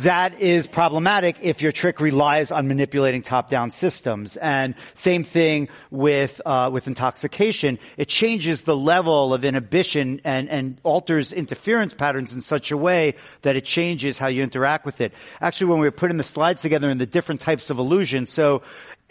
that 0.00 0.40
is 0.40 0.66
problematic 0.66 1.36
if 1.42 1.62
your 1.62 1.72
trick 1.72 2.00
relies 2.00 2.50
on 2.50 2.68
manipulating 2.68 3.22
top-down 3.22 3.70
systems. 3.70 4.36
And 4.36 4.74
same 4.94 5.22
thing 5.22 5.68
with 5.90 6.40
uh, 6.44 6.70
with 6.72 6.86
intoxication. 6.86 7.78
It 7.96 8.08
changes 8.08 8.62
the 8.62 8.76
level 8.76 9.34
of 9.34 9.44
inhibition 9.44 10.20
and 10.24 10.48
and 10.48 10.80
alters 10.82 11.32
interference 11.32 11.94
patterns 11.94 12.34
in 12.34 12.40
such 12.40 12.70
a 12.70 12.76
way 12.76 13.14
that 13.42 13.56
it 13.56 13.64
changes 13.64 14.18
how 14.18 14.28
you 14.28 14.42
interact 14.42 14.84
with 14.84 15.00
it. 15.00 15.12
Actually, 15.40 15.70
when 15.70 15.80
we 15.80 15.86
were 15.86 15.92
putting 15.92 16.16
the 16.16 16.24
slides 16.24 16.62
together 16.62 16.90
in 16.90 16.98
the 16.98 17.06
different 17.06 17.40
types 17.40 17.70
of 17.70 17.78
illusions, 17.78 18.30
so 18.30 18.62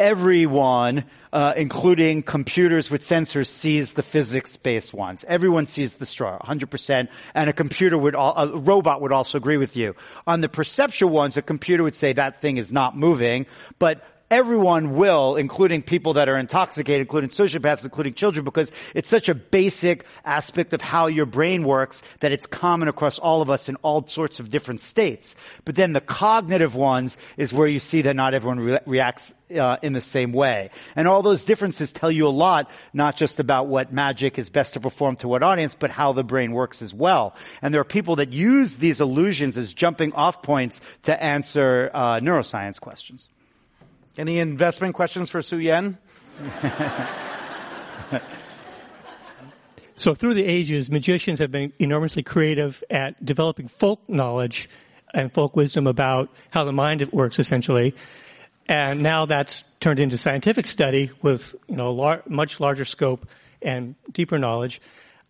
everyone, 0.01 1.03
uh, 1.31 1.53
including 1.55 2.23
computers 2.23 2.89
with 2.89 3.01
sensors, 3.01 3.45
sees 3.45 3.91
the 3.93 4.01
physics-based 4.01 4.95
ones. 4.95 5.23
Everyone 5.27 5.67
sees 5.67 5.95
the 5.95 6.07
straw, 6.07 6.39
100%, 6.39 7.07
and 7.35 7.49
a 7.49 7.53
computer 7.53 7.97
would, 7.97 8.15
al- 8.15 8.35
a 8.35 8.57
robot 8.57 9.01
would 9.01 9.11
also 9.11 9.37
agree 9.37 9.57
with 9.57 9.77
you. 9.77 9.95
On 10.25 10.41
the 10.41 10.49
perceptual 10.71 11.09
ones, 11.09 11.35
a 11.35 11.41
computer 11.41 11.83
would 11.83 11.95
say 11.95 12.13
that 12.13 12.41
thing 12.41 12.55
is 12.55 12.71
not 12.71 12.97
moving, 12.97 13.45
but 13.77 14.01
everyone 14.31 14.95
will, 14.95 15.35
including 15.35 15.83
people 15.83 16.13
that 16.13 16.29
are 16.29 16.37
intoxicated, 16.37 17.01
including 17.01 17.29
sociopaths, 17.29 17.83
including 17.83 18.13
children, 18.13 18.45
because 18.45 18.71
it's 18.95 19.09
such 19.09 19.27
a 19.27 19.35
basic 19.35 20.05
aspect 20.23 20.71
of 20.71 20.81
how 20.81 21.07
your 21.07 21.25
brain 21.25 21.63
works 21.63 22.01
that 22.21 22.31
it's 22.31 22.47
common 22.47 22.87
across 22.87 23.19
all 23.19 23.41
of 23.41 23.49
us 23.49 23.67
in 23.67 23.75
all 23.83 24.07
sorts 24.07 24.39
of 24.39 24.49
different 24.49 24.79
states. 24.79 25.35
But 25.65 25.75
then 25.75 25.91
the 25.91 26.01
cognitive 26.01 26.75
ones 26.75 27.17
is 27.35 27.53
where 27.53 27.67
you 27.67 27.81
see 27.81 28.03
that 28.03 28.15
not 28.15 28.33
everyone 28.33 28.61
re- 28.61 28.79
reacts 28.85 29.33
uh, 29.53 29.75
in 29.81 29.91
the 29.91 30.01
same 30.01 30.31
way. 30.31 30.69
And 30.95 31.09
all 31.09 31.21
those 31.21 31.43
differences 31.43 31.91
tell 31.91 32.09
you 32.09 32.25
a 32.25 32.29
lot, 32.29 32.71
not 32.93 33.17
just 33.17 33.41
about 33.41 33.67
what 33.67 33.91
magic 33.91 34.39
is 34.39 34.49
best 34.49 34.75
to 34.75 34.79
perform 34.79 35.17
to 35.17 35.27
what 35.27 35.43
audience, 35.43 35.75
but 35.77 35.91
how 35.91 36.13
the 36.13 36.23
brain 36.23 36.53
works 36.53 36.81
as 36.81 36.93
well. 36.93 37.35
And 37.61 37.73
there 37.73 37.81
are 37.81 37.85
people 37.85 38.15
that 38.15 38.31
use 38.31 38.77
these 38.77 39.01
illusions 39.01 39.57
as 39.57 39.73
jumping 39.73 40.13
off 40.13 40.41
points 40.41 40.79
to 41.03 41.21
answer 41.21 41.91
uh, 41.93 42.21
neuroscience 42.21 42.79
questions. 42.79 43.27
Any 44.17 44.39
investment 44.39 44.95
questions 44.95 45.29
for 45.29 45.41
Su 45.41 45.57
Yen? 45.57 45.97
So 50.01 50.15
through 50.15 50.33
the 50.33 50.45
ages, 50.45 50.89
magicians 50.89 51.37
have 51.37 51.51
been 51.51 51.73
enormously 51.77 52.23
creative 52.23 52.83
at 52.89 53.23
developing 53.23 53.67
folk 53.67 54.01
knowledge 54.09 54.67
and 55.13 55.31
folk 55.31 55.55
wisdom 55.55 55.85
about 55.85 56.29
how 56.49 56.63
the 56.63 56.73
mind 56.73 57.07
works, 57.11 57.37
essentially. 57.37 57.93
And 58.67 59.03
now 59.03 59.27
that's 59.27 59.63
turned 59.79 59.99
into 59.99 60.17
scientific 60.17 60.65
study 60.65 61.11
with, 61.21 61.53
you 61.67 61.75
know, 61.75 61.91
lar- 61.93 62.23
much 62.27 62.59
larger 62.59 62.83
scope 62.83 63.27
and 63.61 63.93
deeper 64.11 64.39
knowledge. 64.39 64.81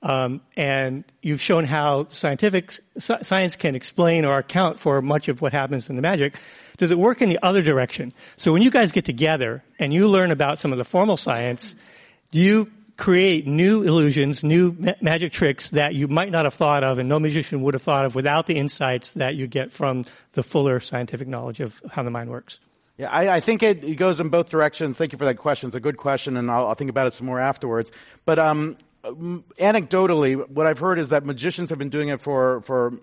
Um, 0.03 0.41
and 0.57 1.03
you've 1.21 1.41
shown 1.41 1.65
how 1.65 2.07
scientific 2.07 2.79
science 2.97 3.55
can 3.55 3.75
explain 3.75 4.25
or 4.25 4.39
account 4.39 4.79
for 4.79 5.01
much 5.01 5.27
of 5.27 5.41
what 5.41 5.53
happens 5.53 5.89
in 5.89 5.95
the 5.95 6.01
magic. 6.01 6.39
Does 6.77 6.89
it 6.89 6.97
work 6.97 7.21
in 7.21 7.29
the 7.29 7.37
other 7.43 7.61
direction? 7.61 8.11
So 8.37 8.51
when 8.51 8.63
you 8.63 8.71
guys 8.71 8.91
get 8.91 9.05
together 9.05 9.63
and 9.77 9.93
you 9.93 10.07
learn 10.07 10.31
about 10.31 10.57
some 10.57 10.71
of 10.71 10.79
the 10.79 10.85
formal 10.85 11.17
science, 11.17 11.75
do 12.31 12.39
you 12.39 12.71
create 12.97 13.47
new 13.47 13.83
illusions, 13.83 14.43
new 14.43 14.75
ma- 14.77 14.93
magic 15.01 15.31
tricks 15.31 15.71
that 15.71 15.95
you 15.95 16.07
might 16.07 16.31
not 16.31 16.45
have 16.45 16.53
thought 16.53 16.83
of 16.83 16.99
and 16.99 17.09
no 17.09 17.19
magician 17.19 17.61
would 17.61 17.73
have 17.73 17.81
thought 17.81 18.05
of 18.05 18.15
without 18.15 18.47
the 18.47 18.55
insights 18.55 19.13
that 19.13 19.35
you 19.35 19.47
get 19.47 19.71
from 19.71 20.05
the 20.33 20.43
fuller 20.43 20.79
scientific 20.79 21.27
knowledge 21.27 21.59
of 21.59 21.81
how 21.91 22.03
the 22.03 22.11
mind 22.11 22.29
works? 22.29 22.59
Yeah, 22.97 23.09
I, 23.09 23.37
I 23.37 23.39
think 23.39 23.63
it, 23.63 23.83
it, 23.83 23.95
goes 23.95 24.19
in 24.19 24.29
both 24.29 24.49
directions. 24.49 24.99
Thank 24.99 25.11
you 25.11 25.17
for 25.17 25.25
that 25.25 25.37
question. 25.37 25.67
It's 25.67 25.75
a 25.75 25.79
good 25.79 25.97
question, 25.97 26.37
and 26.37 26.51
I'll, 26.51 26.67
I'll 26.67 26.75
think 26.75 26.91
about 26.91 27.07
it 27.07 27.13
some 27.13 27.25
more 27.25 27.39
afterwards. 27.39 27.91
But 28.25 28.37
um, 28.37 28.77
anecdotally, 29.03 30.47
what 30.49 30.67
I've 30.67 30.79
heard 30.79 30.99
is 30.99 31.09
that 31.09 31.25
magicians 31.25 31.69
have 31.69 31.79
been 31.79 31.89
doing 31.89 32.09
it 32.09 32.21
for, 32.21 32.61
for 32.61 32.99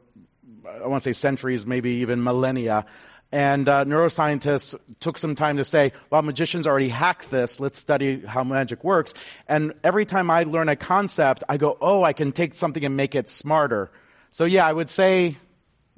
I 0.66 0.86
want 0.86 1.02
to 1.02 1.08
say 1.08 1.18
centuries, 1.18 1.66
maybe 1.66 1.90
even 1.96 2.22
millennia. 2.22 2.86
And 3.30 3.68
uh, 3.68 3.84
neuroscientists 3.84 4.74
took 5.00 5.18
some 5.18 5.34
time 5.34 5.58
to 5.58 5.64
say, 5.64 5.92
well, 6.08 6.22
magicians 6.22 6.66
already 6.66 6.88
hacked 6.88 7.30
this. 7.30 7.60
Let's 7.60 7.78
study 7.78 8.24
how 8.24 8.42
magic 8.42 8.82
works. 8.82 9.12
And 9.46 9.74
every 9.84 10.06
time 10.06 10.30
I 10.30 10.44
learn 10.44 10.70
a 10.70 10.76
concept, 10.76 11.44
I 11.48 11.58
go, 11.58 11.76
oh, 11.80 12.02
I 12.02 12.14
can 12.14 12.32
take 12.32 12.54
something 12.54 12.82
and 12.84 12.96
make 12.96 13.14
it 13.14 13.28
smarter. 13.28 13.90
So 14.30 14.44
yeah, 14.44 14.66
I 14.66 14.72
would 14.72 14.88
say 14.88 15.36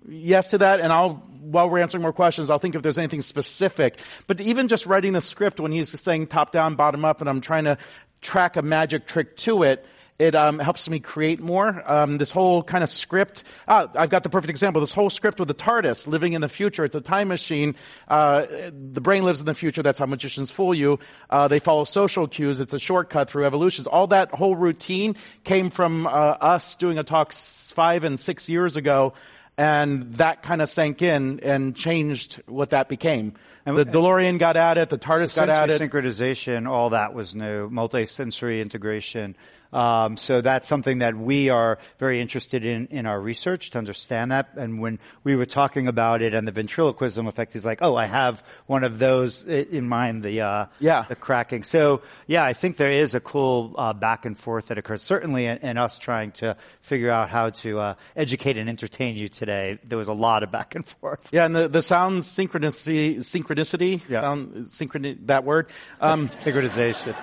yes 0.08 0.48
to 0.48 0.58
that. 0.58 0.80
And 0.80 0.92
I'll, 0.92 1.14
while 1.40 1.70
we're 1.70 1.78
answering 1.78 2.02
more 2.02 2.12
questions, 2.12 2.50
I'll 2.50 2.58
think 2.58 2.74
if 2.74 2.82
there's 2.82 2.98
anything 2.98 3.22
specific. 3.22 3.98
But 4.26 4.40
even 4.40 4.66
just 4.66 4.86
writing 4.86 5.12
the 5.12 5.20
script 5.20 5.60
when 5.60 5.70
he's 5.70 6.00
saying 6.00 6.28
top 6.28 6.50
down, 6.50 6.74
bottom 6.74 7.04
up, 7.04 7.20
and 7.20 7.30
I'm 7.30 7.40
trying 7.40 7.64
to 7.64 7.78
track 8.20 8.56
a 8.56 8.62
magic 8.62 9.06
trick 9.06 9.36
to 9.38 9.62
it, 9.62 9.84
it 10.20 10.34
um, 10.34 10.58
helps 10.58 10.86
me 10.90 11.00
create 11.00 11.40
more. 11.40 11.82
Um, 11.90 12.18
this 12.18 12.30
whole 12.30 12.62
kind 12.62 12.84
of 12.84 12.90
script. 12.90 13.42
Ah, 13.66 13.88
I've 13.94 14.10
got 14.10 14.22
the 14.22 14.28
perfect 14.28 14.50
example. 14.50 14.82
This 14.82 14.92
whole 14.92 15.08
script 15.08 15.38
with 15.38 15.48
the 15.48 15.54
TARDIS 15.54 16.06
living 16.06 16.34
in 16.34 16.42
the 16.42 16.48
future. 16.48 16.84
It's 16.84 16.94
a 16.94 17.00
time 17.00 17.28
machine. 17.28 17.74
Uh, 18.06 18.44
the 18.70 19.00
brain 19.00 19.24
lives 19.24 19.40
in 19.40 19.46
the 19.46 19.54
future. 19.54 19.82
That's 19.82 19.98
how 19.98 20.04
magicians 20.04 20.50
fool 20.50 20.74
you. 20.74 20.98
Uh, 21.30 21.48
they 21.48 21.58
follow 21.58 21.84
social 21.84 22.28
cues. 22.28 22.60
It's 22.60 22.74
a 22.74 22.78
shortcut 22.78 23.30
through 23.30 23.46
evolutions. 23.46 23.86
All 23.86 24.08
that 24.08 24.30
whole 24.30 24.54
routine 24.54 25.16
came 25.42 25.70
from 25.70 26.06
uh, 26.06 26.10
us 26.10 26.74
doing 26.74 26.98
a 26.98 27.02
talk 27.02 27.32
five 27.32 28.04
and 28.04 28.20
six 28.20 28.50
years 28.50 28.76
ago 28.76 29.14
and 29.60 30.14
that 30.14 30.42
kind 30.42 30.62
of 30.62 30.70
sank 30.70 31.02
in 31.02 31.40
and 31.40 31.76
changed 31.76 32.42
what 32.46 32.70
that 32.70 32.88
became. 32.88 33.34
And 33.66 33.76
the 33.76 33.84
DeLorean 33.84 34.38
got 34.38 34.56
at 34.56 34.78
it, 34.78 34.88
the 34.88 34.96
TARDIS 34.96 35.36
got 35.36 35.50
at 35.50 35.68
it. 35.68 35.82
synchronization, 35.82 36.66
all 36.66 36.90
that 36.90 37.12
was 37.12 37.34
new. 37.34 37.68
Multi-sensory 37.68 38.62
integration. 38.62 39.36
Um, 39.72 40.16
so 40.16 40.40
that's 40.40 40.68
something 40.68 40.98
that 40.98 41.16
we 41.16 41.50
are 41.50 41.78
very 41.98 42.20
interested 42.20 42.64
in 42.64 42.86
in 42.86 43.06
our 43.06 43.20
research 43.20 43.70
to 43.70 43.78
understand 43.78 44.32
that. 44.32 44.50
And 44.56 44.80
when 44.80 44.98
we 45.24 45.36
were 45.36 45.46
talking 45.46 45.86
about 45.86 46.22
it 46.22 46.34
and 46.34 46.46
the 46.46 46.52
ventriloquism 46.52 47.26
effect, 47.26 47.52
he's 47.52 47.64
like, 47.64 47.78
"Oh, 47.82 47.96
I 47.96 48.06
have 48.06 48.42
one 48.66 48.84
of 48.84 48.98
those 48.98 49.42
in 49.42 49.88
mind." 49.88 50.22
The 50.22 50.40
uh, 50.40 50.66
yeah, 50.78 51.04
the 51.08 51.16
cracking. 51.16 51.62
So 51.62 52.02
yeah, 52.26 52.44
I 52.44 52.52
think 52.52 52.76
there 52.76 52.92
is 52.92 53.14
a 53.14 53.20
cool 53.20 53.74
uh, 53.76 53.92
back 53.92 54.24
and 54.24 54.36
forth 54.36 54.68
that 54.68 54.78
occurs. 54.78 55.02
Certainly, 55.02 55.46
in, 55.46 55.58
in 55.58 55.78
us 55.78 55.98
trying 55.98 56.32
to 56.32 56.56
figure 56.80 57.10
out 57.10 57.28
how 57.28 57.50
to 57.50 57.78
uh, 57.78 57.94
educate 58.16 58.56
and 58.56 58.68
entertain 58.68 59.16
you 59.16 59.28
today, 59.28 59.78
there 59.84 59.98
was 59.98 60.08
a 60.08 60.12
lot 60.12 60.42
of 60.42 60.50
back 60.50 60.74
and 60.74 60.86
forth. 60.86 61.28
Yeah, 61.32 61.44
and 61.46 61.54
the 61.54 61.68
the 61.68 61.82
sound 61.82 62.22
synchronicity, 62.22 63.18
synchronicity, 63.18 64.02
yeah. 64.08 64.22
sound 64.22 64.66
synchrony, 64.66 65.26
that 65.26 65.44
word, 65.44 65.68
um, 66.00 66.28
synchronization 66.44 67.16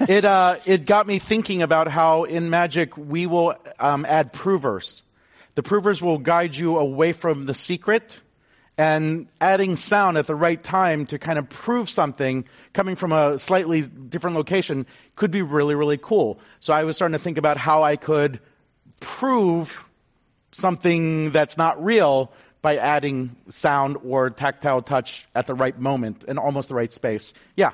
it 0.08 0.24
uh, 0.24 0.56
it 0.64 0.86
got 0.86 1.06
me 1.06 1.18
thinking 1.18 1.60
about 1.60 1.88
how 1.88 2.24
in 2.24 2.48
magic 2.48 2.96
we 2.96 3.26
will 3.26 3.54
um, 3.78 4.06
add 4.06 4.32
provers. 4.32 5.02
The 5.56 5.62
provers 5.62 6.00
will 6.00 6.18
guide 6.18 6.54
you 6.54 6.78
away 6.78 7.12
from 7.12 7.44
the 7.44 7.52
secret 7.52 8.20
and 8.78 9.26
adding 9.42 9.76
sound 9.76 10.16
at 10.16 10.26
the 10.26 10.34
right 10.34 10.62
time 10.62 11.04
to 11.06 11.18
kind 11.18 11.38
of 11.38 11.50
prove 11.50 11.90
something 11.90 12.46
coming 12.72 12.96
from 12.96 13.12
a 13.12 13.38
slightly 13.38 13.82
different 13.82 14.36
location 14.36 14.86
could 15.16 15.30
be 15.30 15.42
really, 15.42 15.74
really 15.74 15.98
cool. 15.98 16.40
So 16.60 16.72
I 16.72 16.84
was 16.84 16.96
starting 16.96 17.12
to 17.12 17.22
think 17.22 17.36
about 17.36 17.58
how 17.58 17.82
I 17.82 17.96
could 17.96 18.40
prove 19.00 19.84
something 20.52 21.30
that's 21.30 21.58
not 21.58 21.84
real 21.84 22.32
by 22.62 22.76
adding 22.76 23.36
sound 23.50 23.98
or 24.02 24.30
tactile 24.30 24.80
touch 24.80 25.28
at 25.34 25.46
the 25.46 25.54
right 25.54 25.78
moment 25.78 26.24
in 26.24 26.38
almost 26.38 26.70
the 26.70 26.74
right 26.74 26.92
space. 26.92 27.34
Yeah. 27.56 27.72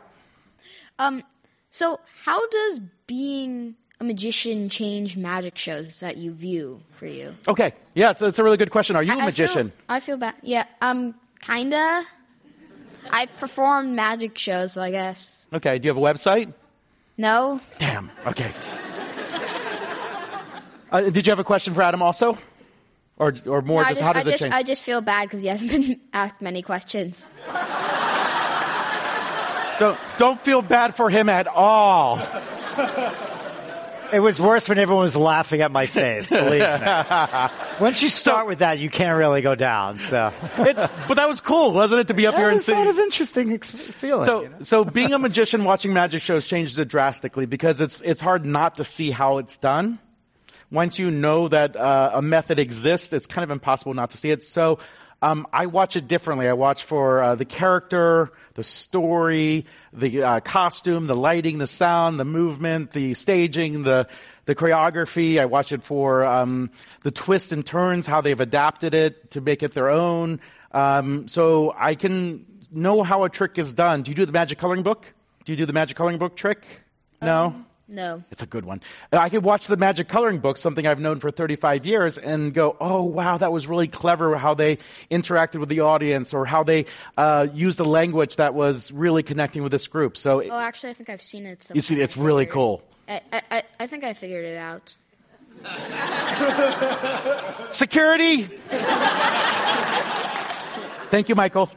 Um, 0.98 1.22
so, 1.70 2.00
how 2.24 2.46
does 2.48 2.80
being 3.06 3.74
a 4.00 4.04
magician 4.04 4.68
change 4.68 5.16
magic 5.16 5.56
shows 5.56 6.00
that 6.00 6.16
you 6.16 6.32
view 6.32 6.82
for 6.92 7.06
you? 7.06 7.34
Okay, 7.48 7.72
yeah, 7.94 8.10
it's, 8.10 8.22
it's 8.22 8.38
a 8.38 8.44
really 8.44 8.56
good 8.56 8.70
question. 8.70 8.96
Are 8.96 9.02
you 9.02 9.12
I, 9.12 9.22
a 9.22 9.24
magician? 9.24 9.72
I 9.88 10.00
feel, 10.00 10.16
I 10.16 10.16
feel 10.16 10.16
bad. 10.16 10.34
Yeah, 10.42 10.64
um, 10.80 11.14
kinda. 11.40 12.04
I've 13.10 13.34
performed 13.36 13.94
magic 13.94 14.36
shows, 14.36 14.72
so 14.72 14.82
I 14.82 14.90
guess. 14.90 15.46
Okay, 15.52 15.78
do 15.78 15.86
you 15.86 15.94
have 15.94 15.98
a 15.98 16.00
website? 16.00 16.52
No. 17.18 17.60
Damn. 17.78 18.10
Okay. 18.26 18.50
uh, 20.90 21.02
did 21.02 21.26
you 21.26 21.30
have 21.30 21.38
a 21.38 21.44
question 21.44 21.72
for 21.74 21.82
Adam 21.82 22.02
also? 22.02 22.36
Or, 23.18 23.34
or 23.46 23.62
more, 23.62 23.82
no, 23.82 23.88
just, 23.88 24.00
just, 24.00 24.06
how 24.06 24.12
does 24.12 24.26
I 24.26 24.32
it 24.32 24.38
change? 24.38 24.54
I 24.54 24.62
just 24.62 24.82
feel 24.82 25.00
bad 25.00 25.24
because 25.24 25.40
he 25.40 25.48
hasn't 25.48 25.70
been 25.72 26.00
asked 26.12 26.42
many 26.42 26.60
questions. 26.62 27.24
Don't, 29.78 29.98
don't 30.18 30.40
feel 30.40 30.62
bad 30.62 30.94
for 30.94 31.10
him 31.10 31.28
at 31.28 31.46
all. 31.46 32.20
It 34.12 34.20
was 34.20 34.38
worse 34.40 34.68
when 34.68 34.78
everyone 34.78 35.02
was 35.02 35.16
laughing 35.16 35.62
at 35.62 35.72
my 35.72 35.86
face, 35.86 36.28
believe 36.28 36.60
me. 36.60 36.86
Once 37.80 38.02
you 38.02 38.08
start 38.08 38.46
with 38.46 38.60
that, 38.60 38.78
you 38.78 38.88
can't 38.88 39.18
really 39.18 39.42
go 39.42 39.54
down. 39.54 39.98
So, 39.98 40.32
it, 40.58 40.76
but 40.76 41.14
that 41.14 41.28
was 41.28 41.40
cool, 41.40 41.72
wasn't 41.72 42.02
it, 42.02 42.08
to 42.08 42.14
be 42.14 42.26
up 42.26 42.34
that 42.34 42.40
here 42.40 42.48
and 42.48 42.56
was 42.56 42.66
see? 42.66 42.72
sort 42.72 42.86
of 42.86 42.98
interesting 42.98 43.52
ex- 43.52 43.70
feeling. 43.70 44.24
So, 44.24 44.42
you 44.42 44.48
know? 44.48 44.56
so 44.62 44.84
being 44.84 45.12
a 45.12 45.18
magician 45.18 45.64
watching 45.64 45.92
magic 45.92 46.22
shows 46.22 46.46
changes 46.46 46.78
it 46.78 46.88
drastically 46.88 47.46
because 47.46 47.80
it's, 47.80 48.00
it's 48.00 48.20
hard 48.20 48.44
not 48.44 48.76
to 48.76 48.84
see 48.84 49.10
how 49.10 49.38
it's 49.38 49.56
done. 49.56 49.98
Once 50.70 50.98
you 50.98 51.10
know 51.10 51.48
that 51.48 51.76
uh, 51.76 52.12
a 52.14 52.22
method 52.22 52.58
exists, 52.58 53.12
it's 53.12 53.26
kind 53.26 53.44
of 53.44 53.50
impossible 53.50 53.94
not 53.94 54.10
to 54.10 54.18
see 54.18 54.30
it. 54.30 54.42
So, 54.42 54.78
um, 55.26 55.46
I 55.52 55.66
watch 55.66 55.96
it 55.96 56.06
differently. 56.06 56.48
I 56.48 56.52
watch 56.52 56.84
for 56.84 57.20
uh, 57.20 57.34
the 57.34 57.44
character, 57.44 58.30
the 58.54 58.62
story, 58.62 59.66
the 59.92 60.22
uh, 60.22 60.40
costume, 60.40 61.08
the 61.08 61.16
lighting, 61.16 61.58
the 61.58 61.66
sound, 61.66 62.20
the 62.20 62.24
movement, 62.24 62.92
the 62.92 63.14
staging, 63.14 63.82
the 63.82 64.08
the 64.44 64.54
choreography. 64.54 65.40
I 65.40 65.46
watch 65.46 65.72
it 65.72 65.82
for 65.82 66.24
um, 66.24 66.70
the 67.02 67.10
twists 67.10 67.50
and 67.50 67.66
turns, 67.66 68.06
how 68.06 68.20
they've 68.20 68.40
adapted 68.40 68.94
it 68.94 69.32
to 69.32 69.40
make 69.40 69.64
it 69.64 69.74
their 69.74 69.88
own. 69.88 70.40
Um, 70.70 71.26
so 71.26 71.74
I 71.76 71.96
can 71.96 72.46
know 72.70 73.02
how 73.02 73.24
a 73.24 73.28
trick 73.28 73.58
is 73.58 73.74
done. 73.74 74.02
Do 74.02 74.12
you 74.12 74.14
do 74.14 74.26
the 74.26 74.32
magic 74.32 74.58
coloring 74.58 74.84
book? 74.84 75.12
Do 75.44 75.52
you 75.52 75.56
do 75.56 75.66
the 75.66 75.72
magic 75.72 75.96
coloring 75.96 76.18
book 76.18 76.36
trick? 76.36 76.64
No. 77.20 77.65
No. 77.88 78.24
It's 78.32 78.42
a 78.42 78.46
good 78.46 78.64
one. 78.64 78.80
I 79.12 79.28
could 79.28 79.44
watch 79.44 79.68
the 79.68 79.76
magic 79.76 80.08
coloring 80.08 80.40
book, 80.40 80.56
something 80.56 80.84
I've 80.86 80.98
known 80.98 81.20
for 81.20 81.30
35 81.30 81.86
years, 81.86 82.18
and 82.18 82.52
go, 82.52 82.76
oh 82.80 83.04
wow, 83.04 83.36
that 83.38 83.52
was 83.52 83.68
really 83.68 83.86
clever 83.86 84.36
how 84.36 84.54
they 84.54 84.78
interacted 85.10 85.60
with 85.60 85.68
the 85.68 85.80
audience 85.80 86.34
or 86.34 86.44
how 86.46 86.64
they 86.64 86.86
uh, 87.16 87.46
used 87.54 87.78
the 87.78 87.84
language 87.84 88.36
that 88.36 88.54
was 88.54 88.90
really 88.90 89.22
connecting 89.22 89.62
with 89.62 89.70
this 89.70 89.86
group. 89.86 90.16
So 90.16 90.42
Oh, 90.42 90.58
actually, 90.58 90.90
I 90.90 90.94
think 90.94 91.10
I've 91.10 91.22
seen 91.22 91.46
it. 91.46 91.68
you 91.74 91.80
see, 91.80 92.00
it's 92.00 92.16
really 92.16 92.46
cool. 92.46 92.82
I, 93.08 93.20
I, 93.32 93.42
I- 93.52 93.62
I 93.78 93.86
think 93.86 94.02
I 94.04 94.14
figured 94.14 94.44
it 94.44 94.56
out. 94.56 94.94
Security! 97.72 98.42
Thank 101.10 101.28
you, 101.28 101.34
Michael. 101.34 101.70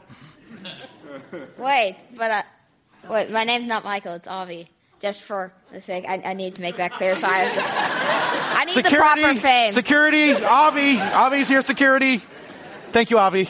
Wait, 1.58 1.96
but 2.16 2.30
uh, 2.30 2.42
wait, 3.10 3.30
my 3.30 3.44
name's 3.44 3.66
not 3.68 3.84
Michael. 3.84 4.14
It's 4.14 4.26
Avi. 4.26 4.68
Just 5.00 5.22
for 5.22 5.52
the 5.72 5.80
sake, 5.80 6.04
I, 6.06 6.20
I 6.24 6.34
need 6.34 6.56
to 6.56 6.62
make 6.62 6.76
that 6.76 6.92
clear. 6.92 7.16
So 7.16 7.26
I, 7.26 7.38
have 7.38 8.56
I 8.58 8.64
need 8.66 8.68
the 8.68 8.82
Security! 8.90 9.22
proper 9.22 9.40
fame. 9.40 9.72
Security! 9.72 10.34
Avi! 10.34 10.98
Avi's 10.98 11.48
here, 11.48 11.62
security! 11.62 12.20
Thank 12.90 13.10
you, 13.10 13.18
Avi. 13.18 13.48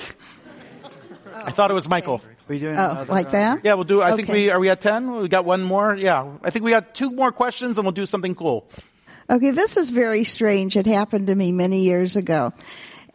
Oh, 0.85 0.91
I 1.33 1.51
thought 1.51 1.71
it 1.71 1.75
was 1.75 1.89
Michael. 1.89 2.23
Are 2.49 2.55
you 2.55 2.61
doing 2.61 2.79
Oh, 2.79 2.91
another 2.91 3.13
like 3.13 3.29
uh, 3.29 3.31
that? 3.33 3.61
Yeah, 3.65 3.75
we'll 3.75 3.85
do. 3.85 4.03
I 4.03 4.15
think 4.17 4.29
we 4.29 4.51
are 4.51 4.59
we 4.61 4.69
at 4.69 4.81
ten. 4.81 5.11
We 5.13 5.29
got 5.29 5.45
one 5.45 5.63
more. 5.63 5.95
Yeah, 5.97 6.27
I 6.43 6.51
think 6.51 6.65
we 6.65 6.71
got 6.73 6.95
two 6.95 7.13
more 7.13 7.33
questions, 7.33 7.79
and 7.79 7.85
we'll 7.85 7.93
do 7.93 8.07
something 8.07 8.35
cool. 8.35 8.69
Okay, 9.29 9.51
this 9.53 9.77
is 9.77 9.91
very 9.91 10.25
strange. 10.25 10.77
It 10.77 10.87
happened 10.87 11.29
to 11.29 11.35
me 11.35 11.53
many 11.53 11.83
years 11.85 12.17
ago, 12.17 12.53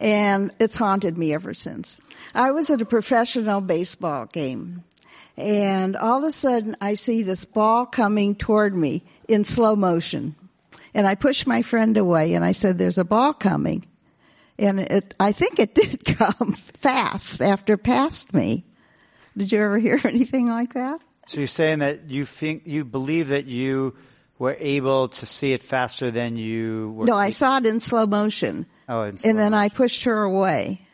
and 0.00 0.50
it's 0.58 0.76
haunted 0.76 1.16
me 1.18 1.34
ever 1.34 1.52
since. 1.54 2.00
I 2.34 2.50
was 2.52 2.70
at 2.70 2.80
a 2.80 2.86
professional 2.86 3.60
baseball 3.60 4.24
game, 4.26 4.82
and 5.36 5.96
all 5.96 6.18
of 6.18 6.24
a 6.24 6.32
sudden 6.32 6.76
I 6.80 6.94
see 6.94 7.22
this 7.22 7.44
ball 7.44 7.86
coming 7.86 8.34
toward 8.34 8.76
me 8.76 9.04
in 9.28 9.44
slow 9.44 9.76
motion. 9.76 10.34
And 10.94 11.06
I 11.06 11.14
pushed 11.14 11.46
my 11.46 11.62
friend 11.62 11.96
away 11.98 12.34
and 12.34 12.44
I 12.44 12.52
said, 12.52 12.78
there's 12.78 12.98
a 12.98 13.04
ball 13.04 13.34
coming. 13.34 13.86
And 14.58 14.80
it, 14.80 15.14
I 15.20 15.32
think 15.32 15.58
it 15.58 15.74
did 15.74 16.04
come 16.04 16.54
fast 16.54 17.42
after 17.42 17.74
it 17.74 17.84
passed 17.84 18.32
me. 18.32 18.64
Did 19.36 19.52
you 19.52 19.60
ever 19.60 19.78
hear 19.78 20.00
anything 20.04 20.48
like 20.48 20.74
that? 20.74 21.00
So 21.26 21.38
you're 21.38 21.48
saying 21.48 21.80
that 21.80 22.08
you 22.08 22.24
think 22.24 22.62
you 22.66 22.84
believe 22.84 23.28
that 23.28 23.46
you 23.46 23.96
were 24.38 24.56
able 24.58 25.08
to 25.08 25.26
see 25.26 25.52
it 25.52 25.62
faster 25.62 26.10
than 26.10 26.36
you 26.36 26.92
were. 26.92 27.06
No, 27.06 27.16
I 27.16 27.30
saw 27.30 27.58
it 27.58 27.66
in 27.66 27.80
slow 27.80 28.06
motion. 28.06 28.66
Oh, 28.88 29.02
in 29.02 29.18
slow 29.18 29.30
and 29.30 29.38
then 29.38 29.52
I 29.52 29.68
pushed 29.68 30.04
her 30.04 30.22
away. 30.22 30.85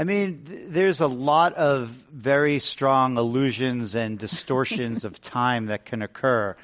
I 0.00 0.04
mean, 0.04 0.44
th- 0.46 0.60
there's 0.68 1.00
a 1.00 1.06
lot 1.06 1.52
of 1.56 1.88
very 2.10 2.58
strong 2.58 3.18
illusions 3.18 3.94
and 3.94 4.18
distortions 4.18 5.04
of 5.04 5.20
time 5.20 5.66
that 5.66 5.84
can 5.84 6.00
occur. 6.00 6.56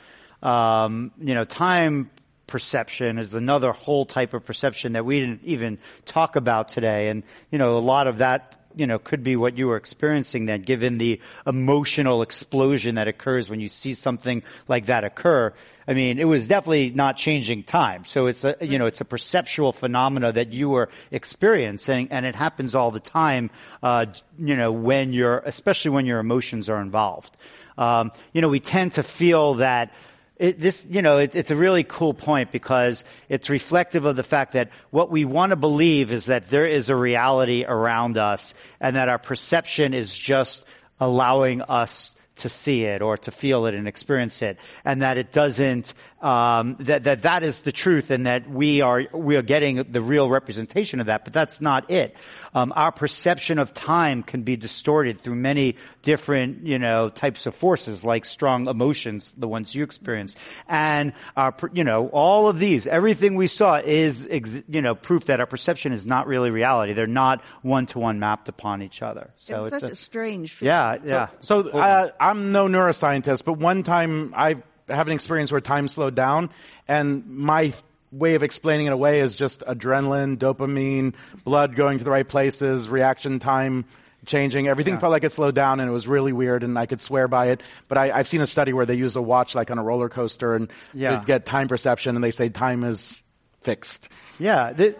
Um, 0.42 1.12
you 1.20 1.34
know, 1.34 1.44
time 1.44 2.10
perception 2.46 3.18
is 3.18 3.34
another 3.34 3.72
whole 3.72 4.06
type 4.06 4.32
of 4.32 4.46
perception 4.46 4.94
that 4.94 5.04
we 5.04 5.20
didn't 5.20 5.42
even 5.44 5.76
talk 6.06 6.36
about 6.36 6.70
today. 6.70 7.08
And, 7.08 7.24
you 7.50 7.58
know, 7.58 7.76
a 7.76 7.78
lot 7.78 8.06
of 8.06 8.18
that, 8.18 8.65
you 8.76 8.86
know, 8.86 8.98
could 8.98 9.22
be 9.22 9.34
what 9.34 9.56
you 9.56 9.66
were 9.66 9.76
experiencing 9.76 10.46
then, 10.46 10.62
given 10.62 10.98
the 10.98 11.20
emotional 11.46 12.22
explosion 12.22 12.96
that 12.96 13.08
occurs 13.08 13.48
when 13.48 13.58
you 13.58 13.68
see 13.68 13.94
something 13.94 14.42
like 14.68 14.86
that 14.86 15.02
occur. 15.02 15.52
I 15.88 15.94
mean, 15.94 16.18
it 16.18 16.24
was 16.24 16.46
definitely 16.46 16.90
not 16.90 17.16
changing 17.16 17.62
time. 17.62 18.04
So 18.04 18.26
it's 18.26 18.44
a, 18.44 18.56
you 18.60 18.78
know, 18.78 18.86
it's 18.86 19.00
a 19.00 19.04
perceptual 19.04 19.72
phenomena 19.72 20.32
that 20.32 20.52
you 20.52 20.68
were 20.68 20.90
experiencing 21.10 22.08
and 22.10 22.26
it 22.26 22.34
happens 22.34 22.74
all 22.74 22.90
the 22.90 23.00
time, 23.00 23.50
uh, 23.82 24.06
you 24.38 24.56
know, 24.56 24.72
when 24.72 25.12
you're, 25.12 25.38
especially 25.38 25.92
when 25.92 26.06
your 26.06 26.18
emotions 26.18 26.68
are 26.68 26.80
involved. 26.80 27.36
Um, 27.78 28.10
you 28.32 28.42
know, 28.42 28.48
we 28.48 28.60
tend 28.60 28.92
to 28.92 29.02
feel 29.02 29.54
that 29.54 29.92
it, 30.38 30.60
this, 30.60 30.86
you 30.88 31.02
know, 31.02 31.18
it, 31.18 31.34
it's 31.34 31.50
a 31.50 31.56
really 31.56 31.84
cool 31.84 32.12
point 32.12 32.52
because 32.52 33.04
it's 33.28 33.48
reflective 33.48 34.04
of 34.04 34.16
the 34.16 34.22
fact 34.22 34.52
that 34.52 34.70
what 34.90 35.10
we 35.10 35.24
want 35.24 35.50
to 35.50 35.56
believe 35.56 36.12
is 36.12 36.26
that 36.26 36.50
there 36.50 36.66
is 36.66 36.90
a 36.90 36.96
reality 36.96 37.64
around 37.66 38.18
us 38.18 38.54
and 38.80 38.96
that 38.96 39.08
our 39.08 39.18
perception 39.18 39.94
is 39.94 40.16
just 40.16 40.64
allowing 41.00 41.62
us 41.62 42.12
to 42.36 42.48
see 42.48 42.84
it 42.84 43.02
or 43.02 43.16
to 43.16 43.30
feel 43.30 43.66
it 43.66 43.74
and 43.74 43.88
experience 43.88 44.42
it 44.42 44.58
and 44.84 45.02
that 45.02 45.16
it 45.16 45.32
doesn't 45.32 45.94
um, 46.20 46.76
that, 46.80 47.04
that 47.04 47.22
that 47.22 47.42
is 47.42 47.62
the 47.62 47.72
truth 47.72 48.10
and 48.10 48.26
that 48.26 48.48
we 48.48 48.80
are 48.80 49.04
we 49.12 49.36
are 49.36 49.42
getting 49.42 49.76
the 49.76 50.00
real 50.00 50.28
representation 50.28 51.00
of 51.00 51.06
that 51.06 51.24
but 51.24 51.32
that's 51.32 51.60
not 51.60 51.90
it. 51.90 52.16
Um, 52.54 52.72
our 52.74 52.92
perception 52.92 53.58
of 53.58 53.74
time 53.74 54.22
can 54.22 54.42
be 54.42 54.56
distorted 54.56 55.18
through 55.18 55.34
many 55.34 55.76
different 56.02 56.66
you 56.66 56.78
know 56.78 57.08
types 57.08 57.46
of 57.46 57.54
forces 57.54 58.04
like 58.04 58.24
strong 58.24 58.68
emotions 58.68 59.32
the 59.36 59.48
ones 59.48 59.74
you 59.74 59.82
experience. 59.82 60.36
And 60.68 61.12
our 61.36 61.54
you 61.72 61.84
know 61.84 62.08
all 62.08 62.48
of 62.48 62.58
these 62.58 62.86
everything 62.86 63.34
we 63.34 63.46
saw 63.46 63.76
is 63.76 64.26
ex- 64.30 64.62
you 64.68 64.82
know 64.82 64.94
proof 64.94 65.26
that 65.26 65.40
our 65.40 65.46
perception 65.46 65.92
is 65.92 66.06
not 66.06 66.26
really 66.26 66.50
reality. 66.50 66.92
They're 66.92 67.06
not 67.06 67.42
one 67.62 67.86
to 67.86 67.98
one 67.98 68.18
mapped 68.18 68.48
upon 68.48 68.82
each 68.82 69.02
other. 69.02 69.30
So 69.36 69.64
it's 69.64 69.72
it's 69.72 69.80
such 69.82 69.90
a, 69.90 69.92
a, 69.92 69.96
strange 69.96 70.54
feeling. 70.54 70.74
yeah. 70.74 70.96
Yeah 71.04 71.28
So 71.40 71.68
uh, 71.68 72.10
I'm 72.26 72.50
no 72.52 72.66
neuroscientist, 72.66 73.44
but 73.44 73.54
one 73.54 73.82
time 73.84 74.32
I 74.36 74.56
have 74.88 75.06
an 75.06 75.12
experience 75.12 75.52
where 75.52 75.60
time 75.60 75.86
slowed 75.88 76.14
down, 76.14 76.50
and 76.88 77.26
my 77.28 77.72
way 78.10 78.34
of 78.34 78.42
explaining 78.42 78.86
it 78.86 78.92
away 78.92 79.20
is 79.20 79.36
just 79.36 79.60
adrenaline, 79.60 80.36
dopamine, 80.38 81.14
blood 81.44 81.76
going 81.76 81.98
to 81.98 82.04
the 82.04 82.10
right 82.10 82.28
places, 82.28 82.88
reaction 82.88 83.38
time 83.38 83.84
changing. 84.24 84.66
Everything 84.66 84.94
Yeah. 84.94 85.00
felt 85.00 85.12
like 85.12 85.22
it 85.24 85.30
slowed 85.30 85.54
down, 85.54 85.78
and 85.78 85.88
it 85.88 85.92
was 85.92 86.08
really 86.08 86.32
weird, 86.32 86.64
and 86.64 86.76
I 86.76 86.86
could 86.86 87.00
swear 87.00 87.28
by 87.28 87.48
it. 87.50 87.62
But 87.86 87.98
I, 87.98 88.10
I've 88.10 88.26
seen 88.26 88.40
a 88.40 88.46
study 88.46 88.72
where 88.72 88.86
they 88.86 88.94
use 88.94 89.14
a 89.14 89.22
watch 89.22 89.54
like 89.54 89.70
on 89.70 89.78
a 89.78 89.84
roller 89.84 90.08
coaster, 90.08 90.54
and 90.56 90.68
Yeah. 90.94 91.22
get 91.24 91.46
time 91.46 91.68
perception, 91.68 92.16
and 92.16 92.24
they 92.24 92.32
say 92.32 92.48
time 92.48 92.82
is 92.82 93.16
fixed. 93.62 94.08
yeah 94.38 94.72
the, 94.72 94.94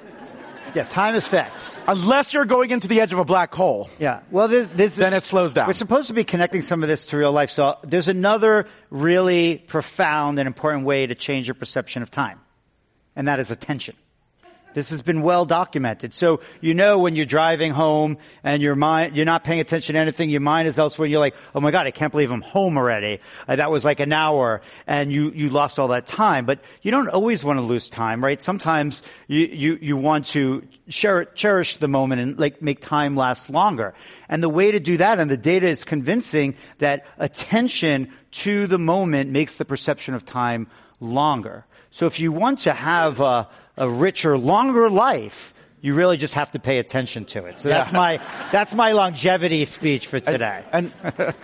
yeah 0.77 0.85
time 0.85 1.15
is 1.15 1.27
fixed 1.27 1.77
Unless 1.89 2.35
you're 2.35 2.45
going 2.45 2.71
into 2.73 2.89
the 2.89 3.01
edge 3.01 3.13
of 3.13 3.21
a 3.21 3.25
black 3.25 3.55
hole. 3.55 3.89
Yeah. 3.99 4.23
Well, 4.31 4.49
this, 4.49 4.67
this, 4.69 4.97
Then 4.97 5.15
it 5.15 5.23
slows 5.23 5.55
down. 5.55 5.69
We're 5.69 5.75
supposed 5.75 6.09
to 6.09 6.15
be 6.15 6.25
connecting 6.25 6.63
some 6.63 6.83
of 6.83 6.89
this 6.89 7.07
to 7.07 7.17
real 7.17 7.31
life. 7.31 7.51
So 7.51 7.79
there's 7.85 8.09
another 8.09 8.67
really 8.91 9.59
profound 9.59 10.39
and 10.39 10.47
important 10.47 10.85
way 10.85 11.07
to 11.07 11.15
change 11.15 11.47
your 11.47 11.55
perception 11.55 12.03
of 12.03 12.11
time. 12.11 12.41
And 13.15 13.29
that 13.29 13.39
is 13.39 13.51
attention. 13.51 13.95
This 14.77 14.91
has 14.91 15.01
been 15.01 15.23
well 15.23 15.47
documented. 15.47 16.13
So 16.13 16.43
you 16.61 16.75
know 16.75 16.99
when 16.99 17.17
you're 17.17 17.25
driving 17.25 17.73
home 17.73 18.19
and 18.45 18.61
your 18.61 18.77
mind, 18.77 19.17
you're 19.17 19.25
not 19.25 19.43
paying 19.43 19.59
attention 19.59 19.95
to 19.95 19.99
anything, 19.99 20.29
your 20.29 20.43
mind 20.43 20.69
is 20.69 20.79
elsewhere, 20.79 21.09
you're 21.09 21.19
like, 21.19 21.35
oh 21.55 21.61
my 21.61 21.71
god, 21.71 21.87
I 21.87 21.93
can't 21.93 22.13
believe 22.13 22.31
I'm 22.31 22.43
home 22.43 22.77
already. 22.77 23.21
Uh, 23.49 23.57
that 23.57 23.71
was 23.71 23.87
like 23.87 24.01
an 24.01 24.13
hour 24.13 24.61
and 24.87 25.11
you, 25.11 25.33
you 25.35 25.49
lost 25.49 25.79
all 25.79 25.89
that 25.89 26.05
time. 26.05 26.45
But 26.45 26.61
you 26.83 26.91
don't 26.91 27.09
always 27.09 27.43
want 27.43 27.59
to 27.59 27.63
lose 27.63 27.89
time, 27.89 28.23
right? 28.23 28.39
Sometimes 28.39 29.03
you, 29.29 29.47
you, 29.47 29.79
you 29.81 29.97
want 29.97 30.27
to 30.27 30.69
share, 30.89 31.25
cherish 31.25 31.79
the 31.79 31.89
moment 31.89 32.21
and 32.21 32.39
like 32.39 32.61
make 32.61 32.83
time 32.83 33.17
last 33.17 33.49
longer. 33.49 33.95
And 34.29 34.43
the 34.43 34.51
way 34.51 34.73
to 34.73 34.79
do 34.79 34.99
that, 34.99 35.19
and 35.19 35.31
the 35.31 35.39
data 35.39 35.69
is 35.69 35.85
convincing 35.85 36.55
that 36.81 37.07
attention 37.17 38.13
to 38.33 38.67
the 38.67 38.79
moment 38.79 39.31
makes 39.31 39.57
the 39.57 39.65
perception 39.65 40.13
of 40.13 40.27
time 40.27 40.67
longer. 41.01 41.65
So 41.91 42.07
if 42.07 42.21
you 42.21 42.33
want 42.33 42.61
to 42.61 42.73
have 42.73 43.21
a, 43.21 43.49
a 43.77 43.89
richer, 43.89 44.37
longer 44.37 44.91
life, 44.91 45.55
you 45.81 45.95
really 45.95 46.17
just 46.17 46.35
have 46.35 46.53
to 46.53 46.59
pay 46.59 46.79
attention 46.79 47.25
to 47.27 47.45
it. 47.45 47.59
So 47.59 47.69
that's 47.69 47.93
my, 47.93 48.21
that's 48.51 48.75
my 48.75 48.93
longevity 48.93 49.65
speech 49.65 50.07
for 50.07 50.21
today. 50.21 50.65
And 50.73 50.93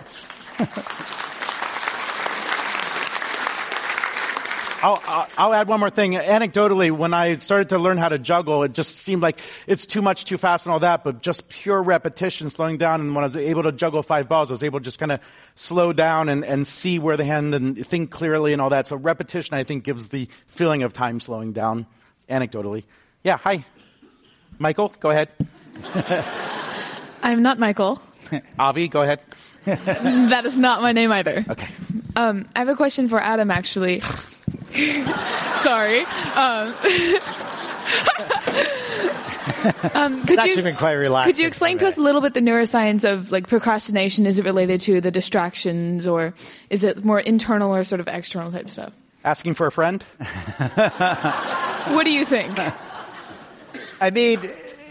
I'll, 4.83 5.01
I'll, 5.05 5.27
I'll 5.37 5.53
add 5.53 5.69
one 5.69 5.79
more 5.79 5.89
thing. 5.89 6.11
Anecdotally, 6.11 6.91
when 6.91 7.13
I 7.13 7.37
started 7.37 7.69
to 7.69 7.77
learn 7.77 7.97
how 7.97 8.09
to 8.09 8.19
juggle, 8.19 8.63
it 8.63 8.73
just 8.73 8.97
seemed 8.97 9.21
like 9.21 9.39
it's 9.65 9.85
too 9.85 10.01
much, 10.01 10.25
too 10.25 10.37
fast 10.37 10.65
and 10.65 10.73
all 10.73 10.81
that, 10.81 11.05
but 11.05 11.21
just 11.21 11.47
pure 11.47 11.81
repetition, 11.81 12.49
slowing 12.49 12.77
down. 12.77 12.99
And 12.99 13.15
when 13.15 13.23
I 13.23 13.27
was 13.27 13.37
able 13.37 13.63
to 13.63 13.71
juggle 13.71 14.03
five 14.03 14.27
balls, 14.27 14.51
I 14.51 14.53
was 14.53 14.61
able 14.61 14.79
to 14.79 14.83
just 14.83 14.99
kind 14.99 15.13
of 15.13 15.21
slow 15.55 15.93
down 15.93 16.27
and, 16.27 16.43
and 16.43 16.67
see 16.67 16.99
where 16.99 17.15
the 17.15 17.23
hand 17.23 17.55
and 17.55 17.87
think 17.87 18.11
clearly 18.11 18.51
and 18.51 18.61
all 18.61 18.71
that. 18.71 18.87
So 18.87 18.97
repetition, 18.97 19.55
I 19.55 19.63
think, 19.63 19.85
gives 19.85 20.09
the 20.09 20.27
feeling 20.47 20.83
of 20.83 20.91
time 20.91 21.21
slowing 21.21 21.53
down, 21.53 21.85
anecdotally. 22.29 22.83
Yeah, 23.23 23.37
hi. 23.37 23.65
Michael, 24.59 24.93
go 24.99 25.11
ahead. 25.11 25.29
I'm 27.23 27.41
not 27.41 27.57
Michael. 27.57 28.01
Avi, 28.59 28.89
go 28.89 29.01
ahead. 29.01 29.21
that 29.63 30.45
is 30.45 30.57
not 30.57 30.81
my 30.81 30.91
name 30.91 31.13
either. 31.13 31.45
Okay. 31.49 31.69
Um, 32.17 32.49
I 32.53 32.59
have 32.59 32.67
a 32.67 32.75
question 32.75 33.07
for 33.07 33.21
Adam, 33.21 33.49
actually. 33.49 34.01
Sorry. 35.63 36.01
Um, 36.01 36.73
um, 39.93 40.25
could 40.25 40.43
you 40.45 40.73
quite 40.73 40.93
relaxing 40.93 41.33
could 41.33 41.39
you 41.39 41.47
explain 41.47 41.77
to 41.79 41.87
us 41.87 41.97
a 41.97 42.01
little 42.01 42.21
bit 42.21 42.33
the 42.33 42.39
neuroscience 42.39 43.09
of 43.09 43.31
like 43.31 43.47
procrastination? 43.47 44.25
Is 44.25 44.39
it 44.39 44.45
related 44.45 44.81
to 44.81 45.01
the 45.01 45.11
distractions, 45.11 46.07
or 46.07 46.33
is 46.69 46.83
it 46.83 47.03
more 47.03 47.19
internal 47.19 47.75
or 47.75 47.83
sort 47.83 47.99
of 47.99 48.07
external 48.07 48.51
type 48.51 48.69
stuff? 48.69 48.93
Asking 49.23 49.53
for 49.53 49.67
a 49.67 49.71
friend? 49.71 50.03
What 51.87 52.03
do 52.03 52.11
you 52.11 52.25
think? 52.25 52.57
I 54.01 54.11
mean, 54.11 54.39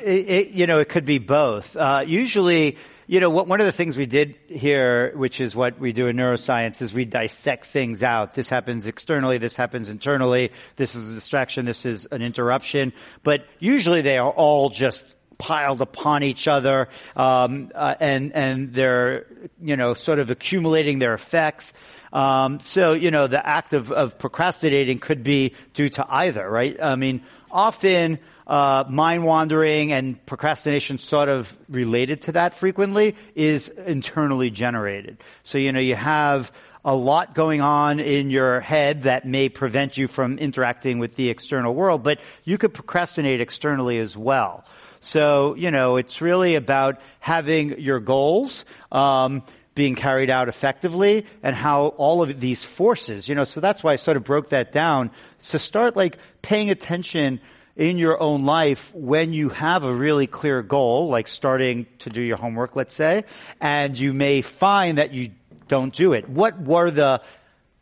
it, 0.03 0.29
it, 0.29 0.49
you 0.49 0.67
know, 0.67 0.79
it 0.79 0.89
could 0.89 1.05
be 1.05 1.19
both. 1.19 1.77
Uh, 1.77 2.03
usually, 2.07 2.79
you 3.13 3.21
know, 3.21 3.29
one 3.29 3.61
of 3.61 3.67
the 3.67 3.73
things 3.73 3.99
we 3.99 4.07
did 4.07 4.37
here, 4.49 5.13
which 5.15 5.43
is 5.43 5.55
what 5.55 5.79
we 5.79 5.93
do 5.93 6.07
in 6.07 6.17
neuroscience, 6.17 6.81
is 6.81 6.95
we 6.95 7.05
dissect 7.05 7.67
things 7.67 8.03
out. 8.03 8.33
This 8.33 8.49
happens 8.49 8.87
externally, 8.87 9.37
this 9.37 9.55
happens 9.55 9.91
internally, 9.91 10.51
this 10.77 10.95
is 10.95 11.13
a 11.13 11.15
distraction, 11.17 11.67
this 11.67 11.85
is 11.85 12.07
an 12.07 12.23
interruption. 12.23 12.95
But 13.23 13.45
usually 13.59 14.01
they 14.01 14.17
are 14.17 14.31
all 14.31 14.71
just 14.71 15.05
piled 15.37 15.83
upon 15.83 16.23
each 16.23 16.49
other, 16.49 16.89
um, 17.15 17.71
uh, 17.75 17.97
and 18.01 18.33
and 18.33 18.73
they're 18.73 19.27
you 19.61 19.77
know 19.77 19.93
sort 19.93 20.19
of 20.19 20.31
accumulating 20.31 20.99
their 20.99 21.13
effects. 21.13 21.75
Um, 22.15 22.61
so 22.61 22.95
you 22.95 23.11
know 23.11 23.27
the 23.27 23.47
act 23.47 23.75
of, 23.75 23.93
of 23.93 24.19
procrastinating 24.19 25.01
could 25.01 25.23
be 25.23 25.55
due 25.75 25.91
to 25.91 26.07
either, 26.09 26.49
right? 26.49 26.81
I 26.81 26.97
mean, 26.97 27.25
often 27.51 28.21
uh, 28.47 28.85
mind 28.89 29.25
wandering 29.25 29.93
and 29.93 30.25
procrastination 30.27 30.99
sort 30.99 31.29
of 31.29 31.57
related 31.69 32.23
to 32.23 32.33
that 32.33 32.55
frequently 32.55 33.17
is 33.35 33.69
internally 33.69 34.51
generated. 34.51 35.19
So 35.43 35.59
you 35.59 35.73
know 35.73 35.81
you 35.81 35.95
have 35.95 36.53
a 36.85 36.95
lot 36.95 37.35
going 37.35 37.61
on 37.61 38.01
in 38.01 38.31
your 38.31 38.61
head 38.61 39.03
that 39.03 39.25
may 39.25 39.49
prevent 39.49 39.97
you 39.97 40.09
from 40.09 40.39
interacting 40.39 40.99
with 40.99 41.15
the 41.15 41.31
external 41.31 41.75
world, 41.75 42.03
but 42.03 42.21
you 42.45 42.59
could 42.59 42.75
procrastinate 42.75 43.41
externally 43.41 43.99
as 43.99 44.17
well. 44.17 44.65
So, 45.01 45.55
you 45.57 45.71
know, 45.71 45.97
it's 45.97 46.21
really 46.21 46.55
about 46.55 47.01
having 47.21 47.81
your 47.81 48.01
goals, 48.01 48.65
um, 48.91 49.43
being 49.75 49.95
carried 49.95 50.31
out 50.31 50.49
effectively 50.49 51.27
and 51.43 51.57
how 51.57 51.87
all 51.97 52.23
of 52.23 52.41
these 52.41 52.65
forces, 52.65 53.29
you 53.29 53.35
know, 53.35 53.45
so 53.45 53.61
that's 53.61 53.83
why 53.83 53.95
I 53.95 53.97
sort 53.97 54.17
of 54.17 54.25
broke 54.25 54.51
that 54.51 54.71
down 54.71 55.11
to 55.49 55.59
start 55.59 55.97
like 55.97 56.19
paying 56.43 56.71
attention 56.71 57.41
in 57.77 57.99
your 57.99 58.21
own 58.21 58.45
life 58.45 58.95
when 58.95 59.33
you 59.33 59.49
have 59.49 59.85
a 59.85 59.95
really 59.95 60.27
clear 60.27 60.63
goal, 60.63 61.09
like 61.09 61.29
starting 61.29 61.87
to 62.01 62.11
do 62.11 62.21
your 62.21 62.37
homework, 62.37 62.77
let's 62.77 62.95
say, 62.95 63.25
and 63.61 63.99
you 63.99 64.13
may 64.13 64.43
find 64.43 64.99
that 64.99 65.13
you 65.13 65.31
don't 65.69 65.95
do 65.95 66.13
it. 66.13 66.29
What 66.29 66.61
were 66.61 66.91
the, 66.91 67.23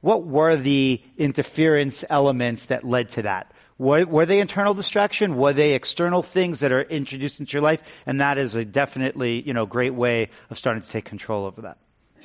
what 0.01 0.25
were 0.25 0.57
the 0.57 1.03
interference 1.19 2.05
elements 2.09 2.67
that 2.67 2.85
led 2.85 3.11
to 3.11 3.23
that? 3.23 3.53
Were, 3.79 4.05
were, 4.05 4.27
they 4.27 4.41
internal 4.41 4.75
distraction? 4.75 5.37
Were 5.37 5.55
they 5.55 5.73
external 5.73 6.23
things 6.23 6.61
that 6.61 6.71
are 6.71 6.83
introduced 6.83 7.41
into 7.41 7.55
your 7.55 7.63
life? 7.63 8.03
And 8.05 8.21
that 8.21 8.37
is 8.37 8.55
a 8.55 8.65
definitely, 8.65 9.41
you 9.41 9.55
know, 9.55 9.65
great 9.65 9.95
way 9.95 10.29
of 10.51 10.59
starting 10.59 10.83
to 10.83 10.89
take 10.89 11.07
control 11.07 11.47
over 11.47 11.63
that. 11.63 11.79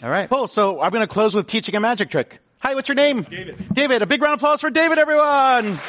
All 0.04 0.10
right. 0.10 0.30
Cool. 0.30 0.50
So 0.50 0.82
I'm 0.82 0.92
going 0.92 1.02
to 1.02 1.08
close 1.08 1.34
with 1.34 1.48
teaching 1.48 1.74
a 1.76 1.80
magic 1.80 2.10
trick. 2.10 2.40
Hi, 2.60 2.76
what's 2.76 2.90
your 2.90 2.96
name? 2.96 3.24
David. 3.24 3.74
David. 3.74 4.02
A 4.02 4.06
big 4.06 4.22
round 4.22 4.34
of 4.34 4.40
applause 4.40 4.60
for 4.60 4.70
David, 4.70 4.98
everyone. 4.98 5.80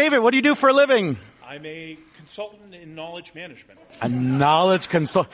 David, 0.00 0.20
what 0.20 0.30
do 0.30 0.38
you 0.38 0.42
do 0.42 0.54
for 0.54 0.70
a 0.70 0.72
living? 0.72 1.18
I'm 1.46 1.66
a 1.66 1.98
consultant 2.16 2.74
in 2.74 2.94
knowledge 2.94 3.34
management. 3.34 3.80
A 4.00 4.08
knowledge 4.08 4.88
consult. 4.88 5.28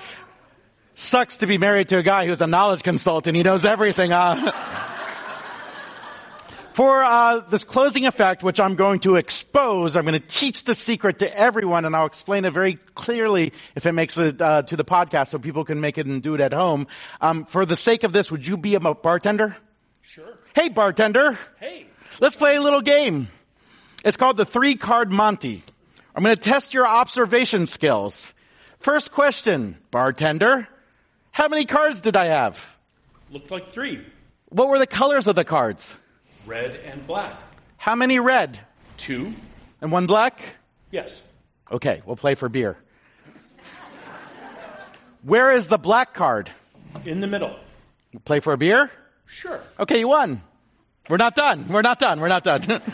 Sucks 0.95 1.37
to 1.37 1.47
be 1.47 1.57
married 1.57 1.91
to 1.91 1.99
a 1.99 2.03
guy 2.03 2.27
who's 2.27 2.41
a 2.41 2.49
knowledge 2.49 2.83
consultant. 2.83 3.37
He 3.37 3.45
knows 3.45 3.65
everything. 3.65 4.13
Uh, 4.13 4.51
for 6.73 7.05
uh, 7.05 7.43
this 7.49 7.63
closing 7.63 8.07
effect, 8.07 8.43
which 8.43 8.59
I'm 8.59 8.75
going 8.75 8.99
to 9.01 9.15
expose, 9.15 9.95
I'm 9.95 10.05
going 10.05 10.21
to 10.21 10.27
teach 10.27 10.65
the 10.65 10.75
secret 10.75 11.21
to 11.21 11.39
everyone, 11.39 11.85
and 11.85 11.95
I'll 11.95 12.07
explain 12.07 12.45
it 12.45 12.53
very 12.53 12.75
clearly 12.97 13.53
if 13.77 13.87
it 13.87 13.93
makes 13.93 14.19
it 14.19 14.43
uh, 14.43 14.63
to 14.63 14.77
the 14.77 14.85
podcast, 14.85 15.29
so 15.29 15.39
people 15.39 15.65
can 15.65 15.81
make 15.81 15.97
it 15.97 16.07
and 16.07 16.21
do 16.21 16.35
it 16.35 16.41
at 16.41 16.53
home. 16.53 16.89
Um, 17.21 17.45
for 17.45 17.67
the 17.67 17.77
sake 17.77 18.03
of 18.03 18.13
this, 18.13 18.33
would 18.33 18.45
you 18.45 18.57
be 18.57 18.75
a 18.75 18.81
bartender? 18.81 19.57
Sure. 20.03 20.35
Hey, 20.57 20.71
bartender. 20.71 21.39
Hey. 21.61 21.87
Let's 22.19 22.35
play 22.35 22.57
a 22.57 22.61
little 22.61 22.81
game. 22.81 23.29
It's 24.07 24.17
called 24.17 24.37
the 24.37 24.47
three 24.47 24.77
card 24.77 25.11
Monty. 25.11 25.65
I'm 26.15 26.23
going 26.23 26.37
to 26.37 26.41
test 26.41 26.73
your 26.73 26.87
observation 26.87 27.67
skills. 27.67 28.33
First 28.79 29.11
question, 29.11 29.79
bartender. 29.91 30.69
How 31.33 31.49
many 31.49 31.65
cards 31.65 32.01
did 32.01 32.15
I 32.15 32.27
have? 32.27 32.77
Looked 33.33 33.51
like 33.51 33.71
three. 33.71 34.01
What 34.49 34.69
were 34.69 34.79
the 34.79 34.87
colors 34.87 35.27
of 35.27 35.35
the 35.35 35.45
cards? 35.45 35.93
Red 36.47 36.77
and 36.87 37.05
black. 37.05 37.35
How 37.79 37.97
many 37.97 38.21
red? 38.21 38.61
Two. 38.97 39.35
And 39.81 39.91
one 39.91 40.07
black? 40.07 40.41
Yes. 40.93 41.21
Okay, 41.73 42.01
we'll 42.07 42.15
play 42.15 42.37
for 42.37 42.49
beer. 42.49 42.77
Where 45.25 45.51
is 45.51 45.67
the 45.67 45.79
black 45.79 46.15
card? 46.15 46.49
In 47.05 47.19
the 47.19 47.27
middle. 47.27 47.59
Play 48.25 48.39
for 48.39 48.53
a 48.53 48.57
beer? 48.57 48.89
Sure. 49.27 49.61
Okay, 49.81 49.99
you 49.99 50.07
won. 50.07 50.43
We're 51.09 51.17
not 51.17 51.35
done. 51.35 51.67
We're 51.67 51.83
not 51.83 51.99
done. 51.99 52.21
We're 52.21 52.29
not 52.29 52.45
done. 52.45 52.81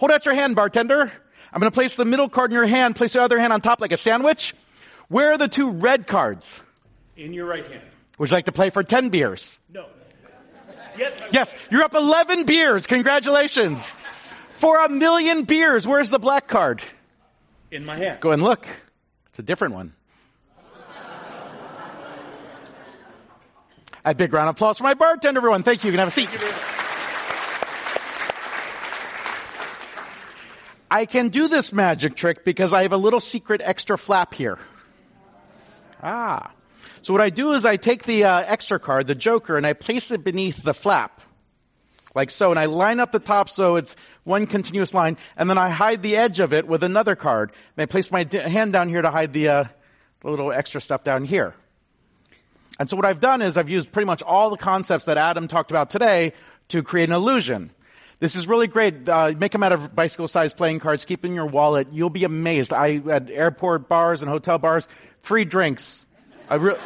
Hold 0.00 0.12
out 0.12 0.24
your 0.24 0.34
hand, 0.34 0.56
bartender. 0.56 1.12
I'm 1.52 1.60
going 1.60 1.70
to 1.70 1.74
place 1.74 1.96
the 1.96 2.06
middle 2.06 2.30
card 2.30 2.50
in 2.50 2.54
your 2.54 2.64
hand, 2.64 2.96
place 2.96 3.14
your 3.14 3.22
other 3.22 3.38
hand 3.38 3.52
on 3.52 3.60
top 3.60 3.82
like 3.82 3.92
a 3.92 3.98
sandwich. 3.98 4.54
Where 5.08 5.32
are 5.32 5.36
the 5.36 5.46
two 5.46 5.72
red 5.72 6.06
cards? 6.06 6.62
In 7.18 7.34
your 7.34 7.44
right 7.44 7.66
hand. 7.66 7.82
Would 8.16 8.30
you 8.30 8.34
like 8.34 8.46
to 8.46 8.52
play 8.52 8.70
for 8.70 8.82
10 8.82 9.10
beers? 9.10 9.60
No. 9.70 9.84
Yes. 10.96 11.20
Yes, 11.32 11.54
you're 11.70 11.82
up 11.82 11.94
11 11.94 12.44
beers. 12.44 12.86
Congratulations. 12.86 13.94
For 14.56 14.82
a 14.82 14.88
million 14.88 15.44
beers, 15.44 15.86
where's 15.86 16.08
the 16.08 16.18
black 16.18 16.48
card? 16.48 16.82
In 17.70 17.84
my 17.84 17.96
hand. 17.96 18.20
Go 18.20 18.30
and 18.30 18.42
look. 18.42 18.66
It's 19.28 19.38
a 19.38 19.42
different 19.42 19.74
one. 19.74 19.92
A 24.02 24.14
big 24.14 24.32
round 24.32 24.48
of 24.48 24.54
applause 24.56 24.78
for 24.78 24.84
my 24.84 24.94
bartender, 24.94 25.40
everyone. 25.40 25.62
Thank 25.62 25.84
you. 25.84 25.88
You 25.88 25.92
can 25.92 25.98
have 25.98 26.08
a 26.08 26.10
seat. 26.10 26.30
I 30.90 31.06
can 31.06 31.28
do 31.28 31.46
this 31.46 31.72
magic 31.72 32.16
trick 32.16 32.44
because 32.44 32.72
I 32.72 32.82
have 32.82 32.92
a 32.92 32.96
little 32.96 33.20
secret 33.20 33.60
extra 33.62 33.96
flap 33.96 34.34
here. 34.34 34.58
Ah. 36.02 36.50
So 37.02 37.14
what 37.14 37.20
I 37.22 37.30
do 37.30 37.52
is 37.52 37.64
I 37.64 37.76
take 37.76 38.02
the 38.02 38.24
uh, 38.24 38.42
extra 38.46 38.78
card, 38.78 39.06
the 39.06 39.14
joker, 39.14 39.56
and 39.56 39.66
I 39.66 39.72
place 39.72 40.10
it 40.10 40.24
beneath 40.24 40.62
the 40.62 40.74
flap. 40.74 41.20
Like 42.14 42.30
so, 42.30 42.50
and 42.50 42.58
I 42.58 42.66
line 42.66 42.98
up 42.98 43.12
the 43.12 43.20
top 43.20 43.48
so 43.48 43.76
it's 43.76 43.94
one 44.24 44.46
continuous 44.46 44.92
line, 44.92 45.16
and 45.36 45.48
then 45.48 45.58
I 45.58 45.68
hide 45.68 46.02
the 46.02 46.16
edge 46.16 46.40
of 46.40 46.52
it 46.52 46.66
with 46.66 46.82
another 46.82 47.14
card. 47.14 47.52
And 47.76 47.82
I 47.82 47.86
place 47.86 48.10
my 48.10 48.24
d- 48.24 48.38
hand 48.38 48.72
down 48.72 48.88
here 48.88 49.00
to 49.00 49.10
hide 49.10 49.32
the, 49.32 49.48
uh, 49.48 49.64
the 50.22 50.30
little 50.30 50.50
extra 50.50 50.80
stuff 50.80 51.04
down 51.04 51.24
here. 51.24 51.54
And 52.80 52.90
so 52.90 52.96
what 52.96 53.04
I've 53.04 53.20
done 53.20 53.42
is 53.42 53.56
I've 53.56 53.68
used 53.68 53.92
pretty 53.92 54.06
much 54.06 54.22
all 54.22 54.50
the 54.50 54.56
concepts 54.56 55.04
that 55.04 55.18
Adam 55.18 55.46
talked 55.46 55.70
about 55.70 55.90
today 55.90 56.32
to 56.70 56.82
create 56.82 57.10
an 57.10 57.14
illusion. 57.14 57.70
This 58.20 58.36
is 58.36 58.46
really 58.46 58.66
great. 58.66 59.08
Uh, 59.08 59.32
make 59.36 59.52
them 59.52 59.62
out 59.62 59.72
of 59.72 59.94
bicycle-sized 59.94 60.56
playing 60.56 60.78
cards. 60.80 61.06
Keep 61.06 61.24
in 61.24 61.34
your 61.34 61.46
wallet. 61.46 61.88
You'll 61.90 62.10
be 62.10 62.24
amazed. 62.24 62.70
I 62.70 63.02
at 63.10 63.30
airport 63.30 63.88
bars 63.88 64.20
and 64.20 64.30
hotel 64.30 64.58
bars, 64.58 64.88
free 65.22 65.46
drinks. 65.46 66.04
I 66.48 66.56
re- 66.56 66.76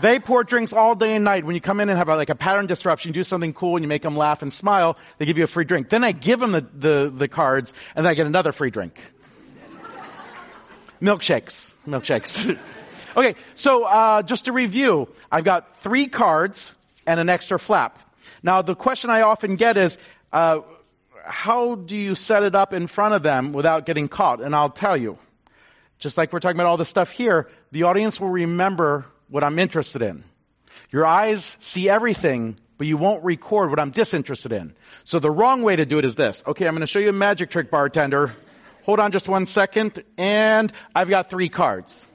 they 0.00 0.18
pour 0.18 0.42
drinks 0.42 0.72
all 0.72 0.96
day 0.96 1.14
and 1.14 1.24
night. 1.24 1.44
When 1.44 1.54
you 1.54 1.60
come 1.60 1.78
in 1.78 1.88
and 1.88 1.96
have 1.96 2.08
a, 2.08 2.16
like 2.16 2.28
a 2.28 2.34
pattern 2.34 2.66
disruption, 2.66 3.10
you 3.10 3.14
do 3.14 3.22
something 3.22 3.52
cool 3.52 3.76
and 3.76 3.84
you 3.84 3.88
make 3.88 4.02
them 4.02 4.16
laugh 4.16 4.42
and 4.42 4.52
smile, 4.52 4.96
they 5.18 5.26
give 5.26 5.38
you 5.38 5.44
a 5.44 5.46
free 5.46 5.64
drink. 5.64 5.90
Then 5.90 6.02
I 6.02 6.10
give 6.10 6.40
them 6.40 6.50
the, 6.50 6.66
the, 6.74 7.12
the 7.14 7.28
cards 7.28 7.72
and 7.94 8.04
then 8.04 8.10
I 8.10 8.14
get 8.14 8.26
another 8.26 8.50
free 8.50 8.70
drink. 8.70 9.00
Milkshakes. 11.00 11.72
Milkshakes. 11.86 12.58
okay, 13.16 13.36
so 13.54 13.84
uh, 13.84 14.22
just 14.22 14.46
to 14.46 14.52
review, 14.52 15.08
I've 15.30 15.44
got 15.44 15.78
three 15.78 16.08
cards 16.08 16.72
and 17.06 17.20
an 17.20 17.28
extra 17.28 17.60
flap. 17.60 18.00
Now, 18.42 18.62
the 18.62 18.74
question 18.74 19.10
I 19.10 19.22
often 19.22 19.56
get 19.56 19.76
is, 19.76 19.98
uh, 20.32 20.60
how 21.24 21.74
do 21.74 21.96
you 21.96 22.14
set 22.14 22.42
it 22.42 22.54
up 22.54 22.72
in 22.72 22.86
front 22.86 23.14
of 23.14 23.22
them 23.22 23.52
without 23.52 23.86
getting 23.86 24.08
caught? 24.08 24.40
And 24.40 24.54
I'll 24.54 24.70
tell 24.70 24.96
you. 24.96 25.18
Just 25.98 26.18
like 26.18 26.32
we're 26.32 26.40
talking 26.40 26.56
about 26.56 26.66
all 26.66 26.76
this 26.76 26.88
stuff 26.88 27.10
here, 27.10 27.48
the 27.72 27.84
audience 27.84 28.20
will 28.20 28.28
remember 28.28 29.06
what 29.28 29.42
I'm 29.42 29.58
interested 29.58 30.02
in. 30.02 30.24
Your 30.90 31.06
eyes 31.06 31.56
see 31.60 31.88
everything, 31.88 32.58
but 32.76 32.86
you 32.86 32.96
won't 32.96 33.24
record 33.24 33.70
what 33.70 33.80
I'm 33.80 33.90
disinterested 33.90 34.52
in. 34.52 34.74
So 35.04 35.18
the 35.18 35.30
wrong 35.30 35.62
way 35.62 35.76
to 35.76 35.86
do 35.86 35.98
it 35.98 36.04
is 36.04 36.14
this. 36.14 36.44
Okay, 36.46 36.66
I'm 36.66 36.74
going 36.74 36.82
to 36.82 36.86
show 36.86 36.98
you 36.98 37.08
a 37.08 37.12
magic 37.12 37.50
trick, 37.50 37.70
bartender. 37.70 38.34
Hold 38.82 39.00
on 39.00 39.12
just 39.12 39.28
one 39.28 39.46
second, 39.46 40.04
and 40.18 40.72
I've 40.94 41.08
got 41.08 41.30
three 41.30 41.48
cards. 41.48 42.06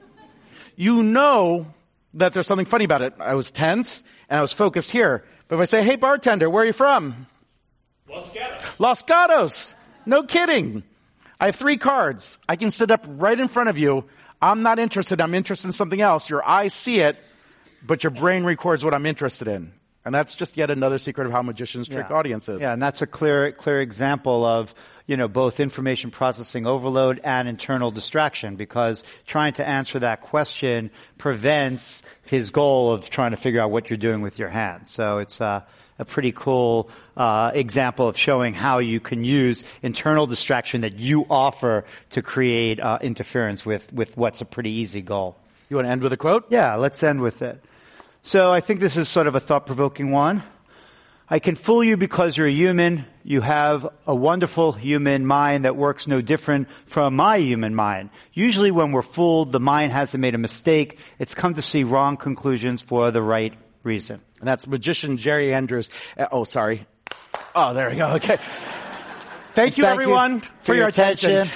You 0.76 1.02
know 1.02 1.66
that 2.14 2.32
there's 2.32 2.46
something 2.46 2.66
funny 2.66 2.84
about 2.84 3.02
it. 3.02 3.14
I 3.18 3.34
was 3.34 3.50
tense, 3.50 4.04
and 4.28 4.38
I 4.38 4.42
was 4.42 4.52
focused 4.52 4.90
here. 4.90 5.24
But 5.50 5.56
if 5.56 5.62
I 5.62 5.64
say, 5.64 5.82
hey 5.82 5.96
bartender, 5.96 6.48
where 6.48 6.62
are 6.62 6.66
you 6.66 6.72
from? 6.72 7.26
Los 8.08 8.30
Gatos. 8.30 8.78
Los 8.80 9.02
Gatos. 9.02 9.74
No 10.06 10.22
kidding. 10.22 10.84
I 11.40 11.46
have 11.46 11.56
three 11.56 11.76
cards. 11.76 12.38
I 12.48 12.54
can 12.54 12.70
sit 12.70 12.92
up 12.92 13.04
right 13.08 13.38
in 13.38 13.48
front 13.48 13.68
of 13.68 13.76
you. 13.76 14.04
I'm 14.40 14.62
not 14.62 14.78
interested. 14.78 15.20
I'm 15.20 15.34
interested 15.34 15.66
in 15.66 15.72
something 15.72 16.00
else. 16.00 16.30
Your 16.30 16.46
eyes 16.46 16.72
see 16.72 17.00
it, 17.00 17.18
but 17.82 18.04
your 18.04 18.12
brain 18.12 18.44
records 18.44 18.84
what 18.84 18.94
I'm 18.94 19.06
interested 19.06 19.48
in. 19.48 19.72
And 20.04 20.14
that's 20.14 20.34
just 20.34 20.56
yet 20.56 20.70
another 20.70 20.98
secret 20.98 21.26
of 21.26 21.32
how 21.32 21.42
magicians 21.42 21.86
trick 21.86 22.06
Yeah. 22.08 22.16
audiences. 22.16 22.60
Yeah, 22.62 22.72
and 22.72 22.80
that's 22.80 23.02
a 23.02 23.06
clear, 23.06 23.52
clear 23.52 23.82
example 23.82 24.46
of, 24.46 24.74
you 25.06 25.16
know, 25.18 25.28
both 25.28 25.60
information 25.60 26.10
processing 26.10 26.66
overload 26.66 27.20
and 27.22 27.46
internal 27.46 27.90
distraction 27.90 28.56
because 28.56 29.04
trying 29.26 29.52
to 29.54 29.68
answer 29.68 29.98
that 29.98 30.22
question 30.22 30.90
prevents 31.18 32.02
his 32.26 32.50
goal 32.50 32.92
of 32.92 33.10
trying 33.10 33.32
to 33.32 33.36
figure 33.36 33.60
out 33.60 33.70
what 33.70 33.90
you're 33.90 33.98
doing 33.98 34.22
with 34.22 34.38
your 34.38 34.48
hands. 34.48 34.90
So 34.90 35.18
it's, 35.18 35.38
uh, 35.40 35.60
a 35.98 36.04
pretty 36.06 36.32
cool, 36.32 36.88
uh, 37.18 37.50
example 37.52 38.08
of 38.08 38.16
showing 38.16 38.54
how 38.54 38.78
you 38.78 39.00
can 39.00 39.22
use 39.22 39.64
internal 39.82 40.26
distraction 40.26 40.80
that 40.80 40.94
you 40.94 41.26
offer 41.28 41.84
to 42.10 42.22
create, 42.22 42.80
uh, 42.80 42.98
interference 43.02 43.66
with, 43.66 43.92
with 43.92 44.16
what's 44.16 44.40
a 44.40 44.46
pretty 44.46 44.70
easy 44.70 45.02
goal. 45.02 45.36
You 45.68 45.76
want 45.76 45.86
to 45.88 45.92
end 45.92 46.00
with 46.00 46.14
a 46.14 46.16
quote? 46.16 46.46
Yeah, 46.48 46.76
let's 46.76 47.02
end 47.02 47.20
with 47.20 47.42
it. 47.42 47.62
So 48.22 48.52
I 48.52 48.60
think 48.60 48.80
this 48.80 48.96
is 48.96 49.08
sort 49.08 49.26
of 49.26 49.34
a 49.34 49.40
thought-provoking 49.40 50.10
one. 50.10 50.42
I 51.32 51.38
can 51.38 51.54
fool 51.54 51.84
you 51.84 51.96
because 51.96 52.36
you're 52.36 52.48
a 52.48 52.52
human. 52.52 53.06
You 53.22 53.40
have 53.40 53.88
a 54.06 54.14
wonderful 54.14 54.72
human 54.72 55.24
mind 55.24 55.64
that 55.64 55.76
works 55.76 56.08
no 56.08 56.20
different 56.20 56.68
from 56.86 57.14
my 57.14 57.36
human 57.36 57.74
mind. 57.74 58.10
Usually 58.32 58.72
when 58.72 58.90
we're 58.90 59.02
fooled, 59.02 59.52
the 59.52 59.60
mind 59.60 59.92
hasn't 59.92 60.20
made 60.20 60.34
a 60.34 60.38
mistake. 60.38 60.98
It's 61.18 61.34
come 61.34 61.54
to 61.54 61.62
see 61.62 61.84
wrong 61.84 62.16
conclusions 62.16 62.82
for 62.82 63.10
the 63.10 63.22
right 63.22 63.54
reason. 63.84 64.20
And 64.40 64.48
that's 64.48 64.66
magician 64.66 65.18
Jerry 65.18 65.54
Andrus. 65.54 65.88
Uh, 66.18 66.26
oh, 66.32 66.44
sorry. 66.44 66.84
Oh, 67.54 67.74
there 67.74 67.90
we 67.90 67.96
go. 67.96 68.08
Okay. 68.16 68.36
Thank 68.36 68.38
you, 68.38 69.52
Thank 69.52 69.76
you 69.78 69.84
everyone, 69.84 70.40
for, 70.60 70.74
your 70.74 70.88
attention. 70.88 71.48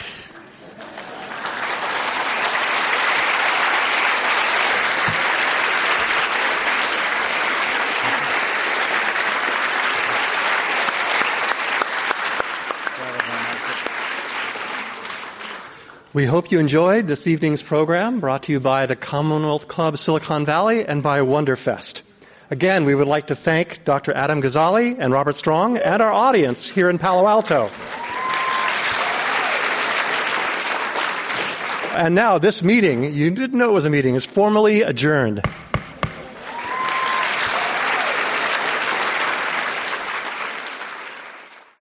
We 16.15 16.27
hope 16.27 16.53
you 16.53 16.61
enjoyed 16.61 17.09
this 17.09 17.27
evening's 17.27 17.65
program 17.65 18.21
brought 18.21 18.45
to 18.45 18.53
you 18.53 18.61
by 18.61 18.87
the 18.87 18.95
Commonwealth 18.95 19.67
Club 19.67 19.99
Silicon 19.99 20.47
Valley 20.47 20.87
and 20.87 21.03
by 21.03 21.19
Wonderfest. 21.19 22.03
Again, 22.53 22.85
we 22.85 22.95
would 22.95 23.09
like 23.09 23.27
to 23.27 23.35
thank 23.35 23.85
Dr. 23.85 24.13
Adam 24.13 24.41
Gazzaley 24.41 24.95
and 24.97 25.13
Robert 25.13 25.35
Strong 25.35 25.79
and 25.79 26.01
our 26.01 26.13
audience 26.13 26.69
here 26.69 26.89
in 26.89 26.99
Palo 26.99 27.27
Alto. 27.27 27.69
And 31.97 32.15
now 32.15 32.39
this 32.39 32.63
meeting, 32.63 33.13
you 33.13 33.33
didn't 33.33 33.59
know 33.59 33.71
it 33.71 33.75
was 33.75 33.85
a 33.85 33.91
meeting, 33.91 34.15
is 34.15 34.25
formally 34.25 34.83
adjourned. 34.83 35.43